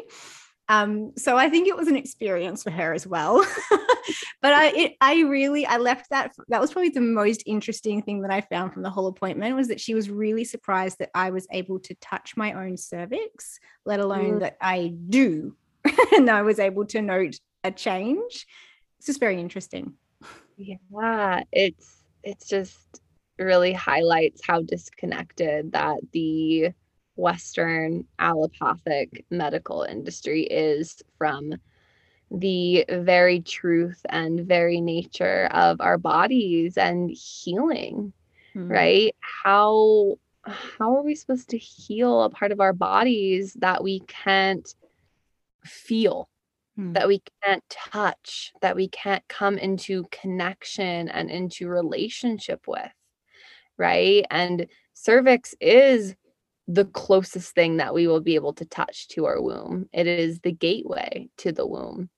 Um, 0.72 1.12
so 1.18 1.36
I 1.36 1.50
think 1.50 1.68
it 1.68 1.76
was 1.76 1.90
an 1.90 1.98
experience 1.98 2.64
for 2.64 2.72
her 2.72 2.94
as 2.94 3.06
well. 3.06 3.46
but 4.42 4.54
I, 4.54 4.68
it, 4.68 4.96
I 5.02 5.20
really, 5.24 5.66
I 5.66 5.76
left 5.76 6.10
that. 6.12 6.34
That 6.48 6.62
was 6.62 6.72
probably 6.72 6.92
the 6.92 7.02
most 7.02 7.44
interesting 7.46 8.02
thing 8.02 8.22
that 8.22 8.32
I 8.32 8.40
found 8.40 8.72
from 8.72 8.82
the 8.82 8.90
whole 8.90 9.08
appointment 9.08 9.58
was 9.58 9.68
that 9.68 9.82
she 9.82 9.94
was 9.94 10.10
really 10.10 10.46
surprised 10.46 11.00
that 11.00 11.10
I 11.14 11.32
was 11.32 11.46
able 11.52 11.80
to 11.80 11.96
touch 11.96 12.38
my 12.38 12.54
own 12.54 12.78
cervix, 12.78 13.60
let 13.86 14.00
alone 14.00 14.36
mm. 14.36 14.40
that 14.40 14.56
I 14.62 14.94
do, 15.10 15.58
and 16.16 16.30
I 16.30 16.42
was 16.44 16.58
able 16.58 16.86
to 16.86 17.02
note 17.02 17.36
a 17.66 17.72
change. 17.72 18.48
It's 18.98 19.08
just 19.08 19.20
very 19.20 19.42
interesting. 19.42 19.96
Yeah, 20.56 21.44
it's 21.52 22.04
it's 22.24 22.48
just 22.48 23.02
really 23.38 23.74
highlights 23.74 24.40
how 24.48 24.62
disconnected 24.62 25.74
that 25.74 25.98
the 26.14 26.72
Western 27.16 28.06
allopathic 28.20 29.26
medical 29.30 29.84
industry 29.84 30.44
is 30.44 31.02
from 31.18 31.54
the 32.32 32.86
very 32.90 33.42
truth 33.42 34.06
and 34.10 34.48
very 34.48 34.80
nature 34.80 35.50
of 35.52 35.82
our 35.82 35.98
bodies 35.98 36.78
and 36.78 37.12
healing 37.12 38.14
mm-hmm. 38.56 38.72
right 38.72 39.16
how 39.20 40.16
how 40.46 40.96
are 40.96 41.04
we 41.04 41.14
supposed 41.14 41.50
to 41.50 41.58
heal 41.58 42.24
a 42.24 42.30
part 42.30 42.52
of 42.54 42.62
our 42.62 42.74
bodies 42.74 43.54
that 43.60 43.84
we 43.84 44.00
can't 44.08 44.76
feel 45.66 46.30
mm-hmm. 46.80 46.94
that 46.94 47.08
we 47.08 47.22
can't 47.44 47.64
touch 47.70 48.54
that 48.62 48.78
we 48.78 48.88
can't 48.88 49.28
come 49.28 49.58
into 49.58 50.06
connection 50.10 51.10
and 51.10 51.30
into 51.30 51.68
relationship 51.68 52.66
with 52.66 52.92
right 53.78 54.26
and 54.32 54.68
cervix 54.94 55.54
is 55.60 56.16
the 56.74 56.86
closest 56.86 57.54
thing 57.54 57.78
that 57.78 57.94
we 57.94 58.08
will 58.08 58.22
be 58.22 58.36
able 58.36 58.54
to 58.54 58.66
touch 58.66 59.08
to 59.10 59.26
our 59.26 59.42
womb. 59.42 59.90
It 59.92 60.08
is 60.08 60.40
the 60.40 60.54
gateway 60.54 61.30
to 61.38 61.52
the 61.52 61.68
womb. 61.68 62.10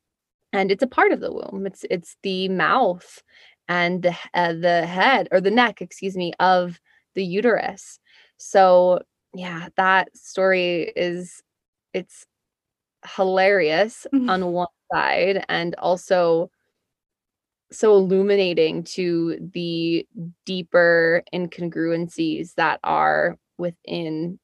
And 0.51 0.71
it's 0.71 0.83
a 0.83 0.87
part 0.87 1.11
of 1.11 1.19
the 1.19 1.33
womb. 1.33 1.65
It's 1.65 1.83
it's 1.89 2.15
the 2.21 2.49
mouth 2.49 3.23
and 3.67 4.03
the 4.03 4.15
uh, 4.35 4.53
the 4.53 4.85
head 4.85 5.27
or 5.31 5.41
the 5.41 5.49
neck, 5.49 5.81
excuse 5.81 6.15
me, 6.15 6.33
of 6.39 6.79
the 7.15 7.25
uterus. 7.25 7.99
So, 8.37 9.01
yeah, 9.33 9.69
that 9.77 10.15
story 10.15 10.91
is 10.95 11.41
it's 11.93 12.27
hilarious 13.15 14.05
mm-hmm. 14.13 14.29
on 14.29 14.51
one 14.51 14.67
side 14.93 15.43
and 15.49 15.73
also 15.75 16.51
so 17.71 17.95
illuminating 17.95 18.83
to 18.83 19.49
the 19.53 20.07
deeper 20.45 21.23
incongruencies 21.33 22.53
that 22.53 22.79
are 22.83 23.39
within 23.57 24.39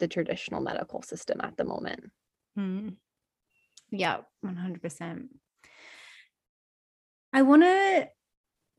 the 0.00 0.08
traditional 0.08 0.60
medical 0.60 1.02
system 1.02 1.40
at 1.42 1.56
the 1.56 1.64
moment. 1.64 2.10
Mm. 2.58 2.96
Yeah, 3.90 4.18
100%. 4.44 5.28
I 7.32 7.42
want 7.42 7.62
to 7.62 8.08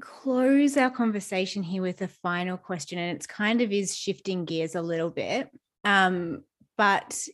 close 0.02 0.76
our 0.76 0.90
conversation 0.90 1.64
here 1.64 1.82
with 1.82 2.02
a 2.02 2.08
final 2.08 2.58
question, 2.58 3.00
and 3.00 3.16
it's 3.16 3.28
kind 3.28 3.62
of 3.62 3.72
is 3.72 3.96
shifting 3.96 4.46
gears 4.46 4.76
a 4.76 4.82
little 4.82 5.10
bit. 5.10 5.50
Um, 5.84 6.44
but 6.78 7.28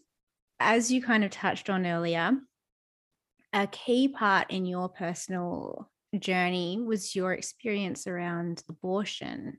as 0.59 0.91
you 0.91 1.01
kind 1.01 1.23
of 1.23 1.31
touched 1.31 1.69
on 1.69 1.85
earlier, 1.85 2.33
a 3.53 3.67
key 3.67 4.07
part 4.07 4.51
in 4.51 4.65
your 4.65 4.89
personal 4.89 5.89
journey 6.17 6.81
was 6.81 7.15
your 7.15 7.33
experience 7.33 8.07
around 8.07 8.63
abortion. 8.69 9.57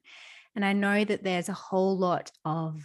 And 0.55 0.64
I 0.64 0.72
know 0.72 1.05
that 1.05 1.22
there's 1.22 1.48
a 1.48 1.55
whole 1.55 1.96
lot 1.96 2.30
of 2.44 2.82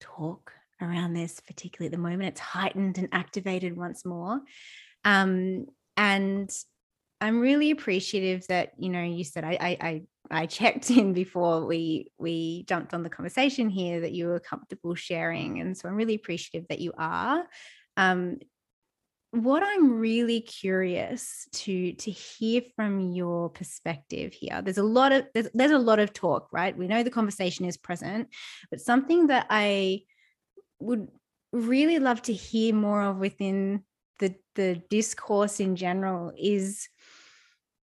talk 0.00 0.52
around 0.80 1.14
this, 1.14 1.40
particularly 1.40 1.86
at 1.86 1.92
the 1.92 2.02
moment. 2.02 2.30
It's 2.30 2.40
heightened 2.40 2.98
and 2.98 3.08
activated 3.12 3.76
once 3.76 4.04
more. 4.04 4.40
Um, 5.04 5.66
and 5.96 6.50
I'm 7.20 7.40
really 7.40 7.70
appreciative 7.70 8.46
that, 8.48 8.72
you 8.78 8.88
know, 8.88 9.02
you 9.02 9.24
said 9.24 9.44
I, 9.44 9.76
I, 9.80 10.02
I 10.30 10.46
checked 10.46 10.90
in 10.90 11.12
before 11.12 11.64
we 11.66 12.12
we 12.18 12.64
jumped 12.64 12.94
on 12.94 13.02
the 13.02 13.10
conversation 13.10 13.68
here 13.68 14.00
that 14.00 14.12
you 14.12 14.26
were 14.26 14.40
comfortable 14.40 14.94
sharing 14.94 15.60
and 15.60 15.76
so 15.76 15.88
i'm 15.88 15.96
really 15.96 16.14
appreciative 16.14 16.68
that 16.68 16.80
you 16.80 16.92
are 16.96 17.46
um, 17.96 18.38
what 19.32 19.62
i'm 19.62 19.98
really 19.98 20.40
curious 20.40 21.46
to 21.52 21.92
to 21.92 22.10
hear 22.10 22.62
from 22.76 23.00
your 23.00 23.50
perspective 23.50 24.32
here 24.32 24.62
there's 24.62 24.78
a 24.78 24.82
lot 24.82 25.12
of 25.12 25.26
there's, 25.34 25.48
there's 25.52 25.70
a 25.70 25.78
lot 25.78 25.98
of 25.98 26.12
talk 26.12 26.48
right 26.50 26.76
we 26.76 26.88
know 26.88 27.02
the 27.02 27.10
conversation 27.10 27.66
is 27.66 27.76
present 27.76 28.28
but 28.70 28.80
something 28.80 29.26
that 29.26 29.46
i 29.50 30.00
would 30.80 31.08
really 31.52 31.98
love 31.98 32.22
to 32.22 32.32
hear 32.32 32.74
more 32.74 33.02
of 33.02 33.18
within 33.18 33.82
the 34.18 34.34
the 34.54 34.82
discourse 34.90 35.60
in 35.60 35.76
general 35.76 36.32
is 36.36 36.88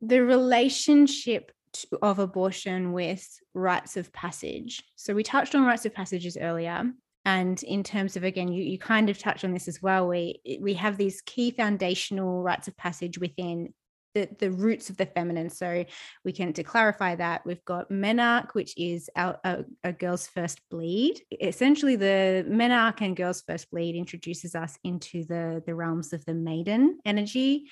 the 0.00 0.22
relationship 0.22 1.52
of 2.02 2.18
abortion 2.18 2.92
with 2.92 3.26
rites 3.54 3.96
of 3.96 4.12
passage. 4.12 4.82
So 4.96 5.14
we 5.14 5.22
touched 5.22 5.54
on 5.54 5.64
rites 5.64 5.86
of 5.86 5.94
passages 5.94 6.36
earlier, 6.40 6.90
and 7.24 7.62
in 7.62 7.82
terms 7.82 8.16
of 8.16 8.24
again, 8.24 8.48
you 8.48 8.62
you 8.62 8.78
kind 8.78 9.10
of 9.10 9.18
touched 9.18 9.44
on 9.44 9.52
this 9.52 9.68
as 9.68 9.82
well. 9.82 10.08
We 10.08 10.40
we 10.60 10.74
have 10.74 10.96
these 10.96 11.20
key 11.22 11.50
foundational 11.50 12.42
rites 12.42 12.68
of 12.68 12.76
passage 12.76 13.18
within 13.18 13.72
the, 14.14 14.28
the 14.38 14.50
roots 14.50 14.90
of 14.90 14.96
the 14.96 15.06
feminine. 15.06 15.50
So 15.50 15.84
we 16.24 16.32
can 16.32 16.52
to 16.54 16.62
clarify 16.62 17.14
that 17.16 17.44
we've 17.46 17.64
got 17.64 17.90
menarche, 17.90 18.54
which 18.54 18.76
is 18.76 19.08
our, 19.16 19.38
a, 19.44 19.64
a, 19.84 19.92
girl's 19.92 20.26
first 20.26 20.60
bleed. 20.70 21.20
Essentially, 21.40 21.96
the 21.96 22.44
menarche 22.48 23.02
and 23.02 23.16
girl's 23.16 23.42
first 23.42 23.70
bleed 23.70 23.94
introduces 23.94 24.54
us 24.54 24.78
into 24.84 25.24
the 25.24 25.62
the 25.66 25.74
realms 25.74 26.12
of 26.12 26.24
the 26.24 26.34
maiden 26.34 26.98
energy, 27.04 27.64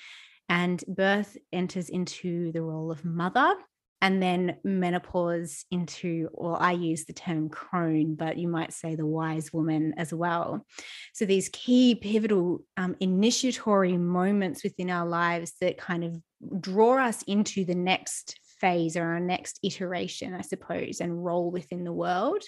and 0.47 0.83
birth 0.87 1.37
enters 1.51 1.89
into 1.89 2.51
the 2.51 2.61
role 2.61 2.91
of 2.91 3.05
mother 3.05 3.55
and 4.01 4.21
then 4.23 4.57
menopause 4.63 5.65
into, 5.71 6.29
or 6.33 6.61
I 6.61 6.71
use 6.71 7.05
the 7.05 7.13
term 7.13 7.49
crone, 7.49 8.15
but 8.15 8.37
you 8.37 8.47
might 8.47 8.71
say 8.71 8.95
the 8.95 9.05
wise 9.05 9.51
woman 9.51 9.93
as 9.97 10.13
well. 10.13 10.65
So 11.13 11.25
these 11.25 11.49
key 11.49 11.95
pivotal 11.95 12.63
um, 12.77 12.95
initiatory 12.99 13.97
moments 13.97 14.63
within 14.63 14.89
our 14.89 15.05
lives 15.05 15.53
that 15.59 15.77
kind 15.77 16.03
of 16.03 16.21
draw 16.59 17.03
us 17.03 17.23
into 17.23 17.65
the 17.65 17.75
next 17.75 18.39
phase 18.59 18.97
or 18.97 19.03
our 19.03 19.19
next 19.19 19.59
iteration, 19.63 20.33
I 20.33 20.41
suppose, 20.41 20.99
and 21.01 21.23
role 21.23 21.51
within 21.51 21.83
the 21.83 21.93
world. 21.93 22.43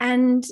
And 0.00 0.44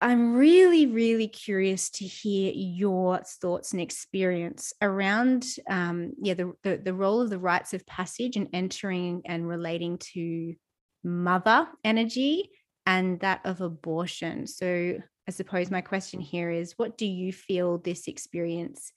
I'm 0.00 0.34
really, 0.34 0.86
really 0.86 1.28
curious 1.28 1.88
to 1.90 2.04
hear 2.04 2.52
your 2.54 3.22
thoughts 3.40 3.72
and 3.72 3.80
experience 3.80 4.74
around, 4.82 5.46
um, 5.70 6.12
yeah, 6.20 6.34
the, 6.34 6.52
the, 6.62 6.76
the 6.76 6.94
role 6.94 7.22
of 7.22 7.30
the 7.30 7.38
rites 7.38 7.72
of 7.72 7.86
passage 7.86 8.36
and 8.36 8.48
entering 8.52 9.22
and 9.24 9.48
relating 9.48 9.98
to 10.12 10.54
mother 11.02 11.66
energy 11.82 12.50
and 12.84 13.20
that 13.20 13.40
of 13.44 13.62
abortion. 13.62 14.46
So, 14.46 14.98
I 15.28 15.32
suppose 15.32 15.72
my 15.72 15.80
question 15.80 16.20
here 16.20 16.50
is, 16.50 16.74
what 16.76 16.96
do 16.96 17.06
you 17.06 17.32
feel 17.32 17.78
this 17.78 18.06
experience 18.06 18.92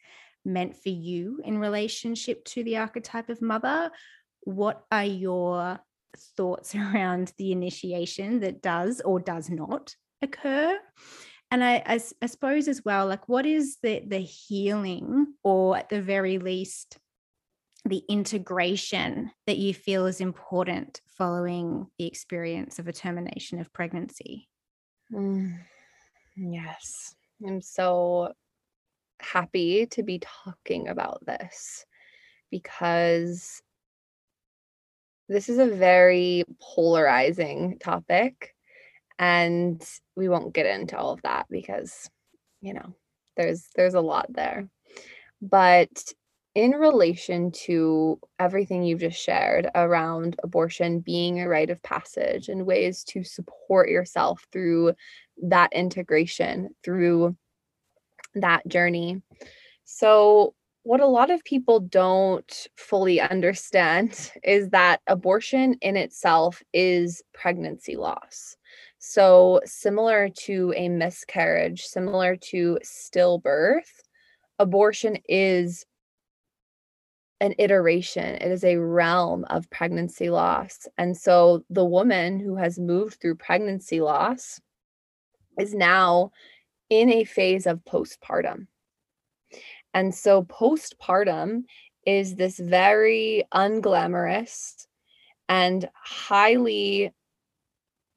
meant 0.46 0.76
for 0.76 0.90
you 0.90 1.42
in 1.44 1.60
relationship 1.60 2.44
to 2.46 2.64
the 2.64 2.78
archetype 2.78 3.30
of 3.30 3.42
mother? 3.42 3.92
What 4.42 4.84
are 4.92 5.06
your 5.06 5.80
thoughts 6.38 6.76
around 6.76 7.34
the 7.38 7.52
initiation 7.52 8.40
that 8.42 8.62
does 8.62 9.02
or 9.02 9.20
does 9.20 9.50
not 9.50 9.96
occur? 10.22 10.78
And 11.52 11.64
I, 11.64 11.82
I, 11.86 12.00
I, 12.22 12.26
suppose 12.28 12.68
as 12.68 12.86
well 12.86 13.08
like 13.08 13.28
what 13.28 13.48
is 13.48 13.78
the 13.82 14.04
the 14.06 14.20
healing 14.20 15.34
or 15.44 15.78
at 15.78 15.90
the 15.90 16.00
very 16.00 16.38
least 16.38 17.00
the 17.86 18.04
integration 18.08 19.32
that 19.48 19.58
you 19.58 19.74
feel 19.74 20.06
is 20.06 20.22
important 20.22 21.02
following 21.18 21.88
the 21.98 22.06
experience 22.06 22.78
of 22.78 22.88
a 22.88 22.94
termination 22.94 23.60
of 23.60 23.74
pregnancy? 23.74 24.48
Mm, 25.12 25.58
yes. 26.36 27.16
I'm 27.46 27.62
so 27.62 28.34
happy 29.22 29.86
to 29.88 30.04
be 30.04 30.20
talking 30.20 30.88
about 30.88 31.26
this 31.26 31.86
because 32.52 33.62
this 35.28 35.50
is 35.50 35.60
a 35.60 35.68
very 35.68 36.44
polarizing 36.60 37.78
topic 37.80 38.56
and 39.20 39.86
we 40.16 40.30
won't 40.30 40.54
get 40.54 40.66
into 40.66 40.98
all 40.98 41.12
of 41.12 41.22
that 41.22 41.46
because 41.50 42.10
you 42.62 42.74
know 42.74 42.96
there's 43.38 43.70
there's 43.76 43.94
a 43.94 44.02
lot 44.02 44.28
there. 44.34 44.68
But 45.42 46.14
in 46.56 46.72
relation 46.72 47.52
to 47.52 48.20
everything 48.40 48.84
you've 48.84 49.00
just 49.00 49.22
shared 49.22 49.70
around 49.76 50.36
abortion 50.44 51.00
being 51.00 51.40
a 51.40 51.48
rite 51.48 51.70
of 51.70 51.82
passage 51.84 52.50
and 52.50 52.66
ways 52.66 53.04
to 53.06 53.24
support 53.24 53.90
yourself 53.90 54.46
through 54.52 54.94
that 55.44 55.72
integration 55.74 56.70
through 56.84 57.36
that 58.36 58.68
journey 58.68 59.22
so 59.84 60.54
what 60.84 61.02
a 61.02 61.08
lot 61.08 61.30
of 61.30 61.44
people 61.44 61.80
don't 61.80 62.68
fully 62.76 63.20
understand 63.20 64.32
is 64.44 64.70
that 64.70 65.02
abortion 65.08 65.76
in 65.82 65.98
itself 65.98 66.64
is 66.74 67.22
pregnancy 67.34 67.96
loss. 67.96 68.56
So, 68.98 69.62
similar 69.66 70.30
to 70.46 70.74
a 70.76 70.90
miscarriage, 70.90 71.84
similar 71.84 72.36
to 72.50 72.80
stillbirth, 72.84 74.02
abortion 74.58 75.18
is 75.28 75.86
an 77.42 77.54
iteration, 77.58 78.36
it 78.36 78.52
is 78.52 78.64
a 78.64 78.78
realm 78.78 79.46
of 79.50 79.70
pregnancy 79.70 80.30
loss. 80.30 80.88
And 80.98 81.16
so, 81.16 81.64
the 81.70 81.86
woman 81.86 82.40
who 82.40 82.56
has 82.56 82.80
moved 82.80 83.22
through 83.22 83.36
pregnancy 83.36 84.02
loss 84.02 84.60
is 85.60 85.74
now 85.74 86.32
in 86.90 87.12
a 87.12 87.24
phase 87.24 87.66
of 87.66 87.84
postpartum. 87.86 88.68
And 89.94 90.14
so 90.14 90.44
postpartum 90.44 91.64
is 92.06 92.36
this 92.36 92.58
very 92.60 93.44
unglamorous 93.54 94.86
and 95.48 95.90
highly 95.94 97.12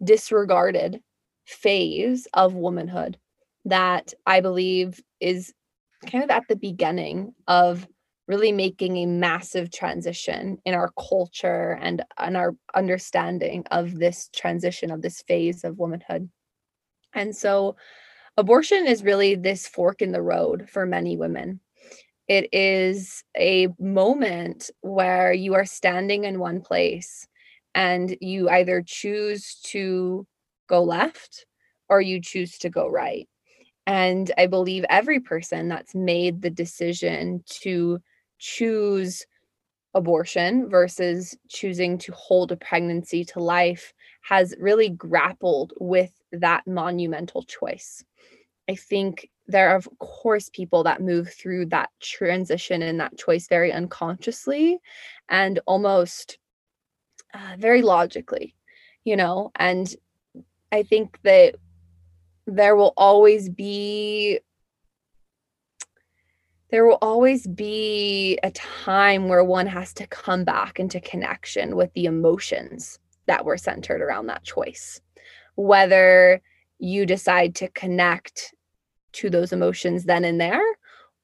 disregarded 0.03 1.01
phase 1.45 2.27
of 2.35 2.55
womanhood 2.55 3.19
that 3.65 4.13
I 4.27 4.41
believe 4.41 5.01
is 5.21 5.53
kind 6.07 6.25
of 6.25 6.31
at 6.31 6.45
the 6.49 6.57
beginning 6.57 7.35
of 7.47 7.87
really 8.29 8.53
making 8.53 8.97
a 8.97 9.07
massive 9.07 9.71
transition 9.71 10.59
in 10.65 10.75
our 10.75 10.91
culture 10.99 11.79
and, 11.81 12.03
in 12.25 12.37
our 12.37 12.55
understanding 12.75 13.65
of 13.71 13.99
this 13.99 14.29
transition 14.35 14.91
of 14.91 15.03
this 15.03 15.23
phase 15.23 15.65
of 15.65 15.79
womanhood. 15.79 16.31
And 17.15 17.35
so 17.37 17.77
abortion 18.37 18.87
is 18.87 19.03
really 19.05 19.35
this 19.35 19.67
fork 19.67 20.03
in 20.03 20.13
the 20.13 20.23
road 20.23 20.69
for 20.71 20.87
many 20.87 21.17
women. 21.17 21.61
It 22.29 22.49
is 22.53 23.25
a 23.37 23.69
moment 23.79 24.71
where 24.81 25.33
you 25.33 25.55
are 25.55 25.67
standing 25.67 26.25
in 26.25 26.39
one 26.39 26.61
place 26.61 27.27
and 27.75 28.17
you 28.21 28.49
either 28.49 28.83
choose 28.87 29.57
to 29.65 30.27
go 30.69 30.83
left 30.83 31.47
or 31.89 32.01
you 32.01 32.21
choose 32.21 32.59
to 32.59 32.71
go 32.71 32.89
right. 32.89 33.29
And 33.87 34.31
I 34.39 34.47
believe 34.47 34.85
every 34.89 35.21
person 35.21 35.69
that's 35.69 35.95
made 35.95 36.43
the 36.43 36.51
decision 36.51 37.43
to 37.63 38.01
choose 38.39 39.27
abortion 39.95 40.69
versus 40.69 41.37
choosing 41.49 41.99
to 41.99 42.13
hold 42.13 42.53
a 42.53 42.57
pregnancy 42.57 43.25
to 43.27 43.41
life 43.41 43.93
has 44.23 44.55
really 44.59 44.89
grappled 44.89 45.73
with 45.81 46.13
that 46.33 46.67
monumental 46.67 47.43
choice. 47.43 48.05
I 48.73 48.75
think 48.75 49.29
there 49.47 49.69
are, 49.69 49.77
of 49.77 49.87
course, 49.99 50.49
people 50.49 50.85
that 50.85 51.03
move 51.03 51.31
through 51.31 51.67
that 51.67 51.91
transition 52.01 52.81
and 52.81 52.99
that 53.01 53.19
choice 53.19 53.49
very 53.49 53.71
unconsciously 53.71 54.79
and 55.29 55.61
almost 55.67 56.39
uh, 57.35 57.57
very 57.59 57.83
logically, 57.83 58.55
you 59.05 59.15
know. 59.15 59.51
And 59.57 59.95
I 60.73 60.85
think 60.85 61.19
that 61.23 61.57
there 62.47 62.75
will 62.75 62.95
always 62.97 63.51
be 63.51 64.41
there 66.71 66.87
will 66.87 66.99
always 67.03 67.47
be 67.47 68.39
a 68.43 68.51
time 68.53 69.29
where 69.29 69.45
one 69.45 69.67
has 69.67 69.93
to 69.93 70.07
come 70.07 70.45
back 70.45 70.81
into 70.81 70.99
connection 70.99 71.77
with 71.77 71.93
the 71.93 72.07
emotions 72.07 72.99
that 73.27 73.45
were 73.45 73.59
centered 73.59 74.01
around 74.01 74.29
that 74.29 74.43
choice 74.43 75.03
whether 75.57 76.41
you 76.79 77.05
decide 77.05 77.55
to 77.55 77.69
connect 77.69 78.55
to 79.13 79.31
those 79.31 79.53
emotions 79.53 80.05
then 80.05 80.25
and 80.25 80.41
there 80.41 80.63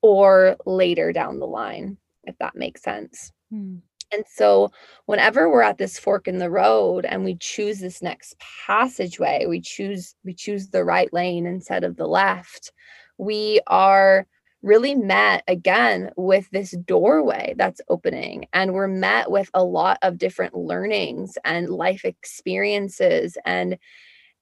or 0.03 0.57
later 0.67 1.13
down 1.13 1.39
the 1.39 1.47
line, 1.47 1.97
if 2.25 2.37
that 2.39 2.57
makes 2.57 2.83
sense. 2.83 3.33
Hmm. 3.51 3.77
And 4.11 4.25
so, 4.27 4.71
whenever 5.05 5.51
we're 5.51 5.63
at 5.63 5.77
this 5.77 5.99
fork 5.99 6.29
in 6.29 6.39
the 6.39 6.51
road 6.51 7.05
and 7.05 7.25
we 7.25 7.37
choose 7.37 7.79
this 7.79 8.01
next 8.01 8.37
passageway, 8.67 9.45
we 9.47 9.61
choose 9.61 10.15
we 10.25 10.33
choose 10.33 10.69
the 10.69 10.85
right 10.85 11.13
lane 11.13 11.47
instead 11.47 11.85
of 11.85 11.97
the 11.97 12.07
left. 12.07 12.73
We 13.19 13.61
are 13.67 14.27
really 14.63 14.95
met 14.95 15.45
again 15.47 16.11
with 16.17 16.49
this 16.51 16.73
doorway 16.85 17.55
that's 17.57 17.81
opening 17.89 18.47
and 18.53 18.73
we're 18.73 18.89
met 18.89 19.31
with 19.31 19.49
a 19.55 19.63
lot 19.63 19.99
of 20.03 20.19
different 20.19 20.55
learnings 20.57 21.39
and 21.45 21.69
life 21.69 22.05
experiences 22.05 23.39
and 23.45 23.79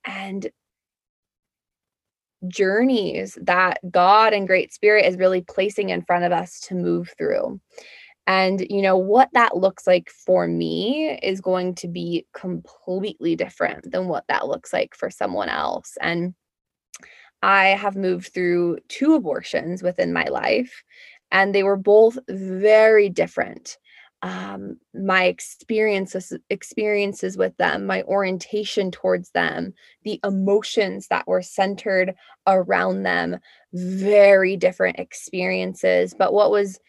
and 0.06 0.48
journeys 2.48 3.38
that 3.42 3.78
God 3.90 4.32
and 4.32 4.46
Great 4.46 4.72
Spirit 4.72 5.06
is 5.06 5.16
really 5.16 5.42
placing 5.42 5.90
in 5.90 6.02
front 6.02 6.24
of 6.24 6.32
us 6.32 6.60
to 6.60 6.74
move 6.74 7.12
through. 7.16 7.60
And, 8.26 8.66
you 8.68 8.82
know, 8.82 8.96
what 8.96 9.28
that 9.34 9.56
looks 9.56 9.86
like 9.86 10.10
for 10.10 10.48
me 10.48 11.18
is 11.22 11.40
going 11.40 11.76
to 11.76 11.88
be 11.88 12.26
completely 12.34 13.36
different 13.36 13.90
than 13.90 14.08
what 14.08 14.24
that 14.28 14.48
looks 14.48 14.72
like 14.72 14.94
for 14.96 15.10
someone 15.10 15.48
else. 15.48 15.96
And 16.00 16.34
I 17.42 17.68
have 17.68 17.96
moved 17.96 18.32
through 18.32 18.78
two 18.88 19.14
abortions 19.14 19.82
within 19.82 20.12
my 20.12 20.24
life, 20.24 20.82
and 21.30 21.54
they 21.54 21.62
were 21.62 21.76
both 21.76 22.18
very 22.28 23.08
different 23.08 23.78
um, 24.22 24.78
my 24.94 25.24
experiences 25.24 26.32
experiences 26.48 27.36
with 27.36 27.56
them 27.58 27.86
my 27.86 28.02
orientation 28.04 28.90
towards 28.90 29.30
them 29.30 29.74
the 30.04 30.18
emotions 30.24 31.08
that 31.08 31.28
were 31.28 31.42
centered 31.42 32.14
around 32.46 33.02
them 33.02 33.38
very 33.72 34.56
different 34.56 34.98
experiences. 34.98 36.14
But 36.18 36.32
what 36.32 36.50
was 36.50 36.80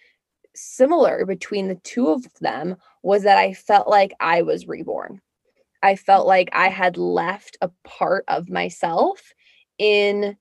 similar 0.56 1.26
between 1.26 1.68
the 1.68 1.80
two 1.84 2.10
of 2.10 2.26
them 2.40 2.78
was 3.04 3.24
that 3.24 3.38
i 3.38 3.54
felt 3.54 3.88
like 3.88 4.14
i 4.20 4.42
was 4.42 4.68
reborn. 4.68 5.22
I 5.84 5.96
felt 5.96 6.28
like 6.28 6.50
i 6.54 6.70
had 6.70 6.98
left 6.98 7.58
a 7.62 7.70
part 7.84 8.24
of 8.28 8.50
myself 8.50 9.34
in 9.78 10.38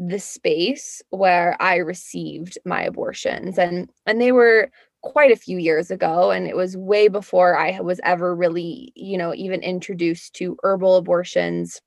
the 0.00 0.18
space 0.18 1.02
where 1.10 1.56
i 1.60 1.76
received 1.76 2.58
my 2.64 2.82
abortions. 2.82 3.58
And 3.58 3.90
and 4.06 4.20
they 4.20 4.32
were 4.32 4.70
quite 5.04 5.32
a 5.32 5.36
few 5.36 5.58
years 5.58 5.90
ago 5.90 6.32
and 6.32 6.48
it 6.48 6.56
was 6.56 6.76
way 6.76 7.08
before 7.08 7.56
I 7.58 7.80
was 7.80 8.00
ever 8.04 8.34
really, 8.34 8.92
you 8.96 9.18
know, 9.18 9.34
even 9.34 9.62
introduced 9.62 10.34
to 10.36 10.56
herbal 10.64 10.96
abortions. 10.96 11.80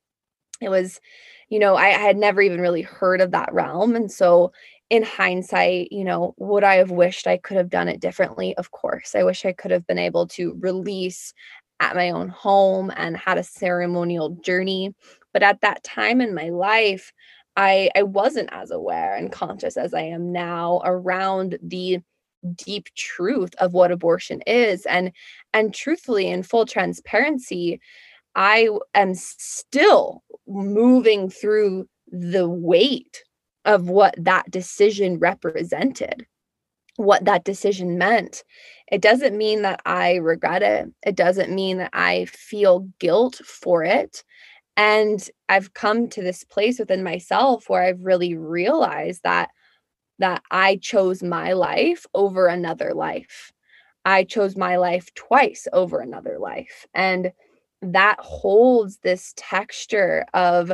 It 0.60 0.68
was, 0.70 1.00
you 1.48 1.58
know, 1.58 1.76
I, 1.76 1.86
I 1.88 1.98
had 1.98 2.16
never 2.16 2.42
even 2.42 2.60
really 2.60 2.82
heard 2.82 3.20
of 3.20 3.30
that 3.32 3.52
realm 3.52 3.94
and 3.96 4.10
so 4.10 4.52
in 4.90 5.02
hindsight, 5.02 5.92
you 5.92 6.04
know, 6.04 6.34
would 6.38 6.64
I 6.64 6.76
have 6.76 6.90
wished 6.90 7.26
I 7.26 7.36
could 7.38 7.56
have 7.58 7.70
done 7.70 7.88
it 7.88 8.00
differently? 8.00 8.56
Of 8.56 8.70
course. 8.70 9.14
I 9.14 9.22
wish 9.24 9.44
I 9.44 9.52
could 9.52 9.70
have 9.70 9.86
been 9.86 9.98
able 9.98 10.26
to 10.28 10.56
release 10.60 11.34
at 11.80 11.94
my 11.96 12.10
own 12.10 12.28
home 12.28 12.92
and 12.96 13.16
had 13.16 13.38
a 13.38 13.42
ceremonial 13.44 14.30
journey. 14.42 14.94
But 15.32 15.42
at 15.42 15.60
that 15.60 15.84
time 15.84 16.20
in 16.20 16.34
my 16.34 16.48
life, 16.50 17.12
I 17.56 17.90
I 17.96 18.02
wasn't 18.04 18.48
as 18.52 18.70
aware 18.70 19.14
and 19.16 19.30
conscious 19.32 19.76
as 19.76 19.92
I 19.94 20.02
am 20.02 20.32
now 20.32 20.80
around 20.84 21.58
the 21.62 22.00
deep 22.56 22.88
truth 22.94 23.54
of 23.58 23.72
what 23.72 23.92
abortion 23.92 24.40
is 24.46 24.86
and 24.86 25.12
and 25.52 25.74
truthfully 25.74 26.28
in 26.28 26.42
full 26.42 26.66
transparency 26.66 27.80
i 28.34 28.68
am 28.94 29.14
still 29.14 30.22
moving 30.46 31.30
through 31.30 31.88
the 32.10 32.48
weight 32.48 33.22
of 33.64 33.88
what 33.88 34.14
that 34.18 34.50
decision 34.50 35.18
represented 35.18 36.26
what 36.98 37.24
that 37.26 37.44
decision 37.44 37.96
meant. 37.96 38.42
It 38.90 39.00
doesn't 39.00 39.38
mean 39.38 39.62
that 39.62 39.80
i 39.86 40.16
regret 40.16 40.62
it. 40.62 40.88
It 41.06 41.14
doesn't 41.14 41.54
mean 41.54 41.78
that 41.78 41.90
i 41.92 42.26
feel 42.26 42.88
guilt 42.98 43.36
for 43.36 43.84
it. 43.84 44.24
And 44.76 45.28
i've 45.48 45.74
come 45.74 46.08
to 46.08 46.22
this 46.22 46.44
place 46.44 46.78
within 46.78 47.02
myself 47.02 47.68
where 47.68 47.82
i've 47.82 48.04
really 48.04 48.36
realized 48.36 49.22
that 49.24 49.50
that 50.18 50.42
I 50.50 50.76
chose 50.76 51.22
my 51.22 51.52
life 51.52 52.06
over 52.14 52.46
another 52.46 52.92
life. 52.94 53.52
I 54.04 54.24
chose 54.24 54.56
my 54.56 54.76
life 54.76 55.12
twice 55.14 55.68
over 55.72 56.00
another 56.00 56.38
life. 56.38 56.86
And 56.94 57.32
that 57.82 58.16
holds 58.18 58.98
this 58.98 59.34
texture 59.36 60.26
of 60.34 60.72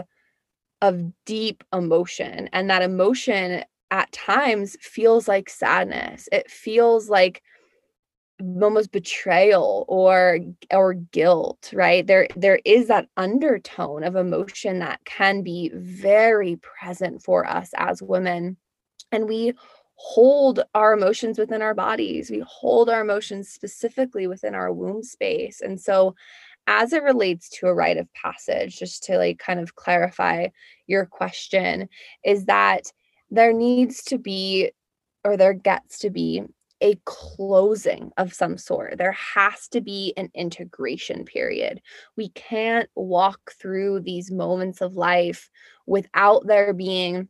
of 0.81 1.01
deep 1.25 1.65
emotion 1.73 2.49
and 2.53 2.69
that 2.69 2.83
emotion 2.83 3.65
at 3.91 4.13
times 4.13 4.77
feels 4.81 5.29
like 5.29 5.49
sadness. 5.49 6.29
It 6.33 6.51
feels 6.51 7.09
like 7.09 7.43
almost 8.41 8.91
betrayal 8.91 9.85
or 9.89 10.39
or 10.73 10.95
guilt 10.95 11.71
right 11.73 12.07
there 12.09 12.27
there 12.35 12.59
is 12.65 12.89
that 12.89 13.07
undertone 13.17 14.03
of 14.03 14.17
emotion 14.17 14.81
that 14.81 14.99
can 15.05 15.43
be 15.43 15.71
very 15.75 16.57
present 16.57 17.23
for 17.23 17.47
us 17.47 17.71
as 17.77 18.03
women 18.03 18.57
and 19.15 19.29
we 19.29 19.55
hold 19.97 20.61
our 20.75 20.93
emotions 20.93 21.39
within 21.39 21.63
our 21.63 21.75
bodies. 21.75 22.31
We 22.31 22.43
hold 22.47 22.91
our 22.91 23.01
emotions 23.01 23.49
specifically 23.49 24.27
within 24.27 24.55
our 24.55 24.73
womb 24.73 25.03
space. 25.03 25.61
And 25.61 25.81
so, 25.81 26.15
as 26.67 26.93
it 26.93 27.03
relates 27.03 27.49
to 27.51 27.67
a 27.67 27.75
rite 27.75 27.99
of 27.99 28.13
passage, 28.15 28.79
just 28.79 29.05
to 29.05 29.19
like 29.19 29.39
kind 29.39 29.61
of 29.61 29.77
clarify 29.77 30.49
your 30.87 31.07
question, 31.07 31.89
is 32.25 32.47
that 32.47 32.91
there 33.31 33.53
needs 33.53 34.03
to 34.05 34.19
be 34.19 34.73
or 35.25 35.37
there 35.37 35.55
gets 35.55 35.99
to 36.01 36.11
be 36.11 36.43
a 36.81 36.99
closing 37.05 38.11
of 38.19 38.35
some 38.35 38.59
sort. 38.59 38.99
There 38.99 39.13
has 39.13 39.69
to 39.69 39.81
be 39.81 40.13
an 40.17 40.31
integration 40.35 41.25
period. 41.25 41.81
We 42.17 42.31
can't 42.31 42.91
walk 42.95 43.53
through 43.59 44.01
these 44.01 44.31
moments 44.31 44.83
of 44.83 44.97
life 44.97 45.51
without 45.87 46.47
there 46.47 46.75
being 46.75 47.29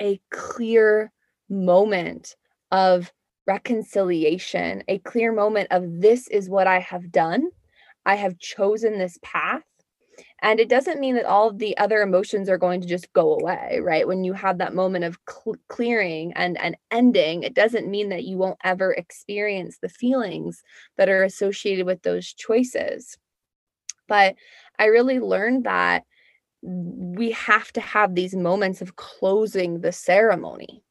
a 0.00 0.20
clear 0.30 1.12
moment 1.48 2.36
of 2.70 3.12
reconciliation, 3.46 4.82
a 4.88 4.98
clear 4.98 5.32
moment 5.32 5.68
of 5.70 6.00
this 6.00 6.28
is 6.28 6.50
what 6.50 6.66
I 6.66 6.80
have 6.80 7.12
done. 7.12 7.50
I 8.04 8.16
have 8.16 8.38
chosen 8.38 8.98
this 8.98 9.18
path 9.22 9.62
and 10.40 10.60
it 10.60 10.68
doesn't 10.68 11.00
mean 11.00 11.14
that 11.14 11.24
all 11.24 11.52
the 11.52 11.76
other 11.78 12.02
emotions 12.02 12.48
are 12.48 12.58
going 12.58 12.80
to 12.80 12.86
just 12.86 13.12
go 13.12 13.38
away, 13.38 13.80
right? 13.82 14.06
When 14.06 14.22
you 14.22 14.32
have 14.34 14.58
that 14.58 14.74
moment 14.74 15.04
of 15.04 15.18
cl- 15.28 15.56
clearing 15.68 16.32
and, 16.34 16.58
and 16.60 16.76
ending, 16.90 17.42
it 17.42 17.54
doesn't 17.54 17.90
mean 17.90 18.10
that 18.10 18.24
you 18.24 18.36
won't 18.36 18.58
ever 18.62 18.92
experience 18.92 19.78
the 19.80 19.88
feelings 19.88 20.62
that 20.96 21.08
are 21.08 21.24
associated 21.24 21.86
with 21.86 22.02
those 22.02 22.32
choices. 22.32 23.16
But 24.08 24.36
I 24.78 24.86
really 24.86 25.20
learned 25.20 25.64
that 25.64 26.04
we 26.66 27.30
have 27.30 27.72
to 27.72 27.80
have 27.80 28.14
these 28.14 28.34
moments 28.34 28.82
of 28.82 28.96
closing 28.96 29.80
the 29.80 29.92
ceremony, 29.92 30.82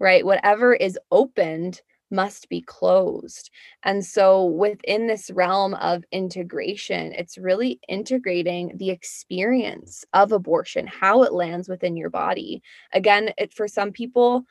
right? 0.00 0.26
Whatever 0.26 0.74
is 0.74 0.98
opened 1.12 1.80
must 2.10 2.48
be 2.48 2.62
closed. 2.62 3.50
And 3.84 4.04
so 4.04 4.44
within 4.44 5.06
this 5.06 5.30
realm 5.30 5.74
of 5.74 6.04
integration, 6.10 7.12
it's 7.12 7.38
really 7.38 7.78
integrating 7.88 8.72
the 8.76 8.90
experience 8.90 10.04
of 10.14 10.32
abortion, 10.32 10.86
how 10.86 11.22
it 11.22 11.32
lands 11.32 11.68
within 11.68 11.96
your 11.96 12.10
body. 12.10 12.62
Again, 12.92 13.30
it 13.38 13.52
for 13.52 13.68
some 13.68 13.92
people 13.92 14.44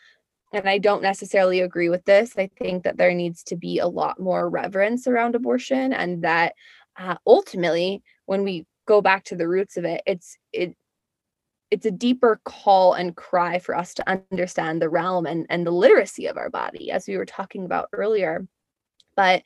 and 0.53 0.69
I 0.69 0.77
don't 0.77 1.01
necessarily 1.01 1.59
agree 1.59 1.89
with 1.89 2.05
this. 2.05 2.37
I 2.37 2.49
think 2.57 2.83
that 2.83 2.95
there 2.95 3.13
needs 3.13 3.43
to 3.43 3.57
be 3.57 3.79
a 3.79 3.87
lot 3.87 4.17
more 4.17 4.49
reverence 4.49 5.05
around 5.05 5.35
abortion 5.35 5.91
and 5.91 6.23
that 6.23 6.53
uh, 6.97 7.15
ultimately 7.27 8.01
when 8.27 8.43
we 8.43 8.65
go 8.87 9.01
back 9.01 9.25
to 9.25 9.35
the 9.35 9.47
roots 9.47 9.77
of 9.77 9.85
it, 9.85 10.01
it's 10.05 10.37
it 10.51 10.75
it's 11.69 11.85
a 11.85 11.91
deeper 11.91 12.39
call 12.45 12.93
and 12.93 13.15
cry 13.15 13.59
for 13.59 13.75
us 13.75 13.93
to 13.95 14.19
understand 14.31 14.81
the 14.81 14.89
realm 14.89 15.25
and, 15.25 15.45
and 15.49 15.67
the 15.67 15.71
literacy 15.71 16.25
of 16.27 16.37
our 16.37 16.49
body, 16.49 16.91
as 16.91 17.07
we 17.07 17.17
were 17.17 17.25
talking 17.25 17.65
about 17.65 17.89
earlier. 17.91 18.47
But 19.17 19.43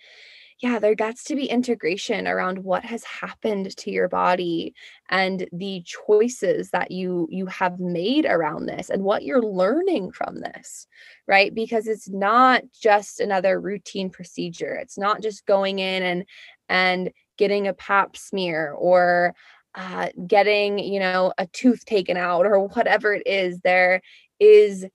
yeah, 0.61 0.77
there 0.77 0.93
gets 0.93 1.23
to 1.23 1.35
be 1.35 1.49
integration 1.49 2.27
around 2.27 2.59
what 2.59 2.85
has 2.85 3.03
happened 3.03 3.75
to 3.77 3.89
your 3.89 4.07
body 4.07 4.75
and 5.09 5.47
the 5.51 5.83
choices 5.85 6.69
that 6.69 6.91
you 6.91 7.27
you 7.31 7.47
have 7.47 7.79
made 7.79 8.25
around 8.25 8.67
this 8.67 8.91
and 8.91 9.03
what 9.03 9.23
you're 9.23 9.41
learning 9.41 10.11
from 10.11 10.39
this, 10.39 10.85
right? 11.27 11.53
Because 11.53 11.87
it's 11.87 12.07
not 12.09 12.61
just 12.79 13.19
another 13.19 13.59
routine 13.59 14.11
procedure. 14.11 14.75
It's 14.75 14.99
not 14.99 15.23
just 15.23 15.47
going 15.47 15.79
in 15.79 16.03
and 16.03 16.25
and 16.69 17.11
getting 17.37 17.67
a 17.67 17.73
pap 17.73 18.15
smear 18.17 18.73
or 18.77 19.33
uh, 19.75 20.09
getting, 20.27 20.79
you 20.79 20.99
know, 20.99 21.33
a 21.37 21.47
tooth 21.47 21.85
taken 21.85 22.17
out 22.17 22.45
or 22.45 22.67
whatever 22.67 23.13
it 23.13 23.23
is, 23.25 23.59
there 23.61 24.01
is 24.39 24.85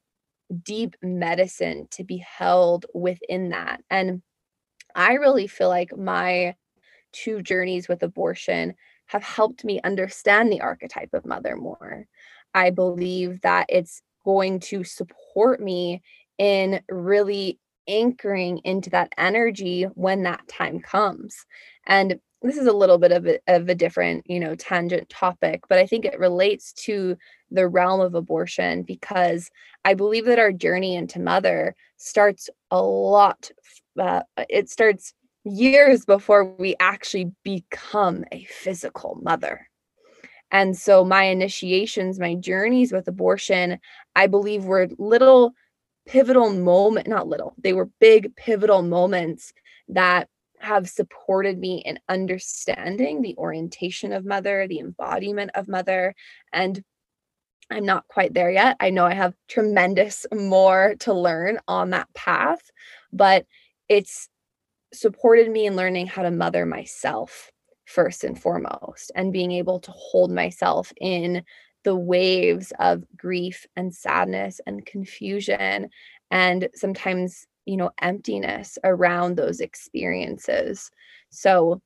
deep 0.62 0.96
medicine 1.02 1.88
to 1.90 2.04
be 2.04 2.18
held 2.18 2.86
within 2.94 3.50
that. 3.50 3.82
And 3.90 4.22
I 4.94 5.14
really 5.14 5.46
feel 5.46 5.68
like 5.68 5.96
my 5.96 6.54
two 7.12 7.42
journeys 7.42 7.88
with 7.88 8.02
abortion 8.02 8.74
have 9.06 9.22
helped 9.22 9.64
me 9.64 9.80
understand 9.82 10.52
the 10.52 10.60
archetype 10.60 11.10
of 11.14 11.24
mother 11.24 11.56
more. 11.56 12.06
I 12.54 12.70
believe 12.70 13.40
that 13.42 13.66
it's 13.68 14.02
going 14.24 14.60
to 14.60 14.82
support 14.82 15.60
me 15.60 16.02
in 16.38 16.80
really 16.90 17.58
anchoring 17.88 18.58
into 18.58 18.90
that 18.90 19.12
energy 19.16 19.84
when 19.94 20.22
that 20.22 20.46
time 20.48 20.80
comes. 20.80 21.46
And 21.86 22.20
this 22.42 22.56
is 22.56 22.66
a 22.66 22.72
little 22.72 22.98
bit 22.98 23.12
of 23.12 23.26
a, 23.26 23.38
of 23.48 23.68
a 23.68 23.74
different 23.74 24.24
you 24.28 24.38
know 24.38 24.54
tangent 24.54 25.08
topic 25.08 25.62
but 25.68 25.78
i 25.78 25.86
think 25.86 26.04
it 26.04 26.18
relates 26.18 26.72
to 26.72 27.16
the 27.50 27.66
realm 27.66 28.00
of 28.00 28.14
abortion 28.14 28.82
because 28.82 29.50
i 29.84 29.94
believe 29.94 30.24
that 30.26 30.38
our 30.38 30.52
journey 30.52 30.94
into 30.94 31.18
mother 31.18 31.74
starts 31.96 32.48
a 32.70 32.82
lot 32.82 33.50
uh, 33.98 34.22
it 34.48 34.68
starts 34.68 35.14
years 35.44 36.04
before 36.04 36.54
we 36.58 36.74
actually 36.80 37.30
become 37.42 38.24
a 38.32 38.44
physical 38.44 39.18
mother 39.22 39.68
and 40.50 40.76
so 40.76 41.04
my 41.04 41.24
initiations 41.24 42.18
my 42.18 42.34
journeys 42.34 42.92
with 42.92 43.08
abortion 43.08 43.78
i 44.14 44.26
believe 44.26 44.64
were 44.64 44.88
little 44.98 45.52
pivotal 46.06 46.52
moment 46.52 47.06
not 47.08 47.26
little 47.26 47.54
they 47.58 47.72
were 47.72 47.90
big 48.00 48.34
pivotal 48.36 48.82
moments 48.82 49.52
that 49.88 50.28
have 50.58 50.88
supported 50.88 51.58
me 51.58 51.82
in 51.84 51.98
understanding 52.08 53.22
the 53.22 53.36
orientation 53.36 54.12
of 54.12 54.24
mother, 54.24 54.66
the 54.66 54.78
embodiment 54.78 55.50
of 55.54 55.68
mother. 55.68 56.14
And 56.52 56.82
I'm 57.70 57.84
not 57.84 58.06
quite 58.08 58.34
there 58.34 58.50
yet. 58.50 58.76
I 58.80 58.90
know 58.90 59.04
I 59.04 59.14
have 59.14 59.34
tremendous 59.48 60.24
more 60.32 60.94
to 61.00 61.12
learn 61.12 61.58
on 61.66 61.90
that 61.90 62.12
path, 62.14 62.70
but 63.12 63.44
it's 63.88 64.28
supported 64.92 65.50
me 65.50 65.66
in 65.66 65.76
learning 65.76 66.06
how 66.06 66.22
to 66.22 66.30
mother 66.30 66.64
myself 66.64 67.50
first 67.86 68.24
and 68.24 68.40
foremost 68.40 69.12
and 69.14 69.32
being 69.32 69.52
able 69.52 69.80
to 69.80 69.90
hold 69.92 70.30
myself 70.30 70.92
in 71.00 71.42
the 71.86 71.94
waves 71.94 72.72
of 72.80 73.04
grief 73.16 73.64
and 73.76 73.94
sadness 73.94 74.60
and 74.66 74.84
confusion 74.84 75.88
and 76.32 76.68
sometimes 76.74 77.46
you 77.64 77.76
know 77.76 77.90
emptiness 78.02 78.76
around 78.82 79.36
those 79.36 79.60
experiences. 79.60 80.90
So 81.30 81.80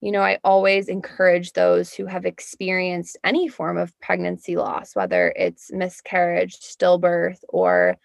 you 0.00 0.12
know 0.12 0.22
i 0.22 0.38
always 0.44 0.88
encourage 0.88 1.52
those 1.52 1.92
who 1.92 2.06
have 2.06 2.24
experienced 2.24 3.18
any 3.24 3.48
form 3.48 3.76
of 3.76 3.98
pregnancy 4.00 4.56
loss 4.56 4.96
whether 4.96 5.34
it's 5.36 5.70
miscarriage 5.72 6.56
stillbirth 6.60 7.40
or 7.48 7.96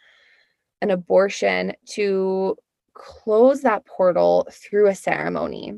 an 0.82 0.92
abortion 0.92 1.74
to 1.86 2.58
close 2.96 3.62
that 3.62 3.86
portal 3.86 4.46
through 4.52 4.88
a 4.88 4.96
ceremony 4.96 5.74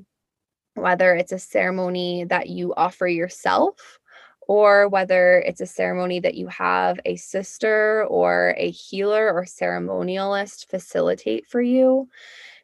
whether 0.74 1.14
it's 1.14 1.32
a 1.32 1.40
ceremony 1.40 2.24
that 2.24 2.50
you 2.50 2.74
offer 2.76 3.08
yourself 3.08 4.00
or 4.48 4.88
whether 4.88 5.40
it's 5.40 5.62
a 5.62 5.66
ceremony 5.66 6.20
that 6.20 6.36
you 6.36 6.48
have 6.48 7.00
a 7.06 7.16
sister 7.18 8.06
or 8.06 8.56
a 8.58 8.72
healer 8.72 9.32
or 9.32 9.44
ceremonialist 9.44 10.70
facilitate 10.70 11.46
for 11.46 11.62
you, 11.62 12.08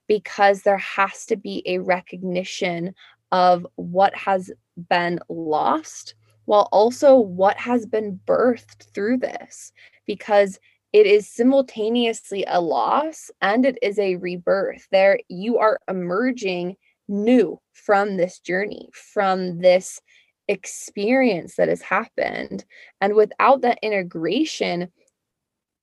because 0.08 0.62
there 0.62 0.78
has 0.78 1.26
to 1.26 1.36
be 1.36 1.62
a 1.66 1.80
recognition 1.80 2.94
of 3.32 3.66
what 3.76 4.16
has 4.16 4.52
been 4.90 5.20
lost 5.30 6.16
while 6.46 6.68
also 6.72 7.16
what 7.16 7.58
has 7.58 7.86
been 7.86 8.20
birthed 8.26 8.94
through 8.94 9.18
this, 9.18 9.72
because 10.06 10.60
it 10.92 11.08
is 11.08 11.28
simultaneously 11.28 12.46
a 12.48 12.62
loss 12.62 13.32
and 13.42 13.66
it 13.66 13.80
is 13.82 13.98
a 13.98 14.18
rebirth. 14.18 14.88
There, 14.92 15.20
you 15.30 15.58
are 15.58 15.80
emerging 15.88 16.76
new 17.08 17.60
from 17.72 18.18
this 18.18 18.40
journey, 18.40 18.90
from 18.94 19.60
this 19.60 20.00
experience 20.48 21.56
that 21.56 21.70
has 21.70 21.82
happened. 21.82 22.66
And 23.02 23.16
without 23.16 23.62
that 23.62 23.80
integration, 23.82 24.92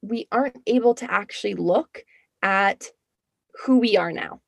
we 0.03 0.27
aren't 0.33 0.61
able 0.67 0.95
to 0.97 1.11
actually 1.11 1.55
look 1.55 2.05
at 2.43 2.87
who 3.65 3.79
we 3.79 3.97
are 3.97 4.13
now. 4.13 4.41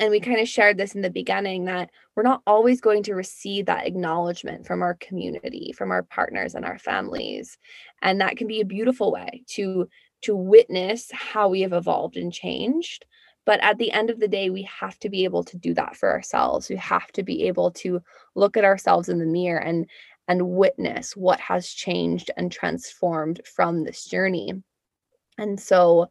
And 0.00 0.10
we 0.10 0.20
kind 0.20 0.40
of 0.40 0.48
shared 0.48 0.76
this 0.76 0.94
in 0.94 1.00
the 1.00 1.10
beginning 1.10 1.66
that 1.66 1.90
we're 2.14 2.24
not 2.24 2.42
always 2.46 2.80
going 2.80 3.04
to 3.04 3.14
receive 3.14 3.66
that 3.66 3.86
acknowledgement 3.86 4.66
from 4.66 4.82
our 4.82 4.94
community, 4.94 5.72
from 5.76 5.90
our 5.90 6.02
partners 6.02 6.54
and 6.54 6.64
our 6.64 6.78
families. 6.78 7.56
And 8.02 8.20
that 8.20 8.36
can 8.36 8.48
be 8.48 8.60
a 8.60 8.66
beautiful 8.66 9.12
way 9.12 9.44
to 9.50 9.88
to 10.22 10.34
witness 10.34 11.10
how 11.12 11.48
we 11.48 11.60
have 11.60 11.74
evolved 11.74 12.16
and 12.16 12.32
changed 12.32 13.04
but 13.46 13.60
at 13.62 13.78
the 13.78 13.92
end 13.92 14.10
of 14.10 14.18
the 14.18 14.28
day, 14.28 14.50
we 14.50 14.62
have 14.64 14.98
to 14.98 15.08
be 15.08 15.24
able 15.24 15.44
to 15.44 15.56
do 15.56 15.72
that 15.74 15.96
for 15.96 16.10
ourselves. 16.10 16.68
We 16.68 16.76
have 16.76 17.12
to 17.12 17.22
be 17.22 17.44
able 17.46 17.70
to 17.72 18.02
look 18.34 18.56
at 18.56 18.64
ourselves 18.64 19.08
in 19.08 19.18
the 19.18 19.24
mirror 19.24 19.60
and 19.60 19.88
and 20.28 20.50
witness 20.50 21.16
what 21.16 21.38
has 21.38 21.68
changed 21.68 22.32
and 22.36 22.50
transformed 22.50 23.40
from 23.46 23.84
this 23.84 24.04
journey. 24.04 24.52
And 25.38 25.60
so, 25.60 26.08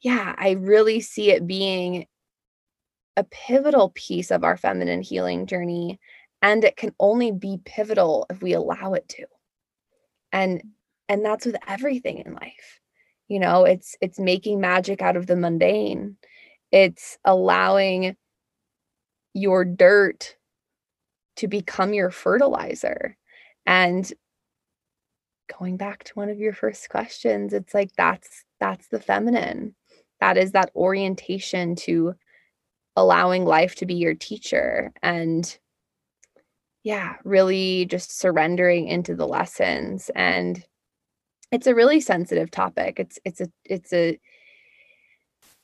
yeah, 0.00 0.36
I 0.38 0.52
really 0.52 1.00
see 1.00 1.32
it 1.32 1.48
being 1.48 2.06
a 3.16 3.24
pivotal 3.24 3.90
piece 3.96 4.30
of 4.30 4.44
our 4.44 4.56
feminine 4.56 5.02
healing 5.02 5.46
journey. 5.46 5.98
And 6.42 6.62
it 6.62 6.76
can 6.76 6.94
only 7.00 7.32
be 7.32 7.58
pivotal 7.64 8.26
if 8.30 8.40
we 8.40 8.52
allow 8.52 8.94
it 8.94 9.08
to. 9.10 9.26
And 10.32 10.62
and 11.08 11.24
that's 11.24 11.44
with 11.44 11.56
everything 11.66 12.18
in 12.18 12.34
life. 12.34 12.78
You 13.26 13.40
know, 13.40 13.64
it's 13.64 13.96
it's 14.00 14.20
making 14.20 14.60
magic 14.60 15.02
out 15.02 15.16
of 15.16 15.26
the 15.26 15.34
mundane 15.34 16.16
it's 16.72 17.18
allowing 17.24 18.16
your 19.34 19.64
dirt 19.64 20.36
to 21.36 21.48
become 21.48 21.94
your 21.94 22.10
fertilizer. 22.10 23.16
And 23.66 24.10
going 25.58 25.76
back 25.76 26.04
to 26.04 26.12
one 26.14 26.28
of 26.28 26.38
your 26.38 26.52
first 26.52 26.88
questions, 26.90 27.52
it's 27.52 27.74
like 27.74 27.90
that's 27.96 28.44
that's 28.58 28.88
the 28.88 29.00
feminine. 29.00 29.74
That 30.20 30.36
is 30.36 30.52
that 30.52 30.70
orientation 30.74 31.76
to 31.76 32.14
allowing 32.96 33.44
life 33.44 33.76
to 33.76 33.86
be 33.86 33.94
your 33.94 34.14
teacher 34.14 34.92
and 35.02 35.58
yeah, 36.82 37.16
really 37.24 37.86
just 37.86 38.18
surrendering 38.18 38.88
into 38.88 39.14
the 39.14 39.26
lessons 39.26 40.10
and 40.14 40.64
it's 41.52 41.66
a 41.66 41.74
really 41.74 42.00
sensitive 42.00 42.50
topic. 42.50 43.00
It's 43.00 43.18
it's 43.24 43.40
a 43.40 43.48
it's 43.64 43.92
a 43.92 44.18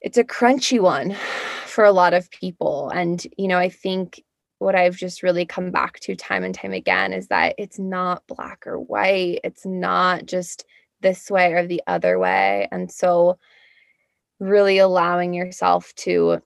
it's 0.06 0.16
a 0.16 0.22
crunchy 0.22 0.80
one 0.80 1.16
for 1.66 1.84
a 1.84 1.92
lot 1.92 2.14
of 2.14 2.30
people 2.30 2.90
and 2.94 3.26
you 3.36 3.48
know, 3.48 3.58
I 3.58 3.68
think 3.68 4.22
what 4.58 4.74
I've 4.74 4.96
just 4.96 5.22
really 5.22 5.44
come 5.44 5.70
back 5.70 5.98
to 6.00 6.14
time 6.14 6.44
and 6.44 6.54
time 6.54 6.72
again 6.72 7.12
is 7.12 7.26
that 7.26 7.56
it's 7.58 7.78
not 7.78 8.26
black 8.26 8.66
or 8.66 8.80
white. 8.80 9.40
It's 9.44 9.66
not 9.66 10.24
just 10.24 10.64
this 11.02 11.30
way 11.30 11.52
or 11.52 11.66
the 11.66 11.82
other 11.86 12.18
way. 12.18 12.66
And 12.72 12.90
so 12.90 13.36
really 14.40 14.78
allowing 14.78 15.34
yourself 15.34 15.92
to 15.96 16.40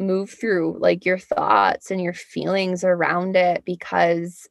move 0.00 0.30
through 0.30 0.78
like 0.80 1.04
your 1.04 1.18
thoughts 1.18 1.92
and 1.92 2.00
your 2.00 2.14
feelings 2.14 2.82
around 2.82 3.36
it 3.36 3.64
because 3.64 4.48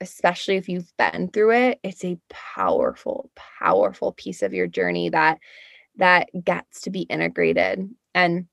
especially 0.00 0.56
if 0.56 0.68
you've 0.68 0.92
been 0.96 1.28
through 1.28 1.50
it 1.50 1.80
it's 1.82 2.04
a 2.04 2.18
powerful 2.30 3.30
powerful 3.34 4.12
piece 4.12 4.42
of 4.42 4.52
your 4.52 4.68
journey 4.68 5.08
that 5.08 5.38
that 5.96 6.28
gets 6.44 6.82
to 6.82 6.90
be 6.90 7.02
integrated. 7.02 7.88
And 8.14 8.46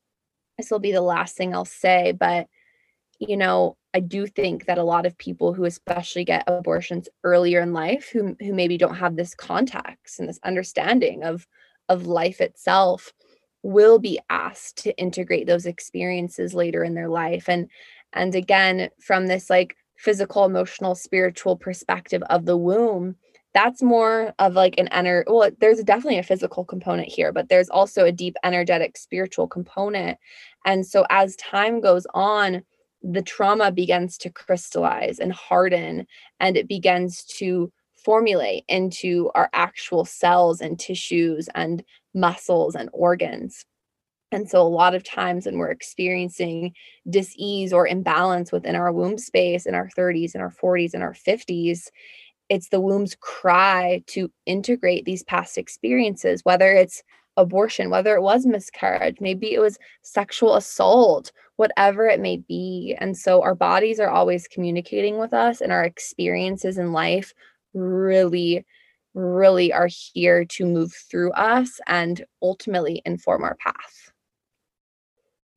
this 0.57 0.69
will 0.69 0.79
be 0.79 0.91
the 0.91 1.01
last 1.01 1.35
thing 1.35 1.55
I'll 1.55 1.65
say 1.65 2.11
but 2.11 2.47
you 3.19 3.37
know 3.37 3.77
I 3.93 3.99
do 3.99 4.25
think 4.27 4.65
that 4.65 4.77
a 4.77 4.83
lot 4.83 5.05
of 5.05 5.17
people 5.17 5.53
who 5.53 5.65
especially 5.65 6.23
get 6.23 6.43
abortions 6.47 7.09
earlier 7.23 7.61
in 7.61 7.73
life 7.73 8.09
who 8.11 8.35
who 8.39 8.53
maybe 8.53 8.77
don't 8.77 8.95
have 8.95 9.15
this 9.15 9.33
context 9.33 10.19
and 10.19 10.29
this 10.29 10.39
understanding 10.43 11.23
of 11.23 11.47
of 11.89 12.05
life 12.05 12.41
itself 12.41 13.11
will 13.63 13.99
be 13.99 14.19
asked 14.29 14.77
to 14.83 14.97
integrate 14.97 15.45
those 15.45 15.65
experiences 15.65 16.53
later 16.53 16.83
in 16.83 16.95
their 16.95 17.09
life. 17.09 17.47
And 17.49 17.69
and 18.13 18.33
again 18.35 18.89
from 18.99 19.27
this 19.27 19.49
like 19.49 19.75
physical 19.97 20.45
emotional 20.45 20.95
spiritual 20.95 21.55
perspective 21.55 22.23
of 22.29 22.45
the 22.45 22.57
womb 22.57 23.15
that's 23.53 23.81
more 23.81 24.33
of 24.39 24.53
like 24.53 24.75
an 24.77 24.87
inner 24.87 25.23
well 25.27 25.49
there's 25.59 25.83
definitely 25.83 26.17
a 26.17 26.23
physical 26.23 26.63
component 26.63 27.07
here 27.07 27.31
but 27.31 27.49
there's 27.49 27.69
also 27.69 28.05
a 28.05 28.11
deep 28.11 28.35
energetic 28.43 28.97
spiritual 28.97 29.47
component 29.47 30.17
and 30.65 30.85
so 30.85 31.05
as 31.09 31.35
time 31.37 31.81
goes 31.81 32.05
on 32.13 32.61
the 33.03 33.21
trauma 33.21 33.71
begins 33.71 34.17
to 34.17 34.29
crystallize 34.29 35.19
and 35.19 35.33
harden 35.33 36.05
and 36.39 36.55
it 36.55 36.67
begins 36.67 37.23
to 37.23 37.71
formulate 38.03 38.63
into 38.67 39.29
our 39.35 39.49
actual 39.53 40.05
cells 40.05 40.61
and 40.61 40.79
tissues 40.79 41.47
and 41.55 41.83
muscles 42.13 42.75
and 42.75 42.89
organs. 42.93 43.65
And 44.31 44.49
so, 44.49 44.61
a 44.61 44.63
lot 44.63 44.95
of 44.95 45.03
times 45.03 45.45
when 45.45 45.57
we're 45.57 45.71
experiencing 45.71 46.73
dis-ease 47.09 47.73
or 47.73 47.85
imbalance 47.85 48.51
within 48.51 48.75
our 48.75 48.91
womb 48.91 49.17
space 49.17 49.65
in 49.65 49.75
our 49.75 49.89
30s 49.89 50.33
and 50.33 50.41
our 50.41 50.51
40s 50.51 50.93
and 50.93 51.03
our 51.03 51.13
50s, 51.13 51.89
it's 52.51 52.67
the 52.67 52.81
womb's 52.81 53.15
cry 53.15 54.03
to 54.07 54.29
integrate 54.45 55.05
these 55.05 55.23
past 55.23 55.57
experiences, 55.57 56.41
whether 56.43 56.73
it's 56.73 57.01
abortion, 57.37 57.89
whether 57.89 58.13
it 58.13 58.21
was 58.21 58.45
miscarriage, 58.45 59.21
maybe 59.21 59.53
it 59.53 59.61
was 59.61 59.79
sexual 60.01 60.55
assault, 60.55 61.31
whatever 61.55 62.07
it 62.07 62.19
may 62.19 62.37
be. 62.37 62.93
And 62.99 63.17
so, 63.17 63.41
our 63.41 63.55
bodies 63.55 64.01
are 64.01 64.09
always 64.09 64.49
communicating 64.49 65.17
with 65.17 65.33
us, 65.33 65.61
and 65.61 65.71
our 65.71 65.85
experiences 65.85 66.77
in 66.77 66.91
life 66.91 67.33
really 67.73 68.65
really 69.13 69.73
are 69.73 69.89
here 70.13 70.45
to 70.45 70.65
move 70.65 70.93
through 71.09 71.31
us 71.33 71.79
and 71.85 72.23
ultimately 72.41 73.01
inform 73.05 73.43
our 73.43 73.55
path. 73.55 74.11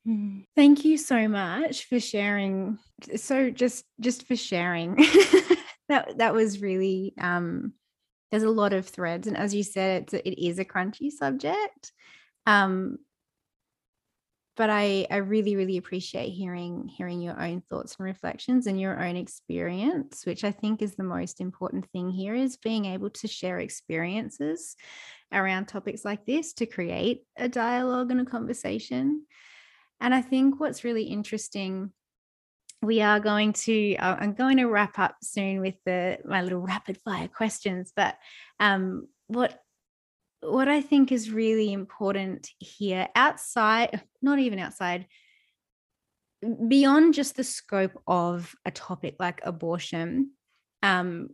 Hmm. 0.04 0.40
Thank 0.56 0.84
you 0.84 0.98
so 0.98 1.28
much 1.28 1.86
for 1.86 1.98
sharing. 1.98 2.78
So 3.16 3.50
just 3.50 3.84
just 4.00 4.26
for 4.26 4.36
sharing. 4.36 4.96
that 5.88 6.18
that 6.18 6.34
was 6.34 6.60
really 6.62 7.14
um 7.20 7.72
there's 8.30 8.42
a 8.42 8.50
lot 8.50 8.72
of 8.72 8.88
threads 8.88 9.26
and 9.26 9.36
as 9.36 9.54
you 9.54 9.62
said 9.62 10.02
it's 10.02 10.14
a, 10.14 10.28
it 10.28 10.38
is 10.38 10.58
a 10.58 10.64
crunchy 10.64 11.10
subject. 11.10 11.92
Um 12.46 12.98
but 14.56 14.70
I, 14.70 15.06
I 15.10 15.16
really 15.16 15.56
really 15.56 15.76
appreciate 15.76 16.30
hearing 16.30 16.88
hearing 16.88 17.20
your 17.20 17.40
own 17.40 17.62
thoughts 17.68 17.96
and 17.98 18.04
reflections 18.04 18.66
and 18.66 18.80
your 18.80 19.02
own 19.04 19.16
experience 19.16 20.24
which 20.26 20.44
i 20.44 20.50
think 20.50 20.82
is 20.82 20.94
the 20.94 21.02
most 21.02 21.40
important 21.40 21.86
thing 21.90 22.10
here 22.10 22.34
is 22.34 22.56
being 22.56 22.86
able 22.86 23.10
to 23.10 23.28
share 23.28 23.58
experiences 23.58 24.76
around 25.32 25.66
topics 25.66 26.04
like 26.04 26.24
this 26.26 26.52
to 26.54 26.66
create 26.66 27.24
a 27.36 27.48
dialogue 27.48 28.10
and 28.10 28.20
a 28.20 28.24
conversation 28.24 29.24
and 30.00 30.14
i 30.14 30.22
think 30.22 30.60
what's 30.60 30.84
really 30.84 31.04
interesting 31.04 31.92
we 32.84 33.00
are 33.00 33.20
going 33.20 33.52
to 33.52 33.96
uh, 33.96 34.16
i'm 34.20 34.34
going 34.34 34.58
to 34.58 34.66
wrap 34.66 34.98
up 34.98 35.16
soon 35.22 35.60
with 35.60 35.74
the 35.86 36.18
my 36.24 36.42
little 36.42 36.60
rapid 36.72 36.98
fire 37.04 37.28
questions 37.28 37.92
but 37.94 38.16
um, 38.60 39.08
what 39.26 39.58
what 40.44 40.68
I 40.68 40.80
think 40.80 41.10
is 41.10 41.30
really 41.30 41.72
important 41.72 42.50
here, 42.58 43.08
outside, 43.14 44.02
not 44.20 44.38
even 44.38 44.58
outside, 44.58 45.06
beyond 46.68 47.14
just 47.14 47.36
the 47.36 47.44
scope 47.44 48.00
of 48.06 48.54
a 48.64 48.70
topic 48.70 49.16
like 49.18 49.40
abortion, 49.44 50.30
um, 50.82 51.30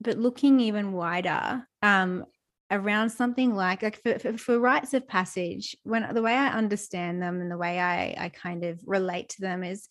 but 0.00 0.18
looking 0.18 0.60
even 0.60 0.92
wider 0.92 1.66
um, 1.82 2.24
around 2.70 3.10
something 3.10 3.54
like 3.54 3.82
like 3.82 4.02
for, 4.02 4.18
for, 4.18 4.38
for, 4.38 4.58
rites 4.58 4.94
of 4.94 5.06
passage, 5.06 5.76
when 5.82 6.14
the 6.14 6.22
way 6.22 6.32
I 6.32 6.48
understand 6.48 7.22
them 7.22 7.40
and 7.40 7.50
the 7.50 7.58
way 7.58 7.78
I, 7.78 8.14
I 8.18 8.28
kind 8.30 8.64
of 8.64 8.80
relate 8.86 9.28
to 9.30 9.42
them 9.42 9.62
is 9.62 9.88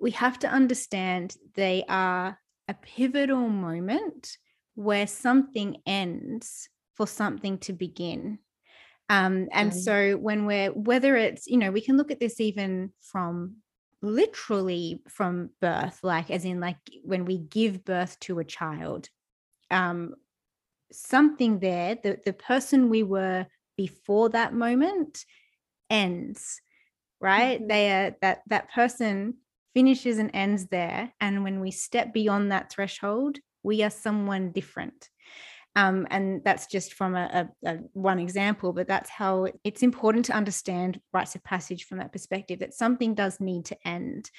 we 0.00 0.12
have 0.12 0.38
to 0.40 0.48
understand 0.48 1.36
they 1.54 1.84
are 1.88 2.38
a 2.68 2.74
pivotal 2.74 3.48
moment 3.48 4.36
where 4.74 5.06
something 5.06 5.76
ends 5.86 6.68
for 6.94 7.06
something 7.06 7.58
to 7.58 7.72
begin. 7.72 8.38
Um, 9.08 9.48
and 9.52 9.72
mm. 9.72 9.74
so 9.74 10.16
when 10.16 10.46
we're 10.46 10.70
whether 10.70 11.16
it's 11.16 11.48
you 11.48 11.58
know 11.58 11.72
we 11.72 11.80
can 11.80 11.96
look 11.96 12.12
at 12.12 12.20
this 12.20 12.40
even 12.40 12.92
from 13.00 13.56
literally 14.02 15.02
from 15.08 15.50
birth 15.60 15.98
like 16.02 16.30
as 16.30 16.44
in 16.44 16.60
like 16.60 16.78
when 17.02 17.24
we 17.24 17.38
give 17.38 17.84
birth 17.84 18.18
to 18.20 18.38
a 18.38 18.44
child 18.44 19.08
um 19.70 20.14
something 20.90 21.58
there 21.58 21.98
the, 22.02 22.18
the 22.24 22.32
person 22.32 22.88
we 22.88 23.02
were 23.02 23.46
before 23.76 24.30
that 24.30 24.54
moment 24.54 25.24
ends 25.90 26.62
right 27.20 27.58
mm-hmm. 27.58 27.68
they 27.68 27.90
are 27.90 28.16
that 28.22 28.42
that 28.46 28.72
person 28.72 29.34
finishes 29.74 30.18
and 30.18 30.30
ends 30.34 30.66
there 30.66 31.12
and 31.20 31.44
when 31.44 31.60
we 31.60 31.70
step 31.70 32.12
beyond 32.12 32.50
that 32.50 32.70
threshold 32.70 33.38
we 33.62 33.82
are 33.82 33.90
someone 33.90 34.52
different 34.52 35.08
um, 35.76 36.06
and 36.10 36.42
that's 36.44 36.66
just 36.66 36.94
from 36.94 37.14
a, 37.14 37.48
a, 37.64 37.70
a, 37.70 37.76
one 37.92 38.18
example, 38.18 38.72
but 38.72 38.88
that's 38.88 39.08
how 39.08 39.46
it's 39.62 39.84
important 39.84 40.24
to 40.26 40.32
understand 40.32 41.00
rites 41.12 41.36
of 41.36 41.44
passage 41.44 41.84
from 41.84 41.98
that 41.98 42.12
perspective 42.12 42.58
that 42.58 42.74
something 42.74 43.14
does 43.14 43.38
need 43.38 43.66
to 43.66 43.76
end. 43.86 44.30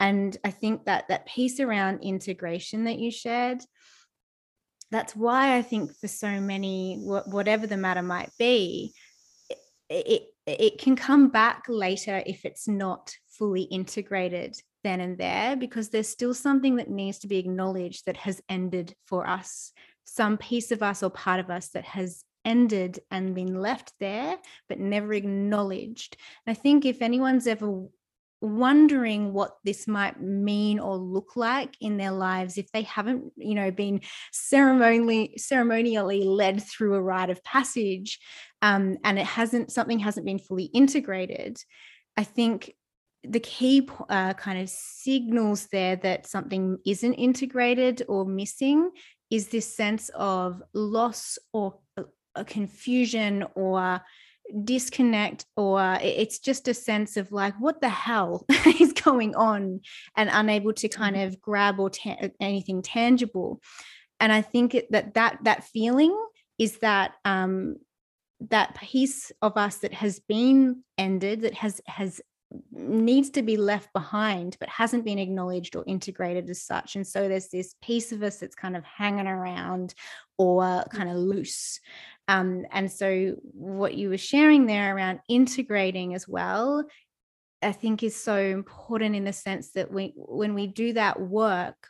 And 0.00 0.36
I 0.44 0.50
think 0.50 0.86
that 0.86 1.06
that 1.08 1.26
piece 1.26 1.60
around 1.60 2.02
integration 2.02 2.84
that 2.84 2.98
you 2.98 3.12
shared, 3.12 3.62
that's 4.90 5.14
why 5.14 5.56
I 5.56 5.62
think 5.62 5.94
for 5.94 6.08
so 6.08 6.40
many, 6.40 6.96
whatever 7.04 7.68
the 7.68 7.76
matter 7.76 8.02
might 8.02 8.30
be, 8.36 8.92
it, 9.88 10.06
it, 10.06 10.22
it 10.46 10.78
can 10.78 10.96
come 10.96 11.28
back 11.28 11.64
later 11.68 12.20
if 12.26 12.44
it's 12.44 12.66
not 12.66 13.14
fully 13.28 13.62
integrated 13.62 14.56
then 14.82 15.00
and 15.00 15.18
there 15.18 15.56
because 15.56 15.88
there's 15.88 16.08
still 16.08 16.34
something 16.34 16.76
that 16.76 16.90
needs 16.90 17.18
to 17.20 17.28
be 17.28 17.38
acknowledged 17.38 18.06
that 18.06 18.16
has 18.18 18.40
ended 18.48 18.94
for 19.06 19.26
us. 19.26 19.72
Some 20.04 20.38
piece 20.38 20.72
of 20.72 20.82
us 20.82 21.02
or 21.02 21.10
part 21.10 21.40
of 21.40 21.50
us 21.50 21.68
that 21.68 21.84
has 21.84 22.24
ended 22.44 22.98
and 23.10 23.34
been 23.34 23.60
left 23.60 23.92
there 24.00 24.38
but 24.68 24.78
never 24.78 25.12
acknowledged. 25.12 26.16
And 26.46 26.56
i 26.56 26.58
think 26.58 26.84
if 26.84 27.02
anyone's 27.02 27.46
ever 27.46 27.86
wondering 28.40 29.32
what 29.32 29.56
this 29.64 29.86
might 29.86 30.20
mean 30.20 30.78
or 30.78 30.96
look 30.96 31.36
like 31.36 31.76
in 31.80 31.98
their 31.98 32.10
lives 32.10 32.56
if 32.56 32.70
they 32.72 32.82
haven't 32.82 33.30
you 33.36 33.54
know 33.54 33.70
been 33.70 34.00
ceremonially 34.32 35.34
ceremonially 35.36 36.22
led 36.22 36.62
through 36.62 36.94
a 36.94 37.02
rite 37.02 37.28
of 37.28 37.44
passage 37.44 38.18
um, 38.62 38.96
and 39.04 39.18
it 39.18 39.26
hasn't 39.26 39.70
something 39.70 39.98
hasn't 39.98 40.24
been 40.24 40.38
fully 40.38 40.64
integrated 40.64 41.58
i 42.16 42.24
think 42.24 42.72
the 43.24 43.40
key 43.40 43.88
uh, 44.08 44.34
kind 44.34 44.60
of 44.60 44.68
signals 44.68 45.66
there 45.72 45.96
that 45.96 46.26
something 46.26 46.78
isn't 46.86 47.14
integrated 47.14 48.02
or 48.08 48.24
missing 48.24 48.90
is 49.30 49.48
this 49.48 49.74
sense 49.74 50.10
of 50.14 50.62
loss 50.72 51.38
or 51.52 51.78
a 52.34 52.44
confusion 52.44 53.44
or 53.54 54.00
disconnect 54.64 55.46
or 55.56 55.98
it's 56.02 56.38
just 56.38 56.66
a 56.66 56.74
sense 56.74 57.16
of 57.16 57.30
like 57.30 57.54
what 57.60 57.80
the 57.80 57.88
hell 57.88 58.44
is 58.80 58.92
going 58.92 59.34
on 59.36 59.80
and 60.16 60.30
unable 60.32 60.72
to 60.72 60.88
kind 60.88 61.14
mm-hmm. 61.14 61.28
of 61.28 61.40
grab 61.40 61.78
or 61.78 61.90
ta- 61.90 62.16
anything 62.40 62.82
tangible 62.82 63.60
and 64.18 64.32
i 64.32 64.42
think 64.42 64.76
that 64.90 65.14
that 65.14 65.38
that 65.44 65.62
feeling 65.64 66.16
is 66.58 66.78
that 66.78 67.12
um 67.24 67.76
that 68.48 68.74
piece 68.74 69.30
of 69.42 69.56
us 69.56 69.78
that 69.78 69.92
has 69.92 70.18
been 70.18 70.82
ended 70.98 71.42
that 71.42 71.54
has 71.54 71.80
has 71.86 72.20
needs 72.72 73.30
to 73.30 73.42
be 73.42 73.56
left 73.56 73.92
behind 73.92 74.56
but 74.58 74.68
hasn't 74.68 75.04
been 75.04 75.18
acknowledged 75.18 75.76
or 75.76 75.84
integrated 75.86 76.50
as 76.50 76.62
such. 76.62 76.96
And 76.96 77.06
so 77.06 77.28
there's 77.28 77.48
this 77.48 77.74
piece 77.82 78.12
of 78.12 78.22
us 78.22 78.38
that's 78.38 78.56
kind 78.56 78.76
of 78.76 78.84
hanging 78.84 79.28
around 79.28 79.94
or 80.38 80.84
kind 80.90 81.08
of 81.08 81.16
loose. 81.16 81.80
Um, 82.26 82.64
and 82.72 82.90
so 82.90 83.36
what 83.52 83.94
you 83.94 84.08
were 84.08 84.18
sharing 84.18 84.66
there 84.66 84.96
around 84.96 85.20
integrating 85.28 86.14
as 86.14 86.26
well 86.28 86.84
i 87.62 87.72
think 87.72 88.02
is 88.02 88.16
so 88.16 88.36
important 88.36 89.14
in 89.14 89.24
the 89.24 89.32
sense 89.32 89.72
that 89.72 89.92
we 89.92 90.12
when 90.16 90.54
we 90.54 90.66
do 90.66 90.92
that 90.92 91.20
work 91.20 91.88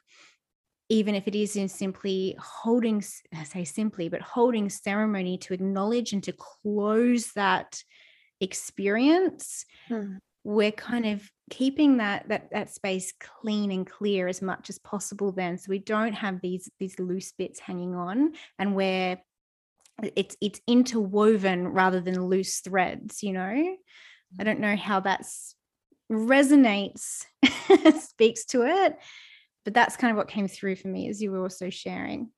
even 0.89 1.15
if 1.15 1.29
it 1.29 1.37
is 1.37 1.57
in 1.57 1.69
simply 1.69 2.37
holding 2.41 3.03
i 3.35 3.45
say 3.45 3.65
simply 3.65 4.09
but 4.09 4.21
holding 4.21 4.69
ceremony 4.69 5.39
to 5.39 5.55
acknowledge 5.55 6.13
and 6.13 6.25
to 6.25 6.33
close 6.33 7.33
that 7.33 7.83
experience 8.41 9.65
hmm 9.89 10.17
we're 10.45 10.73
kind 10.73 11.07
of 11.07 11.31
keeping 11.51 11.99
that 11.99 12.29
that 12.29 12.51
that 12.53 12.71
space 12.71 13.13
clean 13.19 13.71
and 13.71 13.87
clear 13.87 14.29
as 14.29 14.41
much 14.41 14.71
as 14.71 14.79
possible 14.79 15.33
then 15.33 15.59
so 15.59 15.67
we 15.69 15.79
don't 15.79 16.13
have 16.13 16.41
these 16.41 16.71
these 16.79 16.99
loose 16.99 17.33
bits 17.33 17.59
hanging 17.59 17.95
on 17.95 18.33
and 18.59 18.75
where 18.75 19.21
it's 20.17 20.37
it's 20.41 20.61
interwoven 20.67 21.69
rather 21.69 22.01
than 22.01 22.27
loose 22.27 22.61
threads 22.61 23.23
you 23.23 23.33
know? 23.33 23.77
I 24.39 24.45
don't 24.45 24.61
know 24.61 24.77
how 24.77 25.01
that's 25.01 25.57
resonates 26.11 27.25
speaks 28.01 28.45
to 28.47 28.63
it 28.63 28.97
but 29.65 29.75
that's 29.75 29.97
kind 29.97 30.13
of 30.13 30.17
what 30.17 30.29
came 30.29 30.49
through 30.49 30.77
for 30.77 30.89
me 30.89 31.09
as 31.09 31.21
you 31.21 31.31
were 31.31 31.43
also 31.43 31.69
sharing. 31.69 32.31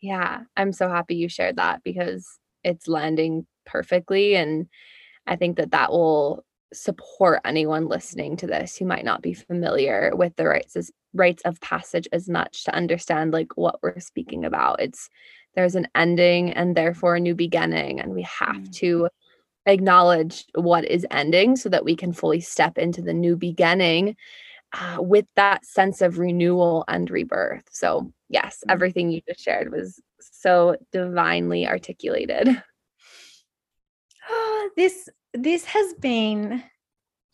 Yeah 0.00 0.40
i'm 0.56 0.72
so 0.72 0.88
happy 0.88 1.16
you 1.16 1.28
shared 1.28 1.56
that 1.56 1.82
because 1.84 2.26
it's 2.64 2.88
landing 2.88 3.46
perfectly 3.66 4.34
and 4.34 4.68
i 5.26 5.36
think 5.36 5.58
that 5.58 5.72
that 5.72 5.92
will 5.92 6.44
support 6.72 7.40
anyone 7.44 7.88
listening 7.88 8.36
to 8.36 8.46
this 8.46 8.76
who 8.76 8.84
might 8.84 9.04
not 9.04 9.22
be 9.22 9.32
familiar 9.32 10.12
with 10.14 10.34
the 10.36 10.46
rites 10.46 10.76
as 10.76 10.90
rites 11.14 11.42
of 11.44 11.60
passage 11.60 12.06
as 12.12 12.28
much 12.28 12.64
to 12.64 12.74
understand 12.74 13.32
like 13.32 13.56
what 13.56 13.78
we're 13.82 13.98
speaking 13.98 14.44
about 14.44 14.80
it's 14.80 15.08
there's 15.54 15.74
an 15.74 15.88
ending 15.94 16.52
and 16.52 16.76
therefore 16.76 17.16
a 17.16 17.20
new 17.20 17.34
beginning 17.34 18.00
and 18.00 18.12
we 18.12 18.22
have 18.22 18.56
mm. 18.56 18.72
to 18.72 19.08
acknowledge 19.66 20.44
what 20.54 20.84
is 20.84 21.06
ending 21.10 21.56
so 21.56 21.68
that 21.68 21.84
we 21.84 21.96
can 21.96 22.12
fully 22.12 22.40
step 22.40 22.78
into 22.78 23.02
the 23.02 23.14
new 23.14 23.36
beginning 23.36 24.14
uh, 24.74 24.98
with 25.00 25.24
that 25.36 25.64
sense 25.64 26.02
of 26.02 26.18
renewal 26.18 26.84
and 26.88 27.10
rebirth 27.10 27.64
so 27.70 28.12
yes 28.28 28.62
mm. 28.66 28.72
everything 28.72 29.10
you 29.10 29.22
just 29.26 29.40
shared 29.40 29.72
was 29.72 30.00
so 30.20 30.76
divinely 30.92 31.66
articulated 31.66 32.62
oh, 34.28 34.70
this 34.76 35.08
this 35.42 35.64
has 35.64 35.94
been 35.94 36.62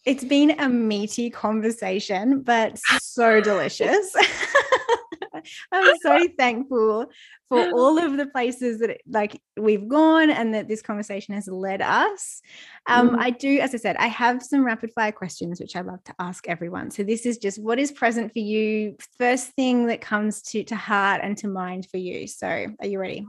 it's 0.04 0.24
been 0.24 0.60
a 0.60 0.68
meaty 0.68 1.30
conversation, 1.30 2.42
but 2.42 2.78
so 3.00 3.40
delicious. 3.40 4.14
I'm 5.72 5.96
so 6.02 6.28
thankful 6.38 7.06
for 7.48 7.70
all 7.70 7.98
of 7.98 8.16
the 8.16 8.26
places 8.26 8.80
that 8.80 8.98
like 9.06 9.40
we've 9.56 9.88
gone 9.88 10.30
and 10.30 10.54
that 10.54 10.68
this 10.68 10.82
conversation 10.82 11.34
has 11.34 11.48
led 11.48 11.82
us. 11.82 12.40
Um, 12.86 13.10
mm. 13.10 13.18
I 13.18 13.30
do, 13.30 13.58
as 13.60 13.74
I 13.74 13.78
said, 13.78 13.96
I 13.96 14.06
have 14.06 14.42
some 14.42 14.64
rapid 14.64 14.92
fire 14.94 15.12
questions 15.12 15.60
which 15.60 15.76
I 15.76 15.80
love 15.80 16.02
to 16.04 16.14
ask 16.18 16.48
everyone. 16.48 16.90
So 16.90 17.02
this 17.02 17.26
is 17.26 17.38
just 17.38 17.58
what 17.58 17.78
is 17.78 17.92
present 17.92 18.32
for 18.32 18.40
you, 18.40 18.96
first 19.18 19.48
thing 19.52 19.86
that 19.86 20.00
comes 20.00 20.42
to 20.42 20.64
to 20.64 20.76
heart 20.76 21.20
and 21.22 21.36
to 21.38 21.48
mind 21.48 21.88
for 21.90 21.98
you. 21.98 22.26
So 22.26 22.46
are 22.46 22.86
you 22.86 22.98
ready? 22.98 23.26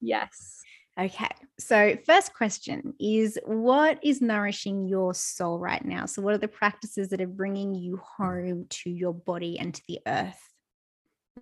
Yes. 0.00 0.60
Okay. 0.98 1.28
So, 1.58 1.96
first 2.06 2.34
question 2.34 2.94
is 3.00 3.38
what 3.44 3.98
is 4.02 4.20
nourishing 4.20 4.86
your 4.86 5.12
soul 5.12 5.58
right 5.58 5.84
now? 5.84 6.06
So, 6.06 6.22
what 6.22 6.34
are 6.34 6.38
the 6.38 6.46
practices 6.46 7.08
that 7.08 7.20
are 7.20 7.26
bringing 7.26 7.74
you 7.74 7.96
home 7.96 8.66
to 8.68 8.90
your 8.90 9.12
body 9.12 9.58
and 9.58 9.74
to 9.74 9.82
the 9.88 10.00
earth? 10.06 10.40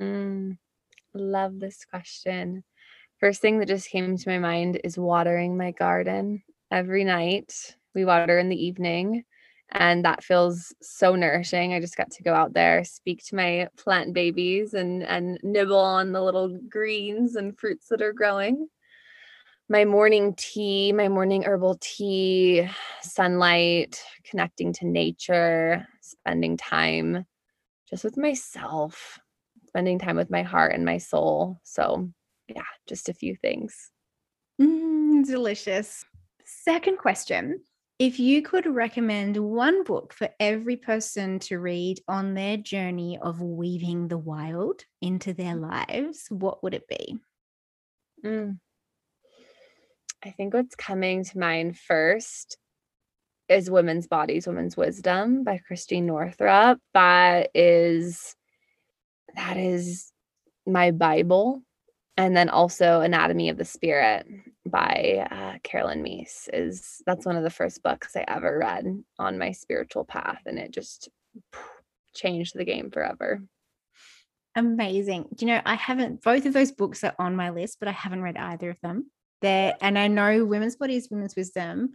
Mm, 0.00 0.56
love 1.12 1.60
this 1.60 1.84
question. 1.84 2.64
First 3.20 3.42
thing 3.42 3.58
that 3.58 3.68
just 3.68 3.90
came 3.90 4.16
to 4.16 4.28
my 4.28 4.38
mind 4.38 4.80
is 4.84 4.98
watering 4.98 5.56
my 5.56 5.72
garden 5.72 6.42
every 6.70 7.04
night. 7.04 7.76
We 7.94 8.06
water 8.06 8.38
in 8.38 8.48
the 8.48 8.64
evening, 8.64 9.24
and 9.70 10.02
that 10.06 10.24
feels 10.24 10.74
so 10.80 11.14
nourishing. 11.14 11.74
I 11.74 11.80
just 11.80 11.96
got 11.98 12.10
to 12.12 12.22
go 12.22 12.32
out 12.32 12.54
there, 12.54 12.84
speak 12.84 13.22
to 13.26 13.36
my 13.36 13.68
plant 13.76 14.14
babies, 14.14 14.72
and 14.72 15.02
and 15.02 15.38
nibble 15.42 15.76
on 15.76 16.12
the 16.12 16.22
little 16.22 16.56
greens 16.70 17.36
and 17.36 17.58
fruits 17.58 17.88
that 17.88 18.00
are 18.00 18.14
growing 18.14 18.68
my 19.72 19.86
morning 19.86 20.34
tea, 20.36 20.92
my 20.92 21.08
morning 21.08 21.44
herbal 21.44 21.78
tea, 21.80 22.68
sunlight, 23.00 24.04
connecting 24.22 24.70
to 24.70 24.86
nature, 24.86 25.88
spending 26.02 26.58
time 26.58 27.24
just 27.88 28.04
with 28.04 28.18
myself, 28.18 29.18
spending 29.66 29.98
time 29.98 30.16
with 30.16 30.28
my 30.28 30.42
heart 30.42 30.74
and 30.74 30.84
my 30.84 30.98
soul. 30.98 31.58
So, 31.62 32.10
yeah, 32.48 32.68
just 32.86 33.08
a 33.08 33.14
few 33.14 33.34
things. 33.34 33.90
Mm, 34.60 35.26
delicious. 35.26 36.04
Second 36.44 36.98
question 36.98 37.62
If 37.98 38.20
you 38.20 38.42
could 38.42 38.66
recommend 38.66 39.38
one 39.38 39.84
book 39.84 40.12
for 40.12 40.28
every 40.38 40.76
person 40.76 41.38
to 41.48 41.58
read 41.58 41.98
on 42.06 42.34
their 42.34 42.58
journey 42.58 43.18
of 43.22 43.40
weaving 43.40 44.08
the 44.08 44.18
wild 44.18 44.84
into 45.00 45.32
their 45.32 45.54
lives, 45.54 46.26
what 46.28 46.62
would 46.62 46.74
it 46.74 46.86
be? 46.88 47.16
Mm. 48.22 48.58
I 50.24 50.30
think 50.30 50.54
what's 50.54 50.76
coming 50.76 51.24
to 51.24 51.38
mind 51.38 51.78
first 51.78 52.56
is 53.48 53.70
Women's 53.70 54.06
Bodies, 54.06 54.46
Women's 54.46 54.76
Wisdom 54.76 55.42
by 55.42 55.58
Christiane 55.66 56.06
Northrup. 56.06 56.78
That 56.94 57.50
is 57.54 58.36
that 59.34 59.56
is 59.56 60.12
my 60.66 60.92
Bible. 60.92 61.62
And 62.16 62.36
then 62.36 62.50
also 62.50 63.00
Anatomy 63.00 63.48
of 63.48 63.56
the 63.56 63.64
Spirit 63.64 64.26
by 64.66 65.26
uh, 65.30 65.58
Caroline 65.64 66.02
Myss 66.02 66.48
is 66.52 67.02
that's 67.04 67.26
one 67.26 67.36
of 67.36 67.42
the 67.42 67.50
first 67.50 67.82
books 67.82 68.14
I 68.14 68.24
ever 68.28 68.58
read 68.58 68.84
on 69.18 69.38
my 69.38 69.52
spiritual 69.52 70.04
path, 70.04 70.42
and 70.46 70.58
it 70.58 70.70
just 70.70 71.08
changed 72.14 72.54
the 72.54 72.64
game 72.64 72.90
forever. 72.90 73.42
Amazing. 74.54 75.30
Do 75.34 75.46
you 75.46 75.52
know 75.52 75.62
I 75.64 75.74
haven't 75.74 76.22
both 76.22 76.46
of 76.46 76.52
those 76.52 76.70
books 76.70 77.02
are 77.02 77.14
on 77.18 77.34
my 77.34 77.50
list, 77.50 77.78
but 77.80 77.88
I 77.88 77.92
haven't 77.92 78.22
read 78.22 78.36
either 78.36 78.70
of 78.70 78.80
them 78.82 79.10
there 79.42 79.76
and 79.80 79.98
i 79.98 80.08
know 80.08 80.44
women's 80.44 80.76
bodies 80.76 81.08
women's 81.10 81.36
wisdom 81.36 81.90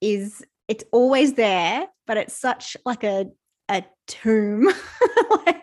is 0.00 0.44
it's 0.68 0.84
always 0.92 1.34
there 1.34 1.86
but 2.06 2.16
it's 2.16 2.34
such 2.34 2.76
like 2.84 3.02
a 3.04 3.26
a 3.70 3.84
tomb. 4.06 4.68
Like, 5.46 5.62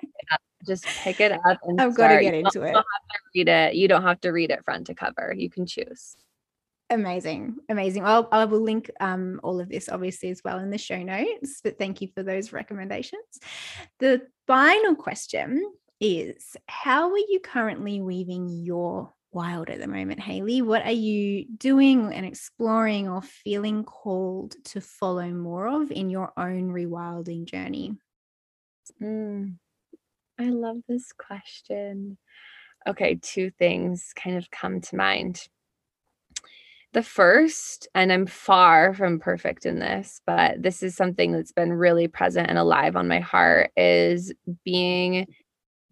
just 0.65 0.85
pick 0.85 1.19
it 1.19 1.31
up 1.31 1.59
and 1.63 1.79
i've 1.79 1.95
got 1.95 2.07
to 2.07 2.21
get 2.21 2.33
into 2.33 2.61
it. 2.61 2.71
to 2.73 2.83
read 3.35 3.47
it. 3.47 3.75
You 3.75 3.87
don't 3.87 4.03
have 4.03 4.19
to 4.21 4.31
read 4.31 4.49
it 4.49 4.63
front 4.63 4.87
to 4.87 4.95
cover. 4.95 5.33
You 5.35 5.49
can 5.49 5.65
choose. 5.65 6.15
Amazing. 6.89 7.57
Amazing. 7.69 8.05
I'll, 8.05 8.27
i 8.31 8.45
will 8.45 8.61
link 8.61 8.89
um, 8.99 9.41
all 9.43 9.59
of 9.59 9.69
this 9.69 9.89
obviously 9.89 10.29
as 10.29 10.41
well 10.43 10.59
in 10.59 10.69
the 10.69 10.77
show 10.77 11.01
notes 11.01 11.59
but 11.63 11.77
thank 11.77 12.01
you 12.01 12.07
for 12.15 12.23
those 12.23 12.53
recommendations. 12.53 13.23
The 13.99 14.21
final 14.47 14.95
question 14.95 15.63
is 15.99 16.55
how 16.67 17.11
are 17.11 17.17
you 17.17 17.39
currently 17.43 18.01
weaving 18.01 18.49
your 18.49 19.13
wild 19.37 19.69
at 19.69 19.79
the 19.79 19.87
moment, 19.87 20.19
Haley? 20.19 20.63
What 20.63 20.83
are 20.83 20.91
you 20.91 21.45
doing 21.45 22.11
and 22.11 22.25
exploring 22.25 23.07
or 23.07 23.21
feeling 23.21 23.83
called 23.83 24.55
to 24.65 24.81
follow 24.81 25.29
more 25.29 25.67
of 25.67 25.91
in 25.91 26.09
your 26.09 26.33
own 26.35 26.71
rewilding 26.71 27.45
journey? 27.45 27.95
Mm, 28.99 29.57
I 30.39 30.49
love 30.49 30.77
this 30.89 31.11
question. 31.11 32.17
Okay, 32.87 33.19
two 33.21 33.51
things 33.51 34.11
kind 34.15 34.37
of 34.37 34.49
come 34.49 34.81
to 34.81 34.95
mind. 34.95 35.47
The 36.93 37.03
first, 37.03 37.87
and 37.93 38.11
I'm 38.11 38.25
far 38.25 38.95
from 38.95 39.19
perfect 39.19 39.67
in 39.67 39.77
this, 39.77 40.19
but 40.25 40.63
this 40.63 40.81
is 40.81 40.95
something 40.95 41.31
that's 41.31 41.51
been 41.51 41.73
really 41.73 42.07
present 42.07 42.49
and 42.49 42.57
alive 42.57 42.95
on 42.95 43.07
my 43.07 43.19
heart 43.19 43.69
is 43.77 44.33
being 44.65 45.27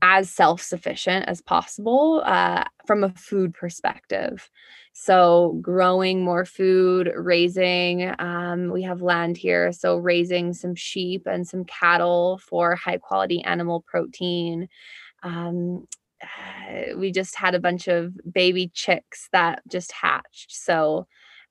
as 0.01 0.29
self 0.29 0.61
sufficient 0.61 1.25
as 1.27 1.41
possible 1.41 2.21
uh, 2.25 2.63
from 2.85 3.03
a 3.03 3.09
food 3.15 3.53
perspective. 3.53 4.49
So, 4.93 5.59
growing 5.61 6.23
more 6.23 6.45
food, 6.45 7.11
raising, 7.15 8.13
um, 8.19 8.71
we 8.71 8.83
have 8.83 9.01
land 9.01 9.35
here. 9.37 9.71
So, 9.71 9.97
raising 9.97 10.53
some 10.53 10.75
sheep 10.75 11.23
and 11.25 11.47
some 11.47 11.65
cattle 11.65 12.39
for 12.47 12.75
high 12.75 12.97
quality 12.97 13.43
animal 13.43 13.83
protein. 13.87 14.67
Um, 15.23 15.87
we 16.97 17.11
just 17.11 17.35
had 17.35 17.55
a 17.55 17.59
bunch 17.59 17.87
of 17.87 18.13
baby 18.31 18.71
chicks 18.73 19.27
that 19.31 19.61
just 19.69 19.91
hatched. 19.91 20.53
So, 20.55 21.07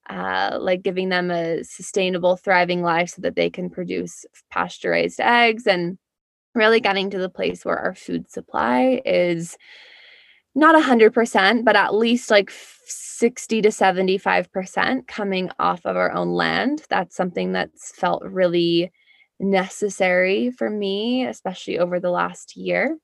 uh, 0.09 0.59
like 0.61 0.83
giving 0.83 1.09
them 1.09 1.31
a 1.31 1.63
sustainable, 1.65 2.37
thriving 2.37 2.83
life 2.83 3.11
so 3.11 3.23
that 3.23 3.37
they 3.37 3.51
can 3.51 3.71
produce 3.71 4.25
pasteurized 4.51 5.21
eggs 5.21 5.67
and 5.67 5.99
really 6.55 6.81
getting 6.81 7.11
to 7.11 7.19
the 7.19 7.29
place 7.29 7.65
where 7.65 7.79
our 7.79 7.95
food 7.95 8.31
supply 8.31 9.01
is 9.05 9.57
not 10.55 10.81
100%, 10.81 11.65
but 11.65 11.77
at 11.77 11.95
least 11.95 12.31
like 12.31 12.51
60 12.51 13.63
to 13.63 13.69
75% 13.69 15.07
coming 15.07 15.51
off 15.59 15.85
of 15.85 15.97
our 15.97 16.13
own 16.13 16.31
land. 16.31 16.85
That's 16.89 17.17
something 17.17 17.53
that's 17.53 17.93
felt 17.93 18.23
really 18.25 18.93
necessary 19.41 20.51
for 20.51 20.71
me, 20.71 21.27
especially 21.27 21.79
over 21.79 21.99
the 21.99 22.11
last 22.11 22.57
year. 22.57 22.97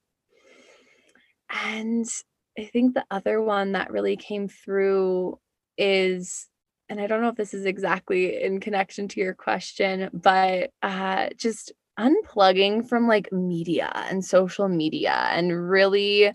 And 1.65 2.07
I 2.59 2.65
think 2.65 2.95
the 2.95 3.05
other 3.11 3.41
one 3.43 3.73
that 3.73 3.91
really 3.91 4.17
came 4.17 4.49
through 4.49 5.39
is, 5.77 6.47
and 6.89 7.01
I 7.01 7.07
don't 7.07 7.21
know 7.21 7.29
if 7.29 7.37
this 7.37 7.55
is 7.55 7.65
exactly 7.65 8.43
in 8.43 8.61
connection 8.61 9.09
to 9.09 9.21
your 9.21 9.35
question, 9.35 10.11
but 10.13 10.71
uh, 10.83 11.31
just 11.37 11.73
unplugging 12.01 12.89
from 12.89 13.07
like 13.07 13.31
media 13.33 13.93
and 14.09 14.25
social 14.25 14.69
media 14.69 15.13
and 15.31 15.69
really 15.71 16.33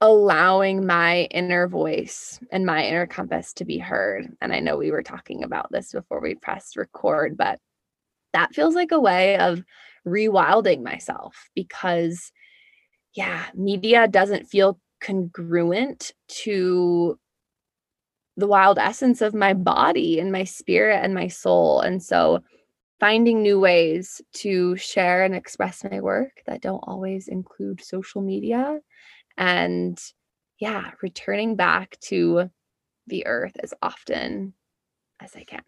allowing 0.00 0.86
my 0.86 1.24
inner 1.30 1.68
voice 1.68 2.40
and 2.50 2.64
my 2.64 2.86
inner 2.86 3.06
compass 3.06 3.52
to 3.54 3.64
be 3.64 3.78
heard. 3.78 4.26
And 4.40 4.52
I 4.52 4.60
know 4.60 4.76
we 4.76 4.90
were 4.90 5.02
talking 5.02 5.44
about 5.44 5.70
this 5.70 5.92
before 5.92 6.20
we 6.20 6.36
pressed 6.36 6.76
record, 6.76 7.36
but 7.36 7.58
that 8.32 8.54
feels 8.54 8.74
like 8.74 8.92
a 8.92 9.00
way 9.00 9.36
of 9.36 9.62
rewilding 10.06 10.82
myself 10.82 11.50
because, 11.54 12.32
yeah, 13.14 13.44
media 13.54 14.08
doesn't 14.08 14.46
feel 14.46 14.80
congruent 15.02 16.12
to 16.28 17.18
the 18.36 18.46
wild 18.46 18.78
essence 18.78 19.20
of 19.20 19.34
my 19.34 19.52
body 19.52 20.18
and 20.18 20.32
my 20.32 20.44
spirit 20.44 21.00
and 21.02 21.12
my 21.12 21.28
soul. 21.28 21.80
And 21.80 22.02
so, 22.02 22.42
finding 23.00 23.42
new 23.42 23.58
ways 23.58 24.20
to 24.34 24.76
share 24.76 25.24
and 25.24 25.34
express 25.34 25.82
my 25.82 26.00
work 26.00 26.42
that 26.46 26.60
don't 26.60 26.84
always 26.86 27.26
include 27.28 27.82
social 27.82 28.20
media 28.20 28.78
and 29.36 29.98
yeah, 30.58 30.90
returning 31.02 31.56
back 31.56 31.98
to 32.00 32.50
the 33.06 33.26
earth 33.26 33.56
as 33.62 33.72
often 33.82 34.52
as 35.18 35.34
I 35.34 35.44
can. 35.44 35.62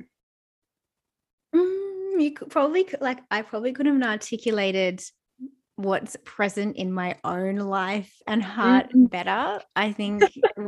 Mm, 1.54 2.22
you 2.22 2.32
could 2.32 2.50
probably 2.50 2.86
like 3.00 3.20
I 3.30 3.42
probably 3.42 3.72
couldn't 3.72 4.00
have 4.00 4.10
articulated 4.10 5.02
what's 5.76 6.16
present 6.24 6.76
in 6.76 6.92
my 6.92 7.16
own 7.24 7.56
life 7.56 8.14
and 8.26 8.42
heart 8.42 8.88
mm-hmm. 8.90 9.06
better. 9.06 9.60
I 9.74 9.92
think 9.92 10.22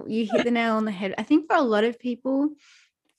you 0.06 0.26
hit 0.30 0.44
the 0.44 0.50
nail 0.50 0.76
on 0.76 0.86
the 0.86 0.90
head. 0.90 1.14
I 1.18 1.22
think 1.22 1.46
for 1.46 1.56
a 1.56 1.62
lot 1.62 1.84
of 1.84 1.98
people, 1.98 2.50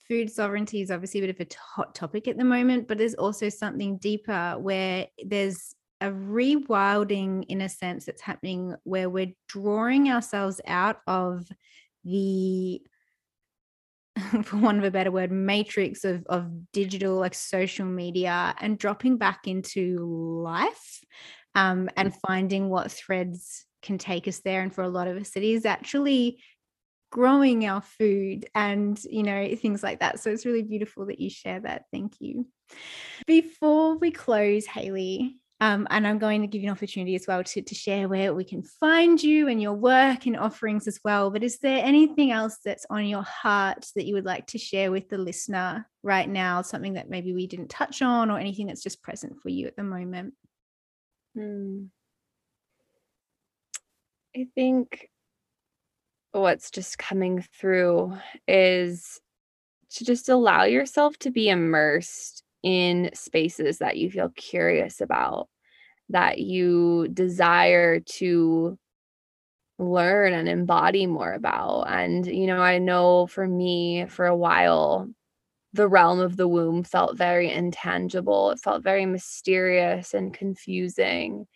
food 0.08 0.30
sovereignty 0.30 0.80
is 0.80 0.90
obviously 0.90 1.20
a 1.20 1.26
bit 1.26 1.40
of 1.40 1.40
a 1.40 1.56
hot 1.74 1.94
topic 1.94 2.28
at 2.28 2.38
the 2.38 2.44
moment, 2.44 2.88
but 2.88 2.98
there's 2.98 3.14
also 3.14 3.48
something 3.48 3.98
deeper 3.98 4.56
where 4.58 5.06
there's 5.24 5.74
a 6.00 6.08
rewilding 6.08 7.44
in 7.48 7.62
a 7.62 7.68
sense 7.68 8.04
that's 8.04 8.20
happening 8.20 8.74
where 8.84 9.08
we're 9.08 9.32
drawing 9.48 10.10
ourselves 10.10 10.60
out 10.66 10.98
of 11.06 11.46
the 12.04 12.82
for 14.44 14.56
want 14.56 14.78
of 14.78 14.84
a 14.84 14.90
better 14.90 15.10
word 15.10 15.30
matrix 15.30 16.04
of, 16.04 16.24
of 16.26 16.72
digital 16.72 17.16
like 17.16 17.34
social 17.34 17.86
media 17.86 18.54
and 18.60 18.78
dropping 18.78 19.16
back 19.16 19.46
into 19.46 19.98
life 20.42 21.00
um, 21.54 21.88
and 21.96 22.14
finding 22.26 22.68
what 22.68 22.90
threads 22.90 23.66
can 23.82 23.98
take 23.98 24.26
us 24.26 24.40
there. 24.40 24.62
And 24.62 24.74
for 24.74 24.82
a 24.82 24.88
lot 24.88 25.08
of 25.08 25.16
us 25.16 25.36
it 25.36 25.42
is 25.42 25.64
actually 25.64 26.38
growing 27.10 27.66
our 27.66 27.80
food 27.80 28.46
and 28.54 29.02
you 29.04 29.22
know 29.22 29.54
things 29.56 29.82
like 29.82 30.00
that 30.00 30.20
so 30.20 30.30
it's 30.30 30.46
really 30.46 30.62
beautiful 30.62 31.06
that 31.06 31.20
you 31.20 31.30
share 31.30 31.60
that 31.60 31.84
thank 31.92 32.14
you 32.20 32.46
before 33.26 33.96
we 33.96 34.10
close 34.10 34.66
haley 34.66 35.38
um, 35.60 35.86
and 35.88 36.06
I'm 36.06 36.18
going 36.18 36.42
to 36.42 36.46
give 36.46 36.60
you 36.60 36.68
an 36.68 36.76
opportunity 36.76 37.14
as 37.14 37.26
well 37.26 37.42
to, 37.42 37.62
to 37.62 37.74
share 37.74 38.08
where 38.08 38.34
we 38.34 38.44
can 38.44 38.62
find 38.62 39.22
you 39.22 39.48
and 39.48 39.60
your 39.60 39.72
work 39.72 40.26
and 40.26 40.36
offerings 40.36 40.86
as 40.86 41.00
well. 41.02 41.30
But 41.30 41.42
is 41.42 41.58
there 41.60 41.82
anything 41.82 42.30
else 42.30 42.58
that's 42.62 42.84
on 42.90 43.06
your 43.06 43.22
heart 43.22 43.86
that 43.96 44.04
you 44.04 44.14
would 44.14 44.26
like 44.26 44.46
to 44.48 44.58
share 44.58 44.90
with 44.90 45.08
the 45.08 45.16
listener 45.16 45.88
right 46.02 46.28
now? 46.28 46.60
Something 46.60 46.94
that 46.94 47.08
maybe 47.08 47.32
we 47.32 47.46
didn't 47.46 47.70
touch 47.70 48.02
on 48.02 48.30
or 48.30 48.38
anything 48.38 48.66
that's 48.66 48.82
just 48.82 49.02
present 49.02 49.40
for 49.40 49.48
you 49.48 49.66
at 49.66 49.76
the 49.76 49.82
moment? 49.82 50.34
Hmm. 51.34 51.84
I 54.36 54.48
think 54.54 55.08
what's 56.40 56.70
just 56.70 56.98
coming 56.98 57.44
through 57.58 58.16
is 58.46 59.20
to 59.90 60.04
just 60.04 60.28
allow 60.28 60.64
yourself 60.64 61.16
to 61.18 61.30
be 61.30 61.48
immersed 61.48 62.42
in 62.62 63.10
spaces 63.14 63.78
that 63.78 63.96
you 63.96 64.10
feel 64.10 64.30
curious 64.36 65.00
about, 65.00 65.48
that 66.08 66.38
you 66.38 67.08
desire 67.08 68.00
to 68.00 68.78
learn 69.78 70.32
and 70.32 70.48
embody 70.48 71.06
more 71.06 71.32
about. 71.32 71.84
And, 71.84 72.26
you 72.26 72.46
know, 72.46 72.60
I 72.60 72.78
know 72.78 73.26
for 73.26 73.46
me, 73.46 74.06
for 74.06 74.26
a 74.26 74.36
while, 74.36 75.08
the 75.72 75.88
realm 75.88 76.20
of 76.20 76.36
the 76.36 76.48
womb 76.48 76.82
felt 76.82 77.18
very 77.18 77.50
intangible. 77.52 78.50
It 78.50 78.60
felt 78.60 78.82
very 78.82 79.06
mysterious 79.06 80.14
and 80.14 80.32
confusing. 80.32 81.46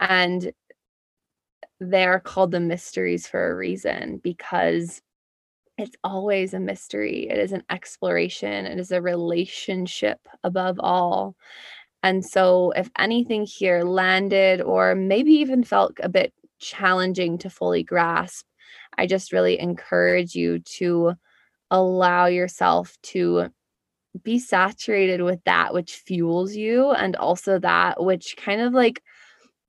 And 0.00 0.52
they're 1.80 2.20
called 2.20 2.50
the 2.52 2.60
mysteries 2.60 3.26
for 3.26 3.50
a 3.50 3.56
reason 3.56 4.18
because 4.22 5.02
it's 5.76 5.96
always 6.04 6.54
a 6.54 6.60
mystery. 6.60 7.28
It 7.28 7.38
is 7.38 7.52
an 7.52 7.64
exploration, 7.70 8.66
it 8.66 8.78
is 8.78 8.92
a 8.92 9.02
relationship 9.02 10.20
above 10.44 10.78
all. 10.80 11.36
And 12.02 12.24
so, 12.24 12.72
if 12.76 12.90
anything 12.98 13.46
here 13.46 13.82
landed 13.82 14.60
or 14.60 14.94
maybe 14.94 15.32
even 15.32 15.64
felt 15.64 15.92
a 16.02 16.08
bit 16.08 16.32
challenging 16.60 17.38
to 17.38 17.50
fully 17.50 17.82
grasp, 17.82 18.46
I 18.98 19.06
just 19.06 19.32
really 19.32 19.58
encourage 19.58 20.34
you 20.34 20.60
to 20.76 21.14
allow 21.70 22.26
yourself 22.26 22.96
to 23.02 23.48
be 24.22 24.38
saturated 24.38 25.22
with 25.22 25.40
that 25.44 25.74
which 25.74 25.96
fuels 25.96 26.54
you 26.54 26.90
and 26.90 27.16
also 27.16 27.58
that 27.58 28.02
which 28.02 28.36
kind 28.36 28.60
of 28.60 28.72
like 28.72 29.02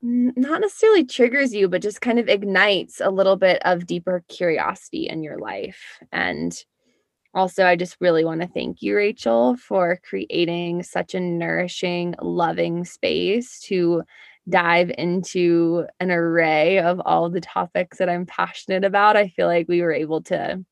not 0.02 0.62
necessarily 0.62 1.06
triggers 1.06 1.54
you, 1.54 1.68
but 1.68 1.82
just 1.82 2.02
kind 2.02 2.20
of 2.20 2.30
ignites 2.30 3.02
a 3.02 3.10
little 3.10 3.36
bit 3.36 3.62
of 3.66 3.88
deeper 3.88 4.24
curiosity 4.28 5.08
in 5.08 5.24
your 5.24 5.38
life. 5.38 6.00
And 6.12 6.56
also, 7.34 7.66
I 7.66 7.76
just 7.76 7.98
really 8.00 8.24
want 8.24 8.42
to 8.42 8.48
thank 8.48 8.82
you, 8.82 8.96
Rachel, 8.96 9.58
for 9.58 10.00
creating 10.08 10.84
such 10.84 11.16
a 11.16 11.20
nourishing, 11.20 12.16
loving 12.22 12.86
space 12.86 13.60
to 13.62 14.04
dive 14.48 14.92
into 14.98 15.86
an 16.00 16.12
array 16.12 16.80
of 16.80 17.02
all 17.04 17.30
the 17.30 17.42
topics 17.42 17.98
that 17.98 18.10
I'm 18.10 18.26
passionate 18.26 18.86
about. 18.86 19.18
I 19.18 19.28
feel 19.28 19.48
like 19.48 19.68
we 19.68 19.82
were 19.82 19.92
able 19.92 20.22
to 20.24 20.64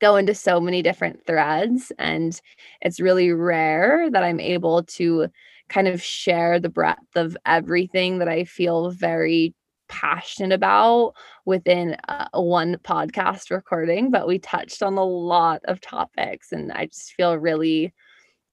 go 0.00 0.16
into 0.16 0.34
so 0.34 0.60
many 0.60 0.82
different 0.82 1.24
threads, 1.26 1.90
and 1.98 2.40
it's 2.80 3.00
really 3.00 3.32
rare 3.32 4.10
that 4.10 4.22
I'm 4.22 4.40
able 4.40 4.82
to 4.84 5.28
kind 5.68 5.88
of 5.88 6.02
share 6.02 6.58
the 6.58 6.68
breadth 6.68 7.16
of 7.16 7.36
everything 7.46 8.18
that 8.18 8.28
I 8.28 8.44
feel 8.44 8.90
very 8.90 9.54
passionate 9.88 10.54
about 10.54 11.12
within 11.44 11.96
uh, 12.08 12.26
one 12.32 12.76
podcast 12.78 13.50
recording 13.50 14.10
but 14.10 14.26
we 14.26 14.38
touched 14.38 14.82
on 14.82 14.96
a 14.96 15.04
lot 15.04 15.60
of 15.64 15.82
topics 15.82 16.50
and 16.50 16.72
i 16.72 16.86
just 16.86 17.12
feel 17.12 17.36
really 17.36 17.92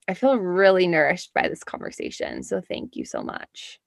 i 0.10 0.14
feel 0.14 0.36
really 0.36 0.86
nourished 0.86 1.34
by 1.34 1.48
this 1.48 1.64
conversation 1.64 2.44
so 2.44 2.60
thank 2.60 2.98
you 2.98 3.06
so 3.06 3.22
much 3.22 3.80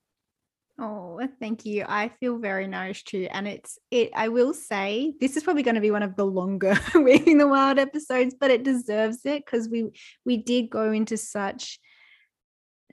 Oh, 0.78 1.20
thank 1.38 1.66
you. 1.66 1.84
I 1.86 2.08
feel 2.08 2.38
very 2.38 2.66
nourished 2.66 3.06
too. 3.06 3.28
And 3.30 3.46
it's 3.46 3.78
it 3.90 4.10
I 4.16 4.28
will 4.28 4.54
say 4.54 5.12
this 5.20 5.36
is 5.36 5.44
probably 5.44 5.62
going 5.62 5.74
to 5.74 5.82
be 5.82 5.90
one 5.90 6.02
of 6.02 6.16
the 6.16 6.24
longer 6.24 6.74
Weaving 6.94 7.38
the 7.38 7.46
Wild 7.46 7.78
episodes, 7.78 8.34
but 8.40 8.50
it 8.50 8.64
deserves 8.64 9.18
it 9.24 9.44
because 9.44 9.68
we 9.68 9.90
we 10.24 10.38
did 10.38 10.70
go 10.70 10.90
into 10.90 11.18
such 11.18 11.78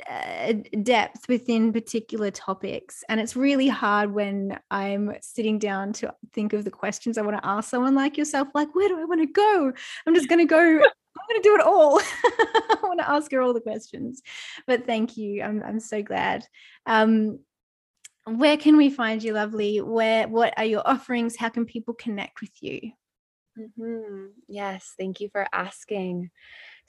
uh, 0.09 0.53
depth 0.83 1.27
within 1.27 1.73
particular 1.73 2.31
topics. 2.31 3.03
And 3.09 3.19
it's 3.19 3.35
really 3.35 3.67
hard 3.67 4.13
when 4.13 4.59
I'm 4.71 5.13
sitting 5.21 5.59
down 5.59 5.93
to 5.93 6.13
think 6.33 6.53
of 6.53 6.63
the 6.63 6.71
questions 6.71 7.17
I 7.17 7.21
want 7.21 7.37
to 7.37 7.47
ask 7.47 7.69
someone 7.69 7.95
like 7.95 8.17
yourself, 8.17 8.49
like, 8.53 8.73
where 8.75 8.87
do 8.87 8.99
I 8.99 9.05
want 9.05 9.21
to 9.21 9.27
go? 9.27 9.71
I'm 10.05 10.15
just 10.15 10.29
going 10.29 10.39
to 10.39 10.45
go, 10.45 10.59
I'm 10.59 11.27
going 11.29 11.41
to 11.41 11.43
do 11.43 11.55
it 11.55 11.61
all. 11.61 11.99
I 12.23 12.77
want 12.83 12.99
to 12.99 13.09
ask 13.09 13.31
her 13.31 13.41
all 13.41 13.53
the 13.53 13.61
questions. 13.61 14.21
But 14.67 14.85
thank 14.85 15.17
you. 15.17 15.41
I'm, 15.41 15.63
I'm 15.63 15.79
so 15.79 16.01
glad. 16.01 16.45
Um, 16.85 17.39
where 18.25 18.57
can 18.57 18.77
we 18.77 18.89
find 18.89 19.23
you, 19.23 19.33
lovely? 19.33 19.81
Where, 19.81 20.27
what 20.27 20.53
are 20.57 20.65
your 20.65 20.87
offerings? 20.87 21.35
How 21.35 21.49
can 21.49 21.65
people 21.65 21.93
connect 21.93 22.41
with 22.41 22.51
you? 22.61 22.91
Mm-hmm. 23.57 24.27
Yes, 24.47 24.93
thank 24.97 25.19
you 25.19 25.29
for 25.29 25.47
asking. 25.51 26.29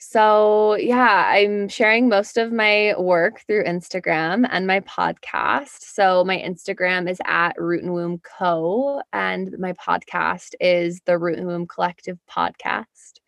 So, 0.03 0.77
yeah, 0.77 1.27
I'm 1.27 1.69
sharing 1.69 2.09
most 2.09 2.35
of 2.37 2.51
my 2.51 2.95
work 2.97 3.41
through 3.45 3.65
Instagram 3.65 4.47
and 4.49 4.65
my 4.65 4.79
podcast. 4.79 5.83
So, 5.83 6.23
my 6.23 6.39
Instagram 6.39 7.07
is 7.07 7.19
at 7.23 7.53
Root 7.61 7.83
and 7.83 7.93
Womb 7.93 8.19
Co. 8.19 9.03
And 9.13 9.55
my 9.59 9.73
podcast 9.73 10.55
is 10.59 11.01
the 11.05 11.19
Root 11.19 11.37
and 11.37 11.45
Womb 11.45 11.67
Collective 11.67 12.17
Podcast. 12.27 13.19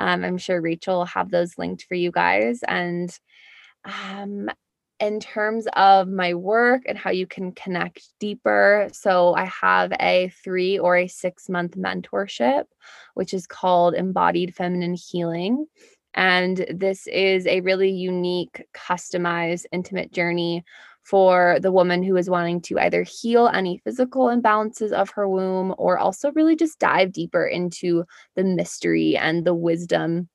Um, 0.00 0.24
I'm 0.24 0.36
sure 0.36 0.60
Rachel 0.60 0.98
will 0.98 1.04
have 1.04 1.30
those 1.30 1.56
linked 1.58 1.84
for 1.84 1.94
you 1.94 2.10
guys. 2.10 2.58
And 2.66 3.16
um, 3.84 4.50
in 4.98 5.20
terms 5.20 5.68
of 5.74 6.08
my 6.08 6.34
work 6.34 6.82
and 6.88 6.98
how 6.98 7.10
you 7.10 7.28
can 7.28 7.52
connect 7.52 8.02
deeper, 8.18 8.88
so 8.92 9.34
I 9.34 9.44
have 9.44 9.92
a 10.00 10.32
three 10.42 10.76
or 10.76 10.96
a 10.96 11.06
six 11.06 11.48
month 11.48 11.76
mentorship, 11.76 12.64
which 13.14 13.32
is 13.32 13.46
called 13.46 13.94
Embodied 13.94 14.56
Feminine 14.56 14.94
Healing. 14.94 15.66
And 16.16 16.66
this 16.74 17.06
is 17.06 17.46
a 17.46 17.60
really 17.60 17.90
unique, 17.90 18.64
customized, 18.74 19.66
intimate 19.70 20.12
journey 20.12 20.64
for 21.02 21.58
the 21.60 21.70
woman 21.70 22.02
who 22.02 22.16
is 22.16 22.28
wanting 22.28 22.60
to 22.62 22.78
either 22.80 23.04
heal 23.04 23.48
any 23.48 23.78
physical 23.84 24.26
imbalances 24.26 24.90
of 24.90 25.10
her 25.10 25.28
womb 25.28 25.74
or 25.78 25.98
also 25.98 26.32
really 26.32 26.56
just 26.56 26.80
dive 26.80 27.12
deeper 27.12 27.46
into 27.46 28.04
the 28.34 28.42
mystery 28.42 29.16
and 29.16 29.44
the 29.44 29.54
wisdom 29.54 30.28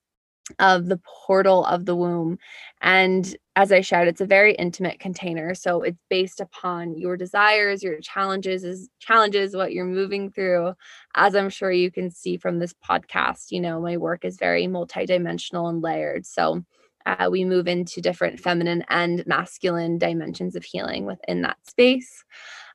of 0.59 0.87
the 0.87 0.99
portal 1.05 1.65
of 1.65 1.85
the 1.85 1.95
womb. 1.95 2.37
And 2.81 3.35
as 3.55 3.71
I 3.71 3.81
shared, 3.81 4.07
it's 4.07 4.21
a 4.21 4.25
very 4.25 4.55
intimate 4.55 4.99
container. 4.99 5.53
So 5.55 5.81
it's 5.81 6.01
based 6.09 6.39
upon 6.39 6.97
your 6.97 7.17
desires, 7.17 7.83
your 7.83 7.99
challenges, 7.99 8.63
is 8.63 8.89
challenges, 8.99 9.55
what 9.55 9.73
you're 9.73 9.85
moving 9.85 10.31
through. 10.31 10.73
As 11.15 11.35
I'm 11.35 11.49
sure 11.49 11.71
you 11.71 11.91
can 11.91 12.09
see 12.09 12.37
from 12.37 12.59
this 12.59 12.73
podcast, 12.73 13.51
you 13.51 13.59
know, 13.59 13.81
my 13.81 13.97
work 13.97 14.23
is 14.23 14.37
very 14.37 14.67
multidimensional 14.67 15.69
and 15.69 15.81
layered. 15.81 16.25
So 16.25 16.63
uh, 17.05 17.29
we 17.31 17.45
move 17.45 17.67
into 17.67 18.01
different 18.01 18.39
feminine 18.39 18.83
and 18.89 19.25
masculine 19.25 19.97
dimensions 19.97 20.55
of 20.55 20.63
healing 20.63 21.05
within 21.05 21.41
that 21.41 21.57
space. 21.67 22.23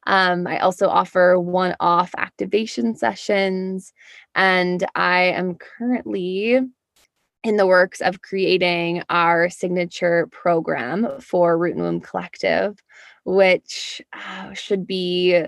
Um, 0.07 0.47
I 0.47 0.59
also 0.59 0.89
offer 0.89 1.39
one 1.39 1.75
off 1.81 2.15
activation 2.17 2.95
sessions, 2.95 3.93
and 4.35 4.87
I 4.95 5.23
am 5.23 5.57
currently 5.57 6.61
in 7.47 7.57
the 7.57 7.67
works 7.67 8.01
of 8.01 8.23
creating 8.23 9.03
our 9.09 9.49
signature 9.49 10.27
program 10.33 11.09
for 11.21 11.57
Root 11.57 11.75
and 11.75 11.83
Womb 11.83 12.01
Collective, 12.01 12.83
which 13.25 14.03
uh, 14.13 14.53
should 14.53 14.87
be 14.87 15.45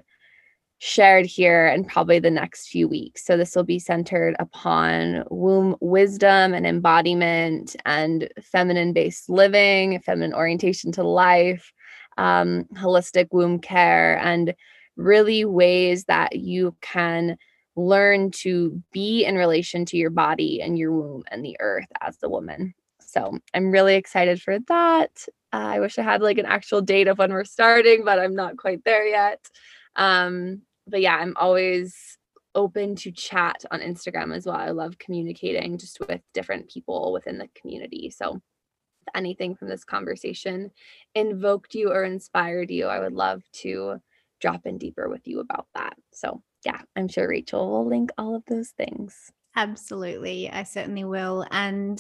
shared 0.79 1.27
here 1.27 1.67
in 1.67 1.85
probably 1.85 2.21
the 2.21 2.31
next 2.31 2.69
few 2.69 2.87
weeks. 2.87 3.25
So, 3.25 3.37
this 3.37 3.57
will 3.57 3.65
be 3.65 3.81
centered 3.81 4.37
upon 4.39 5.25
womb 5.29 5.77
wisdom 5.81 6.55
and 6.55 6.67
embodiment 6.67 7.75
and 7.85 8.29
feminine 8.41 8.93
based 8.93 9.29
living, 9.29 9.99
feminine 10.01 10.35
orientation 10.35 10.93
to 10.93 11.03
life, 11.03 11.73
um, 12.17 12.65
holistic 12.75 13.27
womb 13.33 13.59
care, 13.59 14.19
and 14.19 14.55
really 14.97 15.45
ways 15.45 16.05
that 16.05 16.37
you 16.37 16.77
can 16.81 17.37
learn 17.79 18.31
to 18.33 18.83
be 18.93 19.25
in 19.25 19.37
relation 19.37 19.85
to 19.87 19.97
your 19.97 20.11
body 20.11 20.61
and 20.61 20.77
your 20.77 20.93
womb 20.93 21.23
and 21.31 21.45
the 21.45 21.57
earth 21.61 21.87
as 22.01 22.19
the 22.19 22.29
woman. 22.29 22.75
So 23.01 23.39
I'm 23.55 23.71
really 23.71 23.95
excited 23.95 24.43
for 24.43 24.59
that. 24.67 25.25
Uh, 25.53 25.57
I 25.57 25.81
wish 25.81 25.99
I 25.99 26.03
had 26.03 26.21
like 26.21 26.39
an 26.39 26.47
actual 26.47 26.83
date 26.83 27.09
of 27.09 27.19
when 27.19 27.33
we're 27.33 27.45
starting, 27.45 28.05
but 28.05 28.19
I'm 28.19 28.35
not 28.35 28.57
quite 28.57 28.85
there 28.85 29.07
yet. 29.07 29.49
Um, 29.97 30.63
but 30.89 31.01
yeah, 31.01 31.17
I'm 31.17 31.37
always 31.37 32.19
open 32.55 32.97
to 32.97 33.13
chat 33.13 33.65
on 33.71 33.81
Instagram 33.81 34.35
as 34.35 34.45
well. 34.45 34.57
I 34.57 34.71
love 34.71 34.99
communicating 34.99 35.79
just 35.79 36.01
with 36.01 36.21
different 36.35 36.69
people 36.69 37.13
within 37.13 37.39
the 37.39 37.49
community. 37.55 38.11
So 38.11 38.35
if 38.35 39.15
anything 39.15 39.55
from 39.55 39.69
this 39.69 39.85
conversation 39.85 40.73
invoked 41.15 41.75
you 41.75 41.91
or 41.91 42.03
inspired 42.03 42.71
you, 42.71 42.87
I 42.87 42.99
would 42.99 43.13
love 43.13 43.43
to 43.63 44.01
drop 44.41 44.67
in 44.67 44.79
deeper 44.79 45.09
with 45.09 45.27
you 45.29 45.41
about 45.41 45.67
that. 45.75 45.95
So 46.13 46.43
yeah, 46.69 46.83
I'm 46.97 47.09
sure 47.09 47.27
Rachel 47.27 47.71
will 47.71 47.89
link 47.89 48.11
all 48.19 48.35
of 48.35 48.45
those 48.47 48.69
things. 48.71 49.33
Absolutely. 49.57 50.51
I 50.51 50.65
certainly 50.65 51.05
will. 51.05 51.47
And 51.51 51.99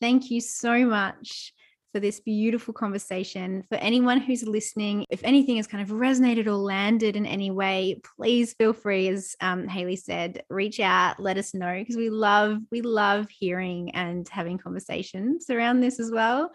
thank 0.00 0.30
you 0.30 0.42
so 0.42 0.84
much 0.84 1.54
for 1.92 2.00
this 2.00 2.20
beautiful 2.20 2.74
conversation. 2.74 3.64
For 3.68 3.76
anyone 3.76 4.20
who's 4.20 4.42
listening, 4.44 5.04
if 5.10 5.22
anything 5.24 5.56
has 5.56 5.66
kind 5.66 5.82
of 5.82 5.96
resonated 5.96 6.46
or 6.46 6.52
landed 6.52 7.16
in 7.16 7.26
any 7.26 7.50
way, 7.50 8.00
please 8.16 8.54
feel 8.54 8.72
free, 8.72 9.08
as 9.08 9.36
um, 9.40 9.68
Haley 9.68 9.96
said, 9.96 10.42
reach 10.48 10.80
out, 10.80 11.20
let 11.20 11.38
us 11.38 11.54
know 11.54 11.78
because 11.78 11.96
we 11.96 12.10
love 12.10 12.58
we 12.70 12.82
love 12.82 13.28
hearing 13.28 13.90
and 13.94 14.28
having 14.28 14.58
conversations 14.58 15.50
around 15.50 15.80
this 15.80 15.98
as 15.98 16.10
well, 16.10 16.52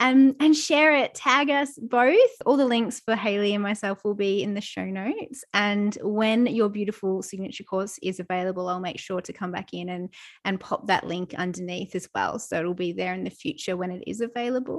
and 0.00 0.34
and 0.40 0.56
share 0.56 0.94
it. 0.94 1.14
Tag 1.14 1.50
us 1.50 1.78
both. 1.80 2.30
All 2.46 2.56
the 2.56 2.66
links 2.66 3.00
for 3.00 3.16
Haley 3.16 3.54
and 3.54 3.62
myself 3.62 4.04
will 4.04 4.14
be 4.14 4.42
in 4.42 4.54
the 4.54 4.60
show 4.60 4.84
notes. 4.84 5.44
And 5.52 5.96
when 6.02 6.46
your 6.46 6.68
beautiful 6.68 7.22
signature 7.22 7.64
course 7.64 7.98
is 8.02 8.20
available, 8.20 8.68
I'll 8.68 8.80
make 8.80 8.98
sure 8.98 9.20
to 9.20 9.32
come 9.32 9.52
back 9.52 9.72
in 9.72 9.88
and 9.88 10.08
and 10.44 10.60
pop 10.60 10.86
that 10.86 11.06
link 11.06 11.34
underneath 11.34 11.94
as 11.94 12.08
well, 12.14 12.38
so 12.38 12.58
it'll 12.58 12.74
be 12.74 12.92
there 12.92 13.14
in 13.14 13.24
the 13.24 13.30
future 13.30 13.76
when 13.76 13.90
it 13.90 14.04
is 14.06 14.20
available. 14.20 14.77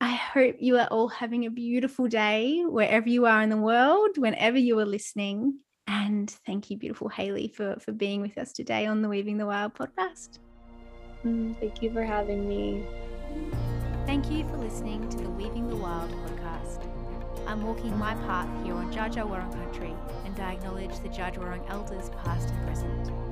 I 0.00 0.10
hope 0.10 0.56
you 0.60 0.78
are 0.78 0.88
all 0.88 1.08
having 1.08 1.46
a 1.46 1.50
beautiful 1.50 2.06
day 2.06 2.62
wherever 2.66 3.08
you 3.08 3.24
are 3.26 3.42
in 3.42 3.48
the 3.48 3.56
world, 3.56 4.18
whenever 4.18 4.58
you 4.58 4.78
are 4.78 4.84
listening. 4.84 5.60
And 5.86 6.30
thank 6.44 6.70
you, 6.70 6.76
beautiful 6.76 7.08
Haley, 7.08 7.48
for, 7.48 7.76
for 7.80 7.92
being 7.92 8.20
with 8.20 8.36
us 8.36 8.52
today 8.52 8.86
on 8.86 9.02
the 9.02 9.08
Weaving 9.08 9.38
the 9.38 9.46
Wild 9.46 9.74
podcast. 9.74 10.38
Mm, 11.24 11.58
thank 11.60 11.82
you 11.82 11.92
for 11.92 12.04
having 12.04 12.48
me. 12.48 12.84
Thank 14.04 14.30
you 14.30 14.46
for 14.48 14.56
listening 14.58 15.08
to 15.08 15.16
the 15.16 15.30
Weaving 15.30 15.68
the 15.68 15.76
Wild 15.76 16.10
podcast. 16.10 16.86
I'm 17.46 17.64
walking 17.64 17.96
my 17.96 18.14
path 18.14 18.48
here 18.64 18.74
on 18.74 18.92
Dja 18.92 19.10
Dja 19.10 19.28
Wurrung 19.28 19.52
country, 19.52 19.94
and 20.24 20.38
I 20.40 20.52
acknowledge 20.52 20.98
the 21.00 21.08
Dja 21.08 21.32
Dja 21.32 21.38
Wurrung 21.38 21.70
elders, 21.70 22.10
past 22.24 22.50
and 22.50 22.66
present. 22.66 23.25